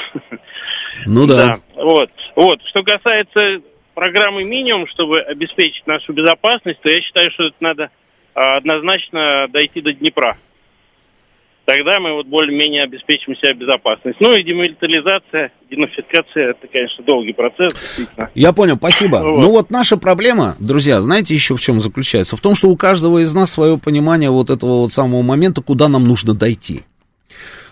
Ну 1.05 1.27
да. 1.27 1.35
да. 1.35 1.59
Вот, 1.75 2.09
вот. 2.35 2.59
Что 2.69 2.81
касается 2.81 3.61
программы 3.93 4.43
минимум, 4.43 4.87
чтобы 4.87 5.19
обеспечить 5.19 5.85
нашу 5.85 6.11
безопасность, 6.11 6.81
то 6.81 6.89
я 6.89 7.01
считаю, 7.01 7.29
что 7.31 7.43
это 7.43 7.55
надо 7.59 7.91
однозначно 8.37 9.47
дойти 9.49 9.81
до 9.81 9.93
Днепра 9.93 10.37
тогда 11.67 11.99
мы 11.99 12.13
вот 12.13 12.27
более-менее 12.27 12.83
обеспечим 12.83 13.35
себя 13.35 13.53
безопасность. 13.53 14.17
Ну 14.21 14.31
и 14.33 14.41
демилитаризация, 14.41 15.51
денацификация, 15.69 16.51
это, 16.51 16.65
конечно, 16.67 17.03
долгий 17.03 17.33
процесс. 17.33 17.73
Я 18.33 18.53
понял, 18.53 18.77
спасибо. 18.77 19.17
Вот. 19.17 19.41
Ну 19.41 19.51
вот 19.51 19.69
наша 19.69 19.97
проблема, 19.97 20.55
друзья, 20.59 21.01
знаете 21.01 21.35
еще 21.35 21.57
в 21.57 21.61
чем 21.61 21.81
заключается? 21.81 22.37
В 22.37 22.41
том, 22.41 22.55
что 22.55 22.69
у 22.69 22.77
каждого 22.77 23.21
из 23.21 23.33
нас 23.33 23.51
свое 23.51 23.77
понимание 23.77 24.29
вот 24.29 24.49
этого 24.49 24.81
вот 24.81 24.93
самого 24.93 25.21
момента, 25.21 25.61
куда 25.61 25.89
нам 25.89 26.05
нужно 26.05 26.33
дойти. 26.33 26.83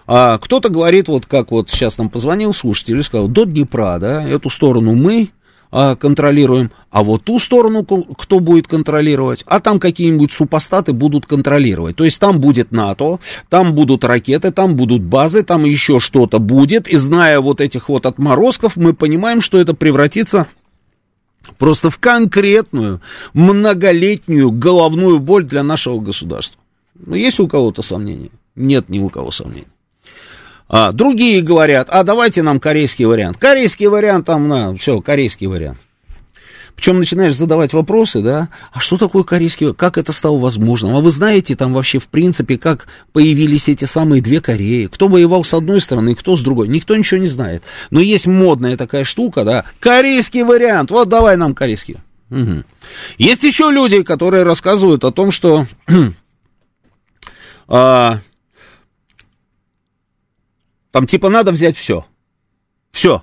А 0.08 0.38
кто-то 0.40 0.70
говорит, 0.70 1.08
вот 1.08 1.26
как 1.26 1.52
вот 1.52 1.70
сейчас 1.70 1.98
нам 1.98 2.10
позвонил 2.10 2.54
слушатель 2.54 3.00
и 3.00 3.04
сказал, 3.04 3.30
до 3.30 3.46
Днепра, 3.46 3.98
да, 4.00 4.28
эту 4.28 4.50
сторону 4.50 4.94
мы, 4.94 5.30
а, 5.78 5.98
контролируем, 5.98 6.72
а 6.90 7.04
вот 7.04 7.26
ту 7.26 7.38
сторону 7.38 7.84
кто 7.84 8.40
будет 8.40 8.66
контролировать, 8.66 9.44
а 9.46 9.60
там 9.60 9.78
какие-нибудь 9.78 10.32
супостаты 10.32 10.94
будут 10.94 11.26
контролировать. 11.26 11.98
То 11.98 12.06
есть 12.06 12.18
там 12.18 12.40
будет 12.40 12.72
НАТО, 12.72 13.20
там 13.50 13.74
будут 13.74 14.06
ракеты, 14.06 14.54
там 14.54 14.78
будут 14.78 15.02
базы, 15.02 15.44
там 15.44 15.66
еще 15.66 16.00
что-то 16.00 16.40
будет, 16.40 16.88
и 16.88 16.96
зная 16.96 17.42
вот 17.42 17.60
этих 17.60 17.90
вот 17.90 18.06
отморозков, 18.06 18.78
мы 18.78 18.94
понимаем, 18.94 19.42
что 19.42 19.58
это 19.58 19.74
превратится 19.74 20.48
просто 21.58 21.90
в 21.90 21.98
конкретную 21.98 23.02
многолетнюю 23.34 24.52
головную 24.52 25.20
боль 25.20 25.44
для 25.44 25.62
нашего 25.62 26.00
государства. 26.00 26.62
Ну, 26.94 27.16
есть 27.16 27.42
у 27.42 27.50
кого-то 27.50 27.82
сомнения? 27.82 28.32
Нет 28.56 28.88
ни 28.88 29.00
у 29.00 29.10
кого 29.10 29.30
сомнений. 29.30 29.68
А, 30.68 30.92
другие 30.92 31.42
говорят, 31.42 31.90
а 31.90 32.04
давайте 32.04 32.42
нам 32.42 32.60
корейский 32.60 33.06
вариант. 33.06 33.38
Корейский 33.38 33.88
вариант 33.88 34.26
там, 34.26 34.48
на, 34.48 34.76
все, 34.76 35.00
корейский 35.02 35.48
вариант. 35.48 35.80
Причем 36.76 37.00
начинаешь 37.00 37.36
задавать 37.36 37.72
вопросы, 37.72 38.22
да, 38.22 38.50
а 38.74 38.80
что 38.82 38.98
такое 38.98 39.24
корейский, 39.24 39.74
как 39.74 39.98
это 39.98 40.12
стало 40.12 40.38
возможным? 40.38 40.96
А 40.96 41.00
вы 41.00 41.10
знаете 41.12 41.56
там 41.56 41.74
вообще 41.74 42.00
в 42.00 42.08
принципе, 42.08 42.58
как 42.58 42.88
появились 43.14 43.70
эти 43.70 43.86
самые 43.86 44.22
две 44.22 44.42
Кореи? 44.42 44.88
Кто 44.88 45.08
воевал 45.08 45.46
с 45.46 45.54
одной 45.54 45.80
стороны, 45.80 46.16
кто 46.16 46.36
с 46.36 46.42
другой? 46.42 46.68
Никто 46.68 46.96
ничего 46.96 47.20
не 47.20 47.28
знает. 47.28 47.64
Но 47.92 48.02
есть 48.02 48.28
модная 48.28 48.76
такая 48.76 49.06
штука, 49.06 49.46
да, 49.46 49.66
корейский 49.80 50.44
вариант, 50.44 50.92
вот 50.92 51.08
давай 51.08 51.38
нам 51.38 51.56
корейский. 51.56 51.98
Угу. 52.30 52.64
Есть 53.18 53.44
еще 53.44 53.72
люди, 53.72 54.04
которые 54.04 54.44
рассказывают 54.44 55.06
о 55.06 55.12
том, 55.12 55.32
что 55.32 55.68
а, 57.68 58.20
там 60.96 61.08
типа 61.08 61.28
надо 61.28 61.52
взять 61.52 61.76
все. 61.76 62.06
Все. 62.94 63.22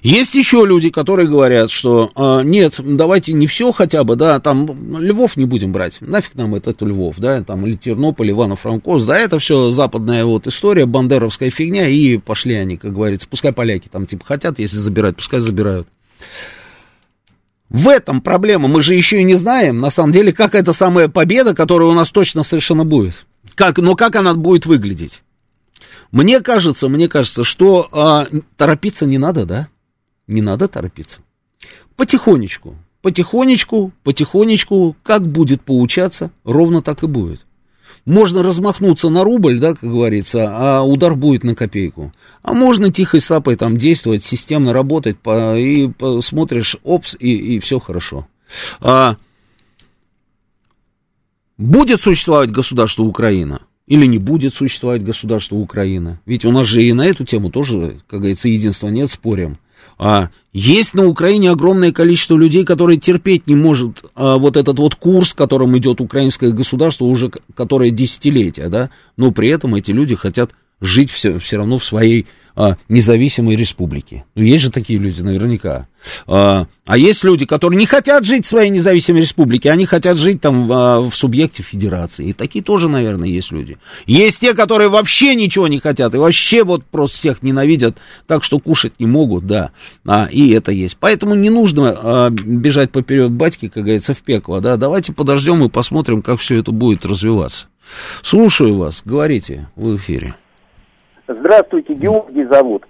Есть 0.00 0.34
еще 0.34 0.64
люди, 0.64 0.88
которые 0.88 1.28
говорят, 1.28 1.70
что 1.70 2.10
э, 2.16 2.44
нет, 2.44 2.76
давайте 2.78 3.34
не 3.34 3.46
все 3.46 3.72
хотя 3.72 4.04
бы, 4.04 4.16
да, 4.16 4.40
там 4.40 4.98
Львов 4.98 5.36
не 5.36 5.44
будем 5.44 5.72
брать, 5.72 5.98
нафиг 6.00 6.34
нам 6.34 6.54
это, 6.54 6.70
это 6.70 6.86
Львов, 6.86 7.18
да, 7.18 7.44
там 7.44 7.66
или 7.66 7.74
Тернополь, 7.74 8.30
Ивано-Франковск, 8.30 9.06
да, 9.06 9.18
это 9.18 9.38
все 9.38 9.70
западная 9.70 10.24
вот 10.24 10.46
история, 10.46 10.86
бандеровская 10.86 11.50
фигня, 11.50 11.88
и 11.88 12.16
пошли 12.16 12.54
они, 12.54 12.78
как 12.78 12.94
говорится, 12.94 13.28
пускай 13.28 13.52
поляки 13.52 13.90
там 13.92 14.06
типа 14.06 14.24
хотят, 14.24 14.58
если 14.58 14.78
забирать, 14.78 15.16
пускай 15.16 15.40
забирают. 15.40 15.86
В 17.68 17.86
этом 17.86 18.22
проблема, 18.22 18.66
мы 18.66 18.80
же 18.80 18.94
еще 18.94 19.20
и 19.20 19.24
не 19.24 19.34
знаем, 19.34 19.76
на 19.76 19.90
самом 19.90 20.12
деле, 20.12 20.32
как 20.32 20.54
эта 20.54 20.72
самая 20.72 21.08
победа, 21.08 21.54
которая 21.54 21.90
у 21.90 21.94
нас 21.94 22.10
точно 22.10 22.42
совершенно 22.42 22.86
будет, 22.86 23.26
как, 23.54 23.76
но 23.76 23.94
как 23.94 24.16
она 24.16 24.32
будет 24.32 24.64
выглядеть. 24.64 25.20
Мне 26.12 26.40
кажется, 26.40 26.88
мне 26.88 27.08
кажется, 27.08 27.44
что 27.44 27.88
а, 27.92 28.26
торопиться 28.56 29.06
не 29.06 29.18
надо, 29.18 29.44
да? 29.44 29.68
Не 30.26 30.42
надо 30.42 30.68
торопиться. 30.68 31.20
Потихонечку, 31.96 32.76
потихонечку, 33.02 33.92
потихонечку, 34.02 34.96
как 35.02 35.26
будет 35.26 35.62
получаться, 35.62 36.30
ровно 36.44 36.82
так 36.82 37.02
и 37.02 37.06
будет. 37.06 37.46
Можно 38.04 38.44
размахнуться 38.44 39.08
на 39.08 39.24
рубль, 39.24 39.58
да, 39.58 39.74
как 39.74 39.90
говорится, 39.90 40.46
а 40.48 40.82
удар 40.82 41.16
будет 41.16 41.42
на 41.42 41.56
копейку. 41.56 42.12
А 42.42 42.52
можно 42.52 42.92
тихой 42.92 43.20
сапой 43.20 43.56
там 43.56 43.76
действовать, 43.76 44.22
системно 44.22 44.72
работать, 44.72 45.18
по, 45.18 45.58
и 45.58 45.88
по, 45.88 46.20
смотришь, 46.20 46.76
опс, 46.84 47.16
и, 47.18 47.56
и 47.56 47.58
все 47.58 47.80
хорошо. 47.80 48.28
А, 48.80 49.16
будет 51.58 52.00
существовать 52.00 52.52
государство 52.52 53.02
Украина? 53.02 53.62
Или 53.86 54.06
не 54.06 54.18
будет 54.18 54.52
существовать 54.52 55.04
государство 55.04 55.56
Украина. 55.56 56.20
Ведь 56.26 56.44
у 56.44 56.50
нас 56.50 56.66
же 56.66 56.82
и 56.82 56.92
на 56.92 57.06
эту 57.06 57.24
тему 57.24 57.50
тоже, 57.50 58.00
как 58.08 58.20
говорится, 58.20 58.48
единства 58.48 58.88
нет, 58.88 59.10
спорим. 59.10 59.58
А 59.98 60.30
есть 60.52 60.94
на 60.94 61.06
Украине 61.06 61.50
огромное 61.50 61.92
количество 61.92 62.36
людей, 62.36 62.64
которые 62.64 62.98
терпеть 62.98 63.46
не 63.46 63.54
может 63.54 64.04
а, 64.14 64.36
вот 64.36 64.56
этот 64.56 64.78
вот 64.78 64.94
курс, 64.94 65.32
которым 65.32 65.76
идет 65.78 66.00
украинское 66.00 66.50
государство 66.50 67.04
уже 67.04 67.30
которое 67.54 67.90
десятилетия, 67.90 68.68
да, 68.68 68.90
но 69.16 69.30
при 69.30 69.48
этом 69.48 69.74
эти 69.74 69.92
люди 69.92 70.14
хотят 70.14 70.50
жить 70.80 71.10
все, 71.10 71.38
все 71.38 71.56
равно 71.56 71.78
в 71.78 71.84
своей 71.84 72.26
а, 72.56 72.76
независимой 72.88 73.54
республики. 73.54 74.24
Ну, 74.34 74.42
есть 74.42 74.64
же 74.64 74.70
такие 74.70 74.98
люди 74.98 75.20
наверняка. 75.20 75.86
А, 76.26 76.66
а 76.86 76.96
есть 76.96 77.22
люди, 77.22 77.44
которые 77.44 77.78
не 77.78 77.84
хотят 77.84 78.24
жить 78.24 78.46
в 78.46 78.48
своей 78.48 78.70
независимой 78.70 79.20
республике, 79.20 79.70
они 79.70 79.84
хотят 79.84 80.16
жить 80.16 80.40
там 80.40 80.70
а, 80.72 81.00
в 81.00 81.14
субъекте 81.14 81.62
федерации. 81.62 82.28
И 82.28 82.32
такие 82.32 82.64
тоже, 82.64 82.88
наверное, 82.88 83.28
есть 83.28 83.52
люди. 83.52 83.76
Есть 84.06 84.40
те, 84.40 84.54
которые 84.54 84.88
вообще 84.88 85.34
ничего 85.34 85.68
не 85.68 85.80
хотят 85.80 86.14
и 86.14 86.18
вообще 86.18 86.64
вот 86.64 86.82
просто 86.84 87.18
всех 87.18 87.42
ненавидят, 87.42 87.98
так 88.26 88.42
что 88.42 88.58
кушать 88.58 88.94
не 88.98 89.06
могут, 89.06 89.46
да. 89.46 89.72
А, 90.06 90.26
и 90.30 90.50
это 90.50 90.72
есть. 90.72 90.96
Поэтому 90.98 91.34
не 91.34 91.50
нужно 91.50 91.94
а, 91.94 92.30
бежать 92.30 92.90
поперед 92.90 93.32
батьки, 93.32 93.68
как 93.68 93.84
говорится, 93.84 94.14
в 94.14 94.18
пекло, 94.22 94.60
да. 94.60 94.78
Давайте 94.78 95.12
подождем 95.12 95.62
и 95.62 95.68
посмотрим, 95.68 96.22
как 96.22 96.40
все 96.40 96.58
это 96.58 96.72
будет 96.72 97.04
развиваться. 97.04 97.66
Слушаю 98.22 98.76
вас, 98.76 99.02
говорите 99.04 99.68
в 99.76 99.94
эфире. 99.96 100.34
Здравствуйте, 101.28 101.94
Георгий 101.94 102.44
зовут. 102.44 102.84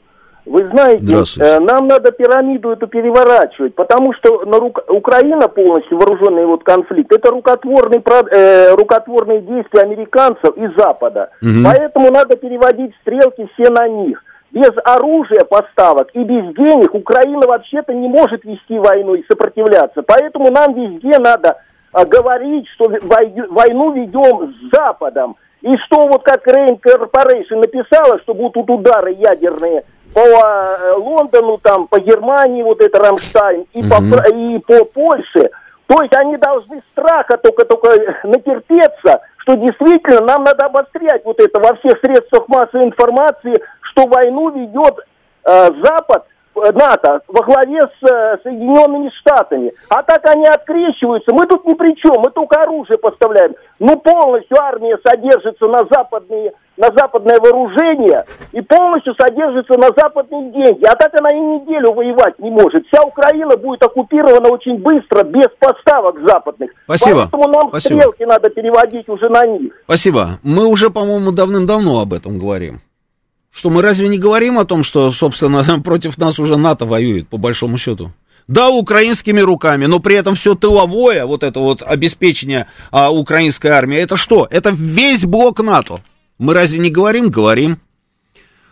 Вы 0.46 0.64
знаете, 0.68 1.24
э, 1.40 1.58
нам 1.58 1.88
надо 1.88 2.12
пирамиду 2.12 2.70
эту 2.70 2.86
переворачивать, 2.86 3.74
потому 3.74 4.12
что 4.14 4.44
на 4.44 4.58
рук... 4.58 4.78
Украина 4.88 5.48
полностью 5.48 5.98
вооруженный 5.98 6.46
вот 6.46 6.62
конфликт, 6.62 7.12
это 7.12 7.32
рукотворный, 7.32 8.00
э, 8.30 8.74
рукотворные 8.76 9.40
действия 9.40 9.80
американцев 9.82 10.56
и 10.56 10.68
Запада. 10.78 11.30
Угу. 11.42 11.64
Поэтому 11.64 12.12
надо 12.12 12.36
переводить 12.36 12.94
стрелки 13.00 13.48
все 13.54 13.70
на 13.70 13.88
них. 13.88 14.22
Без 14.52 14.70
оружия 14.84 15.44
поставок 15.44 16.10
и 16.14 16.22
без 16.22 16.54
денег 16.54 16.94
Украина 16.94 17.44
вообще-то 17.48 17.92
не 17.92 18.08
может 18.08 18.44
вести 18.44 18.78
войну 18.78 19.14
и 19.14 19.24
сопротивляться. 19.28 20.02
Поэтому 20.02 20.52
нам 20.52 20.74
везде 20.74 21.18
надо 21.18 21.56
э, 21.92 22.04
говорить, 22.04 22.68
что 22.68 22.88
войну 22.88 23.92
ведем 23.92 24.54
с 24.54 24.76
Западом. 24.76 25.34
И 25.66 25.76
что 25.78 26.06
вот 26.06 26.22
как 26.22 26.46
Rain 26.46 26.78
Corporation 26.80 27.56
написала, 27.56 28.20
что 28.20 28.34
будут 28.34 28.70
удары 28.70 29.10
ядерные 29.14 29.82
по 30.14 30.20
э, 30.20 30.92
Лондону, 30.92 31.58
там, 31.58 31.88
по 31.88 31.98
Германии, 31.98 32.62
вот 32.62 32.80
это 32.80 33.00
Рамштайн, 33.00 33.66
и, 33.72 33.82
mm 33.82 33.88
по, 33.88 34.28
и 34.28 34.58
по 34.60 34.84
Польше, 34.84 35.50
то 35.88 36.02
есть 36.02 36.14
они 36.16 36.36
должны 36.36 36.80
страха 36.92 37.36
только-только 37.38 37.88
натерпеться, 38.22 39.22
что 39.38 39.54
действительно 39.56 40.20
нам 40.20 40.44
надо 40.44 40.66
обострять 40.66 41.24
вот 41.24 41.40
это 41.40 41.58
во 41.58 41.74
всех 41.76 41.98
средствах 41.98 42.46
массовой 42.46 42.84
информации, 42.84 43.54
что 43.80 44.06
войну 44.06 44.50
ведет 44.50 45.00
э, 45.44 45.68
Запад 45.82 46.26
НАТО 46.72 47.20
во 47.28 47.44
главе 47.44 47.80
с 47.80 48.10
э, 48.10 48.38
Соединенными 48.42 49.10
Штатами. 49.20 49.72
А 49.88 50.02
так 50.02 50.26
они 50.28 50.46
открещиваются. 50.46 51.34
Мы 51.34 51.46
тут 51.46 51.64
ни 51.66 51.74
при 51.74 51.94
чем, 51.96 52.20
мы 52.22 52.30
только 52.30 52.62
оружие 52.62 52.98
поставляем. 52.98 53.54
Ну, 53.78 53.96
полностью 53.98 54.56
армия 54.60 54.98
содержится 55.04 55.66
на 55.66 55.84
западные 55.90 56.52
на 56.76 56.88
западное 56.94 57.38
вооружение 57.40 58.24
и 58.52 58.60
полностью 58.60 59.14
содержится 59.18 59.78
на 59.78 59.88
западные 59.96 60.52
деньги. 60.52 60.84
А 60.84 60.94
так 60.94 61.12
она 61.18 61.30
и 61.30 61.40
неделю 61.40 61.92
воевать 61.92 62.38
не 62.38 62.50
может. 62.50 62.86
Вся 62.88 63.02
Украина 63.02 63.56
будет 63.56 63.82
оккупирована 63.82 64.48
очень 64.48 64.78
быстро, 64.78 65.24
без 65.24 65.46
поставок 65.58 66.18
западных. 66.26 66.70
Спасибо. 66.84 67.20
Поэтому 67.20 67.48
нам 67.48 67.68
Спасибо. 67.70 68.00
стрелки 68.00 68.24
надо 68.24 68.50
переводить 68.50 69.08
уже 69.08 69.28
на 69.28 69.46
них. 69.46 69.72
Спасибо. 69.84 70.38
Мы 70.42 70.66
уже, 70.66 70.90
по-моему, 70.90 71.32
давным-давно 71.32 72.00
об 72.00 72.12
этом 72.12 72.38
говорим. 72.38 72.80
Что 73.56 73.70
мы 73.70 73.80
разве 73.80 74.08
не 74.08 74.18
говорим 74.18 74.58
о 74.58 74.66
том, 74.66 74.84
что, 74.84 75.10
собственно, 75.10 75.64
против 75.84 76.18
нас 76.18 76.38
уже 76.38 76.58
НАТО 76.58 76.84
воюет, 76.84 77.26
по 77.28 77.38
большому 77.38 77.78
счету? 77.78 78.12
Да, 78.48 78.68
украинскими 78.68 79.40
руками, 79.40 79.86
но 79.86 79.98
при 79.98 80.14
этом 80.14 80.34
все 80.34 80.54
тыловое, 80.54 81.24
вот 81.24 81.42
это 81.42 81.58
вот 81.60 81.80
обеспечение 81.82 82.68
а, 82.90 83.10
украинской 83.10 83.68
армии, 83.68 83.96
это 83.96 84.18
что? 84.18 84.46
Это 84.50 84.70
весь 84.70 85.24
блок 85.24 85.60
НАТО. 85.60 86.00
Мы 86.38 86.52
разве 86.52 86.78
не 86.78 86.90
говорим? 86.90 87.30
Говорим. 87.30 87.80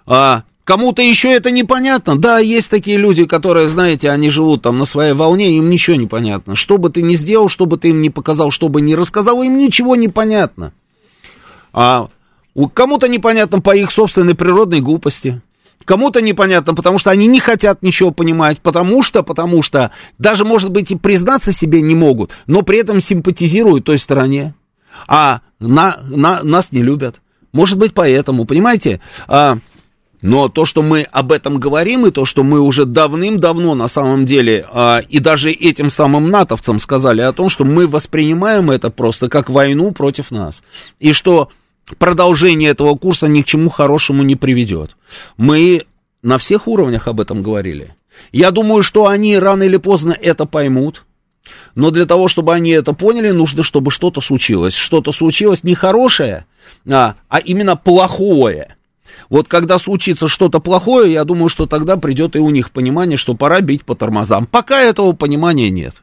А, 0.06 0.43
Кому-то 0.65 1.01
еще 1.01 1.32
это 1.32 1.51
непонятно. 1.51 2.19
Да, 2.19 2.39
есть 2.39 2.70
такие 2.70 2.98
люди, 2.98 3.24
которые, 3.24 3.69
знаете, 3.69 4.11
они 4.11 4.28
живут 4.28 4.62
там 4.62 4.78
на 4.78 4.85
своей 4.85 5.15
волне, 5.15 5.56
им 5.56 5.70
ничего 5.70 5.97
не 5.97 6.06
понятно. 6.06 6.56
Что 6.56 6.77
бы 6.77 6.90
ты 6.90 7.01
ни 7.01 7.15
сделал, 7.15 7.48
что 7.48 7.65
бы 7.65 7.78
ты 7.78 7.89
им 7.89 8.02
не 8.02 8.11
показал, 8.11 8.51
что 8.51 8.69
бы 8.69 8.82
ни 8.82 8.93
рассказал, 8.93 9.43
им 9.43 9.59
ничего 9.59 9.97
не 9.97 10.09
понятно. 10.09 10.73
А 11.73 12.09
кому-то 12.72 13.09
непонятно 13.09 13.60
по 13.60 13.74
их 13.74 13.90
собственной 13.90 14.35
природной 14.35 14.81
глупости. 14.81 15.40
Кому-то 15.85 16.22
непонятно, 16.22 16.74
потому 16.74 16.98
что 16.98 17.10
они 17.10 17.26
не 17.26 17.40
хотят 17.40 17.82
ничего 17.82 18.10
понимать, 18.10 18.60
потому 18.60 19.02
что, 19.02 19.22
потому 19.22 19.60
что 19.60 19.90
даже, 20.18 20.44
может 20.44 20.70
быть, 20.70 20.90
и 20.90 20.97
признаться 20.97 21.52
себе 21.52 21.82
не 21.82 21.94
могут, 21.94 22.31
но 22.47 22.62
при 22.62 22.78
этом 22.78 23.01
симпатизируют 23.01 23.85
той 23.85 23.98
стороне, 23.98 24.55
а 25.06 25.40
на, 25.60 25.98
на, 26.02 26.43
нас 26.43 26.72
не 26.72 26.82
любят. 26.82 27.16
Может 27.52 27.76
быть, 27.76 27.93
поэтому, 27.93 28.47
понимаете, 28.47 29.01
а, 29.28 29.59
но 30.22 30.48
то, 30.48 30.64
что 30.64 30.82
мы 30.82 31.02
об 31.02 31.32
этом 31.32 31.60
говорим, 31.60 32.06
и 32.06 32.10
то, 32.10 32.24
что 32.24 32.44
мы 32.44 32.60
уже 32.60 32.86
давным-давно 32.86 33.74
на 33.74 33.89
самом 33.89 34.24
деле, 34.24 34.66
а, 34.72 35.01
и 35.06 35.18
даже 35.18 35.51
этим 35.51 35.90
самым 35.90 36.31
натовцам 36.31 36.78
сказали 36.78 37.20
о 37.20 37.32
том, 37.32 37.51
что 37.51 37.66
мы 37.66 37.86
воспринимаем 37.86 38.70
это 38.70 38.89
просто 38.89 39.28
как 39.28 39.51
войну 39.51 39.93
против 39.93 40.31
нас. 40.31 40.62
И 40.98 41.12
что 41.12 41.51
продолжение 41.98 42.70
этого 42.70 42.94
курса 42.97 43.28
ни 43.28 43.43
к 43.43 43.47
чему 43.47 43.70
хорошему 43.70 44.23
не 44.23 44.36
приведет. 44.36 44.97
Мы 45.36 45.82
на 46.23 46.39
всех 46.39 46.66
уровнях 46.69 47.09
об 47.09 47.20
этом 47.20 47.43
говорили. 47.43 47.94
Я 48.32 48.51
думаю, 48.51 48.82
что 48.82 49.06
они 49.06 49.39
рано 49.39 49.65
или 49.65 49.77
поздно 49.77 50.16
это 50.19 50.47
поймут. 50.47 51.05
Но 51.74 51.90
для 51.90 52.06
того, 52.06 52.28
чтобы 52.28 52.55
они 52.55 52.70
это 52.70 52.94
поняли, 52.94 53.31
нужно, 53.31 53.62
чтобы 53.62 53.90
что-то 53.90 54.20
случилось. 54.20 54.74
Что-то 54.74 55.12
случилось 55.12 55.65
не 55.65 55.74
хорошее, 55.74 56.47
а, 56.89 57.16
а 57.28 57.39
именно 57.39 57.77
плохое. 57.77 58.77
Вот 59.28 59.48
когда 59.48 59.78
случится 59.78 60.28
что-то 60.28 60.61
плохое, 60.61 61.12
я 61.12 61.24
думаю, 61.24 61.48
что 61.48 61.66
тогда 61.66 61.97
придет 61.97 62.36
и 62.36 62.39
у 62.39 62.51
них 62.51 62.70
понимание, 62.70 63.19
что 63.19 63.35
пора 63.35 63.61
бить 63.61 63.85
по 63.85 63.94
тормозам. 63.94 64.47
Пока 64.47 64.81
этого 64.81 65.12
понимания 65.12 65.70
нет. 65.70 66.02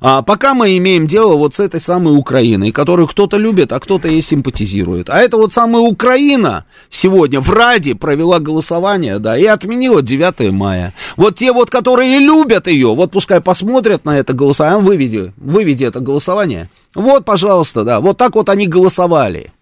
А 0.00 0.22
пока 0.22 0.54
мы 0.54 0.76
имеем 0.78 1.06
дело 1.06 1.34
вот 1.34 1.56
с 1.56 1.60
этой 1.60 1.80
самой 1.80 2.16
Украиной, 2.16 2.70
которую 2.70 3.08
кто-то 3.08 3.36
любит, 3.36 3.72
а 3.72 3.80
кто-то 3.80 4.06
ей 4.08 4.22
симпатизирует. 4.22 5.10
А 5.10 5.18
это 5.18 5.36
вот 5.36 5.52
самая 5.52 5.82
Украина 5.82 6.64
сегодня 6.88 7.40
в 7.40 7.50
Раде 7.50 7.94
провела 7.94 8.38
голосование, 8.38 9.18
да, 9.18 9.36
и 9.36 9.44
отменила 9.44 10.00
9 10.02 10.52
мая. 10.52 10.94
Вот 11.16 11.36
те 11.36 11.52
вот, 11.52 11.70
которые 11.70 12.18
любят 12.18 12.68
ее, 12.68 12.94
вот 12.94 13.10
пускай 13.10 13.40
посмотрят 13.40 14.04
на 14.04 14.18
это 14.18 14.34
голосование, 14.34 14.84
выведи, 14.84 15.32
выведи 15.36 15.84
это 15.84 16.00
голосование. 16.00 16.70
Вот, 16.94 17.24
пожалуйста, 17.24 17.82
да, 17.82 18.00
вот 18.00 18.16
так 18.16 18.36
вот 18.36 18.48
они 18.48 18.66
голосовали. 18.66 19.52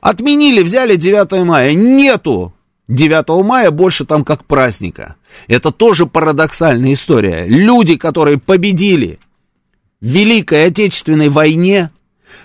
Отменили, 0.00 0.62
взяли 0.62 0.96
9 0.96 1.44
мая. 1.44 1.74
Нету 1.74 2.54
9 2.88 3.44
мая 3.44 3.70
больше 3.70 4.04
там 4.04 4.24
как 4.24 4.44
праздника. 4.44 5.16
Это 5.48 5.70
тоже 5.70 6.06
парадоксальная 6.06 6.92
история. 6.92 7.46
Люди, 7.46 7.96
которые 7.96 8.38
победили 8.38 9.18
Великой 10.04 10.66
Отечественной 10.66 11.30
войне, 11.30 11.88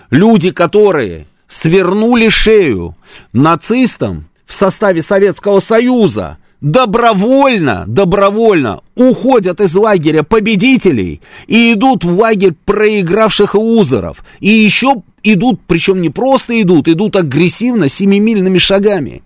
люди, 0.08 0.50
которые 0.50 1.26
свернули 1.46 2.30
шею 2.30 2.96
нацистам 3.34 4.24
в 4.46 4.54
составе 4.54 5.02
Советского 5.02 5.60
Союза, 5.60 6.38
добровольно, 6.62 7.84
добровольно 7.86 8.80
уходят 8.94 9.60
из 9.60 9.74
лагеря 9.74 10.22
победителей 10.22 11.20
и 11.48 11.74
идут 11.74 12.02
в 12.02 12.18
лагерь 12.18 12.54
проигравших 12.64 13.54
узоров. 13.54 14.24
И 14.38 14.48
еще 14.48 15.02
идут, 15.22 15.60
причем 15.66 16.00
не 16.00 16.08
просто 16.08 16.62
идут, 16.62 16.88
идут 16.88 17.14
агрессивно, 17.14 17.90
семимильными 17.90 18.56
шагами. 18.56 19.22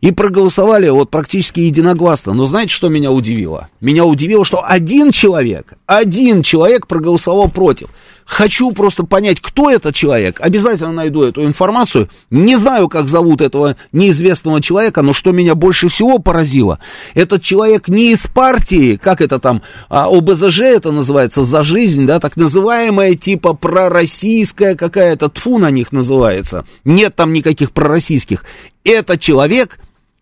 И 0.00 0.12
проголосовали 0.12 0.88
вот 0.88 1.10
практически 1.10 1.60
единогласно. 1.60 2.32
Но 2.32 2.46
знаете, 2.46 2.72
что 2.72 2.88
меня 2.88 3.12
удивило? 3.12 3.68
Меня 3.80 4.06
удивило, 4.06 4.44
что 4.46 4.64
один 4.64 5.12
человек, 5.12 5.74
один 5.86 6.42
человек 6.42 6.86
проголосовал 6.86 7.50
против. 7.50 7.90
Хочу 8.30 8.70
просто 8.70 9.04
понять, 9.04 9.40
кто 9.40 9.70
этот 9.70 9.94
человек. 9.94 10.40
Обязательно 10.40 10.92
найду 10.92 11.24
эту 11.24 11.44
информацию. 11.44 12.08
Не 12.30 12.54
знаю, 12.54 12.88
как 12.88 13.08
зовут 13.08 13.40
этого 13.40 13.76
неизвестного 13.90 14.62
человека, 14.62 15.02
но 15.02 15.12
что 15.12 15.32
меня 15.32 15.56
больше 15.56 15.88
всего 15.88 16.20
поразило, 16.20 16.78
этот 17.14 17.42
человек 17.42 17.88
не 17.88 18.12
из 18.12 18.20
партии, 18.20 18.94
как 18.94 19.20
это 19.20 19.40
там, 19.40 19.62
а, 19.88 20.06
ОБЗЖ 20.06 20.60
это 20.60 20.92
называется, 20.92 21.44
за 21.44 21.64
жизнь, 21.64 22.06
да, 22.06 22.20
так 22.20 22.36
называемая 22.36 23.16
типа 23.16 23.52
пророссийская 23.54 24.76
какая-то, 24.76 25.28
тфу 25.28 25.58
на 25.58 25.72
них 25.72 25.90
называется. 25.90 26.64
Нет 26.84 27.16
там 27.16 27.32
никаких 27.32 27.72
пророссийских. 27.72 28.44
Это 28.84 29.18
человек 29.18 29.80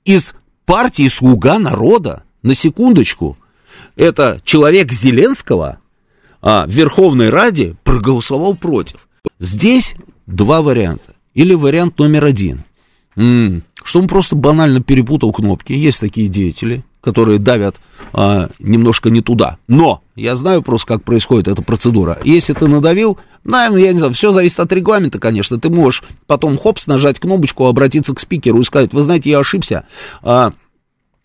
из 0.09 0.33
партии 0.65 1.07
«Слуга 1.09 1.59
народа». 1.59 2.23
На 2.41 2.55
секундочку. 2.55 3.37
Это 3.97 4.41
человек 4.45 4.93
Зеленского, 4.93 5.81
а, 6.41 6.67
в 6.67 6.71
Верховной 6.71 7.31
Раде 7.31 7.75
проголосовал 7.83 8.55
против. 8.55 9.09
Здесь 9.41 9.97
два 10.27 10.63
варианта. 10.63 11.15
Или 11.35 11.53
вариант 11.55 11.99
номер 11.99 12.25
один. 12.25 12.65
Что 13.17 13.99
он 13.99 14.07
просто 14.07 14.37
банально 14.37 14.81
перепутал 14.81 15.33
кнопки. 15.33 15.73
Есть 15.73 15.99
такие 15.99 16.29
деятели, 16.29 16.85
которые 17.01 17.41
давят 17.41 17.77
а, 18.13 18.49
немножко 18.61 19.11
не 19.11 19.21
туда. 19.21 19.59
Но 19.67 20.03
я 20.15 20.37
знаю 20.37 20.63
просто, 20.63 20.87
как 20.87 21.03
происходит 21.03 21.49
эта 21.49 21.61
процедура. 21.63 22.19
Если 22.23 22.55
ты 22.55 22.69
надавил, 22.69 23.19
наверное, 23.45 23.83
я 23.83 23.93
не 23.93 23.99
знаю, 23.99 24.15
все 24.15 24.33
зависит 24.33 24.61
от 24.61 24.73
регламента, 24.73 25.19
конечно. 25.19 25.59
Ты 25.59 25.71
можешь 25.71 26.03
потом, 26.27 26.59
хопс, 26.59 26.87
нажать 26.87 27.19
кнопочку, 27.19 27.67
обратиться 27.67 28.15
к 28.15 28.21
спикеру 28.21 28.61
и 28.61 28.65
сказать, 28.65 28.93
вы 28.93 29.03
знаете, 29.03 29.31
я 29.31 29.41
ошибся. 29.41 29.85
А, 30.23 30.53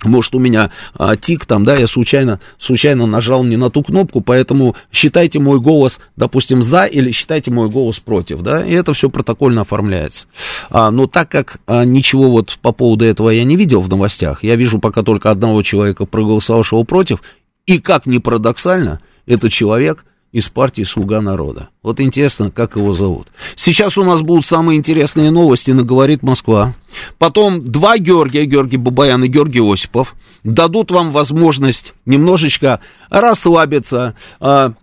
может, 0.05 0.35
у 0.35 0.39
меня 0.39 0.71
а, 0.95 1.15
тик 1.15 1.45
там, 1.45 1.63
да, 1.63 1.77
я 1.77 1.87
случайно, 1.87 2.39
случайно 2.59 3.05
нажал 3.05 3.43
не 3.43 3.57
на 3.57 3.69
ту 3.69 3.83
кнопку, 3.83 4.21
поэтому 4.21 4.75
считайте 4.91 5.39
мой 5.39 5.59
голос, 5.59 5.99
допустим, 6.15 6.61
за 6.61 6.85
или 6.85 7.11
считайте 7.11 7.51
мой 7.51 7.69
голос 7.69 7.99
против, 7.99 8.41
да, 8.41 8.65
и 8.65 8.71
это 8.73 8.93
все 8.93 9.09
протокольно 9.09 9.61
оформляется. 9.61 10.27
А, 10.69 10.91
но 10.91 11.07
так 11.07 11.29
как 11.29 11.59
а, 11.67 11.85
ничего 11.85 12.29
вот 12.29 12.57
по 12.61 12.71
поводу 12.71 13.05
этого 13.05 13.29
я 13.29 13.43
не 13.43 13.55
видел 13.55 13.81
в 13.81 13.89
новостях, 13.89 14.43
я 14.43 14.55
вижу 14.55 14.79
пока 14.79 15.03
только 15.03 15.31
одного 15.31 15.63
человека, 15.63 16.05
проголосовавшего 16.05 16.83
против, 16.83 17.21
и 17.65 17.79
как 17.79 18.05
ни 18.05 18.17
парадоксально, 18.17 18.99
этот 19.25 19.51
человек 19.53 20.05
из 20.33 20.49
партии 20.49 20.83
«Слуга 20.83 21.21
народа». 21.21 21.69
Вот 21.81 22.01
интересно, 22.01 22.51
как 22.51 22.75
его 22.75 22.91
зовут. 22.91 23.27
Сейчас 23.55 23.97
у 23.97 24.03
нас 24.03 24.21
будут 24.21 24.45
самые 24.45 24.77
интересные 24.77 25.31
новости 25.31 25.71
на 25.71 25.83
«Говорит 25.83 26.23
Москва». 26.23 26.75
Потом 27.19 27.63
два 27.63 27.97
Георгия, 27.97 28.45
Георгий 28.45 28.77
Бабаян 28.77 29.23
и 29.23 29.27
Георгий 29.27 29.61
Осипов, 29.61 30.15
дадут 30.43 30.91
вам 30.91 31.11
возможность 31.11 31.93
немножечко 32.05 32.81
расслабиться. 33.09 34.15
А, 34.39 34.73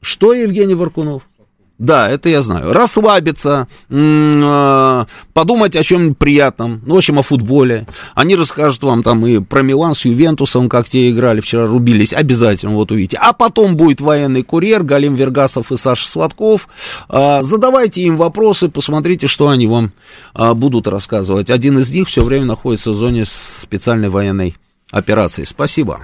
что, 0.00 0.32
Евгений 0.32 0.74
Варкунов? 0.74 1.24
Да, 1.80 2.10
это 2.10 2.28
я 2.28 2.42
знаю. 2.42 2.74
Расслабиться, 2.74 3.66
э, 3.88 5.04
подумать 5.32 5.76
о 5.76 5.82
чем-нибудь 5.82 6.18
приятном, 6.18 6.82
ну, 6.84 6.94
в 6.94 6.98
общем, 6.98 7.18
о 7.18 7.22
футболе. 7.22 7.86
Они 8.14 8.36
расскажут 8.36 8.82
вам 8.82 9.02
там 9.02 9.26
и 9.26 9.38
про 9.38 9.62
Милан 9.62 9.94
с 9.94 10.04
Ювентусом, 10.04 10.68
как 10.68 10.90
те 10.90 11.10
играли, 11.10 11.40
вчера 11.40 11.66
рубились, 11.66 12.12
обязательно, 12.12 12.74
вот 12.74 12.92
увидите. 12.92 13.16
А 13.18 13.32
потом 13.32 13.76
будет 13.76 14.02
военный 14.02 14.42
курьер, 14.42 14.82
Галим 14.82 15.14
Вергасов 15.14 15.72
и 15.72 15.78
Саша 15.78 16.06
Сладков. 16.06 16.68
Э, 17.08 17.42
задавайте 17.42 18.02
им 18.02 18.18
вопросы, 18.18 18.68
посмотрите, 18.68 19.26
что 19.26 19.48
они 19.48 19.66
вам 19.66 19.92
э, 20.34 20.52
будут 20.52 20.86
рассказывать. 20.86 21.50
Один 21.50 21.78
из 21.78 21.90
них 21.90 22.08
все 22.08 22.22
время 22.22 22.44
находится 22.44 22.90
в 22.90 22.96
зоне 22.96 23.24
специальной 23.24 24.10
военной 24.10 24.54
операции. 24.92 25.44
Спасибо. 25.44 26.02